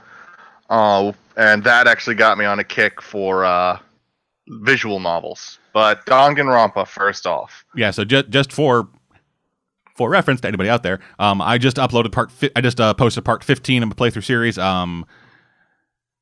Uh, 0.69 1.13
and 1.37 1.63
that 1.63 1.87
actually 1.87 2.17
got 2.17 2.37
me 2.37 2.45
on 2.45 2.59
a 2.59 2.65
kick 2.65 3.01
for 3.01 3.45
uh, 3.45 3.79
visual 4.49 4.99
novels. 4.99 5.61
But 5.73 6.05
Danganronpa, 6.07 6.85
first 6.89 7.29
off. 7.29 7.65
Yeah. 7.77 7.93
So 7.93 8.05
just 8.05 8.31
just 8.31 8.53
for 8.53 8.89
for 10.01 10.09
reference 10.09 10.41
to 10.41 10.49
anybody 10.49 10.71
out 10.71 10.83
there, 10.83 10.99
um, 11.19 11.43
I 11.43 11.59
just 11.59 11.77
uploaded 11.77 12.11
part. 12.11 12.31
Fi- 12.31 12.51
I 12.57 12.63
just 12.63 12.81
uh, 12.81 12.95
posted 12.95 13.23
part 13.23 13.45
fifteen 13.45 13.83
of 13.83 13.91
the 13.91 13.95
playthrough 13.95 14.25
series. 14.25 14.57
Um, 14.57 15.05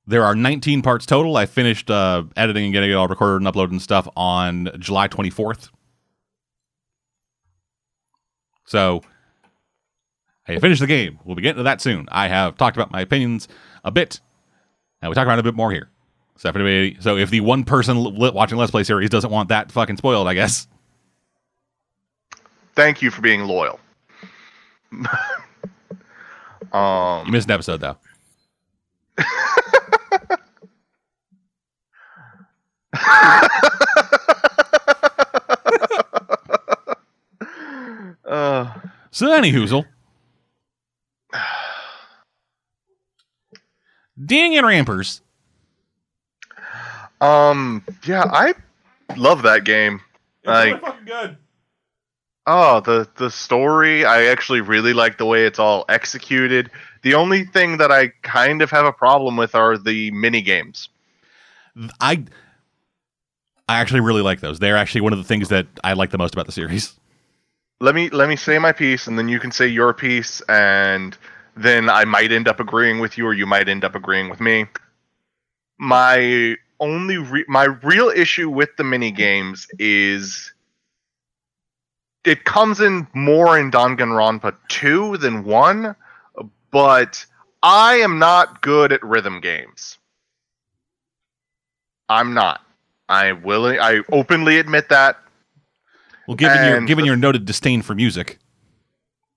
there 0.04 0.24
are 0.24 0.34
19 0.34 0.82
parts 0.82 1.06
total. 1.06 1.36
I 1.36 1.46
finished 1.46 1.88
uh, 1.88 2.24
editing 2.36 2.64
and 2.64 2.72
getting 2.72 2.90
it 2.90 2.94
all 2.94 3.06
recorded 3.06 3.46
and 3.46 3.54
uploaded 3.54 3.70
and 3.70 3.80
stuff 3.80 4.08
on 4.16 4.68
July 4.80 5.06
24th. 5.06 5.68
So, 8.64 9.02
I 10.48 10.58
finished 10.58 10.80
the 10.80 10.88
game. 10.88 11.20
We'll 11.24 11.36
be 11.36 11.42
getting 11.42 11.58
to 11.58 11.62
that 11.62 11.80
soon. 11.80 12.08
I 12.10 12.26
have 12.26 12.56
talked 12.56 12.76
about 12.76 12.90
my 12.90 13.02
opinions 13.02 13.46
a 13.84 13.92
bit, 13.92 14.20
and 15.00 15.08
we 15.08 15.14
talk 15.14 15.24
about 15.24 15.38
it 15.38 15.40
a 15.40 15.44
bit 15.44 15.54
more 15.54 15.70
here. 15.70 15.88
So 16.36 16.48
if 16.48 16.56
anybody, 16.56 16.96
so 16.98 17.16
if 17.16 17.30
the 17.30 17.42
one 17.42 17.62
person 17.62 18.16
watching 18.16 18.58
Let's 18.58 18.72
Play 18.72 18.82
series 18.82 19.10
doesn't 19.10 19.30
want 19.30 19.50
that 19.50 19.70
fucking 19.70 19.98
spoiled, 19.98 20.26
I 20.26 20.34
guess. 20.34 20.66
Thank 22.78 23.02
you 23.02 23.10
for 23.10 23.20
being 23.22 23.42
loyal. 23.42 23.80
You 26.72 26.78
um, 26.78 27.30
missed 27.30 27.48
an 27.48 27.52
episode 27.52 27.80
though. 27.80 27.96
uh, 38.28 38.74
So 39.10 39.32
any 39.32 39.50
hoozle. 39.50 39.86
Ding 44.24 44.56
and 44.56 44.66
rampers. 44.66 45.22
um, 47.20 47.82
yeah, 48.04 48.24
I 48.24 48.54
love 49.16 49.42
that 49.42 49.64
game. 49.64 50.00
Like, 50.44 50.80
fucking 50.80 51.06
good. 51.06 51.38
Oh, 52.50 52.80
the 52.80 53.06
the 53.16 53.30
story, 53.30 54.06
I 54.06 54.24
actually 54.24 54.62
really 54.62 54.94
like 54.94 55.18
the 55.18 55.26
way 55.26 55.44
it's 55.44 55.58
all 55.58 55.84
executed. 55.90 56.70
The 57.02 57.12
only 57.12 57.44
thing 57.44 57.76
that 57.76 57.92
I 57.92 58.08
kind 58.22 58.62
of 58.62 58.70
have 58.70 58.86
a 58.86 58.92
problem 58.92 59.36
with 59.36 59.54
are 59.54 59.76
the 59.76 60.10
mini 60.12 60.40
games. 60.40 60.88
I 62.00 62.24
I 63.68 63.80
actually 63.80 64.00
really 64.00 64.22
like 64.22 64.40
those. 64.40 64.60
They're 64.60 64.78
actually 64.78 65.02
one 65.02 65.12
of 65.12 65.18
the 65.18 65.26
things 65.26 65.50
that 65.50 65.66
I 65.84 65.92
like 65.92 66.08
the 66.08 66.16
most 66.16 66.32
about 66.32 66.46
the 66.46 66.52
series. 66.52 66.98
Let 67.80 67.94
me 67.94 68.08
let 68.08 68.30
me 68.30 68.36
say 68.36 68.58
my 68.58 68.72
piece 68.72 69.06
and 69.08 69.18
then 69.18 69.28
you 69.28 69.38
can 69.38 69.52
say 69.52 69.66
your 69.66 69.92
piece 69.92 70.40
and 70.48 71.14
then 71.54 71.90
I 71.90 72.06
might 72.06 72.32
end 72.32 72.48
up 72.48 72.60
agreeing 72.60 72.98
with 72.98 73.18
you 73.18 73.26
or 73.26 73.34
you 73.34 73.44
might 73.44 73.68
end 73.68 73.84
up 73.84 73.94
agreeing 73.94 74.30
with 74.30 74.40
me. 74.40 74.64
My 75.78 76.56
only 76.80 77.18
re- 77.18 77.44
my 77.46 77.64
real 77.64 78.08
issue 78.08 78.48
with 78.48 78.70
the 78.78 78.84
mini 78.84 79.10
games 79.10 79.66
is 79.78 80.50
it 82.28 82.44
comes 82.44 82.80
in 82.80 83.06
more 83.14 83.58
in 83.58 83.70
Danganronpa 83.70 84.54
2 84.68 85.16
than 85.16 85.44
1, 85.44 85.96
but 86.70 87.24
I 87.62 87.96
am 87.96 88.18
not 88.18 88.60
good 88.60 88.92
at 88.92 89.02
rhythm 89.02 89.40
games. 89.40 89.98
I'm 92.08 92.34
not. 92.34 92.60
I 93.08 93.32
will 93.32 93.66
I 93.66 94.02
openly 94.12 94.58
admit 94.58 94.90
that 94.90 95.18
Well, 96.26 96.36
given 96.36 96.64
your 96.68 96.86
given 96.86 97.04
your 97.06 97.16
noted 97.16 97.46
disdain 97.46 97.80
for 97.80 97.94
music, 97.94 98.38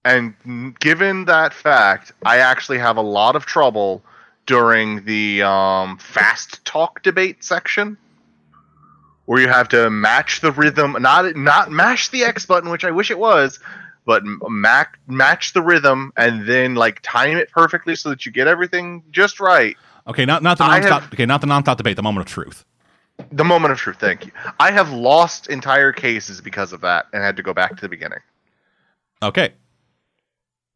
And 0.04 0.34
given 0.80 1.26
that 1.26 1.54
fact, 1.54 2.12
I 2.26 2.38
actually 2.38 2.80
have 2.80 2.98
a 2.98 3.02
lot 3.02 3.36
of 3.36 3.46
trouble 3.46 4.04
during 4.46 5.06
the 5.06 5.44
um, 5.44 5.98
fast 5.98 6.64
talk 6.66 7.04
debate 7.04 7.44
section, 7.44 7.98
where 9.32 9.40
you 9.40 9.48
have 9.48 9.70
to 9.70 9.90
match 9.90 10.42
the 10.42 10.52
rhythm, 10.52 10.98
not 11.00 11.38
not 11.38 11.72
mash 11.72 12.10
the 12.10 12.22
X 12.22 12.46
button, 12.46 12.70
which 12.70 12.84
I 12.84 12.92
wish 12.92 13.10
it 13.10 13.18
was, 13.18 13.62
but 14.06 14.24
mac- 14.50 15.00
match 15.08 15.54
the 15.54 15.62
rhythm 15.62 16.12
and 16.18 16.46
then 16.46 16.76
like 16.76 17.00
time 17.02 17.38
it 17.38 17.50
perfectly 17.50 17.96
so 17.96 18.10
that 18.10 18.26
you 18.26 18.32
get 18.34 18.48
everything 18.48 19.04
just 19.10 19.40
right. 19.40 19.78
okay, 20.06 20.26
not 20.26 20.44
not 20.44 20.58
the 20.58 20.66
I 20.66 20.82
nonstop. 20.82 20.90
have- 21.04 21.14
okay, 21.14 21.26
not 21.26 21.40
the 21.40 21.48
nonstop 21.48 21.78
debate. 21.78 21.96
The 21.96 22.04
moment 22.04 22.28
of 22.28 22.34
truth. 22.34 22.66
The 23.32 23.46
moment 23.46 23.72
of 23.72 23.78
truth. 23.80 24.02
Thank 24.02 24.26
you. 24.26 24.34
I 24.60 24.70
have 24.70 24.92
lost 24.92 25.48
entire 25.48 25.94
cases 25.94 26.42
because 26.42 26.74
of 26.74 26.82
that 26.82 27.06
and 27.14 27.24
had 27.24 27.38
to 27.38 27.44
go 27.44 27.54
back 27.54 27.78
to 27.78 27.82
the 27.82 27.88
beginning. 27.88 28.20
Okay, 29.24 29.54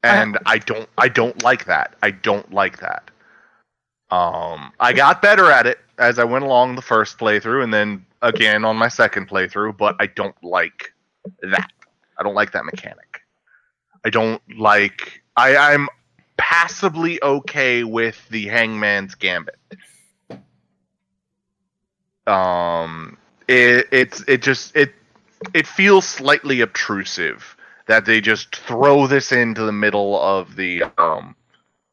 and 0.01 0.39
I 0.45 0.59
don't 0.59 0.87
I 0.97 1.09
don't 1.09 1.43
like 1.43 1.65
that. 1.65 1.95
I 2.01 2.11
don't 2.11 2.53
like 2.53 2.79
that. 2.79 3.11
Um, 4.11 4.71
I 4.79 4.93
got 4.93 5.21
better 5.21 5.51
at 5.51 5.67
it 5.67 5.79
as 5.97 6.19
I 6.19 6.23
went 6.23 6.45
along 6.45 6.75
the 6.75 6.81
first 6.81 7.17
playthrough, 7.17 7.61
and 7.61 7.73
then 7.73 8.05
again 8.25 8.65
on 8.65 8.75
my 8.75 8.89
second 8.89 9.29
playthrough. 9.29 9.77
But 9.77 9.95
I 9.99 10.07
don't 10.07 10.35
like 10.43 10.93
that. 11.41 11.71
I 12.17 12.23
don't 12.23 12.35
like 12.35 12.51
that 12.51 12.65
mechanic. 12.65 13.21
I 14.03 14.09
don't 14.09 14.41
like. 14.57 15.23
I 15.35 15.55
I'm 15.55 15.87
passably 16.37 17.21
okay 17.23 17.83
with 17.83 18.27
the 18.29 18.47
Hangman's 18.47 19.15
Gambit. 19.15 19.57
Um, 22.27 23.17
it 23.47 23.87
it's 23.91 24.23
it 24.27 24.41
just 24.41 24.75
it 24.75 24.93
it 25.53 25.67
feels 25.67 26.05
slightly 26.05 26.61
obtrusive 26.61 27.55
that 27.87 28.05
they 28.05 28.19
just 28.19 28.55
throw 28.55 29.07
this 29.07 29.31
into 29.31 29.63
the 29.63 29.71
middle 29.71 30.19
of 30.19 30.55
the 30.55 30.83
um 30.97 31.35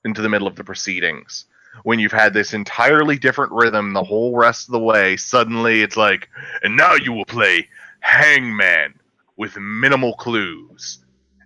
into 0.04 0.22
the 0.22 0.28
middle 0.28 0.48
of 0.48 0.56
the 0.56 0.64
proceedings 0.64 1.46
when 1.84 1.98
you've 1.98 2.12
had 2.12 2.34
this 2.34 2.52
entirely 2.52 3.18
different 3.18 3.52
rhythm 3.52 3.92
the 3.92 4.02
whole 4.04 4.36
rest 4.36 4.68
of 4.68 4.72
the 4.72 4.78
way 4.78 5.16
suddenly 5.16 5.82
it's 5.82 5.96
like 5.96 6.28
and 6.62 6.76
now 6.76 6.94
you 6.94 7.12
will 7.12 7.24
play 7.24 7.66
hangman 8.00 8.94
with 9.36 9.56
minimal 9.56 10.14
clues 10.14 10.98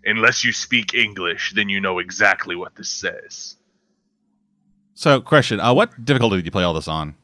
unless 0.04 0.44
you 0.44 0.52
speak 0.52 0.94
english 0.94 1.52
then 1.54 1.68
you 1.68 1.80
know 1.80 1.98
exactly 1.98 2.56
what 2.56 2.74
this 2.76 2.90
says 2.90 3.56
So, 4.94 5.20
question: 5.20 5.60
uh, 5.60 5.74
What 5.74 6.04
difficulty 6.04 6.36
did 6.36 6.46
you 6.46 6.50
play 6.50 6.64
all 6.64 6.72
this 6.72 6.88
on? 6.88 7.14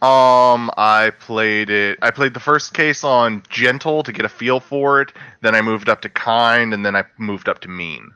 Um, 0.00 0.70
I 0.78 1.12
played 1.20 1.68
it. 1.68 1.98
I 2.00 2.10
played 2.10 2.32
the 2.32 2.40
first 2.40 2.72
case 2.72 3.04
on 3.04 3.42
gentle 3.50 4.02
to 4.02 4.12
get 4.12 4.24
a 4.24 4.30
feel 4.30 4.60
for 4.60 5.02
it. 5.02 5.12
Then 5.42 5.54
I 5.54 5.60
moved 5.60 5.90
up 5.90 6.00
to 6.00 6.08
kind, 6.08 6.72
and 6.72 6.82
then 6.86 6.96
I 6.96 7.04
moved 7.18 7.50
up 7.50 7.58
to 7.60 7.68
mean. 7.68 8.10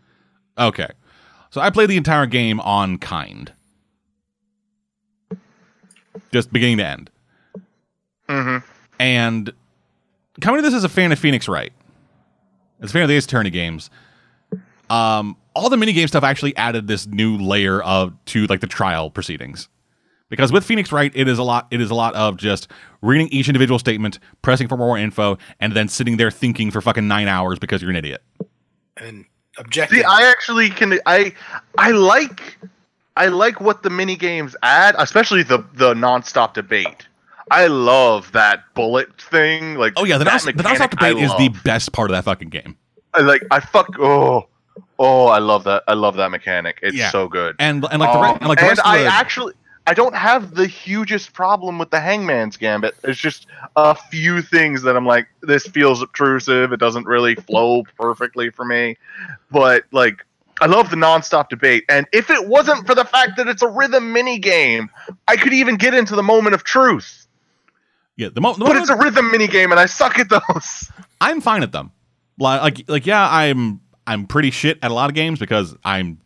Okay, 0.57 0.89
so 1.51 1.61
I 1.61 1.69
played 1.69 1.91
the 1.91 1.99
entire 1.99 2.25
game 2.25 2.59
on 2.61 2.97
kind, 2.97 3.53
just 6.33 6.53
beginning 6.53 6.79
to 6.79 6.87
end. 6.87 7.11
Mm-hmm. 8.29 8.67
And 8.99 9.53
coming 10.41 10.63
to 10.63 10.63
this 10.63 10.75
as 10.75 10.85
a 10.85 10.89
fan 10.89 11.13
of 11.13 11.19
Phoenix 11.19 11.49
Wright, 11.49 11.73
as 12.81 12.91
a 12.91 12.93
fan 12.93 13.03
of 13.03 13.09
the 13.09 13.17
Ace 13.17 13.25
Attorney 13.25 13.51
games, 13.51 13.91
um, 14.91 15.37
all 15.55 15.69
the 15.69 15.77
minigame 15.77 16.09
stuff 16.09 16.25
actually 16.25 16.57
added 16.57 16.87
this 16.87 17.07
new 17.07 17.39
layer 17.39 17.83
of 17.83 18.13
to 18.27 18.47
like 18.47 18.61
the 18.61 18.67
trial 18.67 19.11
proceedings. 19.11 19.69
Because 20.31 20.51
with 20.51 20.65
Phoenix 20.65 20.91
Wright, 20.91 21.13
it 21.15 21.29
is 21.29 21.39
a 21.39 21.43
lot. 21.43 21.69
It 21.71 21.81
is 21.81 21.91
a 21.91 21.95
lot 21.95 22.15
of 22.15 22.37
just 22.37 22.69
reading 23.03 23.29
each 23.29 23.49
individual 23.49 23.79
statement, 23.79 24.19
pressing 24.43 24.69
for 24.69 24.77
more 24.77 24.99
info, 24.99 25.39
and 25.61 25.75
then 25.75 25.89
sitting 25.89 26.17
there 26.17 26.31
thinking 26.31 26.71
for 26.71 26.81
fucking 26.81 27.07
nine 27.07 27.29
hours 27.29 27.59
because 27.59 27.83
you're 27.83 27.91
an 27.91 27.97
idiot. 27.97 28.23
And 28.97 29.27
objective. 29.59 29.99
See, 29.99 30.05
I 30.05 30.23
actually 30.31 30.71
can. 30.71 30.99
I 31.07 31.35
I 31.79 31.91
like 31.91 32.59
I 33.17 33.27
like 33.29 33.61
what 33.61 33.83
the 33.83 33.91
mini 33.91 34.17
games 34.17 34.57
add, 34.63 34.95
especially 34.99 35.43
the 35.43 35.59
the 35.75 35.95
nonstop 35.95 36.55
debate. 36.55 37.07
I 37.51 37.67
love 37.67 38.33
that 38.33 38.65
bullet 38.75 39.21
thing. 39.21 39.75
Like, 39.75 39.93
Oh 39.97 40.05
yeah, 40.05 40.17
the, 40.19 40.25
non- 40.25 40.39
the 40.39 40.63
nonstop 40.63 40.91
debate 40.91 41.19
is 41.19 41.31
the 41.37 41.51
best 41.63 41.93
part 41.93 42.11
of 42.11 42.17
that 42.17 42.25
fucking 42.25 42.49
game. 42.49 42.77
I 43.13 43.21
like. 43.21 43.43
I 43.51 43.61
fuck. 43.61 43.89
Oh, 44.01 44.49
oh, 44.99 45.27
I 45.27 45.39
love 45.39 45.65
that. 45.65 45.85
I 45.87 45.93
love 45.93 46.17
that 46.17 46.31
mechanic. 46.31 46.79
It's 46.83 46.97
Yeah. 46.97 47.11
so 47.11 47.29
good. 47.29 47.57
And 47.59 47.85
and 47.91 48.01
like 48.01 48.13
the, 48.13 48.19
Um, 48.19 48.39
and 48.41 48.49
like 48.49 48.59
the 48.61 48.67
rest 48.67 48.81
I 48.85 48.99
of 48.99 49.05
the, 49.05 49.13
actually 49.13 49.55
I 49.87 49.93
don't 49.93 50.17
have 50.17 50.55
the 50.55 50.67
hugest 50.67 51.35
problem 51.35 51.79
with 51.79 51.91
the 51.91 52.01
Hangman's 52.01 52.57
Gambit. 52.57 52.95
It's 53.05 53.21
just 53.21 53.47
a 53.77 53.95
few 53.95 54.41
things 54.41 54.81
that 54.83 54.97
I'm 54.97 55.05
like, 55.05 55.29
this 55.43 55.67
feels 55.67 56.01
obtrusive. 56.03 56.73
It 56.73 56.81
doesn't 56.81 57.05
really 57.07 57.35
flow 57.35 57.83
perfectly 57.99 58.49
for 58.49 58.65
me. 58.65 58.97
But 59.51 59.85
like, 59.93 60.25
I 60.65 60.67
love 60.67 60.89
the 60.89 60.97
nonstop 60.97 61.51
debate. 61.51 61.85
And 61.91 62.07
if 62.11 62.31
it 62.31 62.49
wasn't 62.49 62.87
for 62.87 62.95
the 62.95 63.05
fact 63.05 63.37
that 63.37 63.49
it's 63.49 63.61
a 63.61 63.69
rhythm 63.69 64.15
mini 64.15 64.39
game, 64.39 64.89
I 65.29 65.37
could 65.37 65.53
even 65.53 65.77
get 65.77 65.93
into 65.93 66.17
the 66.17 66.23
moment 66.23 66.55
of 66.55 66.65
truth. 66.65 67.27
yeah, 68.17 68.29
the, 68.33 68.41
mo- 68.41 68.55
the 68.55 68.61
But 68.61 68.69
moment- 68.69 68.81
it's 68.83 68.91
a 68.91 68.97
rhythm 68.97 69.31
mini 69.31 69.47
game, 69.47 69.71
and 69.73 69.79
I 69.79 69.85
suck 69.85 70.19
at 70.19 70.31
those. 70.31 70.91
I'm 71.21 71.43
fine 71.43 71.63
at 71.63 71.73
them. 71.73 71.93
Like, 72.39 72.89
like, 72.89 73.05
yeah, 73.05 73.29
I'm 73.31 73.81
I'm 74.07 74.27
pretty 74.27 74.51
shit 74.51 74.79
at 74.83 74.91
a 74.91 74.95
lot 74.95 75.11
of 75.11 75.15
games 75.15 75.39
because 75.39 75.77
I'm 75.85 76.19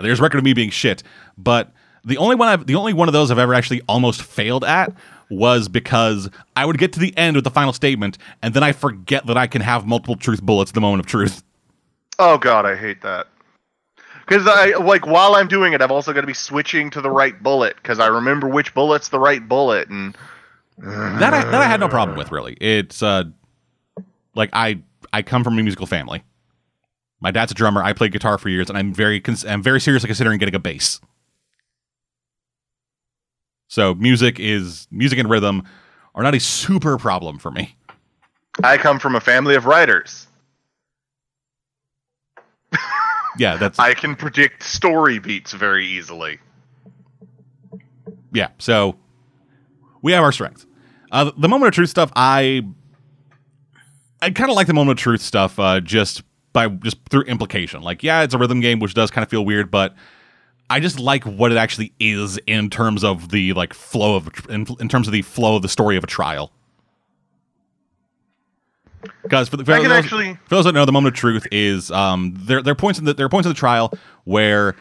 there's 0.00 0.20
record 0.20 0.38
of 0.38 0.44
me 0.44 0.54
being 0.54 0.70
shit. 0.70 1.04
But 1.38 1.72
the 2.04 2.16
only 2.18 2.34
one 2.34 2.48
I've 2.48 2.66
the 2.66 2.74
only 2.74 2.92
one 2.94 3.08
of 3.08 3.12
those 3.12 3.30
I've 3.30 3.38
ever 3.38 3.54
actually 3.54 3.80
almost 3.88 4.22
failed 4.22 4.64
at 4.64 4.92
was 5.30 5.68
because 5.68 6.28
I 6.56 6.64
would 6.66 6.78
get 6.78 6.92
to 6.94 7.00
the 7.00 7.16
end 7.16 7.36
with 7.36 7.44
the 7.44 7.50
final 7.50 7.72
statement 7.72 8.18
and 8.42 8.54
then 8.54 8.62
I 8.62 8.72
forget 8.72 9.26
that 9.26 9.36
I 9.36 9.46
can 9.46 9.60
have 9.62 9.86
multiple 9.86 10.16
truth 10.16 10.42
bullets 10.42 10.70
at 10.70 10.74
the 10.74 10.80
moment 10.80 11.00
of 11.00 11.06
truth. 11.06 11.42
Oh 12.18 12.38
god, 12.38 12.66
I 12.66 12.74
hate 12.76 13.02
that. 13.02 13.26
Because 14.28 14.46
I 14.46 14.76
like 14.76 15.06
while 15.06 15.34
I'm 15.36 15.48
doing 15.48 15.72
it, 15.72 15.80
I've 15.80 15.90
also 15.90 16.12
got 16.12 16.20
to 16.20 16.26
be 16.26 16.34
switching 16.34 16.90
to 16.90 17.00
the 17.00 17.10
right 17.10 17.42
bullet 17.42 17.76
because 17.76 17.98
I 17.98 18.08
remember 18.08 18.46
which 18.46 18.74
bullet's 18.74 19.08
the 19.08 19.18
right 19.18 19.46
bullet, 19.46 19.88
and 19.88 20.14
That 20.76 21.32
I, 21.32 21.44
that 21.44 21.54
I 21.54 21.64
had 21.64 21.80
no 21.80 21.88
problem 21.88 22.16
with 22.16 22.30
really. 22.30 22.52
It's 22.60 23.02
uh 23.02 23.24
like 24.34 24.50
I 24.52 24.82
I 25.14 25.22
come 25.22 25.44
from 25.44 25.58
a 25.58 25.62
musical 25.62 25.86
family. 25.86 26.22
My 27.20 27.30
dad's 27.30 27.52
a 27.52 27.54
drummer. 27.54 27.82
I 27.82 27.94
played 27.94 28.12
guitar 28.12 28.38
for 28.38 28.48
years, 28.48 28.68
and 28.68 28.78
I'm 28.78 28.92
very 28.92 29.18
cons- 29.18 29.46
I'm 29.46 29.62
very 29.62 29.80
seriously 29.80 30.08
considering 30.08 30.38
getting 30.38 30.54
a 30.54 30.60
bass. 30.60 31.00
So 33.68 33.94
music 33.94 34.38
is 34.38 34.86
music 34.90 35.18
and 35.18 35.28
rhythm 35.30 35.64
are 36.14 36.22
not 36.22 36.34
a 36.34 36.40
super 36.40 36.98
problem 36.98 37.38
for 37.38 37.50
me. 37.50 37.74
I 38.62 38.76
come 38.76 38.98
from 38.98 39.16
a 39.16 39.20
family 39.20 39.54
of 39.54 39.66
writers. 39.66 40.27
Yeah, 43.38 43.56
that's 43.56 43.78
I 43.78 43.94
can 43.94 44.16
predict 44.16 44.62
story 44.62 45.18
beats 45.18 45.52
very 45.52 45.86
easily. 45.86 46.38
yeah. 48.32 48.48
So 48.58 48.96
we 50.02 50.12
have 50.12 50.22
our 50.22 50.32
strengths. 50.32 50.66
Uh, 51.10 51.30
the 51.36 51.48
moment 51.48 51.68
of 51.68 51.74
truth 51.74 51.88
stuff, 51.88 52.12
I 52.14 52.62
I 54.20 54.30
kind 54.30 54.50
of 54.50 54.56
like 54.56 54.66
the 54.66 54.74
moment 54.74 54.98
of 54.98 55.02
truth 55.02 55.22
stuff, 55.22 55.58
uh, 55.58 55.80
just 55.80 56.22
by 56.52 56.68
just 56.68 56.98
through 57.08 57.22
implication. 57.22 57.82
Like, 57.82 58.02
yeah, 58.02 58.22
it's 58.22 58.34
a 58.34 58.38
rhythm 58.38 58.60
game, 58.60 58.80
which 58.80 58.94
does 58.94 59.10
kind 59.10 59.22
of 59.22 59.30
feel 59.30 59.44
weird, 59.44 59.70
but 59.70 59.94
I 60.70 60.80
just 60.80 60.98
like 60.98 61.24
what 61.24 61.52
it 61.52 61.56
actually 61.56 61.92
is 61.98 62.38
in 62.46 62.68
terms 62.68 63.04
of 63.04 63.30
the 63.30 63.52
like 63.54 63.72
flow 63.72 64.16
of 64.16 64.28
in, 64.50 64.66
in 64.80 64.88
terms 64.88 65.06
of 65.06 65.12
the 65.12 65.22
flow 65.22 65.56
of 65.56 65.62
the 65.62 65.68
story 65.68 65.96
of 65.96 66.04
a 66.04 66.08
trial. 66.08 66.52
Because 69.22 69.48
for, 69.48 69.56
the, 69.56 69.64
for, 69.64 69.72
those, 69.76 69.86
actually- 69.86 70.34
for 70.46 70.56
those 70.56 70.64
that 70.64 70.72
know, 70.72 70.84
the 70.84 70.92
moment 70.92 71.14
of 71.14 71.18
truth 71.18 71.46
is 71.52 71.90
um 71.90 72.34
there 72.36 72.62
there 72.62 72.72
are 72.72 72.76
points 72.76 72.98
in 72.98 73.04
the 73.04 73.14
there 73.14 73.26
are 73.26 73.30
points 73.30 73.46
in 73.46 73.50
the 73.50 73.58
trial 73.58 73.92
where 74.24 74.74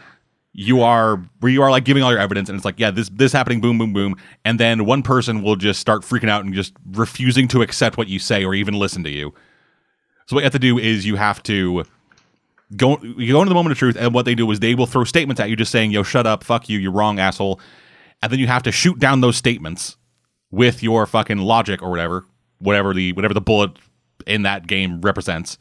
you 0.53 0.81
are 0.81 1.17
where 1.39 1.51
you 1.51 1.61
are 1.61 1.69
like 1.69 1.85
giving 1.85 2.01
all 2.01 2.11
your 2.11 2.19
evidence 2.19 2.49
and 2.49 2.55
it's 2.55 2.65
like 2.65 2.79
yeah 2.79 2.89
this 2.89 3.09
this 3.09 3.31
happening 3.31 3.61
boom 3.61 3.77
boom 3.77 3.93
boom 3.93 4.15
and 4.43 4.59
then 4.59 4.85
one 4.85 5.03
person 5.03 5.43
will 5.43 5.55
just 5.55 5.79
start 5.79 6.01
freaking 6.01 6.29
out 6.29 6.43
and 6.43 6.53
just 6.53 6.73
refusing 6.93 7.47
to 7.47 7.61
accept 7.61 7.97
what 7.97 8.07
you 8.07 8.17
say 8.17 8.43
or 8.43 8.55
even 8.55 8.73
listen 8.73 9.03
to 9.03 9.09
you. 9.09 9.33
So 10.25 10.35
what 10.35 10.41
you 10.41 10.45
have 10.45 10.53
to 10.53 10.59
do 10.59 10.79
is 10.79 11.05
you 11.05 11.15
have 11.15 11.43
to 11.43 11.83
go 12.75 12.97
you 13.01 13.33
go 13.33 13.41
into 13.41 13.49
the 13.49 13.55
moment 13.55 13.71
of 13.71 13.77
truth 13.77 13.95
and 13.97 14.13
what 14.13 14.25
they 14.25 14.35
do 14.35 14.49
is 14.51 14.59
they 14.59 14.75
will 14.75 14.87
throw 14.87 15.03
statements 15.03 15.39
at 15.39 15.49
you 15.49 15.55
just 15.55 15.71
saying 15.71 15.91
yo 15.91 16.03
shut 16.03 16.25
up 16.27 16.43
fuck 16.43 16.67
you 16.67 16.79
you're 16.79 16.91
wrong 16.91 17.19
asshole 17.19 17.59
and 18.21 18.31
then 18.31 18.39
you 18.39 18.47
have 18.47 18.63
to 18.63 18.71
shoot 18.71 18.99
down 18.99 19.21
those 19.21 19.37
statements 19.37 19.95
with 20.51 20.81
your 20.83 21.05
fucking 21.05 21.37
logic 21.37 21.81
or 21.81 21.89
whatever 21.89 22.25
whatever 22.59 22.93
the 22.93 23.13
whatever 23.13 23.33
the 23.33 23.41
bullet 23.41 23.77
in 24.27 24.43
that 24.43 24.67
game 24.67 25.01
represents 25.01 25.57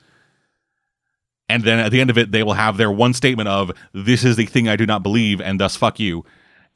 and 1.48 1.62
then 1.62 1.78
at 1.78 1.93
the 1.93 2.01
end 2.01 2.10
of 2.10 2.18
it 2.18 2.32
they 2.32 2.43
will 2.43 2.55
have 2.55 2.76
their 2.76 2.90
one 2.90 3.14
statement 3.14 3.48
of 3.48 3.70
this 3.93 4.24
is 4.24 4.36
the 4.36 4.47
thing 4.47 4.68
i 4.68 4.76
do 4.76 4.86
not 4.86 5.02
believe 5.02 5.40
and 5.40 5.60
thus 5.60 5.76
fuck 5.76 5.98
you 5.98 6.24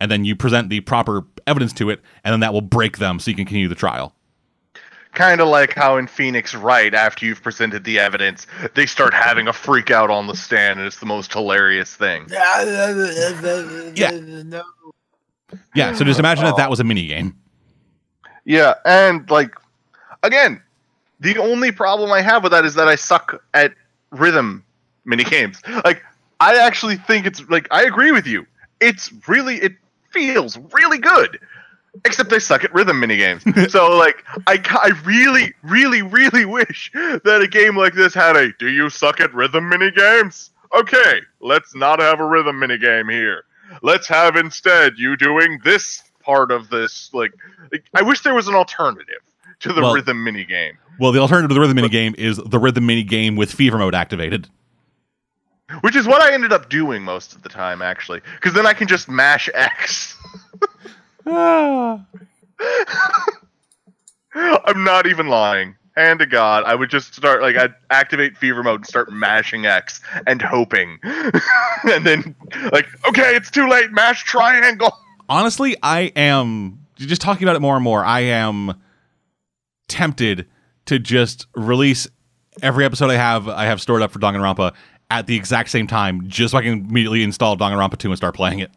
and 0.00 0.10
then 0.10 0.24
you 0.24 0.34
present 0.34 0.70
the 0.70 0.80
proper 0.80 1.26
evidence 1.46 1.72
to 1.72 1.90
it 1.90 2.00
and 2.24 2.32
then 2.32 2.40
that 2.40 2.52
will 2.52 2.60
break 2.60 2.98
them 2.98 3.18
so 3.18 3.30
you 3.30 3.36
can 3.36 3.44
continue 3.44 3.68
the 3.68 3.74
trial 3.74 4.14
Kind 5.12 5.40
of 5.40 5.48
like 5.48 5.74
how 5.74 5.96
in 5.96 6.06
Phoenix 6.06 6.54
Wright, 6.54 6.94
after 6.94 7.26
you've 7.26 7.42
presented 7.42 7.82
the 7.82 7.98
evidence, 7.98 8.46
they 8.76 8.86
start 8.86 9.12
having 9.12 9.48
a 9.48 9.52
freak 9.52 9.90
out 9.90 10.08
on 10.08 10.28
the 10.28 10.36
stand, 10.36 10.78
and 10.78 10.86
it's 10.86 11.00
the 11.00 11.06
most 11.06 11.32
hilarious 11.32 11.96
thing. 11.96 12.26
yeah. 13.96 14.10
No. 14.44 14.62
yeah 15.74 15.92
so 15.94 16.04
just 16.04 16.20
imagine 16.20 16.44
that 16.44 16.56
that 16.56 16.70
was 16.70 16.78
a 16.78 16.84
mini 16.84 17.08
game 17.08 17.36
Yeah, 18.44 18.74
and 18.84 19.28
like 19.28 19.52
again, 20.22 20.62
the 21.20 21.38
only 21.38 21.70
problem 21.72 22.10
I 22.10 22.22
have 22.22 22.42
with 22.42 22.52
that 22.52 22.64
is 22.64 22.74
that 22.74 22.88
I 22.88 22.96
suck 22.96 23.42
at 23.54 23.74
rhythm 24.10 24.64
mini 25.04 25.24
games. 25.24 25.60
Like 25.84 26.02
I 26.40 26.56
actually 26.58 26.96
think 26.96 27.26
it's 27.26 27.48
like 27.48 27.68
I 27.70 27.84
agree 27.84 28.12
with 28.12 28.26
you. 28.26 28.46
It's 28.80 29.12
really 29.28 29.56
it 29.56 29.74
feels 30.10 30.58
really 30.72 30.98
good. 30.98 31.38
Except 32.04 32.32
I 32.32 32.38
suck 32.38 32.62
at 32.64 32.72
rhythm 32.72 33.00
mini 33.00 33.16
games. 33.16 33.42
so 33.72 33.96
like 33.96 34.24
I 34.46 34.60
I 34.70 34.92
really 35.04 35.52
really 35.62 36.02
really 36.02 36.44
wish 36.44 36.90
that 36.94 37.40
a 37.42 37.48
game 37.48 37.76
like 37.76 37.94
this 37.94 38.14
had 38.14 38.36
a 38.36 38.52
do 38.54 38.68
you 38.68 38.88
suck 38.90 39.20
at 39.20 39.34
rhythm 39.34 39.68
mini 39.68 39.90
games? 39.90 40.50
Okay, 40.72 41.20
let's 41.40 41.74
not 41.74 41.98
have 41.98 42.20
a 42.20 42.24
rhythm 42.26 42.58
mini 42.60 42.78
game 42.78 43.08
here. 43.08 43.44
Let's 43.82 44.06
have 44.08 44.36
instead 44.36 44.94
you 44.96 45.16
doing 45.16 45.60
this 45.64 46.02
part 46.22 46.50
of 46.52 46.70
this 46.70 47.10
like, 47.12 47.32
like 47.72 47.84
I 47.94 48.02
wish 48.02 48.20
there 48.22 48.34
was 48.34 48.46
an 48.46 48.54
alternative 48.54 49.20
to 49.60 49.72
the 49.72 49.82
Well- 49.82 49.94
rhythm 49.94 50.22
mini 50.22 50.44
game. 50.44 50.78
Well 51.00 51.10
the 51.10 51.18
alternative 51.18 51.48
to 51.48 51.54
the 51.54 51.60
rhythm 51.60 51.74
mini 51.74 51.88
game 51.88 52.14
is 52.16 52.36
the 52.36 52.58
rhythm 52.58 52.86
mini 52.86 53.02
game 53.02 53.34
with 53.34 53.52
fever 53.52 53.78
mode 53.78 53.94
activated 53.94 54.48
Which 55.82 55.96
is 55.96 56.06
what 56.06 56.20
I 56.20 56.32
ended 56.32 56.52
up 56.52 56.68
doing 56.68 57.02
most 57.02 57.32
of 57.32 57.42
the 57.42 57.48
time, 57.48 57.80
actually, 57.80 58.20
because 58.34 58.54
then 58.54 58.66
I 58.66 58.74
can 58.74 58.88
just 58.88 59.08
mash 59.08 59.48
X. 59.54 60.16
Ah. 61.26 62.04
I'm 64.34 64.84
not 64.84 65.06
even 65.06 65.28
lying. 65.28 65.76
Hand 65.96 66.20
to 66.20 66.26
God, 66.26 66.64
I 66.64 66.74
would 66.74 66.88
just 66.88 67.14
start 67.14 67.42
like 67.42 67.56
I'd 67.56 67.74
activate 67.90 68.36
fever 68.36 68.62
mode 68.62 68.80
and 68.80 68.86
start 68.86 69.12
mashing 69.12 69.66
X 69.66 70.00
and 70.26 70.40
hoping, 70.40 70.98
and 71.04 72.06
then 72.06 72.34
like 72.72 72.86
okay, 73.08 73.34
it's 73.36 73.50
too 73.50 73.68
late. 73.68 73.90
Mash 73.90 74.24
triangle. 74.24 74.96
Honestly, 75.28 75.76
I 75.82 76.12
am 76.16 76.86
just 76.96 77.20
talking 77.20 77.44
about 77.44 77.56
it 77.56 77.60
more 77.60 77.74
and 77.74 77.84
more. 77.84 78.04
I 78.04 78.20
am 78.20 78.80
tempted 79.88 80.46
to 80.86 80.98
just 80.98 81.46
release 81.54 82.08
every 82.62 82.84
episode 82.84 83.10
I 83.10 83.16
have 83.16 83.48
I 83.48 83.64
have 83.66 83.80
stored 83.80 84.02
up 84.02 84.10
for 84.10 84.18
Danganronpa 84.18 84.74
at 85.10 85.26
the 85.26 85.36
exact 85.36 85.70
same 85.70 85.86
time, 85.86 86.28
just 86.28 86.52
so 86.52 86.58
I 86.58 86.62
can 86.62 86.86
immediately 86.88 87.22
install 87.22 87.56
Danganronpa 87.56 87.98
2 87.98 88.10
and 88.10 88.16
start 88.16 88.34
playing 88.34 88.60
it. 88.60 88.70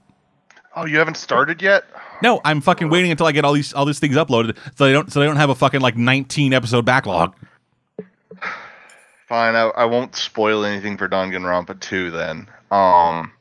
Oh, 0.75 0.85
you 0.85 0.97
haven't 0.97 1.17
started 1.17 1.61
yet? 1.61 1.85
No, 2.21 2.41
I'm 2.43 2.61
fucking 2.61 2.89
waiting 2.89 3.11
until 3.11 3.27
I 3.27 3.31
get 3.31 3.45
all 3.45 3.53
these 3.53 3.73
all 3.73 3.85
these 3.85 3.99
things 3.99 4.15
uploaded 4.15 4.57
so 4.75 4.85
they 4.85 4.93
don't 4.93 5.11
so 5.11 5.19
they 5.19 5.25
don't 5.25 5.37
have 5.37 5.49
a 5.49 5.55
fucking 5.55 5.81
like 5.81 5.95
19 5.95 6.53
episode 6.53 6.85
backlog. 6.85 7.35
Fine, 9.27 9.55
I, 9.55 9.69
I 9.69 9.85
won't 9.85 10.15
spoil 10.15 10.65
anything 10.65 10.97
for 10.97 11.07
Danganronpa 11.07 11.79
2 11.79 12.11
then. 12.11 12.47
Um, 12.71 13.31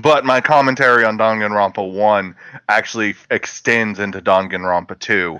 but 0.00 0.24
my 0.24 0.40
commentary 0.40 1.04
on 1.04 1.18
Danganronpa 1.18 1.92
1 1.92 2.34
actually 2.68 3.14
extends 3.30 3.98
into 3.98 4.20
Danganronpa 4.20 4.98
2 4.98 5.38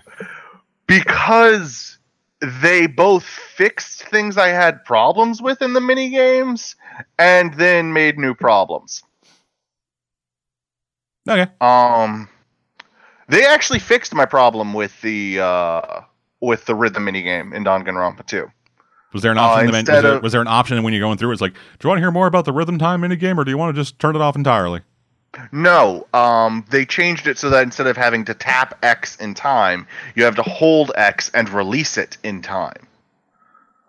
because 0.87 1.99
they 2.41 2.87
both 2.87 3.25
fixed 3.25 4.03
things 4.05 4.37
I 4.37 4.49
had 4.49 4.85
problems 4.85 5.41
with 5.41 5.63
in 5.63 5.73
the 5.73 5.81
mini 5.81 6.11
games 6.11 6.77
and 7.19 7.55
then 7.55 7.93
made 7.93 8.19
new 8.19 8.35
problems. 8.35 9.03
Okay. 11.29 11.51
Um, 11.61 12.29
they 13.29 13.45
actually 13.47 13.81
fixed 13.81 14.15
my 14.15 14.27
problem 14.27 14.75
with 14.75 15.01
the 15.01 15.41
uh, 15.41 16.01
with 16.41 16.67
the 16.67 16.75
rhythm 16.75 17.05
mini 17.07 17.23
game 17.23 17.53
in 17.53 17.65
Danganronpa 17.65 18.25
2. 18.27 18.47
Was 19.13 19.23
there 19.23 19.33
an 19.33 19.39
Uh, 19.39 19.43
option 19.43 19.75
in 19.75 19.85
the? 19.85 19.93
Was 19.93 20.03
there, 20.03 20.15
of- 20.15 20.23
was 20.23 20.33
there 20.33 20.41
an 20.43 20.47
option 20.49 20.83
when 20.83 20.93
you're 20.93 21.01
going 21.01 21.19
through? 21.19 21.33
It's 21.33 21.41
like, 21.41 21.55
do 21.55 21.59
you 21.83 21.89
want 21.89 21.99
to 21.99 22.03
hear 22.03 22.11
more 22.13 22.27
about 22.27 22.45
the 22.45 22.53
rhythm 22.53 22.79
time 22.79 23.01
minigame, 23.01 23.39
or 23.39 23.45
do 23.45 23.51
you 23.51 23.59
want 23.59 23.75
to 23.75 23.81
just 23.81 23.99
turn 23.99 24.15
it 24.15 24.23
off 24.23 24.37
entirely? 24.37 24.83
No, 25.53 26.07
um, 26.15 26.65
they 26.71 26.85
changed 26.85 27.27
it 27.27 27.39
so 27.39 27.51
that 27.51 27.63
instead 27.63 27.87
of 27.87 27.97
having 27.97 28.25
to 28.27 28.35
tap 28.35 28.79
X 28.83 29.17
in 29.17 29.35
time, 29.35 29.87
you 30.15 30.25
have 30.25 30.37
to 30.37 30.43
hold 30.43 30.93
X 30.97 31.31
and 31.35 31.49
release 31.49 31.97
it 31.97 32.17
in 32.23 32.43
time. 32.43 32.87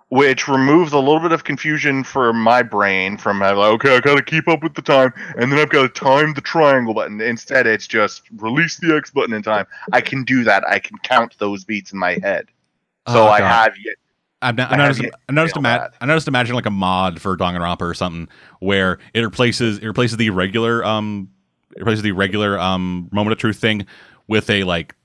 Which 0.10 0.48
removes 0.48 0.94
a 0.94 1.00
little 1.00 1.20
bit 1.20 1.34
of 1.34 1.44
confusion 1.44 2.02
for 2.06 2.32
my 2.32 2.64
brain 2.64 3.18
from 3.18 3.42
having, 3.42 3.60
like, 3.60 3.74
okay, 3.74 3.98
I 3.98 4.00
gotta 4.00 4.24
keep 4.24 4.48
up 4.48 4.64
with 4.64 4.74
the 4.74 4.82
time, 4.82 5.12
and 5.38 5.52
then 5.52 5.60
I've 5.60 5.70
got 5.70 5.82
to 5.82 5.90
time 5.90 6.34
the 6.34 6.40
triangle 6.40 6.94
button. 6.94 7.20
Instead, 7.20 7.68
it's 7.68 7.88
just 7.88 8.22
release 8.38 8.78
the 8.78 8.96
X 8.96 9.12
button 9.12 9.34
in 9.34 9.42
time. 9.44 9.66
I 9.92 10.00
can 10.00 10.24
do 10.24 10.46
that. 10.46 10.66
I 10.66 10.80
can 10.80 10.98
count 11.00 11.36
those 11.40 11.66
beats 11.66 11.92
in 11.92 12.00
my 12.00 12.20
head. 12.24 12.48
So 13.10 13.24
Oh, 13.24 13.28
I 13.28 13.42
have 13.42 13.74
yet. 13.84 13.96
I've 14.42 14.56
no- 14.56 14.68
I, 14.70 14.78
noticed. 14.78 15.02
I 15.28 15.32
noticed. 15.34 15.58
Ima- 15.58 15.90
I 16.00 16.06
noticed. 16.06 16.28
Imagine 16.28 16.56
like 16.56 16.68
a 16.68 16.72
mod 16.72 17.20
for 17.20 17.36
Danganronpa 17.36 17.82
or 17.82 17.94
something 17.94 18.30
where 18.60 19.00
it 19.14 19.22
replaces 19.22 19.80
it 19.80 19.88
replaces 19.88 20.16
the 20.18 20.30
regular 20.30 20.86
um 20.86 21.30
it 21.78 21.82
replaces 21.82 22.02
the 22.04 22.12
regular 22.12 22.60
um 22.60 23.08
moment 23.12 23.32
of 23.32 23.38
truth 23.38 23.58
thing 23.58 23.86
with 24.28 24.50
a 24.50 24.64
like 24.64 24.96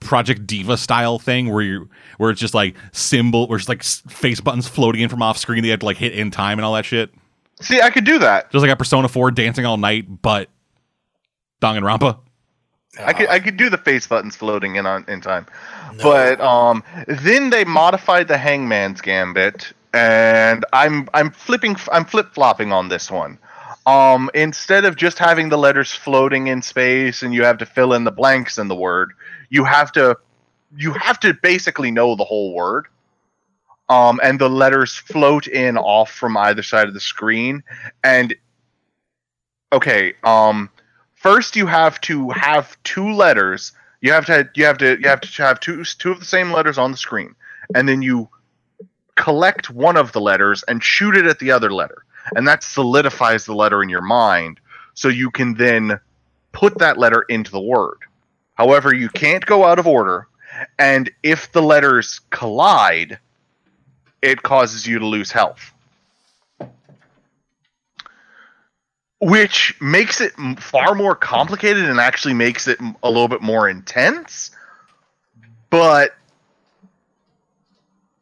Project 0.00 0.46
Diva 0.46 0.76
style 0.76 1.18
thing 1.18 1.52
where 1.52 1.62
you 1.62 1.90
where 2.16 2.30
it's 2.30 2.40
just 2.40 2.54
like 2.54 2.74
symbol 2.92 3.46
where 3.48 3.58
it's 3.58 3.68
like 3.68 3.82
face 3.82 4.40
buttons 4.40 4.66
floating 4.66 5.02
in 5.02 5.08
from 5.10 5.22
off 5.22 5.36
screen. 5.36 5.62
They 5.62 5.68
have 5.68 5.80
to 5.80 5.86
like 5.86 5.98
hit 5.98 6.14
in 6.14 6.30
time 6.30 6.58
and 6.58 6.64
all 6.64 6.72
that 6.74 6.86
shit. 6.86 7.10
See, 7.60 7.82
I 7.82 7.90
could 7.90 8.04
do 8.04 8.18
that. 8.18 8.50
Just 8.50 8.62
like 8.62 8.70
a 8.70 8.76
Persona 8.76 9.08
Four 9.08 9.30
dancing 9.30 9.66
all 9.66 9.76
night, 9.76 10.22
but 10.22 10.48
Danganronpa. 11.60 12.18
I 12.98 13.12
could 13.12 13.28
I 13.28 13.38
could 13.40 13.56
do 13.56 13.68
the 13.68 13.78
face 13.78 14.06
buttons 14.06 14.36
floating 14.36 14.76
in 14.76 14.86
on 14.86 15.04
in 15.06 15.20
time. 15.20 15.46
No. 15.96 16.04
But 16.04 16.40
um, 16.40 16.82
then 17.06 17.50
they 17.50 17.64
modified 17.64 18.28
the 18.28 18.38
Hangman's 18.38 19.00
Gambit, 19.00 19.72
and 19.92 20.64
I'm 20.72 21.08
I'm 21.12 21.30
flipping 21.30 21.76
I'm 21.92 22.04
flip 22.04 22.32
flopping 22.32 22.72
on 22.72 22.88
this 22.88 23.10
one. 23.10 23.38
Um, 23.86 24.30
instead 24.34 24.84
of 24.84 24.96
just 24.96 25.18
having 25.18 25.48
the 25.48 25.58
letters 25.58 25.90
floating 25.90 26.48
in 26.48 26.62
space 26.62 27.22
and 27.22 27.32
you 27.32 27.44
have 27.44 27.58
to 27.58 27.66
fill 27.66 27.94
in 27.94 28.04
the 28.04 28.12
blanks 28.12 28.58
in 28.58 28.68
the 28.68 28.76
word, 28.76 29.12
you 29.48 29.64
have 29.64 29.90
to 29.92 30.16
you 30.76 30.92
have 30.92 31.18
to 31.20 31.34
basically 31.34 31.90
know 31.90 32.14
the 32.14 32.24
whole 32.24 32.54
word. 32.54 32.86
Um, 33.88 34.20
and 34.22 34.38
the 34.38 34.48
letters 34.48 34.94
float 34.94 35.48
in 35.48 35.76
off 35.76 36.12
from 36.12 36.36
either 36.36 36.62
side 36.62 36.86
of 36.86 36.94
the 36.94 37.00
screen. 37.00 37.64
And 38.04 38.34
okay, 39.72 40.14
um, 40.22 40.70
first 41.14 41.56
you 41.56 41.66
have 41.66 42.00
to 42.02 42.30
have 42.30 42.80
two 42.84 43.12
letters 43.12 43.72
you 44.00 44.12
have 44.12 44.26
to 44.26 44.48
you 44.54 44.64
have 44.64 44.78
to 44.78 44.98
you 45.00 45.08
have 45.08 45.20
to 45.20 45.42
have 45.42 45.60
two 45.60 45.84
two 45.84 46.12
of 46.12 46.20
the 46.20 46.24
same 46.24 46.50
letters 46.50 46.78
on 46.78 46.90
the 46.90 46.96
screen, 46.96 47.34
and 47.74 47.88
then 47.88 48.02
you 48.02 48.28
collect 49.16 49.68
one 49.68 49.96
of 49.96 50.12
the 50.12 50.20
letters 50.20 50.62
and 50.64 50.82
shoot 50.82 51.16
it 51.16 51.26
at 51.26 51.38
the 51.38 51.50
other 51.50 51.70
letter, 51.70 52.04
and 52.36 52.46
that 52.46 52.62
solidifies 52.62 53.44
the 53.44 53.54
letter 53.54 53.82
in 53.82 53.88
your 53.88 54.02
mind, 54.02 54.60
so 54.94 55.08
you 55.08 55.30
can 55.30 55.54
then 55.54 55.98
put 56.52 56.78
that 56.78 56.98
letter 56.98 57.22
into 57.28 57.50
the 57.50 57.60
word. 57.60 57.98
However, 58.54 58.94
you 58.94 59.08
can't 59.08 59.44
go 59.46 59.64
out 59.64 59.78
of 59.78 59.86
order, 59.86 60.28
and 60.78 61.10
if 61.22 61.52
the 61.52 61.62
letters 61.62 62.20
collide, 62.30 63.18
it 64.22 64.42
causes 64.42 64.86
you 64.86 64.98
to 64.98 65.06
lose 65.06 65.30
health. 65.30 65.72
which 69.20 69.78
makes 69.82 70.18
it 70.20 70.32
far 70.58 70.94
more 70.94 71.14
complicated 71.14 71.84
and 71.84 72.00
actually 72.00 72.32
makes 72.32 72.66
it 72.66 72.78
a 73.02 73.08
little 73.10 73.28
bit 73.28 73.42
more 73.42 73.68
intense 73.68 74.50
but 75.68 76.12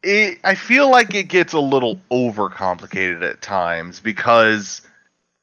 it, 0.02 0.38
i 0.44 0.54
feel 0.54 0.90
like 0.90 1.14
it 1.14 1.24
gets 1.24 1.52
a 1.52 1.60
little 1.60 2.00
overcomplicated 2.10 3.22
at 3.22 3.40
times 3.42 4.00
because 4.00 4.82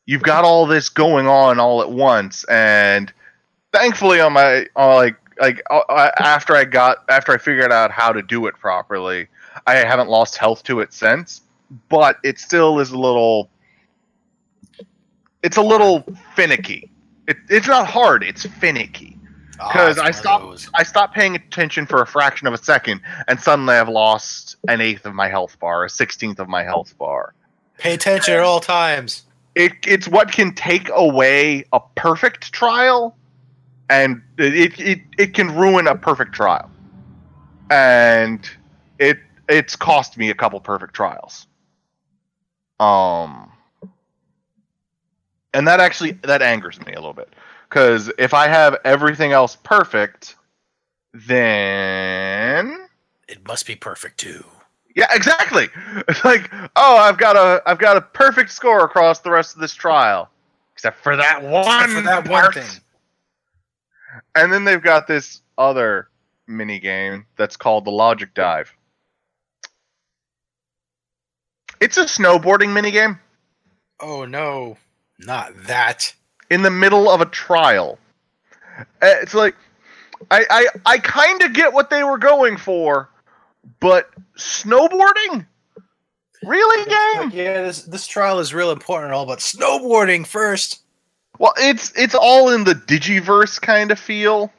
you've 0.05 0.23
got 0.23 0.43
all 0.43 0.65
this 0.65 0.89
going 0.89 1.27
on 1.27 1.59
all 1.59 1.81
at 1.81 1.91
once 1.91 2.43
and 2.45 3.11
thankfully 3.73 4.19
on 4.19 4.33
my 4.33 4.65
on 4.75 4.95
like 4.95 5.15
like 5.41 5.61
uh, 5.69 5.81
uh, 5.89 6.11
after 6.19 6.55
i 6.55 6.63
got 6.63 7.03
after 7.09 7.31
i 7.33 7.37
figured 7.37 7.71
out 7.71 7.91
how 7.91 8.11
to 8.11 8.21
do 8.21 8.47
it 8.47 8.55
properly 8.55 9.27
i 9.67 9.75
haven't 9.75 10.09
lost 10.09 10.37
health 10.37 10.63
to 10.63 10.79
it 10.79 10.93
since 10.93 11.41
but 11.89 12.17
it 12.23 12.39
still 12.39 12.79
is 12.79 12.91
a 12.91 12.97
little 12.97 13.49
it's 15.45 15.57
a 15.57 15.61
little 15.61 16.03
finicky. 16.33 16.91
It, 17.27 17.37
it's 17.49 17.67
not 17.67 17.87
hard. 17.87 18.23
It's 18.23 18.45
finicky 18.47 19.14
because 19.57 19.97
it's 19.97 19.99
I 19.99 20.03
one 20.05 20.13
stopped. 20.13 20.43
those. 20.45 20.69
I 20.75 20.83
stopped 20.83 21.15
paying 21.15 21.35
attention 21.35 21.85
for 21.85 22.01
a 22.01 22.07
fraction 22.07 22.47
of 22.47 22.53
a 22.53 22.57
second, 22.57 23.01
and 23.27 23.39
suddenly 23.39 23.75
I've 23.75 23.89
lost 23.89 24.55
an 24.67 24.81
eighth 24.81 25.05
of 25.05 25.13
my 25.13 25.29
health 25.29 25.59
bar, 25.59 25.85
a 25.85 25.89
sixteenth 25.89 26.39
of 26.39 26.47
my 26.47 26.63
health 26.63 26.97
bar. 26.97 27.33
Pay 27.77 27.93
attention 27.93 28.33
at 28.33 28.39
all 28.41 28.59
times. 28.59 29.23
It, 29.55 29.73
it's 29.85 30.07
what 30.07 30.31
can 30.31 30.53
take 30.53 30.89
away 30.93 31.65
a 31.71 31.79
perfect 31.95 32.51
trial, 32.51 33.15
and 33.89 34.21
it, 34.37 34.79
it 34.79 34.99
it 35.17 35.33
can 35.33 35.55
ruin 35.55 35.87
a 35.87 35.95
perfect 35.95 36.33
trial, 36.33 36.69
and 37.69 38.49
it 38.99 39.19
it's 39.47 39.75
cost 39.75 40.17
me 40.17 40.29
a 40.29 40.35
couple 40.35 40.59
perfect 40.59 40.93
trials. 40.93 41.47
Um, 42.79 43.51
and 45.53 45.67
that 45.67 45.79
actually 45.79 46.11
that 46.23 46.41
angers 46.41 46.79
me 46.85 46.91
a 46.91 46.95
little 46.95 47.13
bit 47.13 47.33
because 47.75 48.09
if 48.17 48.33
I 48.33 48.47
have 48.47 48.77
everything 48.85 49.33
else 49.33 49.57
perfect, 49.57 50.37
then 51.13 52.87
It 53.27 53.45
must 53.45 53.67
be 53.67 53.75
perfect 53.75 54.17
too. 54.17 54.45
yeah, 54.95 55.07
exactly. 55.11 55.67
It's 56.07 56.23
like, 56.25 56.49
oh, 56.77 56.95
I've 56.97 57.17
got 57.17 57.35
a 57.35 57.61
I've 57.65 57.77
got 57.79 57.97
a 57.97 58.01
perfect 58.01 58.51
score 58.51 58.85
across 58.85 59.19
the 59.19 59.29
rest 59.29 59.55
of 59.55 59.61
this 59.61 59.73
trial, 59.73 60.29
except 60.73 61.03
for 61.03 61.17
that 61.17 61.43
one 61.43 61.65
Except 61.65 61.91
for 61.91 62.01
that 62.03 62.29
one 62.29 62.51
thing. 62.53 62.81
And 64.35 64.53
then 64.53 64.63
they've 64.63 64.81
got 64.81 65.05
this 65.05 65.41
other 65.57 66.07
mini 66.47 66.79
game 66.79 67.25
that's 67.35 67.57
called 67.57 67.83
the 67.83 67.91
Logic 67.91 68.33
Dive. 68.33 68.71
It's 71.81 71.97
a 71.97 72.05
snowboarding 72.05 72.71
mini 72.71 72.91
game 72.91 73.19
Oh 73.99 74.23
no, 74.23 74.77
not 75.19 75.51
that. 75.65 76.13
In 76.49 76.61
the 76.61 76.71
middle 76.71 77.09
of 77.09 77.21
a 77.21 77.25
trial. 77.25 77.97
Uh, 78.77 78.83
It's 79.01 79.33
like 79.33 79.55
I 80.31 80.45
I, 80.49 80.67
I 80.85 80.97
kind 80.99 81.41
of 81.41 81.53
get 81.53 81.73
what 81.73 81.89
they 81.89 82.03
were 82.03 82.17
going 82.17 82.57
for, 82.57 83.09
but 83.79 84.09
snowboarding? 84.37 85.45
Really, 86.43 86.85
game? 86.85 87.29
Like, 87.29 87.33
yeah, 87.33 87.63
this 87.63 87.83
this 87.83 88.07
trial 88.07 88.39
is 88.39 88.53
real 88.53 88.71
important 88.71 89.05
and 89.05 89.15
all, 89.15 89.25
but 89.25 89.39
snowboarding 89.39 90.27
first. 90.27 90.81
Well, 91.39 91.53
it's 91.57 91.91
it's 91.97 92.15
all 92.15 92.53
in 92.53 92.63
the 92.63 92.75
digiverse 92.75 93.59
kind 93.59 93.91
of 93.91 93.99
feel. 93.99 94.51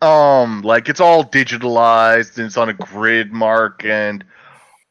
Um, 0.00 0.62
like 0.62 0.88
it's 0.88 1.00
all 1.00 1.24
digitalized 1.24 2.36
and 2.36 2.46
it's 2.46 2.56
on 2.56 2.68
a 2.68 2.74
grid 2.74 3.32
mark 3.32 3.84
and 3.84 4.24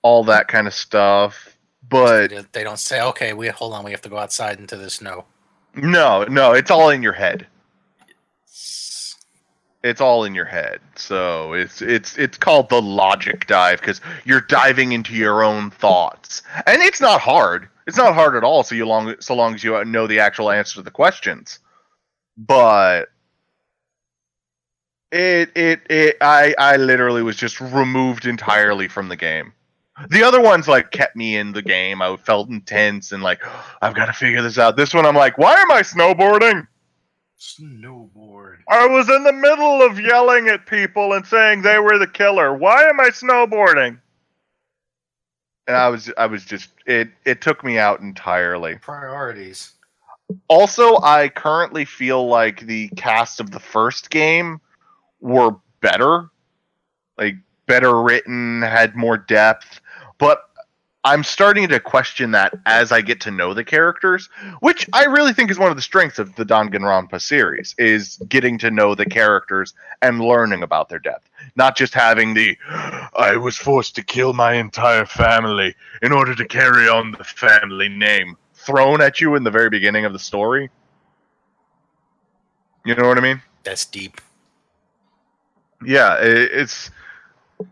all 0.02 0.24
that 0.26 0.48
kind 0.48 0.68
of 0.68 0.74
stuff. 0.74 1.51
But 1.92 2.52
They 2.54 2.64
don't- 2.64 2.80
say, 2.80 3.02
"Okay, 3.02 3.34
we 3.34 3.50
hold 3.50 3.74
on, 3.74 3.84
we 3.84 3.92
have 3.92 4.02
to 4.02 4.10
go 4.10 4.18
outside 4.18 4.60
into 4.60 4.78
the 4.78 4.90
snow." 4.90 5.26
no, 5.76 6.24
no, 6.24 6.54
it's 6.54 6.72
all 6.72 6.90
in 6.90 7.04
your 7.04 7.14
head. 7.14 7.48
It's 9.84 10.00
all 10.02 10.26
in 10.26 10.36
your 10.36 10.46
head. 10.46 10.80
So 10.96 11.54
it's 11.54 11.82
it's 11.82 12.18
it's 12.18 12.38
called 12.38 12.70
the 12.70 12.82
logic 12.82 13.48
dive 13.48 13.80
because 13.80 14.00
you're 14.26 14.42
diving 14.42 14.92
into 14.92 15.14
your 15.14 15.44
own 15.44 15.72
thoughts, 15.72 16.44
and 16.68 16.82
it's 16.82 17.02
not 17.02 17.20
hard. 17.20 17.68
It's 17.88 17.98
not 17.98 18.14
hard 18.14 18.36
at 18.36 18.44
all. 18.44 18.64
So 18.64 18.76
you 18.76 18.86
long 18.86 19.16
so 19.20 19.34
long 19.34 19.56
as 19.56 19.64
you 19.64 19.84
know 19.86 20.06
the 20.08 20.20
actual 20.20 20.52
answer 20.52 20.76
to 20.76 20.82
the 20.84 20.92
questions. 20.92 21.60
But 22.38 23.10
it 25.12 25.52
it 25.56 25.82
it 25.90 26.18
I 26.22 26.54
I 26.60 26.78
literally 26.78 27.24
was 27.24 27.36
just 27.36 27.60
removed 27.60 28.26
entirely 28.28 28.88
from 28.88 29.10
the 29.10 29.16
game. 29.18 29.52
The 30.10 30.24
other 30.24 30.42
ones 30.42 30.68
like 30.68 30.92
kept 30.92 31.16
me 31.16 31.38
in 31.38 31.52
the 31.52 31.62
game. 31.62 32.02
I 32.02 32.16
felt 32.18 32.50
intense 32.50 33.12
and 33.12 33.24
like 33.24 33.42
I've 33.82 33.96
got 33.96 34.06
to 34.06 34.14
figure 34.14 34.42
this 34.42 34.58
out. 34.58 34.78
This 34.78 34.94
one 34.94 35.06
I'm 35.06 35.16
like, 35.16 35.38
why 35.38 35.56
am 35.56 35.72
I 35.72 35.82
snowboarding? 35.82 36.68
Snowboard. 37.40 38.60
I 38.70 38.88
was 38.88 39.10
in 39.10 39.24
the 39.24 39.34
middle 39.34 39.82
of 39.82 40.00
yelling 40.00 40.48
at 40.48 40.66
people 40.68 41.14
and 41.14 41.26
saying 41.26 41.62
they 41.62 41.80
were 41.80 41.98
the 41.98 42.08
killer. 42.08 42.54
Why 42.54 42.84
am 42.84 43.00
I 43.00 43.10
snowboarding? 43.10 44.00
And 45.68 45.78
I 45.78 45.90
was 45.90 46.12
I 46.18 46.28
was 46.28 46.46
just 46.46 46.70
it 46.86 47.10
it 47.26 47.42
took 47.42 47.64
me 47.64 47.78
out 47.78 48.00
entirely. 48.02 48.76
Priorities. 48.76 49.74
Also, 50.48 51.02
I 51.02 51.30
currently 51.30 51.84
feel 51.86 52.28
like 52.28 52.62
the 52.62 52.90
cast 52.90 53.40
of 53.40 53.52
the 53.52 53.60
first 53.60 54.10
game 54.10 54.62
were 55.20 55.56
better. 55.82 56.30
Like 57.18 57.36
better 57.66 58.02
written, 58.02 58.62
had 58.62 58.96
more 58.96 59.18
depth, 59.18 59.82
but 60.22 60.44
I'm 61.04 61.24
starting 61.24 61.68
to 61.70 61.80
question 61.80 62.30
that 62.32 62.54
as 62.68 62.92
I 62.92 63.02
get 63.02 63.20
to 63.22 63.32
know 63.32 63.56
the 63.56 63.64
characters, 63.64 64.30
which 64.60 64.88
I 64.94 65.06
really 65.06 65.34
think 65.34 65.50
is 65.50 65.58
one 65.58 65.72
of 65.72 65.76
the 65.76 65.82
strengths 65.82 66.20
of 66.20 66.36
the 66.36 66.46
Danganronpa 66.46 67.20
series 67.20 67.74
is 67.80 68.18
getting 68.30 68.60
to 68.60 68.70
know 68.70 68.94
the 68.94 69.08
characters 69.08 69.74
and 70.04 70.22
learning 70.22 70.62
about 70.62 70.90
their 70.90 71.00
depth, 71.00 71.28
not 71.56 71.76
just 71.76 71.96
having 71.96 72.36
the 72.36 72.56
I 72.70 73.36
was 73.36 73.58
forced 73.58 73.96
to 73.96 74.04
kill 74.04 74.34
my 74.34 74.54
entire 74.54 75.08
family 75.08 75.76
in 76.04 76.12
order 76.12 76.36
to 76.36 76.46
carry 76.46 76.88
on 76.88 77.14
the 77.14 77.24
family 77.24 77.90
name 77.90 78.38
thrown 78.54 79.02
at 79.02 79.20
you 79.20 79.34
in 79.34 79.44
the 79.44 79.50
very 79.50 79.72
beginning 79.72 80.06
of 80.06 80.14
the 80.14 80.20
story. 80.20 80.70
You 82.86 82.94
know 82.94 83.08
what 83.08 83.18
I 83.18 83.22
mean? 83.22 83.42
That's 83.64 83.86
deep. 83.86 84.22
yeah 85.84 86.18
it's 86.22 86.92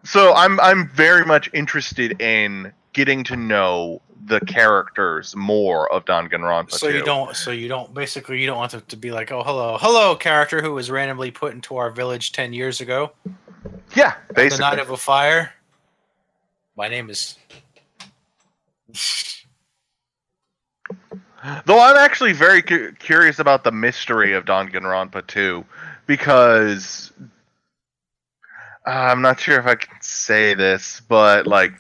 so 0.03 0.33
i'm 0.33 0.59
i'm 0.59 0.89
very 0.89 1.25
much 1.25 1.49
interested 1.53 2.19
in 2.21 2.71
getting 2.93 3.23
to 3.23 3.35
know 3.35 4.01
the 4.25 4.39
characters 4.41 5.35
more 5.35 5.91
of 5.91 6.05
Danganronpa 6.05 6.71
So 6.71 6.87
you 6.87 7.03
don't. 7.03 7.35
So 7.35 7.51
you 7.51 7.67
don't. 7.67 7.93
Basically, 7.93 8.39
you 8.39 8.45
don't 8.45 8.57
want 8.57 8.73
it 8.73 8.87
to 8.89 8.95
be 8.95 9.11
like, 9.11 9.31
"Oh, 9.31 9.43
hello, 9.43 9.77
hello, 9.79 10.15
character 10.15 10.61
who 10.61 10.73
was 10.73 10.91
randomly 10.91 11.31
put 11.31 11.53
into 11.53 11.77
our 11.77 11.89
village 11.89 12.31
ten 12.31 12.53
years 12.53 12.79
ago, 12.79 13.11
yeah 13.95 14.15
basically. 14.33 14.57
the 14.57 14.69
night 14.69 14.79
of 14.79 14.91
a 14.91 14.97
fire." 14.97 15.53
My 16.75 16.87
name 16.87 17.09
is. 17.09 17.35
though 21.65 21.79
i'm 21.79 21.95
actually 21.95 22.33
very 22.33 22.61
cu- 22.61 22.91
curious 22.93 23.39
about 23.39 23.63
the 23.63 23.71
mystery 23.71 24.33
of 24.33 24.43
Danganronpa 24.45 25.25
2 25.27 25.63
because 26.05 27.13
uh, 28.85 28.89
i'm 28.89 29.21
not 29.21 29.39
sure 29.39 29.59
if 29.59 29.65
i 29.65 29.75
can 29.75 30.01
say 30.01 30.53
this 30.53 31.01
but 31.07 31.47
like 31.47 31.73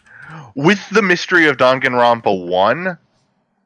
with 0.55 0.79
the 0.91 1.01
mystery 1.01 1.47
of 1.47 1.57
Danganronpa 1.57 2.47
1 2.47 2.97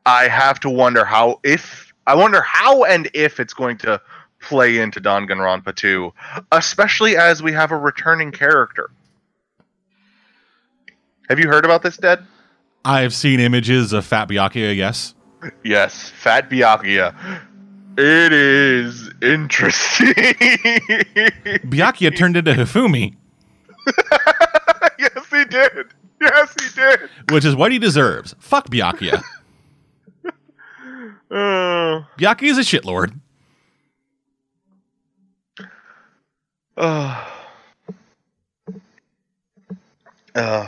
i 0.05 0.27
have 0.27 0.59
to 0.61 0.69
wonder 0.69 1.05
how 1.05 1.39
if 1.43 1.93
i 2.07 2.15
wonder 2.15 2.41
how 2.41 2.83
and 2.83 3.09
if 3.13 3.39
it's 3.39 3.53
going 3.53 3.77
to 3.77 4.01
play 4.39 4.79
into 4.79 4.99
Danganronpa 4.99 5.75
2 5.75 6.13
especially 6.51 7.15
as 7.15 7.41
we 7.41 7.51
have 7.53 7.71
a 7.71 7.77
returning 7.77 8.31
character 8.31 8.91
have 11.29 11.39
you 11.39 11.47
heard 11.47 11.65
about 11.65 11.81
this 11.81 11.97
dead 11.97 12.25
I've 12.85 13.13
seen 13.13 13.39
images 13.39 13.93
of 13.93 14.05
Fat 14.05 14.27
Byakuya, 14.27 14.75
yes. 14.75 15.13
Yes, 15.63 16.09
Fat 16.09 16.49
Byakuya. 16.49 17.15
It 17.97 18.33
is 18.33 19.09
interesting. 19.21 20.13
Byakuya 21.63 22.17
turned 22.17 22.35
into 22.35 22.53
Hifumi, 22.53 23.15
yes, 24.99 25.25
he 25.31 25.45
did. 25.45 25.87
Yes, 26.21 26.53
he 26.61 26.69
did. 26.79 27.09
which 27.31 27.43
is 27.45 27.55
what 27.55 27.71
he 27.71 27.79
deserves. 27.79 28.35
Fuck 28.39 28.69
Byakuya. 28.69 29.21
Uh, 31.31 32.03
Byakuya's 32.19 32.59
a 32.59 32.61
shitlord. 32.61 33.19
uh, 36.77 37.27
uh, 40.35 40.67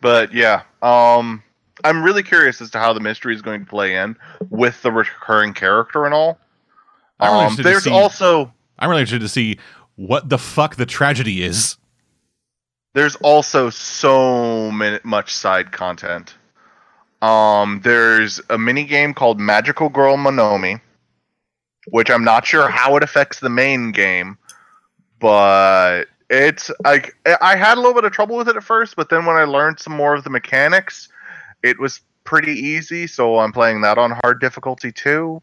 but 0.00 0.32
yeah, 0.34 0.62
um, 0.82 1.42
I'm 1.84 2.02
really 2.02 2.22
curious 2.24 2.60
as 2.60 2.70
to 2.72 2.78
how 2.78 2.92
the 2.92 3.00
mystery 3.00 3.34
is 3.34 3.42
going 3.42 3.60
to 3.64 3.70
play 3.70 3.94
in 3.96 4.16
with 4.50 4.80
the 4.82 4.90
recurring 4.90 5.54
character 5.54 6.04
and 6.06 6.14
all. 6.14 6.38
I'm 7.20 7.32
really 7.32 7.44
Um, 7.46 7.56
there's 7.62 7.84
see- 7.84 7.90
also 7.90 8.52
I'm 8.78 8.90
really 8.90 9.02
interested 9.02 9.20
to 9.24 9.28
see 9.28 9.58
what 9.96 10.28
the 10.28 10.38
fuck 10.38 10.76
the 10.76 10.86
tragedy 10.86 11.42
is. 11.42 11.76
There's 12.98 13.14
also 13.16 13.70
so 13.70 14.72
many, 14.72 14.98
much 15.04 15.32
side 15.32 15.70
content. 15.70 16.34
Um, 17.22 17.80
there's 17.84 18.40
a 18.50 18.58
mini 18.58 18.82
game 18.82 19.14
called 19.14 19.38
Magical 19.38 19.88
Girl 19.88 20.16
Monomi, 20.16 20.80
which 21.92 22.10
I'm 22.10 22.24
not 22.24 22.44
sure 22.44 22.68
how 22.68 22.96
it 22.96 23.04
affects 23.04 23.38
the 23.38 23.50
main 23.50 23.92
game, 23.92 24.36
but 25.20 26.06
it's 26.28 26.72
like 26.84 27.16
I 27.40 27.54
had 27.54 27.78
a 27.78 27.80
little 27.80 27.94
bit 27.94 28.04
of 28.04 28.10
trouble 28.10 28.36
with 28.36 28.48
it 28.48 28.56
at 28.56 28.64
first, 28.64 28.96
but 28.96 29.10
then 29.10 29.26
when 29.26 29.36
I 29.36 29.44
learned 29.44 29.78
some 29.78 29.92
more 29.92 30.16
of 30.16 30.24
the 30.24 30.30
mechanics, 30.30 31.08
it 31.62 31.78
was 31.78 32.00
pretty 32.24 32.52
easy. 32.52 33.06
So 33.06 33.38
I'm 33.38 33.52
playing 33.52 33.80
that 33.82 33.98
on 33.98 34.10
hard 34.10 34.40
difficulty 34.40 34.90
too. 34.90 35.40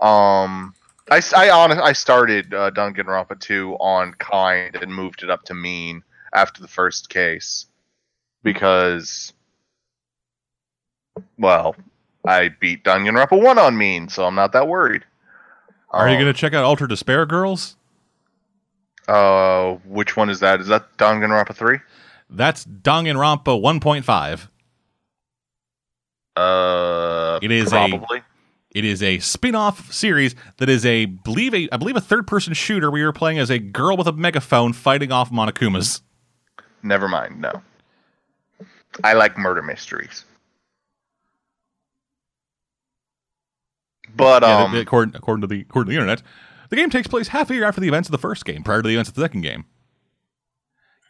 Um, 0.00 0.74
I 1.08 1.22
I 1.36 1.50
honest 1.50 1.80
I 1.80 1.92
started 1.92 2.52
uh, 2.52 2.72
Danganronpa 2.72 3.38
2 3.38 3.76
on 3.78 4.14
kind 4.14 4.74
and 4.74 4.92
moved 4.92 5.22
it 5.22 5.30
up 5.30 5.44
to 5.44 5.54
mean 5.54 6.02
after 6.32 6.60
the 6.62 6.68
first 6.68 7.08
case 7.10 7.66
because 8.42 9.32
well 11.38 11.74
i 12.26 12.48
beat 12.60 12.82
danganronpa 12.84 13.40
1 13.40 13.58
on 13.58 13.76
mean 13.76 14.08
so 14.08 14.24
i'm 14.26 14.34
not 14.34 14.52
that 14.52 14.66
worried 14.68 15.04
Are 15.90 16.08
you 16.08 16.14
Um, 16.16 16.22
going 16.22 16.32
to 16.32 16.38
check 16.38 16.54
out 16.54 16.64
Ultra 16.64 16.88
Despair 16.88 17.26
Girls? 17.26 17.76
uh 19.08 19.72
which 19.84 20.16
one 20.16 20.30
is 20.30 20.40
that 20.40 20.60
is 20.60 20.68
that 20.68 20.96
danganronpa 20.96 21.54
3 21.54 21.78
That's 22.30 22.64
Danganronpa 22.64 23.60
1.5. 23.60 24.48
uh 26.36 27.38
It 27.42 27.50
is 27.50 27.66
a- 27.68 27.70
probably 27.70 28.22
It 28.70 28.84
is 28.86 29.02
a 29.02 29.18
spin-off 29.18 29.92
series 29.92 30.34
that 30.56 30.68
is 30.70 30.86
a 30.86 31.04
believe 31.06 31.52
a 31.52 31.68
I 31.72 31.76
believe 31.76 31.96
a 31.96 32.00
third-person 32.00 32.54
shooter 32.54 32.90
where 32.90 33.00
you're 33.00 33.12
playing 33.12 33.38
as 33.38 33.50
a 33.50 33.58
girl 33.58 33.96
with 33.98 34.06
a 34.06 34.12
megaphone 34.12 34.72
fighting 34.72 35.12
off 35.12 35.30
Monokumas. 35.30 36.00
Never 36.82 37.08
mind 37.08 37.40
no. 37.40 37.62
I 39.02 39.14
like 39.14 39.38
murder 39.38 39.62
mysteries. 39.62 40.24
But 44.14 44.42
Yeah, 44.42 44.64
um 44.64 44.74
according, 44.74 45.14
according 45.16 45.40
to 45.42 45.46
the 45.46 45.60
according 45.62 45.90
to 45.90 45.96
the 45.96 46.02
internet, 46.02 46.22
the 46.68 46.76
game 46.76 46.90
takes 46.90 47.08
place 47.08 47.28
half 47.28 47.50
a 47.50 47.54
year 47.54 47.64
after 47.64 47.80
the 47.80 47.88
events 47.88 48.08
of 48.08 48.12
the 48.12 48.18
first 48.18 48.44
game, 48.44 48.62
prior 48.62 48.82
to 48.82 48.88
the 48.88 48.94
events 48.94 49.08
of 49.10 49.14
the 49.14 49.22
second 49.22 49.40
game. 49.42 49.64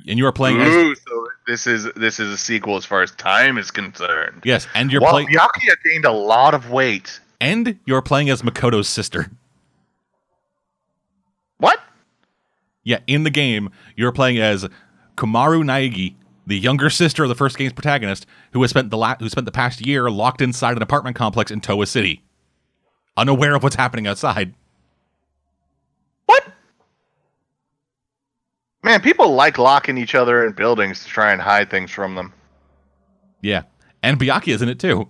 And 0.09 0.19
you 0.19 0.27
are 0.27 0.33
playing 0.33 0.61
as 0.61 0.73
so 0.73 1.29
this 1.47 1.67
is 1.67 1.89
this 1.97 2.21
is 2.21 2.33
a 2.33 2.39
sequel 2.39 2.77
as 2.77 2.85
far 2.85 3.03
as 3.03 3.11
time 3.13 3.59
is 3.59 3.71
concerned. 3.71 4.43
Yes, 4.45 4.67
and 4.75 4.93
you're 4.93 5.01
well, 5.01 5.13
playing 5.13 5.29
Byakuya 5.29 5.75
gained 5.85 6.05
a 6.05 6.13
lot 6.13 6.55
of 6.55 6.71
weight. 6.71 7.21
and 7.41 7.79
you're 7.87 8.03
playing 8.03 8.31
as 8.31 8.43
Makoto's 8.43 8.89
sister. 8.89 9.31
what? 11.59 11.81
Yeah, 12.85 12.99
in 13.07 13.23
the 13.23 13.31
game, 13.31 13.71
you're 13.97 14.11
playing 14.13 14.39
as 14.39 14.69
Komaru 15.17 15.63
Naegi, 15.63 16.15
the 16.47 16.59
younger 16.59 16.91
sister 16.91 17.23
of 17.23 17.29
the 17.29 17.35
first 17.35 17.57
game's 17.59 17.73
protagonist, 17.73 18.27
who 18.53 18.61
has 18.63 18.71
spent 18.71 18.91
the 18.91 18.97
la- 18.97 19.17
who 19.19 19.29
spent 19.29 19.45
the 19.45 19.53
past 19.53 19.85
year 19.87 20.11
locked 20.11 20.41
inside 20.41 20.77
an 20.77 20.83
apartment 20.83 21.17
complex 21.17 21.51
in 21.51 21.61
Towa 21.61 21.87
City, 21.87 22.23
unaware 23.17 23.55
of 23.55 23.63
what's 23.63 23.77
happening 23.77 24.07
outside. 24.07 24.55
What? 26.27 26.45
Man, 28.83 29.01
people 29.01 29.33
like 29.35 29.59
locking 29.59 29.97
each 29.99 30.15
other 30.15 30.45
in 30.45 30.53
buildings 30.53 31.05
to 31.05 31.09
try 31.09 31.33
and 31.33 31.41
hide 31.41 31.71
things 31.71 31.91
from 31.91 32.15
them. 32.17 32.33
Yeah, 33.41 33.63
and 34.03 34.19
Byakuya's 34.19 34.63
in 34.63 34.69
it 34.69 34.79
too. 34.81 35.09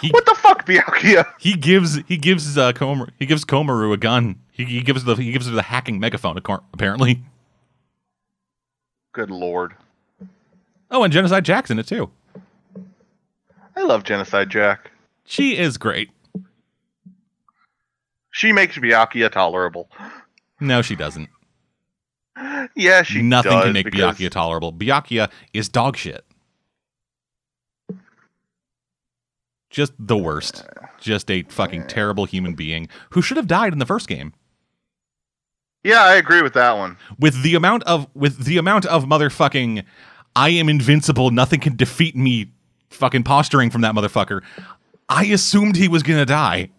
He 0.00 0.10
What 0.10 0.26
the 0.26 0.34
fuck, 0.34 0.66
Byakuya? 0.66 1.24
he 1.38 1.54
gives 1.54 1.96
he 2.08 2.16
gives 2.16 2.58
uh, 2.58 2.72
Komaru, 2.72 3.10
he 3.18 3.26
gives 3.26 3.44
Komaru 3.44 3.92
a 3.92 3.96
gun. 3.96 4.40
He, 4.50 4.64
he 4.64 4.82
gives 4.82 5.04
the 5.04 5.14
he 5.14 5.30
gives 5.30 5.46
her 5.46 5.54
the 5.54 5.62
hacking 5.62 6.00
megaphone 6.00 6.36
apparently. 6.36 7.22
Good 9.14 9.30
lord. 9.30 9.74
Oh, 10.90 11.02
and 11.04 11.12
Genocide 11.12 11.44
Jack's 11.44 11.70
in 11.70 11.78
it 11.78 11.86
too. 11.86 12.10
I 13.76 13.82
love 13.82 14.04
Genocide 14.04 14.50
Jack. 14.50 14.90
She 15.24 15.56
is 15.56 15.78
great. 15.78 16.10
She 18.32 18.52
makes 18.52 18.76
Byakuya 18.76 19.30
tolerable. 19.30 19.88
No, 20.60 20.82
she 20.82 20.96
doesn't. 20.96 21.30
Yeah, 22.76 23.02
she 23.04 23.22
Nothing 23.22 23.52
does 23.52 23.64
can 23.64 23.72
make 23.72 23.84
because- 23.86 24.16
Byakuya 24.16 24.30
tolerable. 24.30 24.72
Byakuya 24.72 25.30
is 25.52 25.68
dog 25.68 25.96
shit. 25.96 26.24
Just 29.70 29.92
the 29.98 30.16
worst. 30.16 30.64
Just 31.00 31.30
a 31.30 31.42
fucking 31.44 31.86
terrible 31.86 32.24
human 32.26 32.54
being 32.54 32.88
who 33.10 33.22
should 33.22 33.36
have 33.36 33.46
died 33.46 33.72
in 33.72 33.78
the 33.78 33.86
first 33.86 34.08
game. 34.08 34.32
Yeah, 35.84 36.02
I 36.02 36.14
agree 36.14 36.40
with 36.42 36.54
that 36.54 36.76
one. 36.78 36.96
With 37.18 37.42
the 37.42 37.54
amount 37.54 37.82
of 37.84 38.08
with 38.14 38.44
the 38.44 38.56
amount 38.56 38.86
of 38.86 39.04
motherfucking 39.04 39.84
I 40.34 40.48
am 40.48 40.68
invincible, 40.68 41.30
nothing 41.30 41.60
can 41.60 41.76
defeat 41.76 42.16
me 42.16 42.50
fucking 42.90 43.22
posturing 43.22 43.70
from 43.70 43.82
that 43.82 43.94
motherfucker. 43.94 44.42
I 45.08 45.26
assumed 45.26 45.76
he 45.76 45.86
was 45.88 46.02
gonna 46.02 46.24
die. 46.26 46.70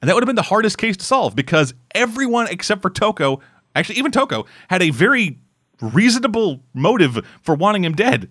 And 0.00 0.08
that 0.08 0.14
would 0.14 0.22
have 0.22 0.26
been 0.26 0.36
the 0.36 0.42
hardest 0.42 0.78
case 0.78 0.96
to 0.96 1.04
solve 1.04 1.36
because 1.36 1.74
everyone 1.94 2.48
except 2.48 2.82
for 2.82 2.90
Toko, 2.90 3.40
actually 3.76 3.98
even 3.98 4.10
Toko, 4.10 4.46
had 4.68 4.82
a 4.82 4.90
very 4.90 5.38
reasonable 5.80 6.60
motive 6.74 7.24
for 7.42 7.54
wanting 7.54 7.84
him 7.84 7.92
dead. 7.94 8.28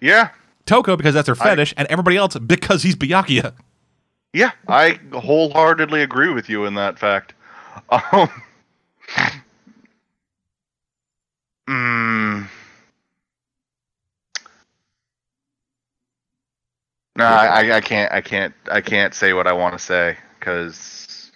Yeah, 0.00 0.30
Toko 0.66 0.96
because 0.96 1.14
that's 1.14 1.28
her 1.28 1.36
I- 1.40 1.44
fetish, 1.44 1.74
and 1.76 1.86
everybody 1.88 2.16
else 2.16 2.36
because 2.36 2.82
he's 2.82 2.96
Byakuya. 2.96 3.54
Yeah, 4.32 4.52
I 4.68 4.98
wholeheartedly 5.12 6.02
agree 6.02 6.32
with 6.32 6.48
you 6.48 6.64
in 6.66 6.74
that 6.74 6.98
fact. 6.98 7.34
Um, 7.90 8.28
mm, 11.68 12.46
no, 17.16 17.24
I, 17.24 17.46
I- 17.62 17.76
I 17.76 17.80
can't, 17.80 18.12
I 18.12 18.20
can't, 18.20 18.54
I 18.70 18.80
can't 18.80 19.14
say 19.14 19.32
what 19.32 19.46
I 19.46 19.52
want 19.52 19.72
to 19.76 19.78
say 19.78 20.16
because. 20.38 21.30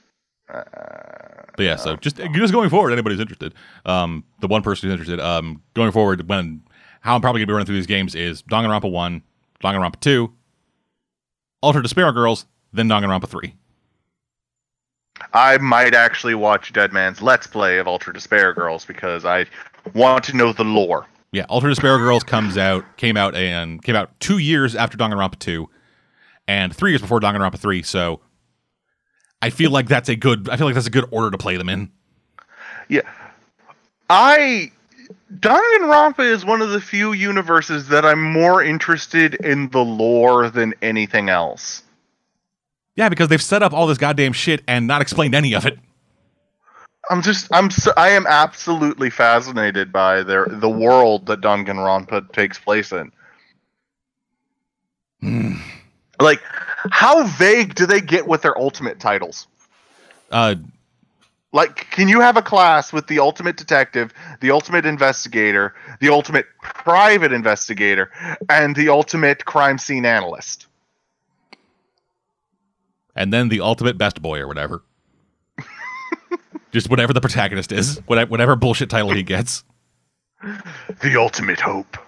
Uh, 0.52 0.62
But 1.56 1.64
yeah, 1.64 1.76
so 1.76 1.96
just 1.96 2.16
just 2.16 2.52
going 2.52 2.70
forward, 2.70 2.92
anybody's 2.92 3.20
interested. 3.20 3.54
Um, 3.84 4.24
the 4.40 4.48
one 4.48 4.62
person 4.62 4.88
who's 4.88 4.94
interested, 4.98 5.20
um, 5.20 5.62
going 5.74 5.92
forward, 5.92 6.28
when 6.28 6.62
how 7.00 7.14
I'm 7.14 7.20
probably 7.20 7.40
gonna 7.40 7.46
be 7.48 7.52
running 7.52 7.66
through 7.66 7.76
these 7.76 7.86
games 7.86 8.14
is 8.14 8.42
Danganronpa 8.42 8.90
one, 8.90 9.22
Danganronpa 9.62 10.00
two, 10.00 10.32
Ultra 11.62 11.82
Despair 11.82 12.12
Girls, 12.12 12.46
then 12.72 12.88
Danganronpa 12.88 13.28
three. 13.28 13.54
I 15.32 15.58
might 15.58 15.94
actually 15.94 16.34
watch 16.34 16.72
Dead 16.72 16.92
Man's 16.92 17.20
Let's 17.20 17.46
Play 17.46 17.78
of 17.78 17.86
Ultra 17.86 18.12
Despair 18.12 18.52
Girls 18.54 18.84
because 18.84 19.24
I 19.24 19.46
want 19.94 20.24
to 20.24 20.36
know 20.36 20.52
the 20.52 20.64
lore. 20.64 21.06
Yeah, 21.32 21.46
Ultra 21.48 21.70
Despair 21.70 21.98
Girls 21.98 22.24
comes 22.24 22.56
out 22.56 22.84
came 22.96 23.16
out 23.16 23.34
and 23.34 23.82
came 23.82 23.96
out 23.96 24.18
two 24.18 24.38
years 24.38 24.74
after 24.74 24.96
Danganronpa 24.96 25.38
two, 25.38 25.68
and 26.48 26.74
three 26.74 26.90
years 26.90 27.00
before 27.00 27.20
Danganronpa 27.20 27.58
three. 27.58 27.82
So 27.82 28.20
I 29.42 29.50
feel 29.50 29.70
like 29.70 29.88
that's 29.88 30.08
a 30.08 30.16
good. 30.16 30.48
I 30.48 30.56
feel 30.56 30.66
like 30.66 30.74
that's 30.74 30.86
a 30.86 30.90
good 30.90 31.06
order 31.10 31.30
to 31.30 31.38
play 31.38 31.56
them 31.56 31.68
in. 31.68 31.90
Yeah. 32.88 33.02
I 34.08 34.72
Danganronpa 35.32 36.24
is 36.24 36.44
one 36.44 36.60
of 36.60 36.70
the 36.70 36.80
few 36.80 37.12
universes 37.12 37.88
that 37.88 38.04
I'm 38.04 38.22
more 38.22 38.62
interested 38.62 39.34
in 39.34 39.70
the 39.70 39.84
lore 39.84 40.50
than 40.50 40.74
anything 40.82 41.28
else. 41.28 41.82
Yeah, 42.96 43.08
because 43.08 43.28
they've 43.28 43.42
set 43.42 43.62
up 43.62 43.72
all 43.72 43.86
this 43.86 43.98
goddamn 43.98 44.32
shit 44.32 44.62
and 44.66 44.86
not 44.86 45.00
explained 45.00 45.34
any 45.34 45.54
of 45.54 45.64
it. 45.66 45.78
I'm 47.08 47.22
just 47.22 47.48
I'm 47.52 47.70
so, 47.70 47.92
I 47.96 48.10
am 48.10 48.26
absolutely 48.26 49.10
fascinated 49.10 49.92
by 49.92 50.22
their 50.22 50.46
the 50.46 50.68
world 50.68 51.26
that 51.26 51.40
Danganronpa 51.40 52.32
takes 52.32 52.58
place 52.58 52.92
in. 52.92 53.10
Like 56.20 56.40
how 56.90 57.26
vague 57.26 57.74
do 57.74 57.86
they 57.86 58.00
get 58.00 58.26
with 58.26 58.42
their 58.42 58.56
ultimate 58.58 59.00
titles? 59.00 59.46
Uh, 60.30 60.54
Like, 61.52 61.90
can 61.90 62.08
you 62.08 62.20
have 62.20 62.36
a 62.36 62.42
class 62.42 62.92
with 62.92 63.08
the 63.08 63.18
ultimate 63.18 63.56
detective, 63.56 64.12
the 64.40 64.52
ultimate 64.52 64.86
investigator, 64.86 65.74
the 66.00 66.08
ultimate 66.08 66.46
private 66.62 67.32
investigator, 67.32 68.10
and 68.48 68.76
the 68.76 68.88
ultimate 68.88 69.44
crime 69.44 69.76
scene 69.78 70.06
analyst? 70.06 70.66
And 73.20 73.30
then 73.34 73.50
the 73.50 73.60
ultimate 73.60 73.98
best 73.98 74.22
boy 74.22 74.38
or 74.40 74.48
whatever. 74.48 74.82
Just 76.72 76.88
whatever 76.88 77.12
the 77.12 77.20
protagonist 77.20 77.70
is, 77.70 77.98
whatever, 78.06 78.30
whatever 78.30 78.56
bullshit 78.56 78.88
title 78.88 79.10
he 79.12 79.22
gets. 79.22 79.62
The 81.02 81.16
ultimate 81.20 81.60
hope. 81.60 81.98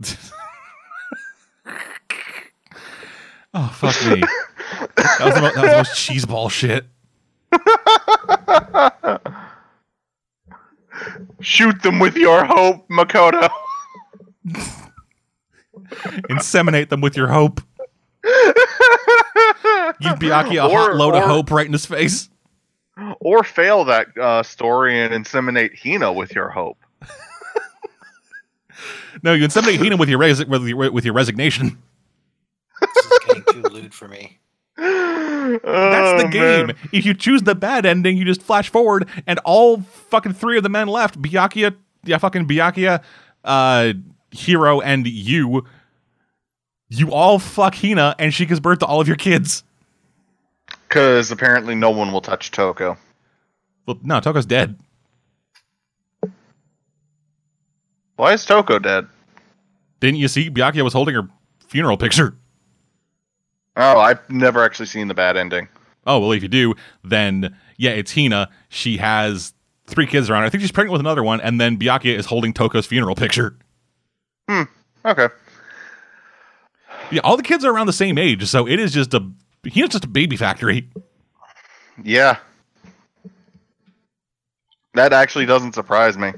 Oh 3.56 3.68
fuck 3.68 3.94
me! 4.10 4.20
That 4.96 5.20
was 5.20 5.34
the, 5.34 5.40
mo- 5.40 5.52
that 5.54 5.62
was 5.62 5.70
the 5.70 5.76
most 5.76 5.92
cheeseball 5.92 6.50
shit. 6.50 6.86
Shoot 11.40 11.80
them 11.84 12.00
with 12.00 12.16
your 12.16 12.44
hope, 12.44 12.88
Makoto. 12.88 13.48
Inseminate 16.28 16.88
them 16.88 17.00
with 17.00 17.16
your 17.16 17.28
hope. 17.28 17.60
Give 20.00 20.18
Byakuya 20.18 20.64
a 20.68 20.72
Or- 20.72 20.78
hot 20.78 20.96
load 20.96 21.14
of 21.14 21.24
hope 21.24 21.50
right 21.50 21.66
in 21.66 21.72
his 21.72 21.86
face. 21.86 22.28
Or 23.20 23.42
fail 23.42 23.84
that 23.86 24.06
uh, 24.16 24.42
story 24.44 25.00
and 25.00 25.12
inseminate 25.12 25.76
Hina 25.76 26.12
with 26.12 26.34
your 26.34 26.48
hope. 26.48 26.78
No, 29.22 29.32
you 29.32 29.46
inseminate 29.46 29.78
Hina 29.78 29.96
with 29.96 30.08
your 30.08 30.18
res- 30.18 30.44
with 30.44 30.66
your, 30.66 30.90
with 30.90 31.04
your 31.04 31.14
resignation. 31.14 31.78
This 32.80 33.04
is 33.06 33.18
getting 33.26 33.44
too 33.44 33.62
lewd 33.62 33.94
for 33.94 34.08
me. 34.08 34.38
That's 34.76 35.62
That's 35.64 36.22
the 36.24 36.28
game. 36.30 36.72
If 36.92 37.06
you 37.06 37.14
choose 37.14 37.42
the 37.42 37.54
bad 37.54 37.86
ending, 37.86 38.16
you 38.16 38.24
just 38.24 38.42
flash 38.42 38.68
forward, 38.70 39.08
and 39.26 39.38
all 39.44 39.80
fucking 40.10 40.34
three 40.34 40.56
of 40.56 40.62
the 40.64 40.68
men 40.68 40.88
left, 40.88 41.20
Byakuya, 41.22 41.74
yeah, 42.04 42.18
fucking 42.18 42.46
Byakuya, 42.48 43.02
uh, 43.44 43.92
Hiro, 44.32 44.80
and 44.80 45.06
you, 45.06 45.64
you 46.88 47.12
all 47.12 47.38
fuck 47.38 47.76
Hina, 47.76 48.16
and 48.18 48.34
she 48.34 48.46
gives 48.46 48.60
birth 48.60 48.80
to 48.80 48.86
all 48.86 49.00
of 49.00 49.06
your 49.06 49.16
kids. 49.16 49.62
Because 50.88 51.30
apparently 51.30 51.74
no 51.74 51.90
one 51.90 52.12
will 52.12 52.20
touch 52.20 52.50
Toko. 52.50 52.96
Well, 53.86 53.98
no, 54.02 54.20
Toko's 54.20 54.46
dead. 54.46 54.78
Why 58.16 58.32
is 58.32 58.44
Toko 58.44 58.78
dead? 58.78 59.06
Didn't 60.00 60.18
you 60.18 60.28
see 60.28 60.50
Byakuya 60.50 60.82
was 60.82 60.92
holding 60.92 61.14
her 61.14 61.28
funeral 61.66 61.96
picture? 61.96 62.36
Oh, 63.76 63.98
I've 63.98 64.28
never 64.30 64.62
actually 64.62 64.86
seen 64.86 65.08
the 65.08 65.14
bad 65.14 65.36
ending. 65.36 65.68
Oh, 66.06 66.20
well, 66.20 66.32
if 66.32 66.42
you 66.42 66.48
do, 66.48 66.74
then 67.02 67.56
yeah, 67.76 67.90
it's 67.90 68.14
Hina. 68.14 68.50
She 68.68 68.98
has 68.98 69.52
three 69.86 70.06
kids 70.06 70.30
around 70.30 70.42
her. 70.42 70.46
I 70.46 70.50
think 70.50 70.60
she's 70.60 70.72
pregnant 70.72 70.92
with 70.92 71.00
another 71.00 71.22
one, 71.22 71.40
and 71.40 71.60
then 71.60 71.78
Byakuya 71.78 72.16
is 72.16 72.26
holding 72.26 72.52
Toko's 72.52 72.86
funeral 72.86 73.14
picture. 73.14 73.56
Hmm. 74.48 74.62
Okay. 75.04 75.28
Yeah, 77.10 77.20
all 77.24 77.36
the 77.36 77.42
kids 77.42 77.64
are 77.64 77.72
around 77.72 77.86
the 77.86 77.92
same 77.92 78.16
age, 78.16 78.46
so 78.46 78.66
it 78.66 78.78
is 78.78 78.92
just 78.92 79.12
a 79.14 79.28
Hina's 79.64 79.90
just 79.90 80.04
a 80.04 80.08
baby 80.08 80.36
factory. 80.36 80.88
Yeah. 82.02 82.38
That 84.94 85.12
actually 85.12 85.46
doesn't 85.46 85.74
surprise 85.74 86.16
me. 86.16 86.32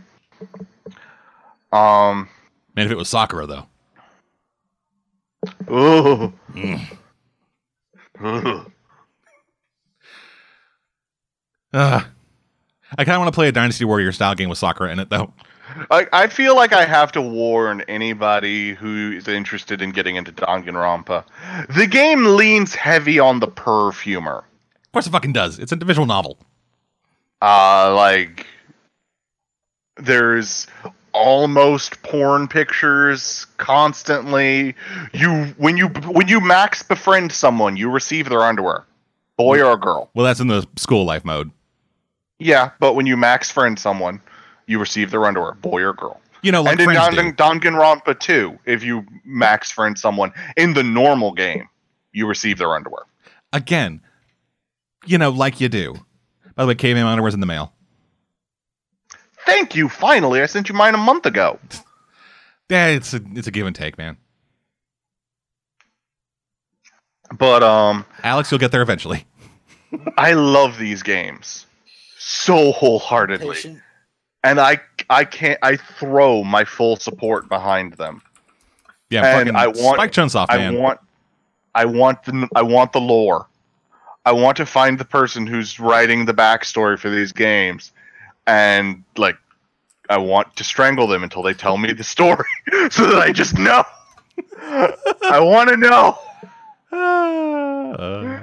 Um. 1.72 2.28
Man, 2.74 2.86
if 2.86 2.92
it 2.92 2.96
was 2.96 3.08
Sakura 3.08 3.46
though. 3.46 3.66
Ooh. 5.70 6.32
Mm. 6.54 6.96
Ooh. 8.24 8.72
I 11.72 13.04
kind 13.04 13.10
of 13.10 13.18
want 13.18 13.28
to 13.28 13.36
play 13.36 13.48
a 13.48 13.52
Dynasty 13.52 13.84
Warrior 13.84 14.12
style 14.12 14.34
game 14.34 14.48
with 14.48 14.58
Sakura 14.58 14.90
in 14.90 14.98
it 14.98 15.10
though. 15.10 15.32
I, 15.90 16.06
I 16.12 16.26
feel 16.28 16.54
like 16.54 16.72
I 16.72 16.84
have 16.84 17.12
to 17.12 17.22
warn 17.22 17.82
anybody 17.82 18.74
who 18.74 19.12
is 19.12 19.28
interested 19.28 19.82
in 19.82 19.90
getting 19.90 20.16
into 20.16 20.32
Danganronpa. 20.32 21.24
The 21.74 21.86
game 21.86 22.36
leans 22.36 22.74
heavy 22.74 23.18
on 23.18 23.40
the 23.40 23.48
perv 23.48 24.00
humor. 24.00 24.44
Of 24.84 24.92
course, 24.92 25.06
it 25.06 25.10
fucking 25.10 25.32
does. 25.32 25.58
It's 25.58 25.72
a 25.72 25.76
visual 25.76 26.06
novel. 26.06 26.38
Uh, 27.42 27.94
like 27.94 28.46
there's 29.96 30.66
almost 31.12 32.02
porn 32.02 32.48
pictures 32.48 33.46
constantly. 33.56 34.74
You 35.12 35.54
when 35.56 35.76
you 35.76 35.88
when 35.88 36.28
you 36.28 36.40
max 36.40 36.82
befriend 36.82 37.32
someone, 37.32 37.76
you 37.76 37.90
receive 37.90 38.28
their 38.28 38.42
underwear, 38.42 38.84
boy 39.36 39.62
or 39.62 39.76
girl. 39.76 40.10
Well, 40.14 40.24
that's 40.24 40.40
in 40.40 40.48
the 40.48 40.66
school 40.76 41.04
life 41.04 41.24
mode. 41.24 41.50
Yeah, 42.38 42.70
but 42.80 42.94
when 42.94 43.06
you 43.06 43.16
max 43.16 43.50
friend 43.50 43.78
someone, 43.78 44.20
you 44.66 44.78
receive 44.78 45.10
their 45.10 45.24
underwear, 45.24 45.52
boy 45.54 45.82
or 45.82 45.92
girl. 45.92 46.20
You 46.42 46.52
know, 46.52 46.62
like 46.62 46.72
and 46.72 46.80
in 46.80 46.84
friends 46.94 47.16
do. 47.16 47.32
Dan- 47.32 47.60
Danganronpa 47.60 48.18
2, 48.18 48.58
if 48.66 48.82
you 48.84 49.04
max 49.24 49.70
friend 49.70 49.98
someone 49.98 50.32
in 50.56 50.74
the 50.74 50.82
normal 50.82 51.32
game, 51.32 51.68
you 52.12 52.26
receive 52.26 52.58
their 52.58 52.74
underwear. 52.74 53.02
Again, 53.52 54.00
you 55.06 55.18
know, 55.18 55.30
like 55.30 55.60
you 55.60 55.68
do. 55.68 55.94
By 56.54 56.64
the 56.64 56.68
way, 56.68 56.74
caveman 56.74 57.06
underwear's 57.06 57.34
in 57.34 57.40
the 57.40 57.46
mail. 57.46 57.72
Thank 59.44 59.76
you. 59.76 59.88
Finally, 59.88 60.42
I 60.42 60.46
sent 60.46 60.68
you 60.68 60.74
mine 60.74 60.94
a 60.94 60.98
month 60.98 61.26
ago. 61.26 61.58
Yeah, 62.68 62.88
it's 62.88 63.14
a 63.14 63.20
it's 63.34 63.46
a 63.46 63.52
give 63.52 63.64
and 63.64 63.76
take, 63.76 63.96
man. 63.96 64.16
But 67.38 67.62
um, 67.62 68.04
Alex, 68.24 68.50
you'll 68.50 68.58
get 68.58 68.72
there 68.72 68.82
eventually. 68.82 69.24
I 70.16 70.32
love 70.32 70.76
these 70.76 71.04
games 71.04 71.66
so 72.18 72.72
wholeheartedly, 72.72 73.54
Patient. 73.54 73.80
And 74.48 74.60
I 74.60 74.80
I 75.10 75.24
can't 75.24 75.58
I 75.62 75.76
throw 75.76 76.44
my 76.44 76.64
full 76.64 76.96
support 76.96 77.48
behind 77.48 77.94
them. 77.94 78.22
Yeah, 79.10 79.24
And 79.24 79.48
fucking 79.50 79.56
I 79.56 79.66
want- 79.68 79.96
Spike 79.98 80.12
Chunsoft, 80.12 80.46
I 80.48 80.56
man. 80.58 80.74
want 80.78 81.00
I 81.74 81.84
want 81.84 82.22
the 82.24 82.48
I 82.56 82.62
want 82.62 82.92
the 82.92 83.00
lore. 83.00 83.46
I 84.24 84.32
want 84.32 84.56
to 84.56 84.66
find 84.66 84.98
the 84.98 85.04
person 85.04 85.46
who's 85.46 85.78
writing 85.78 86.24
the 86.24 86.34
backstory 86.34 86.98
for 86.98 87.10
these 87.10 87.32
games, 87.32 87.92
and 88.46 89.04
like 89.16 89.36
I 90.10 90.18
want 90.18 90.54
to 90.56 90.64
strangle 90.64 91.06
them 91.06 91.22
until 91.22 91.42
they 91.42 91.54
tell 91.54 91.76
me 91.78 91.92
the 91.92 92.02
story, 92.04 92.48
so 92.90 93.06
that 93.10 93.22
I 93.22 93.30
just 93.32 93.56
know. 93.58 93.84
I 94.62 95.38
want 95.40 95.68
to 95.70 95.76
know. 95.76 96.18
Uh, 97.98 98.40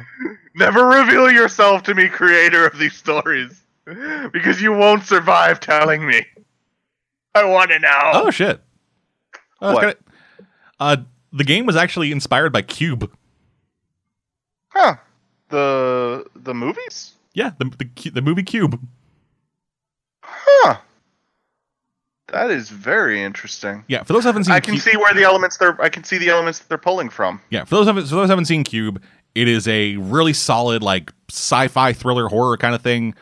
Never 0.55 0.85
reveal 0.85 1.31
yourself 1.31 1.83
to 1.83 1.95
me, 1.95 2.07
creator 2.07 2.65
of 2.67 2.77
these 2.77 2.95
stories, 2.95 3.62
because 3.85 4.61
you 4.61 4.71
won't 4.73 5.03
survive 5.03 5.59
telling 5.59 6.05
me. 6.05 6.25
I 7.35 7.43
want 7.45 7.71
to 7.71 7.79
know. 7.79 7.89
oh 8.13 8.31
shit! 8.31 8.61
Oh, 9.61 9.73
What? 9.73 9.81
kinda- 9.81 9.97
uh, 10.79 10.97
the 11.31 11.43
game 11.43 11.65
was 11.65 11.75
actually 11.75 12.11
inspired 12.11 12.51
by 12.53 12.61
Cube. 12.61 13.11
Huh? 14.69 14.95
The 15.49 16.25
the 16.35 16.53
movies? 16.53 17.13
Yeah, 17.33 17.51
the 17.57 17.65
the, 17.65 18.09
the 18.11 18.21
movie 18.21 18.43
Cube. 18.43 18.79
Huh? 20.23 20.77
That 22.27 22.49
is 22.49 22.69
very 22.69 23.21
interesting. 23.21 23.83
Yeah, 23.87 24.03
for 24.03 24.13
those 24.13 24.23
who 24.23 24.27
haven't 24.29 24.45
seen, 24.45 24.53
I 24.53 24.59
can 24.59 24.73
Cu- 24.75 24.79
see 24.79 24.97
where 24.97 25.13
the 25.13 25.23
elements 25.23 25.57
they're. 25.57 25.79
I 25.81 25.89
can 25.89 26.03
see 26.03 26.17
the 26.17 26.29
elements 26.29 26.59
that 26.59 26.69
they're 26.69 26.77
pulling 26.77 27.09
from. 27.09 27.41
Yeah, 27.49 27.63
for 27.65 27.75
those 27.75 27.85
haven't, 27.87 28.07
for 28.07 28.15
those 28.15 28.29
haven't 28.29 28.45
seen 28.45 28.63
Cube, 28.63 29.01
it 29.35 29.47
is 29.47 29.67
a 29.67 29.97
really 29.97 30.33
solid 30.33 30.81
like 30.83 31.11
sci-fi 31.29 31.93
thriller 31.93 32.27
horror 32.27 32.57
kind 32.57 32.73
of 32.73 32.81
thing, 32.81 33.13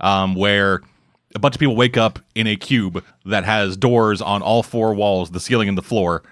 um, 0.00 0.34
where 0.34 0.82
a 1.34 1.38
bunch 1.38 1.54
of 1.54 1.60
people 1.60 1.76
wake 1.76 1.96
up 1.96 2.18
in 2.34 2.46
a 2.46 2.56
cube 2.56 3.04
that 3.24 3.44
has 3.44 3.76
doors 3.76 4.20
on 4.20 4.42
all 4.42 4.62
four 4.62 4.94
walls, 4.94 5.30
the 5.30 5.40
ceiling 5.40 5.68
and 5.68 5.78
the 5.78 5.82
floor, 5.82 6.22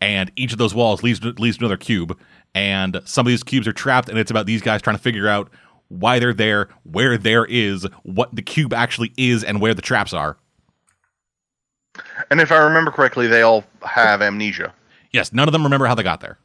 and 0.00 0.30
each 0.36 0.52
of 0.52 0.58
those 0.58 0.74
walls 0.74 1.02
leads 1.02 1.22
leads 1.22 1.58
to 1.58 1.64
another 1.64 1.76
cube, 1.76 2.18
and 2.54 3.00
some 3.04 3.26
of 3.26 3.30
these 3.30 3.42
cubes 3.42 3.66
are 3.68 3.72
trapped, 3.72 4.08
and 4.08 4.18
it's 4.18 4.30
about 4.30 4.46
these 4.46 4.62
guys 4.62 4.82
trying 4.82 4.96
to 4.96 5.02
figure 5.02 5.28
out 5.28 5.50
why 5.88 6.18
they're 6.18 6.34
there, 6.34 6.68
where 6.82 7.16
there 7.16 7.44
is, 7.44 7.86
what 8.02 8.34
the 8.34 8.42
cube 8.42 8.72
actually 8.72 9.12
is, 9.16 9.44
and 9.44 9.60
where 9.60 9.72
the 9.74 9.82
traps 9.82 10.12
are. 10.12 10.36
And 12.30 12.40
if 12.40 12.50
I 12.52 12.58
remember 12.58 12.90
correctly, 12.90 13.26
they 13.26 13.42
all 13.42 13.64
have 13.82 14.20
amnesia, 14.20 14.74
Yes, 15.12 15.32
none 15.32 15.48
of 15.48 15.52
them 15.52 15.62
remember 15.64 15.86
how 15.86 15.94
they 15.94 16.02
got 16.02 16.20
there. 16.20 16.38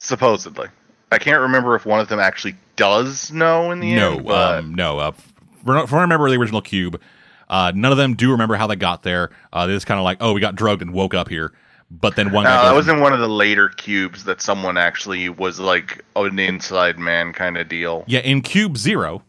supposedly. 0.00 0.68
I 1.10 1.18
can't 1.18 1.40
remember 1.40 1.74
if 1.74 1.84
one 1.84 2.00
of 2.00 2.08
them 2.08 2.20
actually 2.20 2.54
does 2.76 3.30
know 3.32 3.70
in 3.70 3.80
the 3.80 3.94
no, 3.94 4.12
end. 4.14 4.24
But 4.24 4.58
um, 4.58 4.74
no. 4.74 4.98
Uh, 4.98 5.12
from, 5.64 5.98
I 5.98 6.02
remember 6.02 6.28
the 6.30 6.36
original 6.36 6.62
Cube, 6.62 7.00
uh, 7.48 7.72
none 7.74 7.92
of 7.92 7.98
them 7.98 8.14
do 8.14 8.30
remember 8.30 8.54
how 8.56 8.66
they 8.66 8.76
got 8.76 9.02
there. 9.02 9.30
Uh, 9.52 9.66
they 9.66 9.74
just 9.74 9.86
kind 9.86 9.98
of 9.98 10.04
like, 10.04 10.18
oh, 10.20 10.32
we 10.32 10.40
got 10.40 10.54
drugged 10.54 10.82
and 10.82 10.92
woke 10.92 11.14
up 11.14 11.28
here. 11.28 11.52
But 11.90 12.16
then 12.16 12.32
one 12.32 12.44
no, 12.44 12.50
guy 12.50 12.64
that 12.64 12.74
was 12.74 12.88
in 12.88 13.00
one 13.00 13.12
of 13.12 13.20
the 13.20 13.28
later 13.28 13.68
cubes 13.68 14.24
that 14.24 14.40
someone 14.40 14.78
actually 14.78 15.28
was 15.28 15.60
like 15.60 16.02
an 16.16 16.38
inside 16.38 16.98
man 16.98 17.34
kind 17.34 17.58
of 17.58 17.68
deal. 17.68 18.04
yeah, 18.06 18.20
in 18.20 18.40
Cube 18.40 18.78
Zero, 18.78 19.22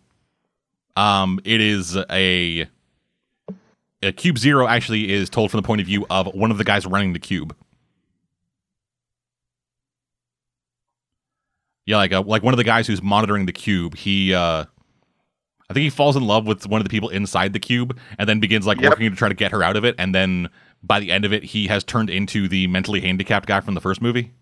um, 0.96 1.42
it 1.44 1.60
is 1.60 1.98
a, 2.10 2.70
a 4.02 4.12
Cube 4.14 4.38
Zero 4.38 4.66
actually 4.66 5.12
is 5.12 5.30
told 5.30 5.52
from 5.52 5.58
the 5.58 5.68
point 5.68 5.82
of 5.82 5.88
view 5.88 6.06
of 6.10 6.28
one 6.28 6.52
of 6.52 6.58
the 6.58 6.64
guys 6.64 6.86
running 6.86 7.12
the 7.12 7.20
cube. 7.20 7.54
Yeah, 11.86 11.98
like 11.98 12.14
uh, 12.14 12.22
like 12.22 12.44
one 12.44 12.54
of 12.54 12.58
the 12.58 12.64
guys 12.64 12.88
who's 12.88 13.04
monitoring 13.04 13.46
the 13.46 13.52
cube. 13.52 13.98
He, 13.98 14.34
uh, 14.34 14.66
I 15.74 15.76
think 15.76 15.86
he 15.86 15.90
falls 15.90 16.16
in 16.16 16.24
love 16.28 16.46
with 16.46 16.68
one 16.68 16.80
of 16.80 16.86
the 16.86 16.90
people 16.92 17.10
inside 17.10 17.52
the 17.54 17.60
cube, 17.60 17.98
and 18.20 18.30
then 18.30 18.40
begins 18.40 18.68
like 18.68 18.80
Yep. 18.80 18.92
working 18.92 19.10
to 19.10 19.16
try 19.16 19.28
to 19.28 19.34
get 19.34 19.52
her 19.52 19.64
out 19.64 19.76
of 19.76 19.84
it. 19.84 19.96
And 19.98 20.14
then 20.14 20.50
by 20.84 21.00
the 21.00 21.12
end 21.12 21.26
of 21.26 21.34
it, 21.34 21.44
he 21.44 21.66
has 21.66 21.84
turned 21.84 22.12
into 22.12 22.48
the 22.48 22.68
mentally 22.68 23.02
handicapped 23.02 23.48
guy 23.48 23.60
from 23.60 23.74
the 23.74 23.82
first 23.82 24.00
movie. 24.00 24.34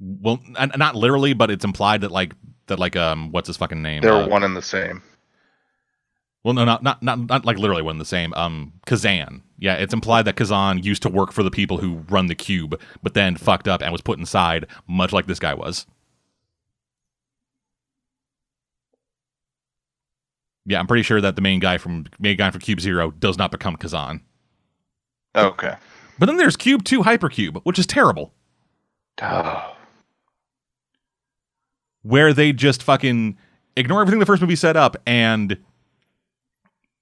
Well, 0.00 0.40
not 0.76 0.96
literally, 0.96 1.32
but 1.32 1.50
it's 1.50 1.64
implied 1.64 2.02
that 2.02 2.10
like 2.10 2.34
that 2.66 2.78
like 2.78 2.94
um 2.96 3.30
what's 3.30 3.46
his 3.46 3.56
fucking 3.56 3.80
name? 3.80 4.02
They're 4.02 4.12
Uh, 4.12 4.28
one 4.28 4.42
and 4.42 4.54
the 4.56 4.60
same. 4.62 5.02
well, 6.44 6.54
no, 6.54 6.64
not 6.66 6.82
not 6.82 7.02
not 7.02 7.20
not 7.20 7.44
like 7.46 7.56
literally 7.56 7.82
one 7.82 7.92
and 7.92 8.00
the 8.02 8.04
same. 8.04 8.34
Um, 8.34 8.74
Kazan. 8.84 9.42
Yeah, 9.58 9.74
it's 9.76 9.94
implied 9.94 10.24
that 10.24 10.36
Kazan 10.36 10.82
used 10.82 11.02
to 11.02 11.08
work 11.08 11.32
for 11.32 11.42
the 11.44 11.50
people 11.50 11.78
who 11.78 12.04
run 12.10 12.26
the 12.26 12.34
cube, 12.34 12.80
but 13.02 13.14
then 13.14 13.36
fucked 13.36 13.68
up 13.68 13.80
and 13.80 13.92
was 13.92 14.00
put 14.02 14.18
inside, 14.18 14.66
much 14.88 15.12
like 15.12 15.26
this 15.26 15.38
guy 15.38 15.54
was. 15.54 15.86
Yeah, 20.66 20.78
I'm 20.78 20.86
pretty 20.86 21.02
sure 21.02 21.20
that 21.20 21.34
the 21.36 21.42
main 21.42 21.58
guy 21.60 21.78
from 21.78 22.06
main 22.18 22.36
guy 22.36 22.50
from 22.50 22.60
Cube 22.60 22.80
Zero 22.80 23.10
does 23.10 23.36
not 23.38 23.50
become 23.50 23.76
Kazan. 23.76 24.20
Okay. 25.34 25.74
But 26.18 26.26
then 26.26 26.36
there's 26.36 26.56
Cube 26.56 26.84
Two 26.84 27.00
Hypercube, 27.02 27.60
which 27.64 27.78
is 27.78 27.86
terrible, 27.86 28.32
Oh. 29.20 29.74
where 32.02 32.32
they 32.32 32.52
just 32.52 32.82
fucking 32.82 33.36
ignore 33.76 34.00
everything 34.02 34.20
the 34.20 34.26
first 34.26 34.42
movie 34.42 34.56
set 34.56 34.76
up 34.76 34.96
and 35.06 35.56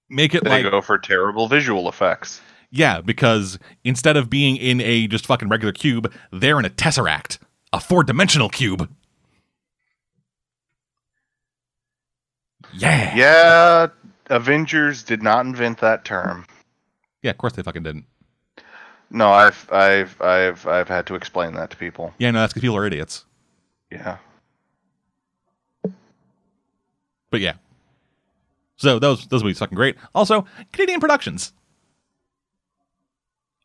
make 0.09 0.35
it 0.35 0.45
They 0.45 0.63
like 0.63 0.71
go 0.71 0.81
for 0.81 0.99
terrible 0.99 1.49
visual 1.49 1.89
effects. 1.89 2.41
Yeah, 2.71 3.01
because 3.01 3.59
instead 3.85 4.17
of 4.17 4.31
being 4.31 4.57
in 4.57 4.81
a 4.81 5.07
just 5.09 5.27
fucking 5.27 5.49
regular 5.49 5.73
cube, 5.73 6.13
they're 6.33 6.59
in 6.59 6.65
a 6.65 6.71
tesseract, 6.71 7.39
a 7.73 7.81
four 7.81 8.05
dimensional 8.05 8.49
cube. 8.49 8.89
Yeah. 12.73 13.15
Yeah, 13.17 13.87
Avengers 14.29 15.03
did 15.03 15.23
not 15.23 15.45
invent 15.47 15.79
that 15.79 16.05
term. 16.05 16.47
Yeah, 17.23 17.31
of 17.31 17.39
course 17.39 17.55
they 17.55 17.63
fucking 17.63 17.83
didn't. 17.83 18.07
No, 19.11 19.31
I've 19.31 19.71
I've 19.73 20.21
I've 20.23 20.67
I've 20.67 20.89
had 20.89 21.07
to 21.09 21.15
explain 21.15 21.55
that 21.55 21.71
to 21.71 21.77
people. 21.77 22.15
Yeah, 22.19 22.31
no, 22.31 22.41
that's 22.41 22.53
because 22.53 22.63
people 22.63 22.77
are 22.77 22.87
idiots. 22.87 23.25
Yeah. 23.91 24.19
But 27.31 27.41
yeah. 27.41 27.55
So 28.77 28.99
those 28.99 29.27
those 29.27 29.43
movies 29.43 29.59
fucking 29.59 29.77
great. 29.77 29.97
Also, 30.15 30.47
Canadian 30.73 31.01
productions. 31.01 31.53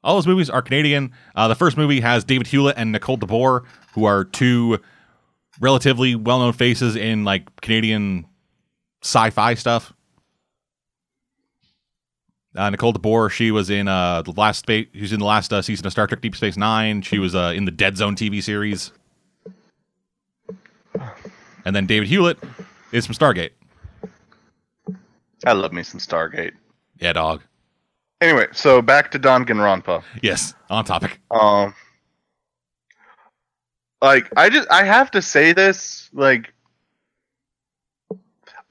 All 0.03 0.15
those 0.15 0.27
movies 0.27 0.49
are 0.49 0.61
Canadian. 0.61 1.11
Uh, 1.35 1.47
the 1.47 1.55
first 1.55 1.77
movie 1.77 1.99
has 2.01 2.23
David 2.23 2.47
Hewlett 2.47 2.77
and 2.77 2.91
Nicole 2.91 3.17
DeBoer, 3.17 3.63
who 3.93 4.05
are 4.05 4.23
two 4.23 4.79
relatively 5.59 6.15
well-known 6.15 6.53
faces 6.53 6.95
in 6.95 7.23
like 7.23 7.61
Canadian 7.61 8.25
sci-fi 9.05 9.53
stuff. 9.53 9.93
Uh, 12.55 12.69
Nicole 12.69 12.93
DeBoer, 12.93 13.29
she 13.29 13.51
was 13.51 13.69
in 13.69 13.87
uh, 13.87 14.21
the 14.21 14.31
last 14.31 14.59
space. 14.59 14.87
She 14.93 15.01
was 15.01 15.13
in 15.13 15.19
the 15.19 15.25
last 15.25 15.51
uh, 15.51 15.61
season 15.61 15.85
of 15.85 15.91
Star 15.91 16.07
Trek: 16.07 16.21
Deep 16.21 16.35
Space 16.35 16.57
Nine. 16.57 17.01
She 17.01 17.19
was 17.19 17.35
uh, 17.35 17.53
in 17.55 17.65
the 17.65 17.71
Dead 17.71 17.97
Zone 17.97 18.15
TV 18.15 18.41
series. 18.41 18.91
And 21.65 21.75
then 21.75 21.85
David 21.85 22.07
Hewlett 22.07 22.39
is 22.91 23.05
from 23.05 23.15
Stargate. 23.15 23.51
I 25.45 25.51
love 25.51 25.73
me 25.73 25.83
some 25.83 25.99
Stargate. 25.99 26.53
Yeah, 26.99 27.13
dog. 27.13 27.43
Anyway, 28.21 28.47
so 28.53 28.81
back 28.81 29.11
to 29.11 29.19
Danganronpa. 29.19 30.03
Yes, 30.21 30.53
on 30.69 30.85
topic. 30.85 31.19
Um 31.29 31.75
like 34.01 34.31
I 34.37 34.49
just 34.49 34.69
I 34.71 34.85
have 34.85 35.11
to 35.11 35.21
say 35.21 35.51
this 35.51 36.09
like 36.13 36.53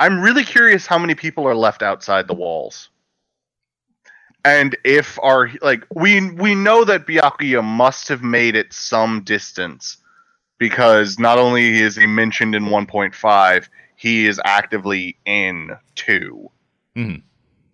I'm 0.01 0.21
really 0.21 0.45
curious 0.45 0.87
how 0.87 0.99
many 0.99 1.15
people 1.15 1.47
are 1.47 1.55
left 1.55 1.83
outside 1.83 2.27
the 2.27 2.35
walls. 2.35 2.91
And 4.45 4.77
if 4.85 5.19
our 5.23 5.51
like 5.63 5.87
we 5.95 6.31
we 6.33 6.55
know 6.55 6.85
that 6.85 7.07
Byakuya 7.07 7.65
must 7.65 8.09
have 8.09 8.23
made 8.23 8.57
it 8.57 8.73
some 8.73 9.23
distance 9.23 9.97
because 10.59 11.19
not 11.19 11.39
only 11.39 11.81
is 11.81 11.97
he 11.97 12.07
mentioned 12.07 12.55
in 12.55 12.67
1.5, 12.67 13.69
he 13.97 14.27
is 14.27 14.41
actively 14.45 15.17
in 15.25 15.71
2. 15.95 16.51
Mhm. 16.97 17.23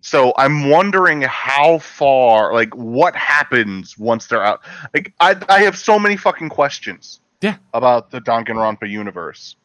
So 0.01 0.33
I'm 0.37 0.69
wondering 0.69 1.21
how 1.21 1.77
far, 1.77 2.53
like, 2.53 2.73
what 2.75 3.15
happens 3.15 3.97
once 3.97 4.27
they're 4.27 4.43
out. 4.43 4.61
Like, 4.93 5.13
I 5.19 5.35
I 5.47 5.61
have 5.61 5.77
so 5.77 5.99
many 5.99 6.17
fucking 6.17 6.49
questions. 6.49 7.19
Yeah. 7.41 7.57
About 7.73 8.11
the 8.11 8.19
Danganronpa 8.21 8.89
universe. 8.89 9.55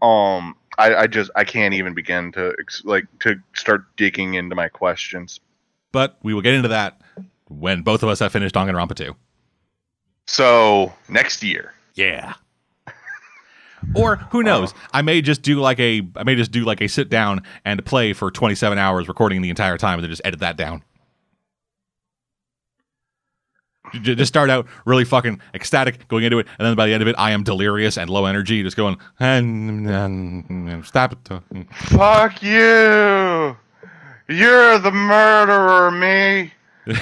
Um, 0.00 0.56
I 0.78 0.94
I 0.94 1.06
just 1.06 1.30
I 1.36 1.44
can't 1.44 1.74
even 1.74 1.94
begin 1.94 2.32
to 2.32 2.54
like 2.84 3.06
to 3.20 3.36
start 3.54 3.84
digging 3.96 4.34
into 4.34 4.54
my 4.54 4.68
questions. 4.68 5.40
But 5.92 6.18
we 6.22 6.32
will 6.32 6.40
get 6.40 6.54
into 6.54 6.68
that 6.68 7.00
when 7.48 7.82
both 7.82 8.02
of 8.02 8.08
us 8.08 8.20
have 8.20 8.32
finished 8.32 8.54
Danganronpa 8.54 8.94
2. 8.94 9.14
So 10.26 10.92
next 11.08 11.42
year, 11.42 11.74
Yeah. 11.94 12.34
Or 13.96 14.16
who 14.30 14.38
oh. 14.38 14.42
knows? 14.42 14.74
I 14.92 15.02
may 15.02 15.20
just 15.22 15.42
do 15.42 15.58
like 15.58 15.80
a 15.80 16.02
I 16.16 16.22
may 16.22 16.36
just 16.36 16.52
do 16.52 16.64
like 16.64 16.80
a 16.80 16.88
sit 16.88 17.08
down 17.08 17.42
and 17.64 17.84
play 17.84 18.12
for 18.12 18.30
27 18.30 18.78
hours 18.78 19.08
recording 19.08 19.42
the 19.42 19.50
entire 19.50 19.76
time 19.76 19.94
and 19.94 20.04
then 20.04 20.10
just 20.10 20.22
edit 20.24 20.40
that 20.40 20.56
down. 20.56 20.84
Just 24.00 24.28
start 24.28 24.48
out 24.50 24.66
really 24.84 25.04
fucking 25.04 25.40
ecstatic 25.54 26.08
going 26.08 26.24
into 26.24 26.38
it, 26.38 26.46
and 26.58 26.66
then 26.66 26.74
by 26.74 26.86
the 26.86 26.94
end 26.94 27.02
of 27.02 27.08
it, 27.08 27.14
I 27.18 27.32
am 27.32 27.42
delirious 27.42 27.98
and 27.98 28.08
low 28.08 28.26
energy, 28.26 28.62
just 28.62 28.76
going 28.76 28.96
and, 29.20 29.88
and 29.88 30.84
stop 30.86 31.12
it. 31.12 31.24
talking." 31.24 31.68
Fuck 31.72 32.42
you! 32.42 33.56
You're 34.28 34.78
the 34.78 34.92
murderer, 34.92 35.90
me. 35.90 36.52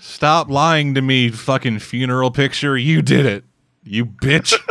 Stop 0.00 0.50
lying 0.50 0.94
to 0.94 1.02
me, 1.02 1.30
fucking 1.30 1.78
funeral 1.78 2.30
picture. 2.30 2.76
You 2.76 3.02
did 3.02 3.26
it, 3.26 3.44
you 3.84 4.06
bitch. 4.06 4.54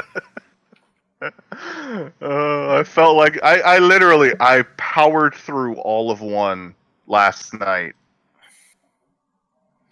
Uh, 2.21 2.77
I 2.77 2.83
felt 2.83 3.15
like 3.15 3.41
I, 3.41 3.59
I 3.61 3.79
literally 3.79 4.31
I 4.39 4.61
powered 4.77 5.33
through 5.33 5.75
all 5.77 6.11
of 6.11 6.21
one 6.21 6.75
last 7.07 7.53
night 7.55 7.95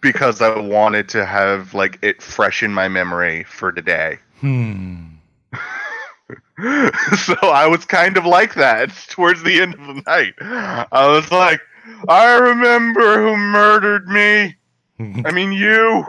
because 0.00 0.40
I 0.40 0.58
wanted 0.58 1.08
to 1.10 1.24
have 1.24 1.74
like 1.74 1.98
it 2.02 2.22
fresh 2.22 2.62
in 2.62 2.72
my 2.72 2.88
memory 2.88 3.44
for 3.44 3.72
today. 3.72 4.18
hmm. 4.40 5.06
so 6.58 7.34
I 7.42 7.66
was 7.66 7.84
kind 7.84 8.16
of 8.16 8.24
like 8.24 8.54
that 8.54 8.90
towards 9.08 9.42
the 9.42 9.60
end 9.60 9.74
of 9.74 9.86
the 9.86 10.02
night. 10.06 10.34
I 10.40 11.06
was 11.06 11.30
like, 11.30 11.60
I 12.08 12.38
remember 12.38 13.22
who 13.22 13.36
murdered 13.36 14.08
me. 14.08 14.56
I 14.98 15.30
mean, 15.32 15.52
you. 15.52 16.06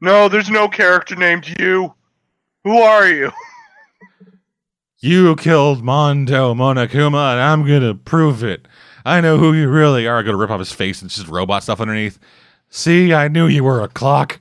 No, 0.00 0.28
there's 0.28 0.50
no 0.50 0.68
character 0.68 1.16
named 1.16 1.52
you. 1.58 1.92
Who 2.64 2.78
are 2.78 3.08
you? 3.08 3.32
You 4.98 5.36
killed 5.36 5.84
Mondo 5.84 6.54
Monokuma, 6.54 7.32
and 7.32 7.40
I'm 7.40 7.66
gonna 7.66 7.94
prove 7.94 8.42
it. 8.42 8.66
I 9.06 9.20
know 9.20 9.38
who 9.38 9.52
you 9.52 9.68
really 9.68 10.06
are. 10.06 10.18
I 10.18 10.22
go 10.22 10.32
to 10.32 10.36
rip 10.36 10.50
off 10.50 10.58
his 10.58 10.72
face, 10.72 11.00
and 11.00 11.08
it's 11.08 11.16
just 11.16 11.28
robot 11.28 11.62
stuff 11.62 11.80
underneath. 11.80 12.18
See, 12.70 13.14
I 13.14 13.28
knew 13.28 13.46
you 13.46 13.62
were 13.62 13.80
a 13.82 13.88
clock. 13.88 14.40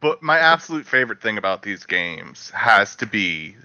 But 0.00 0.22
my 0.22 0.38
absolute 0.38 0.86
favorite 0.86 1.22
thing 1.22 1.38
about 1.38 1.62
these 1.62 1.84
games 1.84 2.50
has 2.50 2.94
to 2.96 3.06
be, 3.06 3.56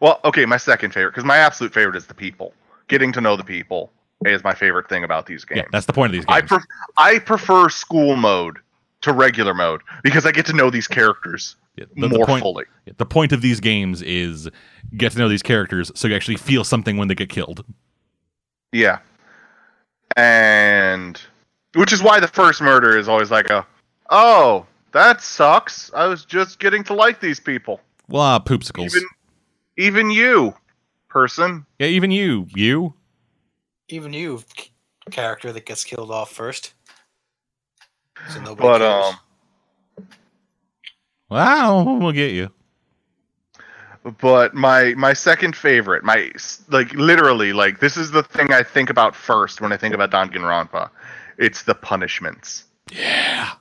well, 0.00 0.20
okay, 0.24 0.44
my 0.44 0.58
second 0.58 0.92
favorite 0.92 1.10
because 1.12 1.24
my 1.24 1.38
absolute 1.38 1.72
favorite 1.72 1.96
is 1.96 2.06
the 2.06 2.14
people. 2.14 2.52
Getting 2.88 3.10
to 3.12 3.20
know 3.22 3.36
the 3.36 3.44
people 3.44 3.90
is 4.26 4.44
my 4.44 4.54
favorite 4.54 4.88
thing 4.88 5.02
about 5.04 5.24
these 5.26 5.44
games. 5.44 5.58
Yeah, 5.62 5.68
that's 5.72 5.86
the 5.86 5.92
point 5.94 6.10
of 6.10 6.12
these 6.12 6.24
I 6.28 6.40
games. 6.40 6.48
pref- 6.50 6.66
I 6.98 7.18
prefer 7.18 7.68
school 7.70 8.16
mode 8.16 8.58
to 9.00 9.12
regular 9.12 9.54
mode 9.54 9.80
because 10.02 10.26
I 10.26 10.32
get 10.32 10.44
to 10.46 10.52
know 10.54 10.68
these 10.70 10.88
characters 10.88 11.56
Yeah, 11.76 11.84
the, 11.96 12.08
the 12.08 12.16
more 12.16 12.26
point, 12.26 12.42
fully. 12.42 12.64
the 12.98 13.04
point 13.06 13.32
of 13.32 13.40
these 13.42 13.60
games 13.60 14.00
is 14.02 14.48
get 14.96 15.12
to 15.12 15.18
know 15.18 15.28
these 15.28 15.42
characters 15.42 15.90
so 15.94 16.08
you 16.08 16.14
actually 16.14 16.36
feel 16.36 16.64
something 16.64 16.96
when 16.98 17.08
they 17.08 17.14
get 17.14 17.28
killed. 17.30 17.64
Yeah. 18.72 18.98
And 20.16 21.20
which 21.74 21.92
is 21.92 22.02
why 22.02 22.20
the 22.20 22.28
first 22.28 22.60
murder 22.60 22.96
is 22.96 23.08
always 23.08 23.30
like 23.30 23.50
a 23.50 23.66
oh, 24.10 24.66
that 24.92 25.20
sucks. 25.20 25.92
I 25.94 26.06
was 26.06 26.24
just 26.24 26.58
getting 26.60 26.84
to 26.84 26.94
like 26.94 27.20
these 27.20 27.40
people. 27.40 27.80
Well, 28.08 28.22
uh, 28.22 28.40
poopsicles. 28.40 28.94
Even 28.94 29.02
even 29.76 30.10
you, 30.10 30.54
person. 31.08 31.66
yeah, 31.78 31.88
even 31.88 32.10
you. 32.10 32.46
You? 32.54 32.94
Even 33.88 34.12
you, 34.12 34.42
character 35.10 35.52
that 35.52 35.66
gets 35.66 35.84
killed 35.84 36.10
off 36.10 36.30
first. 36.32 36.74
So 38.30 38.40
nobody 38.40 38.68
But 38.68 38.78
cares. 38.78 39.04
um 39.04 40.08
Wow, 41.30 41.82
we'll 41.98 42.12
get 42.12 42.32
you. 42.32 42.50
But 44.20 44.54
my 44.54 44.94
my 44.94 45.12
second 45.12 45.56
favorite, 45.56 46.04
my 46.04 46.30
like 46.68 46.92
literally 46.92 47.52
like 47.52 47.80
this 47.80 47.96
is 47.96 48.10
the 48.10 48.22
thing 48.22 48.52
I 48.52 48.62
think 48.62 48.90
about 48.90 49.16
first 49.16 49.60
when 49.60 49.72
I 49.72 49.76
think 49.76 49.94
about 49.94 50.10
Danganronpa. 50.10 50.90
It's 51.38 51.62
the 51.62 51.74
punishments. 51.74 52.64
Yeah. 52.92 53.52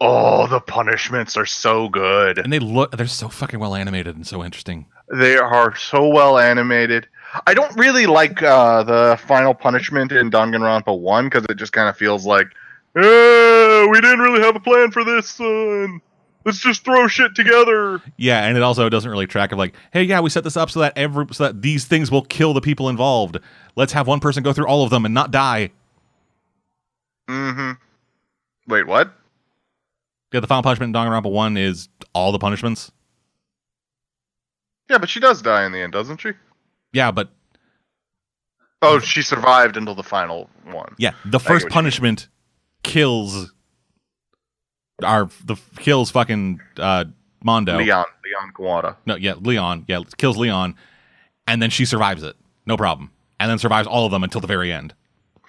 Oh, 0.00 0.46
the 0.48 0.60
punishments 0.60 1.36
are 1.36 1.46
so 1.46 1.88
good. 1.88 2.38
And 2.38 2.52
they 2.52 2.58
look, 2.58 2.90
they're 2.96 3.06
so 3.06 3.28
fucking 3.28 3.60
well 3.60 3.74
animated 3.74 4.16
and 4.16 4.26
so 4.26 4.44
interesting. 4.44 4.86
They 5.12 5.36
are 5.36 5.76
so 5.76 6.08
well 6.08 6.38
animated. 6.38 7.06
I 7.46 7.54
don't 7.54 7.74
really 7.78 8.06
like 8.06 8.42
uh, 8.42 8.82
the 8.82 9.18
final 9.26 9.54
punishment 9.54 10.12
in 10.12 10.30
Danganronpa 10.30 10.98
1 10.98 11.26
because 11.26 11.46
it 11.48 11.54
just 11.54 11.72
kind 11.72 11.88
of 11.88 11.96
feels 11.96 12.26
like, 12.26 12.48
eh, 12.96 13.86
we 13.86 14.00
didn't 14.00 14.18
really 14.18 14.42
have 14.42 14.56
a 14.56 14.60
plan 14.60 14.90
for 14.90 15.04
this, 15.04 15.30
son. 15.30 16.02
Let's 16.44 16.58
just 16.58 16.84
throw 16.84 17.06
shit 17.08 17.34
together. 17.34 18.02
Yeah, 18.16 18.44
and 18.44 18.56
it 18.56 18.62
also 18.62 18.88
doesn't 18.88 19.10
really 19.10 19.26
track 19.26 19.52
of 19.52 19.58
like, 19.58 19.74
hey, 19.92 20.02
yeah, 20.02 20.20
we 20.20 20.30
set 20.30 20.44
this 20.44 20.56
up 20.56 20.70
so 20.70 20.80
that 20.80 20.92
every 20.96 21.26
so 21.32 21.44
that 21.44 21.62
these 21.62 21.84
things 21.84 22.10
will 22.10 22.22
kill 22.22 22.52
the 22.54 22.60
people 22.60 22.88
involved. 22.88 23.38
Let's 23.76 23.92
have 23.92 24.06
one 24.06 24.20
person 24.20 24.42
go 24.42 24.52
through 24.52 24.66
all 24.66 24.82
of 24.84 24.90
them 24.90 25.04
and 25.04 25.14
not 25.14 25.30
die. 25.30 25.70
Mm-hmm. 27.28 27.72
Wait, 28.66 28.86
what? 28.86 29.12
Yeah, 30.32 30.40
the 30.40 30.46
final 30.46 30.62
punishment 30.62 30.94
in 30.94 31.00
Danganronpa 31.00 31.30
one 31.30 31.56
is 31.56 31.88
all 32.14 32.32
the 32.32 32.38
punishments. 32.38 32.90
Yeah, 34.90 34.98
but 34.98 35.08
she 35.08 35.20
does 35.20 35.42
die 35.42 35.64
in 35.64 35.72
the 35.72 35.78
end, 35.80 35.92
doesn't 35.92 36.18
she? 36.20 36.32
Yeah, 36.92 37.10
but 37.10 37.30
Oh, 38.84 38.98
she 38.98 39.22
survived 39.22 39.76
until 39.76 39.94
the 39.94 40.02
final 40.02 40.50
one. 40.64 40.94
yeah, 40.98 41.12
the 41.24 41.38
first 41.38 41.68
punishment 41.68 42.28
kills 42.82 43.51
our 45.04 45.28
the 45.44 45.56
kills 45.76 46.10
fucking 46.10 46.60
uh 46.78 47.04
Mondo. 47.44 47.76
Leon, 47.78 48.04
Leon 48.24 48.52
Kuwata. 48.54 48.96
No, 49.06 49.16
yeah, 49.16 49.34
Leon. 49.34 49.84
Yeah, 49.88 50.02
kills 50.16 50.36
Leon, 50.36 50.76
and 51.46 51.60
then 51.60 51.70
she 51.70 51.84
survives 51.84 52.22
it, 52.22 52.36
no 52.66 52.76
problem, 52.76 53.10
and 53.40 53.50
then 53.50 53.58
survives 53.58 53.88
all 53.88 54.06
of 54.06 54.12
them 54.12 54.22
until 54.22 54.40
the 54.40 54.46
very 54.46 54.72
end. 54.72 54.94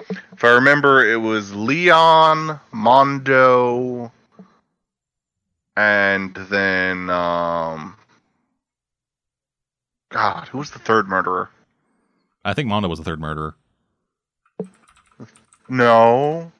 If 0.09 0.43
I 0.43 0.49
remember, 0.49 1.09
it 1.09 1.17
was 1.17 1.53
Leon, 1.53 2.59
Mondo, 2.71 4.11
and 5.77 6.35
then 6.35 7.09
um, 7.09 7.95
God, 10.09 10.47
who 10.49 10.57
was 10.57 10.71
the 10.71 10.79
third 10.79 11.07
murderer? 11.07 11.49
I 12.43 12.53
think 12.53 12.67
Mondo 12.67 12.89
was 12.89 12.99
the 12.99 13.05
third 13.05 13.19
murderer. 13.21 13.55
No, 15.69 16.51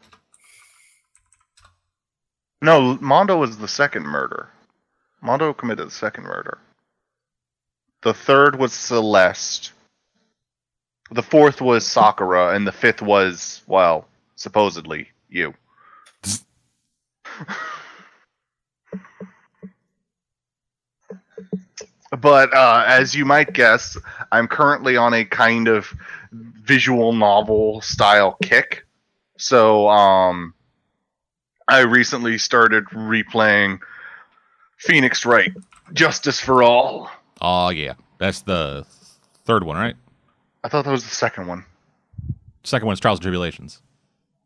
no, 2.63 2.97
Mondo 3.01 3.37
was 3.37 3.57
the 3.57 3.67
second 3.67 4.03
murder. 4.03 4.47
Mondo 5.21 5.53
committed 5.53 5.87
the 5.87 5.91
second 5.91 6.23
murder. 6.23 6.57
The 8.03 8.13
third 8.13 8.57
was 8.57 8.71
Celeste. 8.71 9.73
The 11.11 11.21
fourth 11.21 11.59
was 11.59 11.85
Sakura, 11.85 12.55
and 12.55 12.65
the 12.65 12.71
fifth 12.71 13.01
was, 13.01 13.61
well, 13.67 14.07
supposedly 14.35 15.09
you. 15.29 15.53
but 22.17 22.53
uh, 22.55 22.85
as 22.87 23.13
you 23.13 23.25
might 23.25 23.51
guess, 23.51 23.97
I'm 24.31 24.47
currently 24.47 24.95
on 24.95 25.13
a 25.13 25.25
kind 25.25 25.67
of 25.67 25.93
visual 26.31 27.11
novel 27.11 27.81
style 27.81 28.37
kick. 28.41 28.85
So, 29.37 29.89
um, 29.89 30.53
I 31.67 31.79
recently 31.79 32.37
started 32.37 32.85
replaying 32.85 33.79
Phoenix 34.77 35.25
Wright, 35.25 35.53
Justice 35.93 36.39
for 36.39 36.63
All. 36.63 37.09
Oh 37.41 37.69
yeah, 37.69 37.93
that's 38.17 38.41
the 38.41 38.85
third 39.45 39.63
one, 39.63 39.77
right? 39.77 39.95
I 40.63 40.69
thought 40.69 40.85
that 40.85 40.91
was 40.91 41.03
the 41.03 41.15
second 41.15 41.47
one. 41.47 41.65
Second 42.63 42.85
one 42.87 42.93
is 42.93 42.99
Trials 42.99 43.19
and 43.19 43.23
Tribulations. 43.23 43.81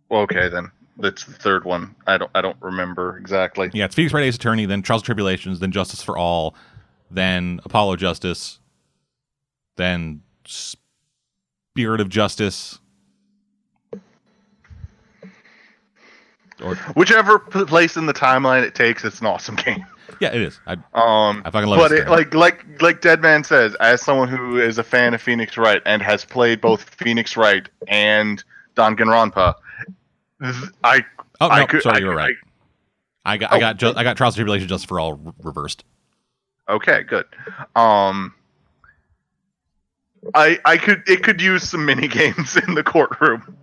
Well, 0.10 0.22
okay 0.22 0.50
then. 0.50 0.72
That's 1.00 1.26
the 1.26 1.34
third 1.34 1.64
one. 1.64 1.96
I 2.08 2.18
don't 2.18 2.32
I 2.34 2.42
don't 2.42 2.58
remember 2.60 3.18
exactly. 3.18 3.70
Yeah, 3.74 3.86
it's 3.86 3.96
Phoenix 3.96 4.14
Wright 4.14 4.24
Ace 4.24 4.36
Attorney, 4.36 4.66
then 4.66 4.82
Trials 4.82 5.02
and 5.02 5.06
Tribulations, 5.06 5.60
then 5.60 5.72
Justice 5.72 6.02
for 6.02 6.18
All, 6.18 6.56
then 7.12 7.60
Apollo 7.66 7.98
Justice, 7.98 8.60
then 9.76 10.22
Spirit 10.46 12.02
of 12.02 12.10
Justice. 12.10 12.80
Or 16.64 16.76
Whichever 16.96 17.40
place 17.40 17.98
in 17.98 18.06
the 18.08 18.14
timeline 18.14 18.64
it 18.64 18.74
takes, 18.76 19.06
it's 19.06 19.20
an 19.22 19.28
awesome 19.28 19.56
game. 19.66 19.86
yeah, 20.20 20.30
it 20.34 20.42
is. 20.42 20.60
I 20.66 20.74
Um, 20.74 21.44
I 21.46 21.52
fucking 21.52 21.70
love 21.70 21.80
but 21.80 21.92
it, 21.92 22.00
game. 22.06 22.10
like 22.10 22.34
like 22.34 22.82
like 22.82 23.02
Deadman 23.02 23.44
says, 23.44 23.76
as 23.76 24.02
someone 24.02 24.28
who 24.28 24.60
is 24.60 24.78
a 24.78 24.84
fan 24.84 25.14
of 25.14 25.22
Phoenix 25.22 25.58
Wright 25.58 25.82
and 25.86 26.02
has 26.02 26.26
played 26.26 26.60
both 26.62 26.84
Phoenix 26.84 27.38
Wright 27.38 27.68
and 27.88 28.44
Danganronpa, 28.76 29.56
th- 30.42 30.56
I 30.84 31.06
oh 31.42 31.50
I 31.50 31.66
could- 31.66 31.84
sorry, 31.84 31.98
I 31.98 32.00
you 32.00 32.06
were 32.08 32.12
could- 32.14 32.18
right. 32.18 32.36
I 33.26 33.34
I 33.34 33.38
got 33.38 33.52
I 33.54 33.58
Oh. 33.58 33.60
got 33.60 33.78
ju- 33.78 33.94
I 33.96 34.04
got 34.04 34.18
Trials 34.18 34.34
and 34.36 34.40
Tribulations 34.40 34.70
Justice 34.70 34.88
for 34.88 35.00
All 35.00 35.14
re- 35.14 35.34
reversed. 35.44 35.84
Okay, 36.70 37.04
good. 37.04 37.26
Um, 37.76 38.34
I 40.34 40.60
I 40.66 40.78
could 40.78 41.04
it 41.08 41.24
could 41.24 41.42
use 41.42 41.70
some 41.70 41.86
mini 41.86 42.08
games 42.20 42.56
in 42.58 42.74
the 42.74 42.84
courtroom 42.84 43.56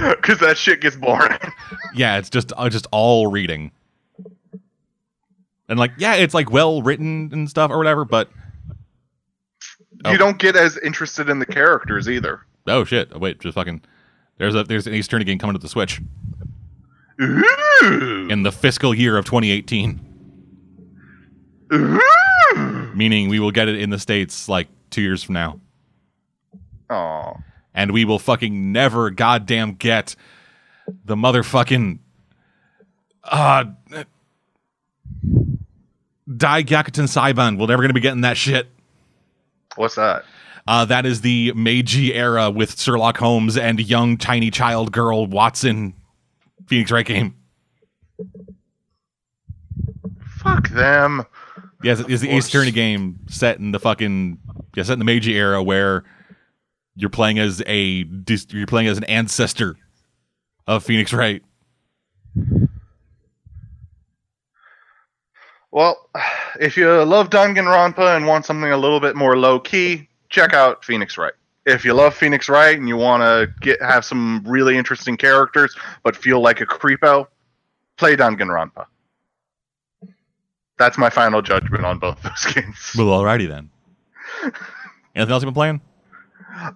because 0.16 0.38
that 0.40 0.56
shit 0.56 0.80
gets 0.80 0.96
boring. 0.96 1.38
Yeah, 1.94 2.16
it's 2.16 2.30
just 2.30 2.52
uh, 2.56 2.70
just 2.70 2.86
all 2.90 3.26
reading. 3.26 3.70
And 5.68 5.78
like, 5.78 5.92
yeah, 5.98 6.14
it's 6.14 6.32
like 6.32 6.50
well 6.50 6.80
written 6.80 7.28
and 7.32 7.50
stuff 7.50 7.70
or 7.70 7.76
whatever, 7.76 8.04
but 8.06 8.30
Oh. 10.04 10.10
You 10.10 10.18
don't 10.18 10.38
get 10.38 10.56
as 10.56 10.76
interested 10.78 11.28
in 11.28 11.38
the 11.38 11.46
characters 11.46 12.08
either. 12.08 12.40
oh 12.66 12.84
shit, 12.84 13.10
oh, 13.14 13.18
wait, 13.18 13.38
just 13.40 13.54
fucking. 13.54 13.82
There's 14.38 14.54
a 14.54 14.64
there's 14.64 14.86
an 14.88 14.94
Ace 14.94 15.06
Attorney 15.06 15.24
game 15.24 15.38
coming 15.38 15.54
to 15.54 15.60
the 15.60 15.68
Switch 15.68 16.00
Ooh. 17.20 18.26
in 18.28 18.42
the 18.42 18.50
fiscal 18.50 18.92
year 18.94 19.16
of 19.16 19.24
2018, 19.26 20.00
Ooh. 21.74 22.00
meaning 22.96 23.28
we 23.28 23.38
will 23.38 23.52
get 23.52 23.68
it 23.68 23.78
in 23.80 23.90
the 23.90 23.98
states 23.98 24.48
like 24.48 24.66
two 24.90 25.02
years 25.02 25.22
from 25.22 25.34
now, 25.34 25.60
Aw. 26.90 27.34
And 27.74 27.92
we 27.92 28.04
will 28.04 28.18
fucking 28.18 28.72
never 28.72 29.10
goddamn 29.10 29.74
get 29.74 30.16
the 31.04 31.16
motherfucking 31.16 31.98
uh 33.24 33.64
Dai 36.36 36.62
Gyakuten 36.62 37.08
Saiban. 37.08 37.58
We're 37.58 37.66
never 37.66 37.82
gonna 37.82 37.94
be 37.94 38.00
getting 38.00 38.22
that 38.22 38.36
shit. 38.36 38.68
What's 39.76 39.96
that? 39.96 40.24
Uh, 40.66 40.84
that 40.84 41.04
is 41.04 41.22
the 41.22 41.52
Meiji 41.54 42.14
era 42.14 42.48
with 42.50 42.80
Sherlock 42.80 43.16
Holmes 43.16 43.56
and 43.56 43.80
young 43.80 44.16
tiny 44.16 44.50
child 44.50 44.92
girl 44.92 45.26
Watson 45.26 45.94
Phoenix 46.68 46.92
Wright 46.92 47.04
game. 47.04 47.34
Fuck 50.38 50.68
them. 50.70 51.24
Yes, 51.82 52.00
it's 52.00 52.22
the 52.22 52.30
Ace. 52.30 52.48
Attorney 52.48 52.70
game 52.70 53.18
set 53.28 53.58
in 53.58 53.72
the 53.72 53.80
fucking 53.80 54.38
yeah, 54.76 54.84
set 54.84 54.94
in 54.94 54.98
the 55.00 55.04
Meiji 55.04 55.36
era 55.36 55.62
where 55.62 56.04
you're 56.94 57.10
playing 57.10 57.38
as 57.38 57.62
a 57.66 58.04
you're 58.50 58.66
playing 58.66 58.88
as 58.88 58.98
an 58.98 59.04
ancestor 59.04 59.76
of 60.66 60.84
Phoenix 60.84 61.12
Wright. 61.12 61.42
Well, 65.70 65.96
if 66.60 66.76
you 66.76 67.02
love 67.02 67.30
Danganronpa 67.30 68.16
and 68.16 68.26
want 68.26 68.44
something 68.44 68.70
a 68.70 68.76
little 68.76 69.00
bit 69.00 69.16
more 69.16 69.38
low 69.38 69.58
key, 69.58 70.08
check 70.28 70.52
out 70.52 70.84
Phoenix 70.84 71.16
Wright. 71.16 71.32
If 71.64 71.84
you 71.84 71.94
love 71.94 72.14
Phoenix 72.14 72.48
Wright 72.48 72.76
and 72.76 72.88
you 72.88 72.96
want 72.96 73.22
to 73.22 73.52
get 73.60 73.80
have 73.80 74.04
some 74.04 74.42
really 74.46 74.76
interesting 74.76 75.16
characters 75.16 75.74
but 76.02 76.14
feel 76.14 76.40
like 76.40 76.60
a 76.60 76.66
creepo, 76.66 77.26
play 77.96 78.16
Danganronpa. 78.16 78.86
That's 80.78 80.98
my 80.98 81.08
final 81.08 81.40
judgment 81.40 81.84
on 81.86 81.98
both 81.98 82.20
those 82.22 82.44
games. 82.54 82.92
Well, 82.96 83.06
alrighty 83.08 83.48
then. 83.48 83.70
Anything 85.14 85.32
else 85.32 85.42
you've 85.42 85.48
been 85.48 85.54
playing? 85.54 85.80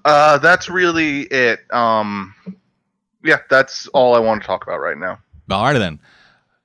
Uh, 0.04 0.38
that's 0.38 0.68
really 0.68 1.22
it. 1.22 1.60
Um, 1.72 2.34
yeah, 3.24 3.38
that's 3.50 3.86
all 3.88 4.14
I 4.14 4.18
want 4.18 4.42
to 4.42 4.46
talk 4.46 4.62
about 4.66 4.80
right 4.80 4.96
now. 4.96 5.18
Alrighty 5.48 5.78
then. 5.78 6.00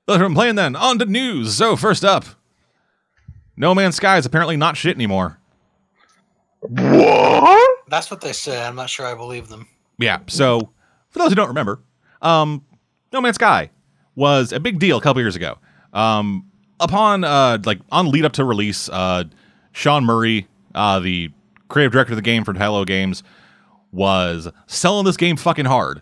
Let's 0.07 0.21
been 0.21 0.33
playing 0.33 0.55
then. 0.55 0.75
On 0.75 0.97
to 0.99 1.05
news. 1.05 1.55
So 1.55 1.75
first 1.75 2.03
up, 2.03 2.25
No 3.55 3.75
Man's 3.75 3.95
Sky 3.95 4.17
is 4.17 4.25
apparently 4.25 4.57
not 4.57 4.77
shit 4.77 4.95
anymore. 4.95 5.39
What? 6.61 7.79
That's 7.87 8.11
what 8.11 8.21
they 8.21 8.33
say. 8.33 8.63
I'm 8.63 8.75
not 8.75 8.89
sure 8.89 9.05
I 9.05 9.15
believe 9.15 9.47
them. 9.49 9.67
Yeah. 9.97 10.19
So, 10.27 10.69
for 11.09 11.19
those 11.19 11.29
who 11.29 11.35
don't 11.35 11.47
remember, 11.47 11.81
um, 12.21 12.63
No 13.11 13.21
Man's 13.21 13.35
Sky 13.35 13.69
was 14.15 14.51
a 14.51 14.59
big 14.59 14.79
deal 14.79 14.97
a 14.97 15.01
couple 15.01 15.21
years 15.21 15.35
ago. 15.35 15.57
Um, 15.93 16.49
upon 16.79 17.23
uh, 17.23 17.59
like 17.65 17.79
on 17.91 18.09
lead 18.09 18.25
up 18.25 18.33
to 18.33 18.45
release, 18.45 18.89
uh, 18.89 19.25
Sean 19.71 20.03
Murray, 20.05 20.47
uh, 20.75 20.99
the 20.99 21.31
creative 21.71 21.91
director 21.91 22.13
of 22.13 22.17
the 22.17 22.21
game 22.21 22.43
from 22.43 22.55
Hello 22.57 22.85
Games, 22.85 23.23
was 23.91 24.47
selling 24.67 25.05
this 25.05 25.17
game 25.17 25.37
fucking 25.37 25.65
hard, 25.65 26.01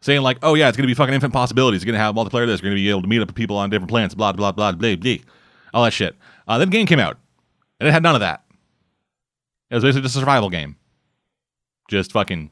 saying 0.00 0.22
like, 0.22 0.38
"Oh 0.42 0.54
yeah, 0.54 0.68
it's 0.68 0.76
gonna 0.76 0.86
be 0.86 0.94
fucking 0.94 1.14
infinite 1.14 1.32
possibilities. 1.32 1.82
It's 1.82 1.86
gonna 1.86 1.98
have 1.98 2.14
multiplayer. 2.14 2.46
This. 2.46 2.60
You're 2.60 2.70
gonna 2.70 2.76
be 2.76 2.90
able 2.90 3.02
to 3.02 3.08
meet 3.08 3.20
up 3.20 3.28
with 3.28 3.36
people 3.36 3.56
on 3.56 3.70
different 3.70 3.90
planets. 3.90 4.14
Blah 4.14 4.32
blah 4.32 4.52
blah 4.52 4.72
blah 4.72 4.94
blah. 4.96 5.14
All 5.72 5.84
that 5.84 5.92
shit." 5.92 6.16
Uh, 6.46 6.58
then 6.58 6.68
the 6.68 6.72
game 6.72 6.86
came 6.86 7.00
out, 7.00 7.16
and 7.78 7.88
it 7.88 7.92
had 7.92 8.02
none 8.02 8.14
of 8.14 8.20
that. 8.20 8.44
It 9.70 9.74
was 9.76 9.84
basically 9.84 10.02
just 10.02 10.16
a 10.16 10.20
survival 10.20 10.50
game. 10.50 10.76
Just 11.88 12.12
fucking 12.12 12.50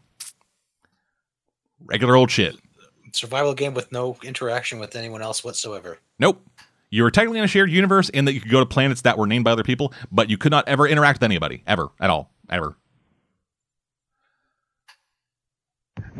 regular 1.85 2.16
old 2.16 2.31
shit. 2.31 2.56
Survival 3.12 3.55
game 3.55 3.74
with 3.74 3.90
no 3.90 4.16
interaction 4.23 4.78
with 4.78 4.94
anyone 4.94 5.23
else 5.23 5.43
whatsoever. 5.43 5.98
Nope. 6.19 6.44
You 6.90 7.02
were 7.02 7.10
technically 7.10 7.39
in 7.39 7.44
a 7.44 7.48
shared 7.48 7.70
universe 7.70 8.09
in 8.09 8.24
that 8.24 8.32
you 8.32 8.40
could 8.40 8.51
go 8.51 8.60
to 8.60 8.66
planets 8.66 9.02
that 9.02 9.19
were 9.19 9.27
named 9.27 9.44
by 9.44 9.51
other 9.52 9.62
people, 9.62 9.93
but 10.10 10.31
you 10.31 10.39
could 10.39 10.51
not 10.51 10.66
ever 10.69 10.86
interact 10.86 11.19
with 11.19 11.24
anybody, 11.24 11.62
ever, 11.66 11.89
at 12.01 12.09
all, 12.10 12.32
ever. 12.48 12.77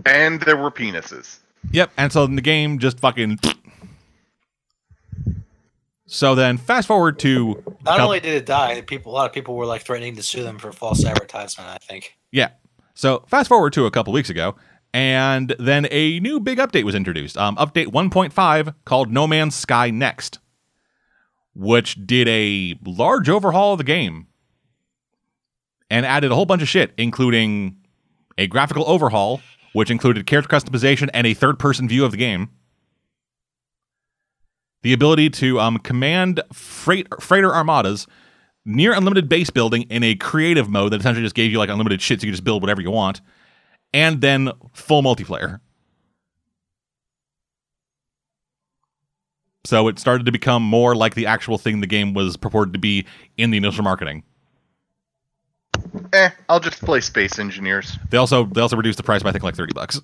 And 0.05 0.41
there 0.43 0.57
were 0.57 0.71
penises. 0.71 1.39
Yep. 1.73 1.91
And 1.97 2.13
so 2.13 2.25
in 2.25 2.37
the 2.37 2.43
game 2.43 2.79
just 2.79 3.01
fucking. 3.01 3.39
So 6.07 6.35
then, 6.35 6.57
fast 6.57 6.89
forward 6.89 7.19
to 7.21 7.63
Not 7.85 7.99
Now- 7.99 8.05
only 8.07 8.21
did 8.21 8.35
it 8.35 8.47
die, 8.47 8.81
people 8.83 9.13
a 9.13 9.15
lot 9.15 9.27
of 9.27 9.33
people 9.33 9.57
were 9.57 9.67
like 9.67 9.83
threatening 9.83 10.17
to 10.17 10.23
sue 10.23 10.43
them 10.43 10.59
for 10.59 10.73
false 10.73 11.05
advertisement. 11.05 11.69
I 11.69 11.77
think. 11.79 12.17
Yeah. 12.33 12.51
So 12.95 13.25
fast 13.29 13.49
forward 13.49 13.73
to 13.75 13.87
a 13.87 13.91
couple 13.91 14.13
weeks 14.13 14.31
ago, 14.31 14.57
and 14.95 15.55
then 15.59 15.87
a 15.91 16.19
new 16.21 16.41
big 16.41 16.59
update 16.59 16.85
was 16.85 16.95
introduced. 16.95 17.37
Um, 17.37 17.57
update 17.57 17.89
1.5 17.89 18.75
called 18.85 19.13
No 19.13 19.27
Man's 19.27 19.55
Sky 19.55 19.91
Next, 19.91 20.39
which 21.59 22.07
did 22.07 22.29
a 22.29 22.79
large 22.87 23.29
overhaul 23.29 23.73
of 23.73 23.79
the 23.79 23.85
game 23.85 24.29
and 25.91 26.07
added 26.07 26.31
a 26.31 26.35
whole 26.37 26.47
bunch 26.47 26.63
of 26.63 26.69
shit, 26.69 26.93
including 26.97 27.77
a 28.39 28.47
graphical 28.47 28.89
overhaul, 28.89 29.41
which 29.73 29.91
included 29.91 30.25
character 30.25 30.49
customization 30.49 31.11
and 31.13 31.27
a 31.27 31.35
third 31.35 31.59
person 31.59 31.89
view 31.89 32.05
of 32.05 32.13
the 32.13 32.17
game. 32.17 32.51
The 34.83 34.93
ability 34.93 35.31
to 35.31 35.59
um, 35.59 35.79
command 35.79 36.41
freight, 36.53 37.09
freighter 37.21 37.53
armadas 37.53 38.07
near 38.65 38.93
unlimited 38.93 39.29
base 39.29 39.51
building 39.51 39.83
in 39.91 40.05
a 40.05 40.15
creative 40.15 40.69
mode 40.69 40.93
that 40.93 41.01
essentially 41.01 41.25
just 41.25 41.35
gave 41.35 41.51
you 41.51 41.59
like 41.59 41.71
unlimited 41.71 42.01
shit 42.01 42.21
so 42.21 42.27
you 42.27 42.31
can 42.31 42.35
just 42.35 42.45
build 42.45 42.63
whatever 42.63 42.81
you 42.81 42.93
want, 42.93 43.21
and 43.93 44.21
then 44.21 44.53
full 44.73 45.03
multiplayer. 45.03 45.59
So 49.69 49.87
it 49.89 49.99
started 49.99 50.25
to 50.25 50.33
become 50.33 50.63
more 50.63 50.97
like 50.97 51.15
the 51.15 51.27
actual 51.27 51.59
thing 51.59 51.81
the 51.81 51.87
game 51.87 52.15
was 52.15 52.39
purported 52.39 52.73
to 52.73 52.79
be 52.79 53.05
in 53.37 53.51
the 53.51 53.59
initial 53.59 53.85
marketing. 53.85 54.23
Eh, 56.15 56.31
I'll 56.49 56.59
just 56.59 56.83
play 56.83 57.03
Space 57.03 57.39
Engineers. 57.39 57.99
They 58.09 58.17
also 58.17 58.45
they 58.47 58.63
also 58.63 58.79
reduced 58.79 58.97
the 58.97 59.03
price 59.03 59.23
by 59.23 59.29
I 59.29 59.33
think 59.33 59.45
like 59.45 59.57
thirty 59.57 59.75
bucks. 59.75 60.01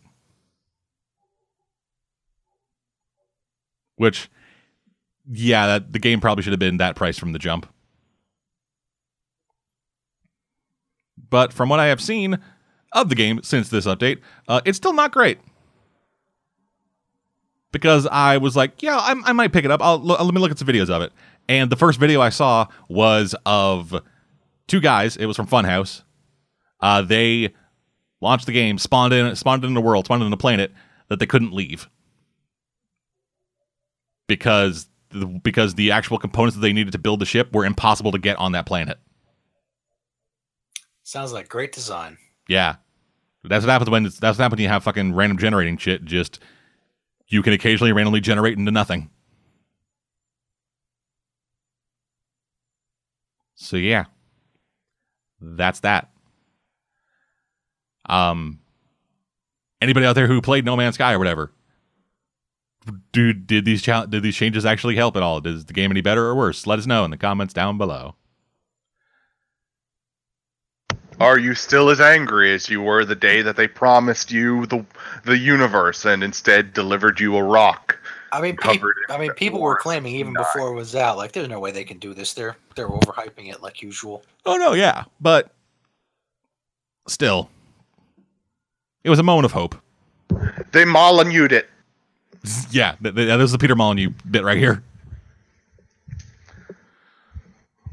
Which 3.97 4.29
yeah, 5.33 5.67
that 5.67 5.95
the 5.95 5.99
game 5.99 6.21
probably 6.21 6.43
should 6.43 6.53
have 6.53 6.61
been 6.61 6.77
that 6.77 6.95
price 6.95 7.19
from 7.19 7.33
the 7.33 7.39
jump. 7.39 7.67
But 11.31 11.55
from 11.55 11.71
what 11.71 11.81
I 11.81 11.87
have 11.87 12.03
seen 12.03 12.39
of 12.93 13.09
the 13.09 13.15
game 13.15 13.41
since 13.43 13.71
this 13.71 13.87
update, 13.87 14.19
uh, 14.47 14.61
it's 14.67 14.77
still 14.77 14.93
not 14.93 15.11
great. 15.11 15.39
Because 17.75 18.07
I 18.07 18.37
was 18.37 18.55
like, 18.55 18.83
yeah, 18.85 18.97
I, 18.97 19.21
I 19.25 19.33
might 19.33 19.53
pick 19.53 19.65
it 19.65 19.71
up. 19.73 19.83
I'll, 19.83 19.99
let 19.99 20.33
me 20.33 20.41
look 20.41 20.53
at 20.53 20.59
some 20.61 20.69
videos 20.69 20.91
of 20.91 21.03
it. 21.03 21.13
And 21.49 21.71
the 21.71 21.77
first 21.77 21.99
video 21.99 22.21
I 22.21 22.29
saw 22.29 22.69
was 22.89 23.35
of 23.45 24.01
two 24.69 24.81
guys. 24.81 25.17
It 25.17 25.27
was 25.27 25.35
from 25.35 25.49
Funhaus. 25.49 26.03
Uh, 26.79 27.03
they 27.03 27.53
launched 28.21 28.47
the 28.47 28.53
game, 28.53 28.79
spawned 28.79 29.13
in, 29.13 29.35
spawned 29.35 29.65
in 29.65 29.75
the 29.75 29.81
world, 29.81 30.05
spawned 30.05 30.23
in 30.23 30.31
the 30.31 30.37
planet 30.37 30.73
that 31.09 31.19
they 31.19 31.27
couldn't 31.27 31.53
leave 31.53 31.91
because 34.29 34.87
the, 35.11 35.27
because 35.27 35.75
the 35.75 35.91
actual 35.91 36.19
components 36.19 36.55
that 36.55 36.63
they 36.63 36.73
needed 36.73 36.93
to 36.93 36.99
build 36.99 37.21
the 37.21 37.27
ship 37.27 37.53
were 37.53 37.65
impossible 37.65 38.13
to 38.13 38.19
get 38.19 38.37
on 38.39 38.53
that 38.53 38.67
planet. 38.67 38.99
Sounds 41.03 41.33
like 41.33 41.49
great 41.49 41.73
design. 41.73 42.19
Yeah, 42.49 42.77
that's 43.43 43.65
what 43.65 43.73
happens 43.73 43.91
when 43.91 44.07
it's, 44.07 44.21
that's 44.21 44.39
what 44.39 44.45
happens 44.45 44.59
when 44.59 44.63
you 44.63 44.69
have 44.69 44.85
fucking 44.85 45.13
random 45.13 45.39
generating 45.39 45.77
shit. 45.77 46.05
Just 46.05 46.39
you 47.29 47.43
can 47.43 47.53
occasionally 47.53 47.93
randomly 47.93 48.21
generate 48.21 48.59
into 48.59 48.71
nothing. 48.71 49.11
So 53.55 53.77
yeah, 53.77 54.05
that's 55.41 55.81
that. 55.81 56.11
Um, 58.07 58.61
anybody 59.81 60.05
out 60.05 60.15
there 60.15 60.27
who 60.27 60.43
played 60.43 60.65
No 60.65 60.77
Man's 60.77 60.97
Sky 60.97 61.15
or 61.15 61.19
whatever? 61.19 61.53
Dude, 63.13 63.47
did 63.47 63.65
these 63.65 63.81
chal- 63.81 64.07
did 64.07 64.23
these 64.23 64.37
changes 64.37 64.67
actually 64.67 64.97
help 64.97 65.17
at 65.17 65.23
all? 65.23 65.41
Does 65.41 65.65
the 65.65 65.73
game 65.73 65.91
any 65.91 66.03
better 66.03 66.27
or 66.27 66.35
worse? 66.35 66.67
Let 66.67 66.79
us 66.79 66.87
know 66.87 67.05
in 67.05 67.11
the 67.11 67.17
comments 67.17 67.55
down 67.55 67.79
below. 67.79 68.17
Are 71.21 71.39
you 71.39 71.55
still 71.55 71.91
as 71.91 72.01
angry 72.01 72.53
as 72.53 72.69
you 72.69 72.81
were 72.83 73.05
the 73.05 73.15
day 73.15 73.41
that 73.43 73.57
they 73.57 73.69
promised 73.69 74.31
you 74.33 74.67
the 74.67 74.85
the 75.25 75.39
universe 75.39 76.05
and 76.05 76.23
instead 76.25 76.73
delivered 76.73 77.21
you 77.21 77.37
a 77.37 77.43
rock? 77.43 77.99
I 78.33 78.41
mean, 78.41 78.57
peop- 78.57 78.81
Covered 78.81 78.97
in 79.09 79.15
I 79.15 79.19
mean, 79.19 79.33
people 79.35 79.61
were 79.61 79.77
claiming 79.77 80.17
even 80.17 80.33
nine. 80.33 80.43
before 80.43 80.73
it 80.73 80.75
was 80.75 80.97
out, 80.97 81.17
like, 81.17 81.31
there's 81.33 81.49
no 81.49 81.61
way 81.61 81.71
they 81.71 81.85
can 81.85 81.99
do 81.99 82.15
this. 82.15 82.35
They're 82.35 82.57
they're 82.75 82.89
overhyping 82.89 83.49
it 83.53 83.63
like 83.63 83.81
usual. 83.81 84.23
Oh 84.45 84.57
no, 84.57 84.73
yeah, 84.73 85.05
but 85.21 85.53
still, 87.07 87.49
it 89.05 89.11
was 89.11 89.19
a 89.21 89.23
moment 89.23 89.45
of 89.45 89.53
hope. 89.53 89.77
They 90.73 90.85
Molyneuxed 90.85 91.53
it. 91.53 91.69
Yeah, 92.71 92.97
th- 93.03 93.15
th- 93.15 93.29
this 93.29 93.45
is 93.45 93.53
the 93.53 93.59
Peter 93.59 93.77
Molyneux 93.77 94.11
bit 94.31 94.43
right 94.43 94.59
here. 94.59 94.83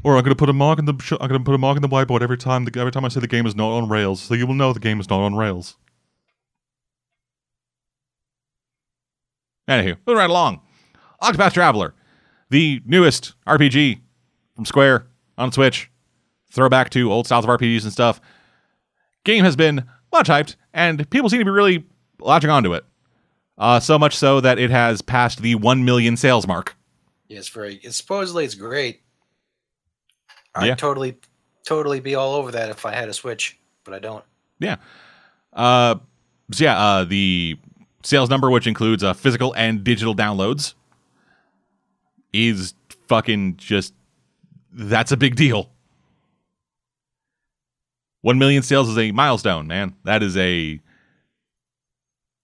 Or 0.03 0.17
I'm 0.17 0.23
gonna 0.23 0.35
put 0.35 0.49
a 0.49 0.53
mark 0.53 0.79
in 0.79 0.85
the 0.85 0.95
sh- 0.99 1.13
I'm 1.19 1.27
gonna 1.27 1.43
put 1.43 1.53
a 1.53 1.59
mark 1.59 1.75
in 1.75 1.81
the 1.81 1.87
whiteboard 1.87 2.21
every 2.21 2.37
time 2.37 2.65
the, 2.65 2.79
every 2.79 2.91
time 2.91 3.05
I 3.05 3.09
say 3.09 3.19
the 3.19 3.27
game 3.27 3.45
is 3.45 3.55
not 3.55 3.69
on 3.69 3.87
rails, 3.87 4.21
so 4.21 4.33
you 4.33 4.47
will 4.47 4.55
know 4.55 4.73
the 4.73 4.79
game 4.79 4.99
is 4.99 5.09
not 5.09 5.19
on 5.21 5.35
rails. 5.35 5.75
Anywho, 9.69 9.97
moving 10.05 10.17
right 10.17 10.29
along. 10.29 10.61
Octopath 11.21 11.53
Traveler, 11.53 11.93
the 12.49 12.81
newest 12.85 13.35
RPG 13.47 14.01
from 14.55 14.65
Square 14.65 15.07
on 15.37 15.51
Switch, 15.51 15.89
throwback 16.51 16.89
to 16.91 17.11
old 17.11 17.27
styles 17.27 17.45
of 17.45 17.51
RPGs 17.51 17.83
and 17.83 17.93
stuff. 17.93 18.19
Game 19.23 19.43
has 19.43 19.55
been 19.55 19.85
much 20.11 20.27
hyped, 20.27 20.55
and 20.73 21.07
people 21.11 21.29
seem 21.29 21.39
to 21.39 21.45
be 21.45 21.51
really 21.51 21.85
latching 22.19 22.49
onto 22.49 22.73
it. 22.73 22.83
Uh, 23.57 23.79
so 23.79 23.99
much 23.99 24.15
so 24.15 24.41
that 24.41 24.57
it 24.57 24.71
has 24.71 25.03
passed 25.03 25.41
the 25.43 25.53
1 25.53 25.85
million 25.85 26.17
sales 26.17 26.47
mark. 26.47 26.75
Yeah, 27.27 27.37
it's 27.37 27.49
very. 27.49 27.79
Supposedly, 27.89 28.43
it's 28.43 28.55
great. 28.55 29.00
I'd 30.55 30.77
totally, 30.77 31.17
totally 31.65 31.99
be 31.99 32.15
all 32.15 32.35
over 32.35 32.51
that 32.51 32.69
if 32.69 32.85
I 32.85 32.93
had 32.93 33.09
a 33.09 33.13
Switch, 33.13 33.57
but 33.83 33.93
I 33.93 33.99
don't. 33.99 34.23
Yeah. 34.59 34.77
Uh, 35.53 35.95
so 36.51 36.63
yeah, 36.63 36.77
uh, 36.77 37.03
the 37.05 37.57
sales 38.03 38.29
number, 38.29 38.49
which 38.49 38.67
includes 38.67 39.03
uh, 39.03 39.13
physical 39.13 39.53
and 39.55 39.83
digital 39.83 40.15
downloads, 40.15 40.73
is 42.33 42.73
fucking 43.07 43.57
just 43.57 43.93
that's 44.73 45.11
a 45.11 45.17
big 45.17 45.35
deal. 45.35 45.69
One 48.21 48.37
million 48.37 48.63
sales 48.63 48.87
is 48.89 48.97
a 48.97 49.11
milestone, 49.11 49.67
man. 49.67 49.95
That 50.03 50.21
is 50.21 50.37
a 50.37 50.79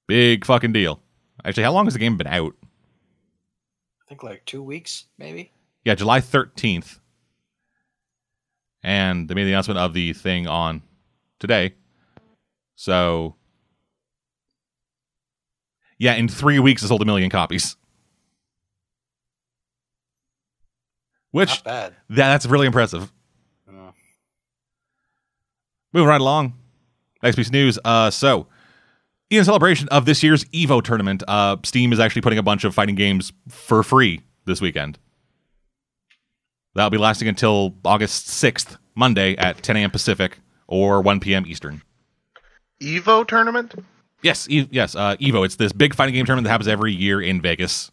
big 0.08 0.44
fucking 0.44 0.74
deal. 0.74 1.02
Actually, 1.46 1.64
how 1.64 1.74
long 1.74 1.86
has 1.86 1.94
the 1.94 2.00
game 2.00 2.18
been 2.18 2.28
out? 2.28 2.56
I 2.64 4.10
think 4.10 4.24
like 4.24 4.44
two 4.46 4.64
weeks, 4.64 5.06
maybe. 5.18 5.52
Yeah, 5.86 5.96
July 5.96 6.20
13th. 6.20 7.00
And 8.84 9.28
they 9.28 9.34
made 9.36 9.46
the 9.46 9.52
announcement 9.52 9.80
of 9.80 9.94
the 9.94 10.14
thing 10.14 10.48
on 10.48 10.82
today. 11.40 11.74
So, 12.76 13.36
yeah, 15.98 16.14
in 16.14 16.28
three 16.28 16.60
weeks, 16.60 16.84
it 16.84 16.88
sold 16.88 17.02
a 17.02 17.06
million 17.06 17.30
copies. 17.30 17.76
Which, 21.32 21.50
Not 21.50 21.64
bad. 21.64 21.96
that, 22.10 22.16
that's 22.16 22.46
really 22.46 22.68
impressive. 22.68 23.12
Uh, 23.68 23.92
Moving 25.94 26.08
right 26.08 26.22
along. 26.22 26.54
Next 27.22 27.36
piece 27.36 27.48
of 27.48 27.54
news. 27.54 27.80
Uh, 27.84 28.10
so, 28.12 28.48
in 29.30 29.44
celebration 29.44 29.88
of 29.90 30.06
this 30.06 30.24
year's 30.24 30.46
Evo 30.46 30.82
tournament, 30.82 31.24
uh, 31.28 31.58
Steam 31.64 31.92
is 31.92 32.00
actually 32.00 32.22
putting 32.22 32.40
a 32.40 32.44
bunch 32.44 32.64
of 32.64 32.74
fighting 32.74 32.96
games 32.96 33.34
for 33.50 33.84
free 33.84 34.22
this 34.46 34.62
weekend. 34.62 35.00
That'll 36.78 36.92
be 36.92 36.98
lasting 37.00 37.28
until 37.28 37.74
August 37.84 38.28
6th, 38.28 38.78
Monday 38.94 39.36
at 39.38 39.64
10 39.64 39.78
a.m. 39.78 39.90
Pacific 39.90 40.38
or 40.68 41.02
1 41.02 41.20
p.m. 41.20 41.46
Eastern. 41.48 41.82
Evo 42.80 43.28
tournament? 43.28 43.74
Yes, 44.22 44.48
e- 44.48 44.68
yes, 44.72 44.96
uh, 44.96 45.16
Evo. 45.18 45.44
It's 45.44 45.56
this 45.56 45.72
big 45.72 45.96
fighting 45.96 46.14
game 46.14 46.26
tournament 46.26 46.46
that 46.46 46.52
happens 46.52 46.68
every 46.68 46.94
year 46.94 47.20
in 47.20 47.42
Vegas, 47.42 47.92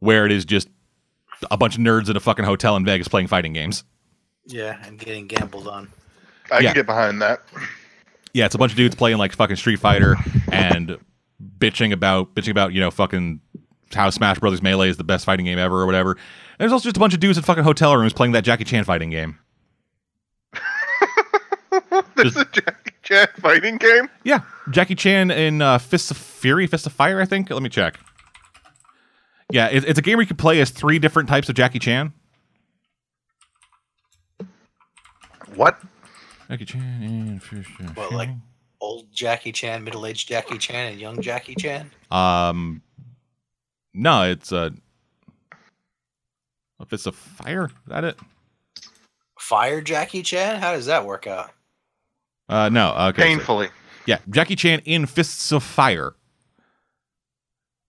where 0.00 0.26
it 0.26 0.32
is 0.32 0.44
just 0.44 0.68
a 1.50 1.56
bunch 1.56 1.76
of 1.76 1.80
nerds 1.80 2.10
in 2.10 2.16
a 2.16 2.20
fucking 2.20 2.44
hotel 2.44 2.74
in 2.76 2.84
Vegas 2.84 3.08
playing 3.08 3.28
fighting 3.28 3.52
games. 3.52 3.84
yeah, 4.46 4.76
and 4.84 4.98
getting 4.98 5.28
gambled 5.28 5.68
on. 5.68 5.88
I 6.50 6.56
Yeah. 6.58 6.70
can 6.70 6.74
get 6.74 6.86
behind 6.86 7.22
that. 7.22 7.42
Yeah, 8.34 8.46
it's 8.46 8.54
a 8.56 8.58
bunch 8.58 8.72
of 8.72 8.76
dudes 8.76 8.96
playing 8.96 9.18
like 9.18 9.32
fucking 9.32 9.54
Street 9.56 9.78
Fighter 9.78 10.16
and 10.50 10.98
bitching 11.58 11.92
about 11.92 12.34
bitching 12.34 12.50
about 12.50 12.72
you 12.72 12.80
know 12.80 12.90
fucking 12.90 13.40
how 13.94 14.10
Smash 14.10 14.38
Brothers 14.40 14.60
Melee 14.62 14.88
is 14.88 14.96
the 14.96 15.04
best 15.04 15.24
fighting 15.24 15.46
game 15.46 15.58
ever 15.58 15.80
or 15.80 15.86
whatever. 15.86 16.16
And 16.60 16.64
there's 16.68 16.74
also 16.74 16.88
just 16.88 16.98
a 16.98 17.00
bunch 17.00 17.14
of 17.14 17.20
dudes 17.20 17.38
in 17.38 17.44
fucking 17.44 17.64
hotel 17.64 17.96
rooms 17.96 18.12
playing 18.12 18.32
that 18.32 18.44
Jackie 18.44 18.64
Chan 18.64 18.84
fighting 18.84 19.08
game. 19.08 19.38
There's 22.16 22.36
a 22.36 22.44
Jackie 22.44 22.92
Chan 23.02 23.28
fighting 23.38 23.78
game? 23.78 24.10
Yeah, 24.24 24.40
Jackie 24.70 24.94
Chan 24.94 25.30
in 25.30 25.62
uh, 25.62 25.78
Fists 25.78 26.10
of 26.10 26.18
Fury, 26.18 26.66
Fist 26.66 26.84
of 26.86 26.92
Fire, 26.92 27.18
I 27.18 27.24
think. 27.24 27.48
Let 27.48 27.62
me 27.62 27.70
check. 27.70 27.98
Yeah, 29.50 29.68
it, 29.68 29.86
it's 29.88 29.98
a 29.98 30.02
game 30.02 30.18
where 30.18 30.22
you 30.22 30.26
can 30.26 30.36
play 30.36 30.60
as 30.60 30.68
three 30.68 30.98
different 30.98 31.30
types 31.30 31.48
of 31.48 31.54
Jackie 31.54 31.78
Chan. 31.78 32.12
What? 35.54 35.80
Jackie 36.50 36.66
Chan 36.66 36.82
and 37.02 37.42
Fist 37.42 37.70
of 37.80 37.96
What, 37.96 38.12
like 38.12 38.28
old 38.82 39.10
Jackie 39.10 39.52
Chan, 39.52 39.82
middle 39.82 40.04
aged 40.04 40.28
Jackie 40.28 40.58
Chan, 40.58 40.92
and 40.92 41.00
young 41.00 41.22
Jackie 41.22 41.54
Chan? 41.54 41.90
Um, 42.10 42.82
no, 43.94 44.30
it's 44.30 44.52
a. 44.52 44.74
A 46.80 46.86
Fist 46.86 47.06
of 47.06 47.14
Fire. 47.14 47.66
Is 47.66 47.70
that 47.88 48.04
it? 48.04 48.18
Fire 49.38 49.80
Jackie 49.80 50.22
Chan? 50.22 50.60
How 50.60 50.72
does 50.72 50.86
that 50.86 51.04
work 51.06 51.26
out? 51.26 51.50
Uh, 52.48 52.68
no. 52.68 52.92
Okay. 52.94 53.22
so- 53.22 53.26
Painfully. 53.28 53.68
Yeah, 54.06 54.18
Jackie 54.30 54.56
Chan 54.56 54.80
in 54.86 55.06
Fists 55.06 55.52
of 55.52 55.62
Fire. 55.62 56.14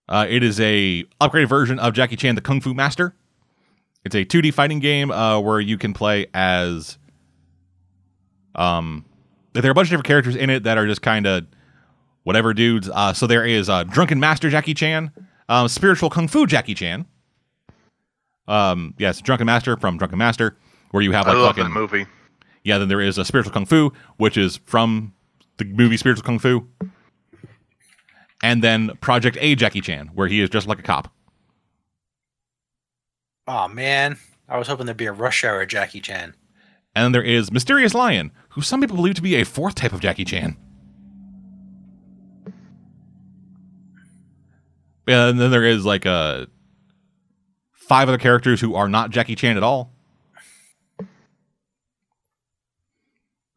Uh, 0.08 0.26
it 0.28 0.42
is 0.42 0.60
a 0.60 1.04
upgraded 1.20 1.48
version 1.48 1.78
of 1.78 1.94
Jackie 1.94 2.16
Chan, 2.16 2.34
the 2.34 2.40
Kung 2.42 2.60
Fu 2.60 2.74
Master. 2.74 3.14
It's 4.04 4.14
a 4.14 4.24
2D 4.24 4.52
fighting 4.52 4.78
game 4.78 5.10
uh, 5.10 5.40
where 5.40 5.58
you 5.58 5.78
can 5.78 5.94
play 5.94 6.26
as. 6.34 6.98
Um, 8.54 9.04
there 9.54 9.66
are 9.66 9.70
a 9.70 9.74
bunch 9.74 9.86
of 9.86 9.90
different 9.90 10.06
characters 10.06 10.36
in 10.36 10.50
it 10.50 10.64
that 10.64 10.76
are 10.76 10.86
just 10.86 11.02
kind 11.02 11.26
of 11.26 11.46
whatever 12.24 12.52
dudes. 12.52 12.90
Uh, 12.92 13.12
so 13.14 13.26
there 13.26 13.44
is 13.46 13.68
uh, 13.70 13.84
Drunken 13.84 14.20
Master 14.20 14.50
Jackie 14.50 14.74
Chan, 14.74 15.10
um, 15.48 15.68
Spiritual 15.68 16.10
Kung 16.10 16.28
Fu 16.28 16.46
Jackie 16.46 16.74
Chan. 16.74 17.06
Um, 18.48 18.94
yes, 18.98 19.20
Drunken 19.20 19.46
Master 19.46 19.76
from 19.76 19.98
Drunken 19.98 20.18
Master, 20.18 20.56
where 20.90 21.02
you 21.02 21.12
have 21.12 21.26
I 21.26 21.30
like 21.30 21.38
love 21.38 21.56
fucking 21.56 21.64
that 21.64 21.78
movie. 21.78 22.06
yeah, 22.64 22.78
then 22.78 22.88
there 22.88 23.00
is 23.00 23.18
a 23.18 23.24
spiritual 23.24 23.52
kung 23.52 23.66
fu, 23.66 23.92
which 24.16 24.36
is 24.36 24.56
from 24.66 25.12
the 25.58 25.64
movie 25.64 25.96
Spiritual 25.96 26.24
Kung 26.24 26.38
Fu. 26.38 26.66
And 28.42 28.64
then 28.64 28.96
Project 29.00 29.36
A 29.40 29.54
Jackie 29.54 29.80
Chan, 29.80 30.10
where 30.14 30.26
he 30.26 30.40
is 30.40 30.50
just 30.50 30.66
like 30.66 30.78
a 30.78 30.82
cop. 30.82 31.12
Oh 33.46 33.68
man, 33.68 34.16
I 34.48 34.58
was 34.58 34.66
hoping 34.66 34.86
there'd 34.86 34.96
be 34.96 35.06
a 35.06 35.12
Rush 35.12 35.44
Hour 35.44 35.64
Jackie 35.66 36.00
Chan. 36.00 36.34
And 36.94 37.04
then 37.04 37.12
there 37.12 37.22
is 37.22 37.52
Mysterious 37.52 37.94
Lion, 37.94 38.32
who 38.50 38.60
some 38.62 38.80
people 38.80 38.96
believe 38.96 39.14
to 39.14 39.22
be 39.22 39.36
a 39.36 39.44
fourth 39.44 39.74
type 39.76 39.92
of 39.92 40.00
Jackie 40.00 40.24
Chan. 40.24 40.56
And 45.06 45.40
then 45.40 45.50
there 45.50 45.64
is 45.64 45.84
like 45.84 46.06
uh 46.06 46.46
five 47.92 48.08
other 48.08 48.16
characters 48.16 48.58
who 48.58 48.74
are 48.74 48.88
not 48.88 49.10
Jackie 49.10 49.34
Chan 49.34 49.54
at 49.58 49.62
all. 49.62 49.92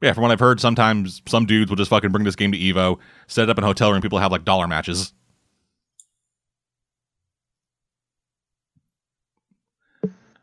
Yeah, 0.01 0.11
from 0.11 0.23
what 0.23 0.31
I've 0.31 0.41
heard, 0.41 0.59
sometimes 0.59 1.21
some 1.25 1.45
dudes 1.45 1.71
will 1.71 1.77
just 1.77 1.89
fucking 1.89 2.11
bring 2.11 2.25
this 2.25 2.35
game 2.35 2.51
to 2.51 2.57
Evo, 2.57 2.99
set 3.27 3.43
it 3.43 3.49
up 3.49 3.57
in 3.57 3.63
a 3.63 3.67
hotel 3.67 3.93
room, 3.93 4.01
people 4.01 4.19
have 4.19 4.33
like 4.33 4.43
dollar 4.43 4.67
matches. 4.67 5.13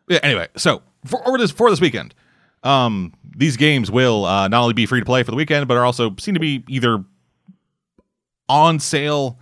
Yeah, 0.08 0.20
anyway, 0.22 0.48
so 0.56 0.80
for 1.04 1.28
over 1.28 1.36
this 1.36 1.50
for 1.50 1.68
this 1.68 1.82
weekend, 1.82 2.14
um, 2.62 3.12
these 3.36 3.58
games 3.58 3.90
will 3.90 4.24
uh, 4.24 4.48
not 4.48 4.62
only 4.62 4.72
be 4.72 4.86
free 4.86 5.00
to 5.00 5.06
play 5.06 5.22
for 5.22 5.32
the 5.32 5.36
weekend, 5.36 5.68
but 5.68 5.76
are 5.76 5.84
also 5.84 6.16
seem 6.18 6.32
to 6.32 6.40
be 6.40 6.64
either 6.66 7.04
on 8.48 8.78
sale 8.78 9.38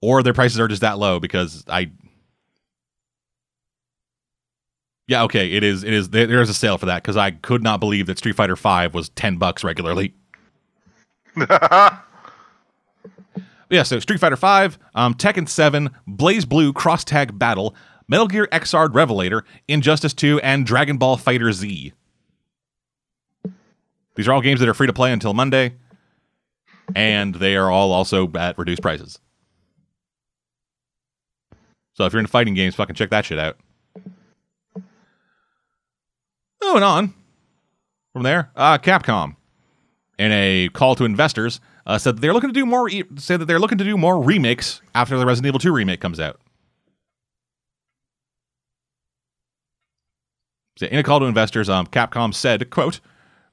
or 0.00 0.24
their 0.24 0.34
prices 0.34 0.58
are 0.58 0.66
just 0.66 0.80
that 0.80 0.98
low 0.98 1.20
because 1.20 1.64
I. 1.68 1.92
Yeah, 5.08 5.24
okay, 5.24 5.50
it 5.52 5.64
is. 5.64 5.82
It 5.82 5.92
is. 5.92 6.10
There, 6.10 6.26
there 6.26 6.40
is 6.40 6.50
a 6.50 6.54
sale 6.54 6.78
for 6.78 6.86
that 6.86 7.02
because 7.02 7.16
I 7.16 7.32
could 7.32 7.62
not 7.62 7.80
believe 7.80 8.06
that 8.06 8.18
Street 8.18 8.36
Fighter 8.36 8.56
Five 8.56 8.94
was 8.94 9.08
ten 9.08 9.36
bucks 9.38 9.64
regularly. 9.64 10.14
Yeah, 13.70 13.82
so 13.82 14.00
Street 14.00 14.18
Fighter 14.18 14.36
Five, 14.36 14.78
um, 14.94 15.12
Tekken 15.14 15.46
Seven, 15.48 15.90
BlazBlue 16.08 16.74
Cross 16.74 17.04
Tag 17.04 17.38
Battle, 17.38 17.74
Metal 18.08 18.26
Gear 18.26 18.48
Xrd 18.50 18.94
Revelator, 18.94 19.44
Injustice 19.66 20.14
Two, 20.14 20.40
and 20.40 20.64
Dragon 20.64 20.96
Ball 20.96 21.18
FighterZ. 21.18 21.92
These 24.14 24.26
are 24.26 24.32
all 24.32 24.40
games 24.40 24.60
that 24.60 24.68
are 24.68 24.74
free 24.74 24.86
to 24.86 24.92
play 24.94 25.12
until 25.12 25.34
Monday, 25.34 25.74
and 26.96 27.34
they 27.34 27.56
are 27.56 27.70
all 27.70 27.92
also 27.92 28.32
at 28.36 28.56
reduced 28.56 28.80
prices. 28.80 29.18
So 31.92 32.06
if 32.06 32.12
you're 32.12 32.20
into 32.20 32.30
fighting 32.30 32.54
games, 32.54 32.74
fucking 32.74 32.94
check 32.96 33.10
that 33.10 33.26
shit 33.26 33.38
out. 33.38 33.58
Moving 36.62 36.82
on 36.82 37.14
from 38.12 38.22
there, 38.22 38.50
uh, 38.56 38.78
Capcom, 38.78 39.36
in 40.18 40.32
a 40.32 40.68
call 40.72 40.94
to 40.96 41.04
investors, 41.04 41.60
uh, 41.86 41.98
said 41.98 42.18
they're 42.18 42.32
looking 42.34 42.50
to 42.50 42.54
do 42.54 42.66
more. 42.66 42.88
E- 42.88 43.04
said 43.16 43.40
that 43.40 43.46
they're 43.46 43.60
looking 43.60 43.78
to 43.78 43.84
do 43.84 43.96
more 43.96 44.20
remakes 44.20 44.82
after 44.94 45.16
the 45.18 45.24
Resident 45.24 45.48
Evil 45.48 45.60
2 45.60 45.72
remake 45.72 46.00
comes 46.00 46.20
out. 46.20 46.40
So 50.76 50.86
in 50.86 50.98
a 50.98 51.02
call 51.02 51.20
to 51.20 51.26
investors, 51.26 51.68
um, 51.68 51.86
Capcom 51.86 52.34
said, 52.34 52.70
"quote 52.70 53.00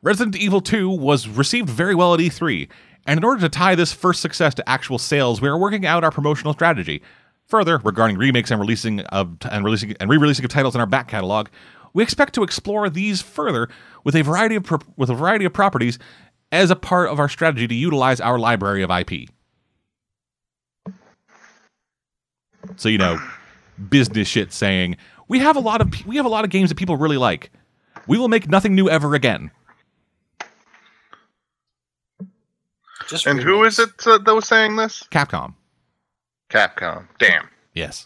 Resident 0.01 0.35
Evil 0.35 0.61
2 0.61 0.89
was 0.89 1.27
received 1.27 1.69
very 1.69 1.95
well 1.95 2.13
at 2.13 2.19
E3, 2.19 2.67
and 3.07 3.17
in 3.17 3.23
order 3.23 3.41
to 3.41 3.49
tie 3.49 3.75
this 3.75 3.93
first 3.93 4.21
success 4.21 4.53
to 4.55 4.69
actual 4.69 4.99
sales, 4.99 5.41
we 5.41 5.47
are 5.47 5.57
working 5.57 5.85
out 5.85 6.03
our 6.03 6.11
promotional 6.11 6.53
strategy. 6.53 7.01
Further, 7.47 7.79
regarding 7.83 8.17
remakes 8.17 8.51
and 8.51 8.59
releasing 8.59 9.01
of 9.01 9.37
and 9.49 9.63
releasing 9.63 9.93
and 9.99 10.09
re-releasing 10.09 10.45
of 10.45 10.51
titles 10.51 10.75
in 10.75 10.81
our 10.81 10.87
back 10.87 11.07
catalog, 11.07 11.47
We 11.95 12.03
expect 12.03 12.35
to 12.35 12.43
explore 12.43 12.89
these 12.89 13.21
further 13.21 13.69
with 14.03 14.15
a 14.15 14.21
variety 14.21 14.55
of 14.55 14.65
pro- 14.65 14.79
with 14.97 15.09
a 15.09 15.15
variety 15.15 15.45
of 15.45 15.53
properties 15.53 15.97
as 16.51 16.69
a 16.69 16.75
part 16.75 17.09
of 17.09 17.19
our 17.19 17.29
strategy 17.29 17.67
to 17.69 17.73
utilize 17.73 18.19
our 18.19 18.37
library 18.37 18.83
of 18.83 18.91
IP. 18.91 19.29
So 22.75 22.89
you 22.89 22.97
know, 22.97 23.17
business 23.89 24.27
shit 24.27 24.51
saying 24.51 24.97
we 25.29 25.39
have 25.39 25.55
a 25.55 25.61
lot 25.61 25.79
of 25.79 26.05
we 26.05 26.17
have 26.17 26.25
a 26.25 26.29
lot 26.29 26.43
of 26.43 26.51
games 26.51 26.69
that 26.69 26.75
people 26.75 26.97
really 26.97 27.17
like. 27.17 27.49
We 28.07 28.17
will 28.17 28.27
make 28.27 28.49
nothing 28.49 28.75
new 28.75 28.89
ever 28.89 29.15
again. 29.15 29.49
Just 33.07 33.25
And 33.25 33.39
who 33.39 33.63
is 33.63 33.79
it 33.79 34.05
uh, 34.05 34.17
that 34.17 34.35
was 34.35 34.47
saying 34.47 34.75
this? 34.75 35.03
Capcom. 35.11 35.53
Capcom. 36.49 37.07
Damn. 37.19 37.47
Yes. 37.73 38.05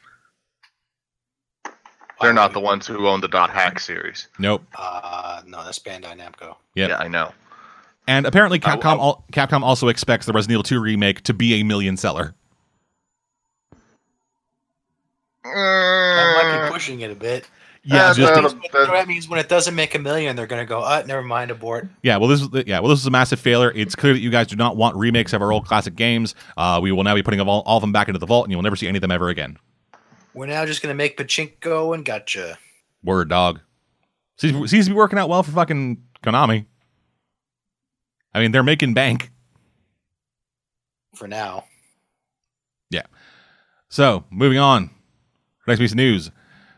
They're 2.22 2.34
not 2.34 2.54
the 2.54 2.60
ones 2.60 2.86
who 2.86 3.08
own 3.08 3.22
the 3.22 3.28
Dot 3.28 3.50
Hack 3.50 3.80
series. 3.80 4.28
Nope. 4.40 4.64
Uh, 4.78 5.42
no, 5.48 5.64
that's 5.64 5.80
Bandai 5.80 6.18
Namco. 6.18 6.56
Yep. 6.76 6.90
Yeah, 6.90 6.98
I 6.98 7.08
know. 7.08 7.32
And 8.08 8.26
apparently, 8.26 8.60
I- 8.64 8.76
Capcom 8.76 8.98
I- 8.98 9.02
al- 9.02 9.24
Capcom 9.32 9.62
also 9.62 9.88
expects 9.88 10.26
the 10.26 10.34
Resident 10.34 10.54
Evil 10.56 10.64
2 10.64 10.80
remake 10.82 11.22
to 11.24 11.34
be 11.34 11.54
a 11.56 11.64
million 11.64 11.96
seller. 11.96 12.34
That 15.44 16.34
might 16.44 16.52
be 16.62 16.68
Uh, 16.68 16.72
pushing 16.72 17.00
it 17.02 17.12
a 17.12 17.16
bit. 17.16 17.48
Yeah, 17.84 18.10
Uh, 18.10 18.14
just 18.14 18.34
that'll- 18.34 18.52
You 18.52 18.58
know 18.74 18.80
what 18.82 18.92
that 18.92 19.08
means 19.08 19.30
when 19.30 19.40
it 19.40 19.48
doesn't 19.48 19.74
make 19.74 19.96
a 19.96 20.00
million, 20.00 20.36
they're 20.36 20.46
going 20.48 20.62
to 20.62 20.66
go, 20.68 20.82
uh, 20.82 21.02
never 21.08 21.22
mind, 21.22 21.50
abort. 21.50 21.88
yeah. 22.04 22.18
Well, 22.18 22.28
this 22.28 22.42
is 22.42 22.50
yeah. 22.68 22.80
Well, 22.80 22.90
this 22.90 23.00
is 23.00 23.06
a 23.08 23.12
massive 23.12 23.40
failure. 23.40 23.72
It's 23.74 23.96
clear 23.96 24.14
that 24.14 24.20
you 24.20 24.30
guys 24.30 24.48
do 24.48 24.58
not 24.58 24.76
want 24.76 24.98
remakes 24.98 25.32
of 25.32 25.42
our 25.42 25.52
old 25.54 25.66
classic 25.66 25.96
games. 25.96 26.36
Uh, 26.58 26.80
we 26.84 26.92
will 26.92 27.04
now 27.04 27.16
be 27.16 27.24
putting 27.24 27.40
all, 27.40 27.62
all 27.66 27.78
of 27.78 27.82
them 27.82 27.94
back 27.94 28.10
into 28.10 28.20
the 28.20 28.26
vault, 28.26 28.46
and 28.46 28.52
you 28.52 28.58
will 28.58 28.64
never 28.64 28.76
see 28.76 28.88
any 28.88 28.98
of 28.98 29.02
them 29.02 29.12
ever 29.12 29.30
again. 29.30 29.58
We're 30.40 30.46
now 30.46 30.66
just 30.66 30.82
going 30.82 30.94
to 30.94 30.96
make 30.96 31.18
Pachinko 31.18 31.94
and 31.94 32.06
gacha. 32.06 32.56
Word 33.04 33.28
dog. 33.28 33.60
Seems, 34.38 34.72
seems 34.72 34.86
to 34.86 34.92
be 34.92 34.96
working 34.96 35.20
out 35.20 35.28
well 35.28 35.44
for 35.44 35.52
fucking 35.52 36.02
Konami. 36.24 36.66
I 38.34 38.40
mean, 38.40 38.54
they're 38.54 38.64
making 38.64 38.94
bank. 38.94 39.32
For 41.14 41.28
now. 41.28 41.66
Yeah. 42.90 43.02
So, 43.90 44.24
moving 44.30 44.60
on. 44.60 44.92
Next 45.68 45.82
piece 45.82 45.92
of 45.92 45.98
news. 45.98 46.32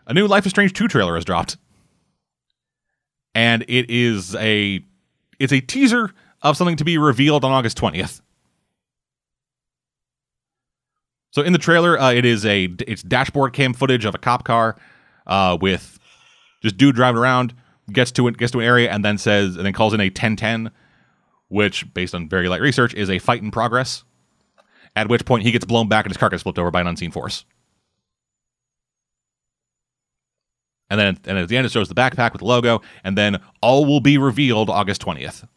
A 0.07 0.13
new 0.15 0.25
Life 0.25 0.47
is 0.47 0.49
Strange 0.49 0.73
2 0.73 0.87
trailer 0.87 1.13
has 1.13 1.23
dropped. 1.23 1.57
And 3.35 3.63
it 3.67 3.91
is 3.91 4.33
a 4.37 4.83
it's 5.37 5.53
a 5.53 5.61
teaser 5.61 6.09
of 6.41 6.57
something 6.57 6.77
to 6.77 6.83
be 6.83 6.97
revealed 6.97 7.45
on 7.45 7.51
August 7.51 7.77
20th. 7.77 8.21
So 11.31 11.41
in 11.41 11.53
the 11.53 11.59
trailer, 11.59 11.99
uh, 11.99 12.11
it 12.11 12.25
is 12.25 12.45
a 12.45 12.65
it's 12.87 13.03
dashboard 13.03 13.53
cam 13.53 13.73
footage 13.73 14.05
of 14.05 14.13
a 14.13 14.17
cop 14.17 14.43
car 14.43 14.75
uh, 15.27 15.57
with 15.59 15.97
just 16.61 16.77
dude 16.77 16.95
driving 16.95 17.19
around, 17.19 17.53
gets 17.91 18.11
to 18.11 18.27
it, 18.27 18.37
gets 18.37 18.51
to 18.51 18.59
an 18.59 18.65
area, 18.65 18.91
and 18.91 19.03
then 19.03 19.17
says 19.17 19.55
and 19.55 19.65
then 19.65 19.73
calls 19.73 19.93
in 19.93 20.01
a 20.01 20.05
1010, 20.05 20.71
which, 21.47 21.91
based 21.93 22.13
on 22.13 22.27
very 22.27 22.49
light 22.49 22.61
research, 22.61 22.93
is 22.93 23.09
a 23.09 23.19
fight 23.19 23.41
in 23.41 23.49
progress 23.49 24.03
at 24.95 25.09
which 25.09 25.25
point 25.25 25.43
he 25.43 25.51
gets 25.51 25.65
blown 25.65 25.87
back 25.87 26.05
and 26.05 26.11
his 26.11 26.17
car 26.17 26.29
gets 26.29 26.43
flipped 26.43 26.59
over 26.59 26.71
by 26.71 26.81
an 26.81 26.87
unseen 26.87 27.11
force. 27.11 27.45
And 30.89 30.99
then 30.99 31.17
and 31.25 31.37
at 31.37 31.47
the 31.47 31.55
end 31.55 31.65
it 31.65 31.71
shows 31.71 31.87
the 31.87 31.95
backpack 31.95 32.33
with 32.33 32.39
the 32.39 32.45
logo, 32.45 32.81
and 33.03 33.17
then 33.17 33.41
all 33.61 33.85
will 33.85 34.01
be 34.01 34.17
revealed 34.17 34.69
August 34.69 35.01
20th. 35.01 35.47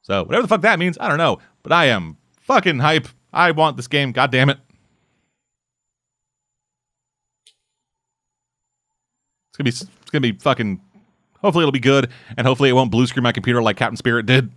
So 0.00 0.24
whatever 0.24 0.40
the 0.42 0.48
fuck 0.48 0.62
that 0.62 0.78
means, 0.78 0.96
I 0.98 1.08
don't 1.08 1.18
know. 1.18 1.38
But 1.68 1.74
I 1.74 1.84
am 1.86 2.16
fucking 2.40 2.78
hype. 2.78 3.08
I 3.30 3.50
want 3.50 3.76
this 3.76 3.88
game, 3.88 4.12
god 4.12 4.32
damn 4.32 4.48
it. 4.48 4.56
It's 9.50 9.58
gonna 9.58 9.64
be 9.64 9.68
it's 9.68 10.10
gonna 10.10 10.22
be 10.22 10.32
fucking 10.32 10.80
hopefully 11.42 11.64
it'll 11.64 11.72
be 11.72 11.78
good, 11.78 12.08
and 12.38 12.46
hopefully 12.46 12.70
it 12.70 12.72
won't 12.72 12.90
blue 12.90 13.06
screen 13.06 13.22
my 13.22 13.32
computer 13.32 13.60
like 13.60 13.76
Captain 13.76 13.98
Spirit 13.98 14.24
did. 14.24 14.50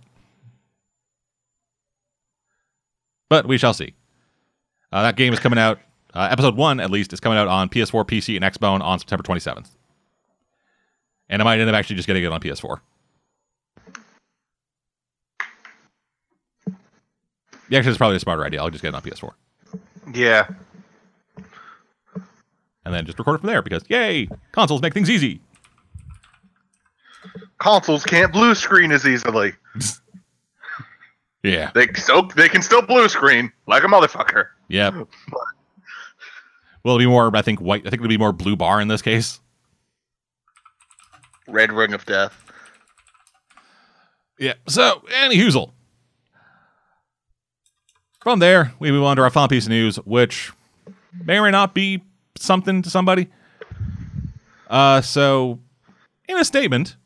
but 3.28 3.46
we 3.46 3.58
shall 3.58 3.74
see. 3.74 3.94
Uh, 4.90 5.02
that 5.02 5.16
game 5.16 5.34
is 5.34 5.38
coming 5.38 5.58
out. 5.58 5.80
Uh, 6.14 6.28
episode 6.30 6.56
one, 6.56 6.80
at 6.80 6.90
least, 6.90 7.12
is 7.14 7.20
coming 7.20 7.38
out 7.38 7.48
on 7.48 7.68
PS4, 7.70 8.06
PC, 8.06 8.36
and 8.36 8.44
Xbone 8.44 8.82
on 8.82 8.98
September 8.98 9.22
27th. 9.22 9.68
And 11.30 11.40
I 11.40 11.44
might 11.46 11.58
end 11.58 11.70
up 11.70 11.74
actually 11.74 11.96
just 11.96 12.06
getting 12.06 12.24
it 12.24 12.30
on 12.30 12.40
PS4. 12.40 12.80
Yeah, 17.72 17.78
actually, 17.78 17.92
it's 17.92 17.98
probably 17.98 18.16
a 18.16 18.20
smarter 18.20 18.44
idea. 18.44 18.60
I'll 18.60 18.68
just 18.68 18.82
get 18.82 18.88
it 18.90 18.94
on 18.94 19.00
PS4 19.00 19.32
Yeah. 20.14 20.46
and 22.84 22.92
then 22.92 23.06
just 23.06 23.18
record 23.18 23.36
it 23.36 23.38
from 23.38 23.46
there 23.46 23.62
because 23.62 23.82
yay, 23.88 24.28
consoles 24.52 24.82
make 24.82 24.92
things 24.92 25.08
easy. 25.08 25.40
Consoles 27.58 28.04
can't 28.04 28.30
blue 28.30 28.54
screen 28.54 28.92
as 28.92 29.06
easily. 29.06 29.52
Yeah, 31.44 31.72
They 31.74 31.88
still 31.94 32.22
they 32.36 32.48
can 32.48 32.62
still 32.62 32.82
blue 32.82 33.08
screen 33.08 33.50
like 33.66 33.82
a 33.82 33.88
motherfucker. 33.88 34.48
yep. 34.68 34.94
Well, 36.84 36.94
it'll 36.96 36.98
be 36.98 37.06
more. 37.06 37.34
I 37.36 37.42
think 37.42 37.60
white. 37.60 37.80
I 37.86 37.90
think 37.90 37.94
it'll 38.00 38.08
be 38.08 38.16
more 38.18 38.32
blue 38.32 38.54
bar 38.54 38.80
in 38.80 38.86
this 38.88 39.02
case. 39.02 39.40
Red 41.48 41.72
ring 41.72 41.94
of 41.94 42.04
death. 42.06 42.44
Yeah. 44.38 44.54
So, 44.68 45.02
Annie 45.14 45.36
Hoozle. 45.36 45.70
From 48.22 48.38
there, 48.38 48.72
we 48.78 48.90
move 48.92 49.02
on 49.04 49.16
to 49.16 49.22
our 49.22 49.30
final 49.30 49.48
piece 49.48 49.64
of 49.64 49.70
news, 49.70 49.96
which 49.96 50.52
may 51.24 51.38
or 51.38 51.42
may 51.42 51.50
not 51.50 51.74
be 51.74 52.02
something 52.36 52.82
to 52.82 52.90
somebody. 52.90 53.28
Uh, 54.70 55.00
so, 55.00 55.58
in 56.28 56.38
a 56.38 56.44
statement 56.44 56.96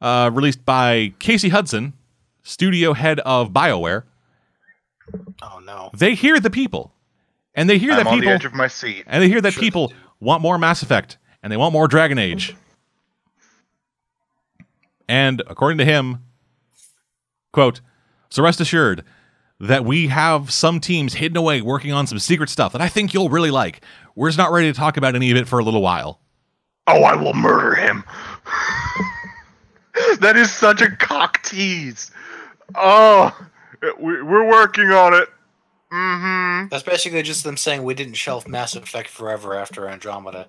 uh, 0.00 0.30
released 0.32 0.64
by 0.64 1.14
Casey 1.18 1.48
Hudson, 1.48 1.94
studio 2.42 2.92
head 2.92 3.20
of 3.20 3.50
BioWare, 3.50 4.04
Oh, 5.42 5.58
no. 5.64 5.90
they 5.94 6.14
hear 6.14 6.38
the 6.38 6.50
people. 6.50 6.92
And 7.54 7.68
they 7.68 7.78
hear 7.78 7.92
I'm 7.92 7.98
that 7.98 8.06
on 8.06 8.14
people 8.14 8.28
the 8.30 8.34
edge 8.34 8.44
of 8.44 8.54
my 8.54 8.66
seat. 8.66 9.04
and 9.06 9.22
they 9.22 9.28
hear 9.28 9.40
that 9.42 9.52
Sure 9.54 9.60
people 9.62 9.92
want 10.20 10.40
more 10.42 10.56
Mass 10.58 10.82
Effect 10.82 11.18
and 11.42 11.52
they 11.52 11.56
want 11.56 11.72
more 11.72 11.86
Dragon 11.88 12.18
Age. 12.18 12.54
And 15.08 15.42
according 15.48 15.78
to 15.78 15.84
him, 15.84 16.24
quote, 17.52 17.80
so 18.30 18.42
rest 18.42 18.60
assured 18.60 19.04
that 19.62 19.84
we 19.84 20.08
have 20.08 20.50
some 20.50 20.80
teams 20.80 21.14
hidden 21.14 21.36
away 21.36 21.62
working 21.62 21.92
on 21.92 22.04
some 22.08 22.18
secret 22.18 22.50
stuff 22.50 22.72
that 22.72 22.80
I 22.80 22.88
think 22.88 23.14
you'll 23.14 23.28
really 23.28 23.52
like. 23.52 23.84
We're 24.16 24.28
just 24.28 24.38
not 24.38 24.50
ready 24.50 24.70
to 24.72 24.76
talk 24.76 24.96
about 24.96 25.14
any 25.14 25.30
of 25.30 25.36
it 25.36 25.46
for 25.46 25.60
a 25.60 25.64
little 25.64 25.80
while. 25.80 26.20
Oh, 26.88 27.04
I 27.04 27.14
will 27.14 27.32
murder 27.32 27.76
him. 27.76 28.02
that 30.18 30.36
is 30.36 30.52
such 30.52 30.82
a 30.82 30.90
cock 30.90 31.40
tease. 31.44 32.10
Oh, 32.74 33.30
we, 34.00 34.20
we're 34.22 34.48
working 34.48 34.90
on 34.90 35.14
it. 35.14 35.28
Mm-hmm. 35.92 36.68
That's 36.68 36.82
basically 36.82 37.22
just 37.22 37.44
them 37.44 37.56
saying 37.56 37.84
we 37.84 37.94
didn't 37.94 38.14
shelf 38.14 38.48
Mass 38.48 38.74
Effect 38.74 39.08
forever 39.08 39.54
after 39.54 39.88
Andromeda. 39.88 40.48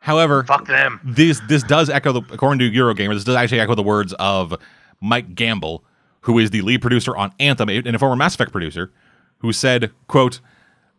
However, 0.00 0.44
Fuck 0.44 0.66
them. 0.66 1.00
this 1.02 1.40
this 1.48 1.62
does 1.62 1.88
echo 1.88 2.12
the 2.12 2.22
according 2.30 2.58
to 2.58 2.70
Eurogamer, 2.70 3.14
this 3.14 3.24
does 3.24 3.36
actually 3.36 3.60
echo 3.60 3.74
the 3.74 3.82
words 3.82 4.12
of 4.14 4.54
Mike 5.00 5.34
Gamble, 5.34 5.82
who 6.22 6.38
is 6.38 6.50
the 6.50 6.62
lead 6.62 6.80
producer 6.82 7.16
on 7.16 7.32
Anthem 7.40 7.68
and 7.68 7.86
a 7.94 7.98
former 7.98 8.16
Mass 8.16 8.34
Effect 8.34 8.52
producer, 8.52 8.92
who 9.38 9.52
said, 9.52 9.92
quote, 10.06 10.40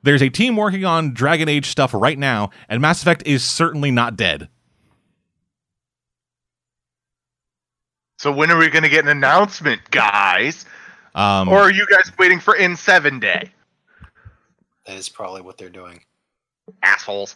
There's 0.04 0.22
a 0.22 0.30
team 0.30 0.56
working 0.56 0.86
on 0.86 1.14
Dragon 1.14 1.50
Age 1.50 1.68
stuff 1.68 1.94
right 1.94 2.18
now, 2.18 2.50
and 2.68 2.82
Mass 2.82 3.02
Effect 3.02 3.24
is 3.26 3.44
certainly 3.44 3.92
not 3.92 4.16
dead. 4.16 4.50
So 8.18 8.32
when 8.32 8.52
are 8.52 8.58
we 8.58 8.70
going 8.70 8.84
to 8.84 8.90
get 8.90 9.04
an 9.06 9.10
announcement, 9.10 9.82
guys? 9.92 10.66
Um, 11.16 11.48
Or 11.48 11.60
are 11.60 11.72
you 11.72 11.88
guys 11.88 12.12
waiting 12.18 12.40
for 12.40 12.54
N7 12.56 13.22
day? 13.22 13.50
That 14.86 14.98
is 14.98 15.08
probably 15.08 15.42
what 15.42 15.58
they're 15.58 15.70
doing. 15.70 16.02
Assholes. 16.84 17.36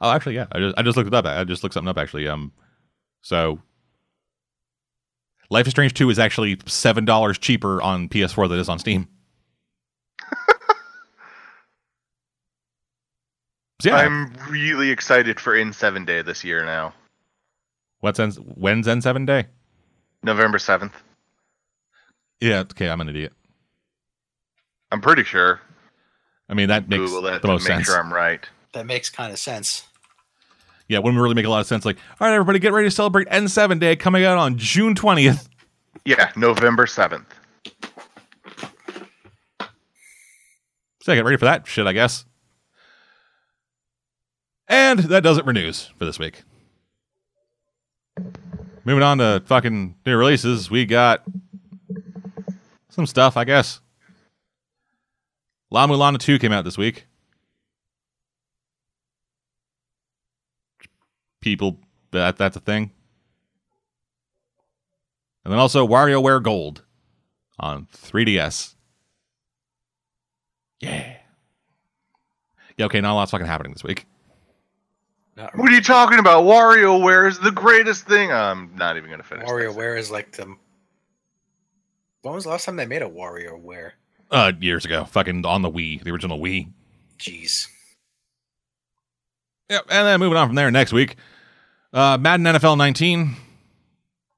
oh, 0.00 0.10
actually, 0.10 0.34
yeah, 0.36 0.46
I 0.52 0.58
just, 0.58 0.78
I 0.78 0.82
just 0.82 0.96
looked 0.96 1.08
it 1.08 1.14
up. 1.14 1.26
I 1.26 1.44
just 1.44 1.62
looked 1.62 1.74
something 1.74 1.88
up 1.88 1.98
actually. 1.98 2.26
Um, 2.28 2.52
so 3.20 3.60
Life 5.52 5.66
is 5.66 5.72
Strange 5.72 5.92
2 5.92 6.08
is 6.08 6.18
actually 6.18 6.58
seven 6.64 7.04
dollars 7.04 7.36
cheaper 7.38 7.82
on 7.82 8.08
PS4 8.08 8.48
than 8.48 8.56
it 8.56 8.62
is 8.62 8.70
on 8.70 8.78
Steam. 8.78 9.06
So, 13.82 13.90
yeah, 13.90 13.96
I'm 13.96 14.32
really 14.48 14.90
excited 14.90 15.40
for 15.40 15.54
N7 15.54 16.06
day 16.06 16.22
this 16.22 16.44
year 16.44 16.64
now. 16.64 16.94
what's 17.98 18.20
N- 18.20 18.30
when's 18.30 18.86
N7 18.86 19.26
day? 19.26 19.46
November 20.22 20.58
7th. 20.58 20.92
Yeah, 22.40 22.60
okay, 22.60 22.88
I'm 22.88 23.00
an 23.00 23.08
idiot. 23.08 23.32
I'm 24.92 25.00
pretty 25.00 25.24
sure. 25.24 25.60
I 26.48 26.54
mean, 26.54 26.68
that 26.68 26.88
makes 26.88 27.00
Google 27.00 27.22
that 27.22 27.42
the 27.42 27.48
to 27.48 27.52
most 27.54 27.64
make 27.64 27.78
sense. 27.78 27.86
sure 27.86 27.98
I'm 27.98 28.12
right. 28.12 28.48
That 28.72 28.86
makes 28.86 29.10
kind 29.10 29.32
of 29.32 29.38
sense. 29.40 29.86
Yeah, 30.88 30.98
wouldn't 30.98 31.20
really 31.20 31.34
make 31.34 31.46
a 31.46 31.48
lot 31.48 31.60
of 31.60 31.66
sense. 31.66 31.84
Like, 31.84 31.96
all 32.20 32.28
right, 32.28 32.34
everybody, 32.34 32.58
get 32.58 32.72
ready 32.72 32.88
to 32.88 32.94
celebrate 32.94 33.28
N7 33.28 33.80
Day 33.80 33.96
coming 33.96 34.24
out 34.24 34.38
on 34.38 34.58
June 34.58 34.94
20th. 34.94 35.48
Yeah, 36.04 36.32
November 36.36 36.86
7th. 36.86 37.26
So, 41.02 41.14
get 41.14 41.24
ready 41.24 41.36
for 41.36 41.46
that 41.46 41.66
shit, 41.66 41.86
I 41.86 41.92
guess. 41.92 42.24
And 44.68 45.00
that 45.00 45.22
does 45.22 45.38
it 45.38 45.44
for 45.44 45.52
news 45.52 45.90
for 45.98 46.04
this 46.04 46.18
week. 46.18 46.42
Moving 48.84 49.02
on 49.02 49.18
to 49.18 49.42
fucking 49.46 49.96
new 50.04 50.16
releases, 50.16 50.70
we 50.70 50.86
got 50.86 51.22
some 52.88 53.06
stuff, 53.06 53.36
I 53.36 53.44
guess. 53.44 53.80
La 55.70 55.86
Mulana 55.86 56.18
2 56.18 56.38
came 56.38 56.52
out 56.52 56.64
this 56.64 56.76
week. 56.76 57.06
People, 61.42 61.78
that 62.12 62.36
that's 62.38 62.56
a 62.56 62.60
thing. 62.60 62.90
And 65.44 65.52
then 65.52 65.58
also 65.58 65.86
WarioWare 65.86 66.42
Gold 66.42 66.82
on 67.58 67.86
3DS. 67.92 68.74
Yeah. 70.80 71.16
Yeah, 72.78 72.86
okay, 72.86 73.00
not 73.00 73.12
a 73.12 73.16
lot's 73.16 73.32
fucking 73.32 73.46
happening 73.46 73.72
this 73.72 73.84
week. 73.84 74.06
Not 75.36 75.56
What 75.56 75.70
are 75.70 75.74
you 75.74 75.82
talking 75.82 76.18
about? 76.18 76.44
WarioWare 76.44 77.28
is 77.28 77.38
the 77.38 77.50
greatest 77.50 78.06
thing. 78.06 78.32
I'm 78.32 78.74
not 78.76 78.96
even 78.96 79.10
gonna 79.10 79.22
finish. 79.22 79.44
this. 79.44 79.50
WarioWare 79.52 79.98
is 79.98 80.10
like 80.10 80.32
the. 80.32 80.54
When 82.22 82.34
was 82.34 82.44
the 82.44 82.50
last 82.50 82.64
time 82.64 82.76
they 82.76 82.86
made 82.86 83.02
a 83.02 83.08
WarioWare? 83.08 83.92
Uh, 84.30 84.52
years 84.60 84.84
ago, 84.84 85.04
fucking 85.04 85.44
on 85.44 85.62
the 85.62 85.70
Wii, 85.70 86.02
the 86.02 86.10
original 86.10 86.38
Wii. 86.38 86.70
Jeez. 87.18 87.66
Yep, 89.68 89.86
and 89.90 90.06
then 90.06 90.20
moving 90.20 90.38
on 90.38 90.48
from 90.48 90.54
there 90.54 90.70
next 90.70 90.92
week, 90.92 91.16
uh, 91.92 92.18
Madden 92.20 92.46
NFL 92.46 92.76
19. 92.78 93.36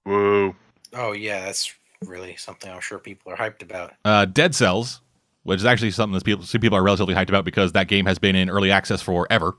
Whoa. 0.05 0.55
Oh 0.93 1.12
yeah, 1.12 1.44
that's 1.44 1.74
really 2.05 2.36
something 2.36 2.70
I'm 2.70 2.81
sure 2.81 2.98
people 2.98 3.32
are 3.32 3.36
hyped 3.36 3.62
about. 3.62 3.94
uh, 4.05 4.24
Dead 4.26 4.55
Cells, 4.55 5.01
which 5.43 5.59
is 5.59 5.64
actually 5.64 5.90
something 5.90 6.14
that 6.14 6.24
people 6.24 6.44
some 6.44 6.60
people 6.60 6.76
are 6.78 6.82
relatively 6.82 7.14
hyped 7.14 7.28
about 7.28 7.44
because 7.44 7.72
that 7.72 7.89
game 7.89 8.06
has 8.06 8.18
been 8.18 8.36
in 8.36 8.51
early 8.51 8.70
access 8.70 9.01
forever, 9.02 9.56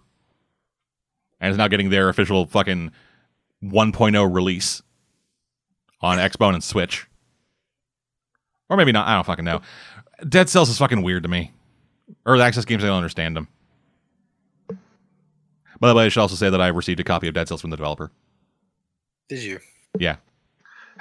and 1.39 1.51
is 1.51 1.57
now 1.57 1.67
getting 1.67 1.89
their 1.89 2.09
official 2.09 2.45
fucking 2.45 2.91
1.0 3.63 4.33
release 4.33 4.81
on 6.01 6.17
Xbox 6.19 6.53
and 6.53 6.63
Switch, 6.63 7.07
or 8.69 8.77
maybe 8.77 8.91
not. 8.91 9.07
I 9.07 9.15
don't 9.15 9.25
fucking 9.25 9.45
know. 9.45 9.61
Dead 10.29 10.47
Cells 10.49 10.69
is 10.69 10.77
fucking 10.77 11.01
weird 11.01 11.23
to 11.23 11.29
me. 11.29 11.51
Early 12.25 12.43
access 12.43 12.65
games, 12.65 12.83
I 12.83 12.87
don't 12.87 12.97
understand 12.97 13.35
them. 13.35 13.47
By 15.79 15.89
the 15.89 15.95
way, 15.95 16.05
I 16.05 16.09
should 16.09 16.21
also 16.21 16.35
say 16.35 16.49
that 16.49 16.61
I 16.61 16.67
received 16.67 16.99
a 16.99 17.03
copy 17.03 17.27
of 17.27 17.33
Dead 17.33 17.47
Cells 17.47 17.61
from 17.61 17.69
the 17.69 17.77
developer. 17.77 18.11
Did 19.29 19.43
you? 19.43 19.59
Yeah, 19.99 20.17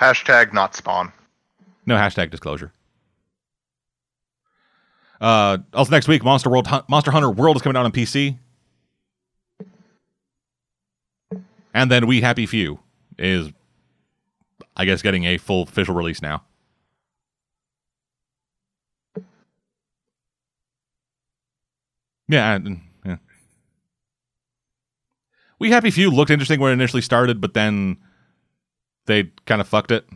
Hashtag 0.00 0.52
not 0.52 0.74
spawn. 0.74 1.12
No 1.86 1.96
hashtag 1.96 2.30
disclosure. 2.30 2.72
Uh, 5.20 5.58
also 5.72 5.90
next 5.90 6.08
week, 6.08 6.22
Monster 6.24 6.50
World, 6.50 6.66
Hun- 6.66 6.84
Monster 6.88 7.10
Hunter 7.10 7.30
World 7.30 7.56
is 7.56 7.62
coming 7.62 7.76
out 7.76 7.84
on 7.84 7.92
PC, 7.92 8.36
and 11.72 11.90
then 11.90 12.06
We 12.06 12.20
Happy 12.20 12.46
Few 12.46 12.80
is, 13.18 13.50
I 14.76 14.84
guess, 14.84 15.02
getting 15.02 15.24
a 15.24 15.38
full 15.38 15.62
official 15.62 15.94
release 15.94 16.20
now. 16.22 16.42
Yeah, 22.28 22.54
and- 22.54 22.66
yeah. 22.66 22.82
We 25.58 25.70
Happy 25.70 25.90
Few 25.90 26.10
looked 26.10 26.30
interesting 26.30 26.60
when 26.60 26.70
it 26.70 26.74
initially 26.74 27.02
started, 27.02 27.40
but 27.40 27.54
then 27.54 27.96
they 29.06 29.30
kind 29.46 29.60
of 29.60 29.68
fucked 29.68 29.90
it 29.90 30.06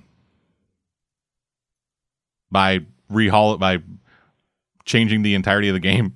by 2.51 2.81
rehaul 3.10 3.55
it 3.55 3.60
by 3.60 3.78
changing 4.85 5.23
the 5.23 5.35
entirety 5.35 5.69
of 5.69 5.74
the 5.74 5.81
game, 5.81 6.15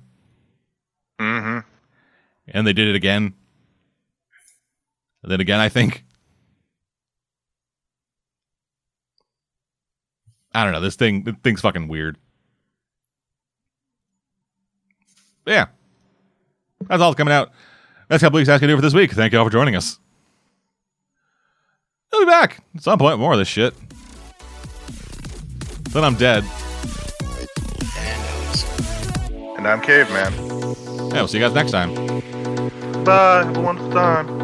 Mm-hmm. 1.19 1.59
and 2.47 2.67
they 2.67 2.73
did 2.73 2.87
it 2.87 2.95
again. 2.95 3.33
And 5.21 5.31
then 5.31 5.39
again, 5.39 5.59
I 5.59 5.69
think. 5.69 6.03
I 10.55 10.63
don't 10.63 10.73
know. 10.73 10.81
This 10.81 10.95
thing, 10.95 11.23
this 11.23 11.35
thing's 11.43 11.61
fucking 11.61 11.87
weird. 11.87 12.17
But 15.45 15.51
yeah, 15.51 15.65
that's 16.87 17.01
all 17.01 17.13
coming 17.15 17.33
out. 17.33 17.51
That's 18.07 18.21
a 18.21 18.25
couple 18.25 18.37
weeks 18.37 18.49
asking 18.49 18.67
to 18.67 18.73
do 18.73 18.77
for 18.77 18.81
this 18.81 18.93
week. 18.93 19.11
Thank 19.11 19.33
you 19.33 19.39
all 19.39 19.45
for 19.45 19.51
joining 19.51 19.75
us. 19.75 19.99
I'll 22.13 22.19
be 22.19 22.25
back 22.25 22.63
at 22.75 22.83
some 22.83 22.99
point. 22.99 23.19
More 23.19 23.33
of 23.33 23.39
this 23.39 23.47
shit. 23.47 23.73
Then 25.89 26.03
I'm 26.03 26.15
dead. 26.15 26.43
And 27.97 29.57
And 29.57 29.67
I'm 29.67 29.81
caveman. 29.81 30.33
Yeah, 30.33 31.13
we'll 31.21 31.27
see 31.27 31.37
you 31.39 31.43
guys 31.43 31.53
next 31.53 31.71
time. 31.71 31.93
Bye. 33.03 33.43
Have 33.45 33.57
a 33.57 33.61
wonderful 33.61 33.91
time. 33.91 34.42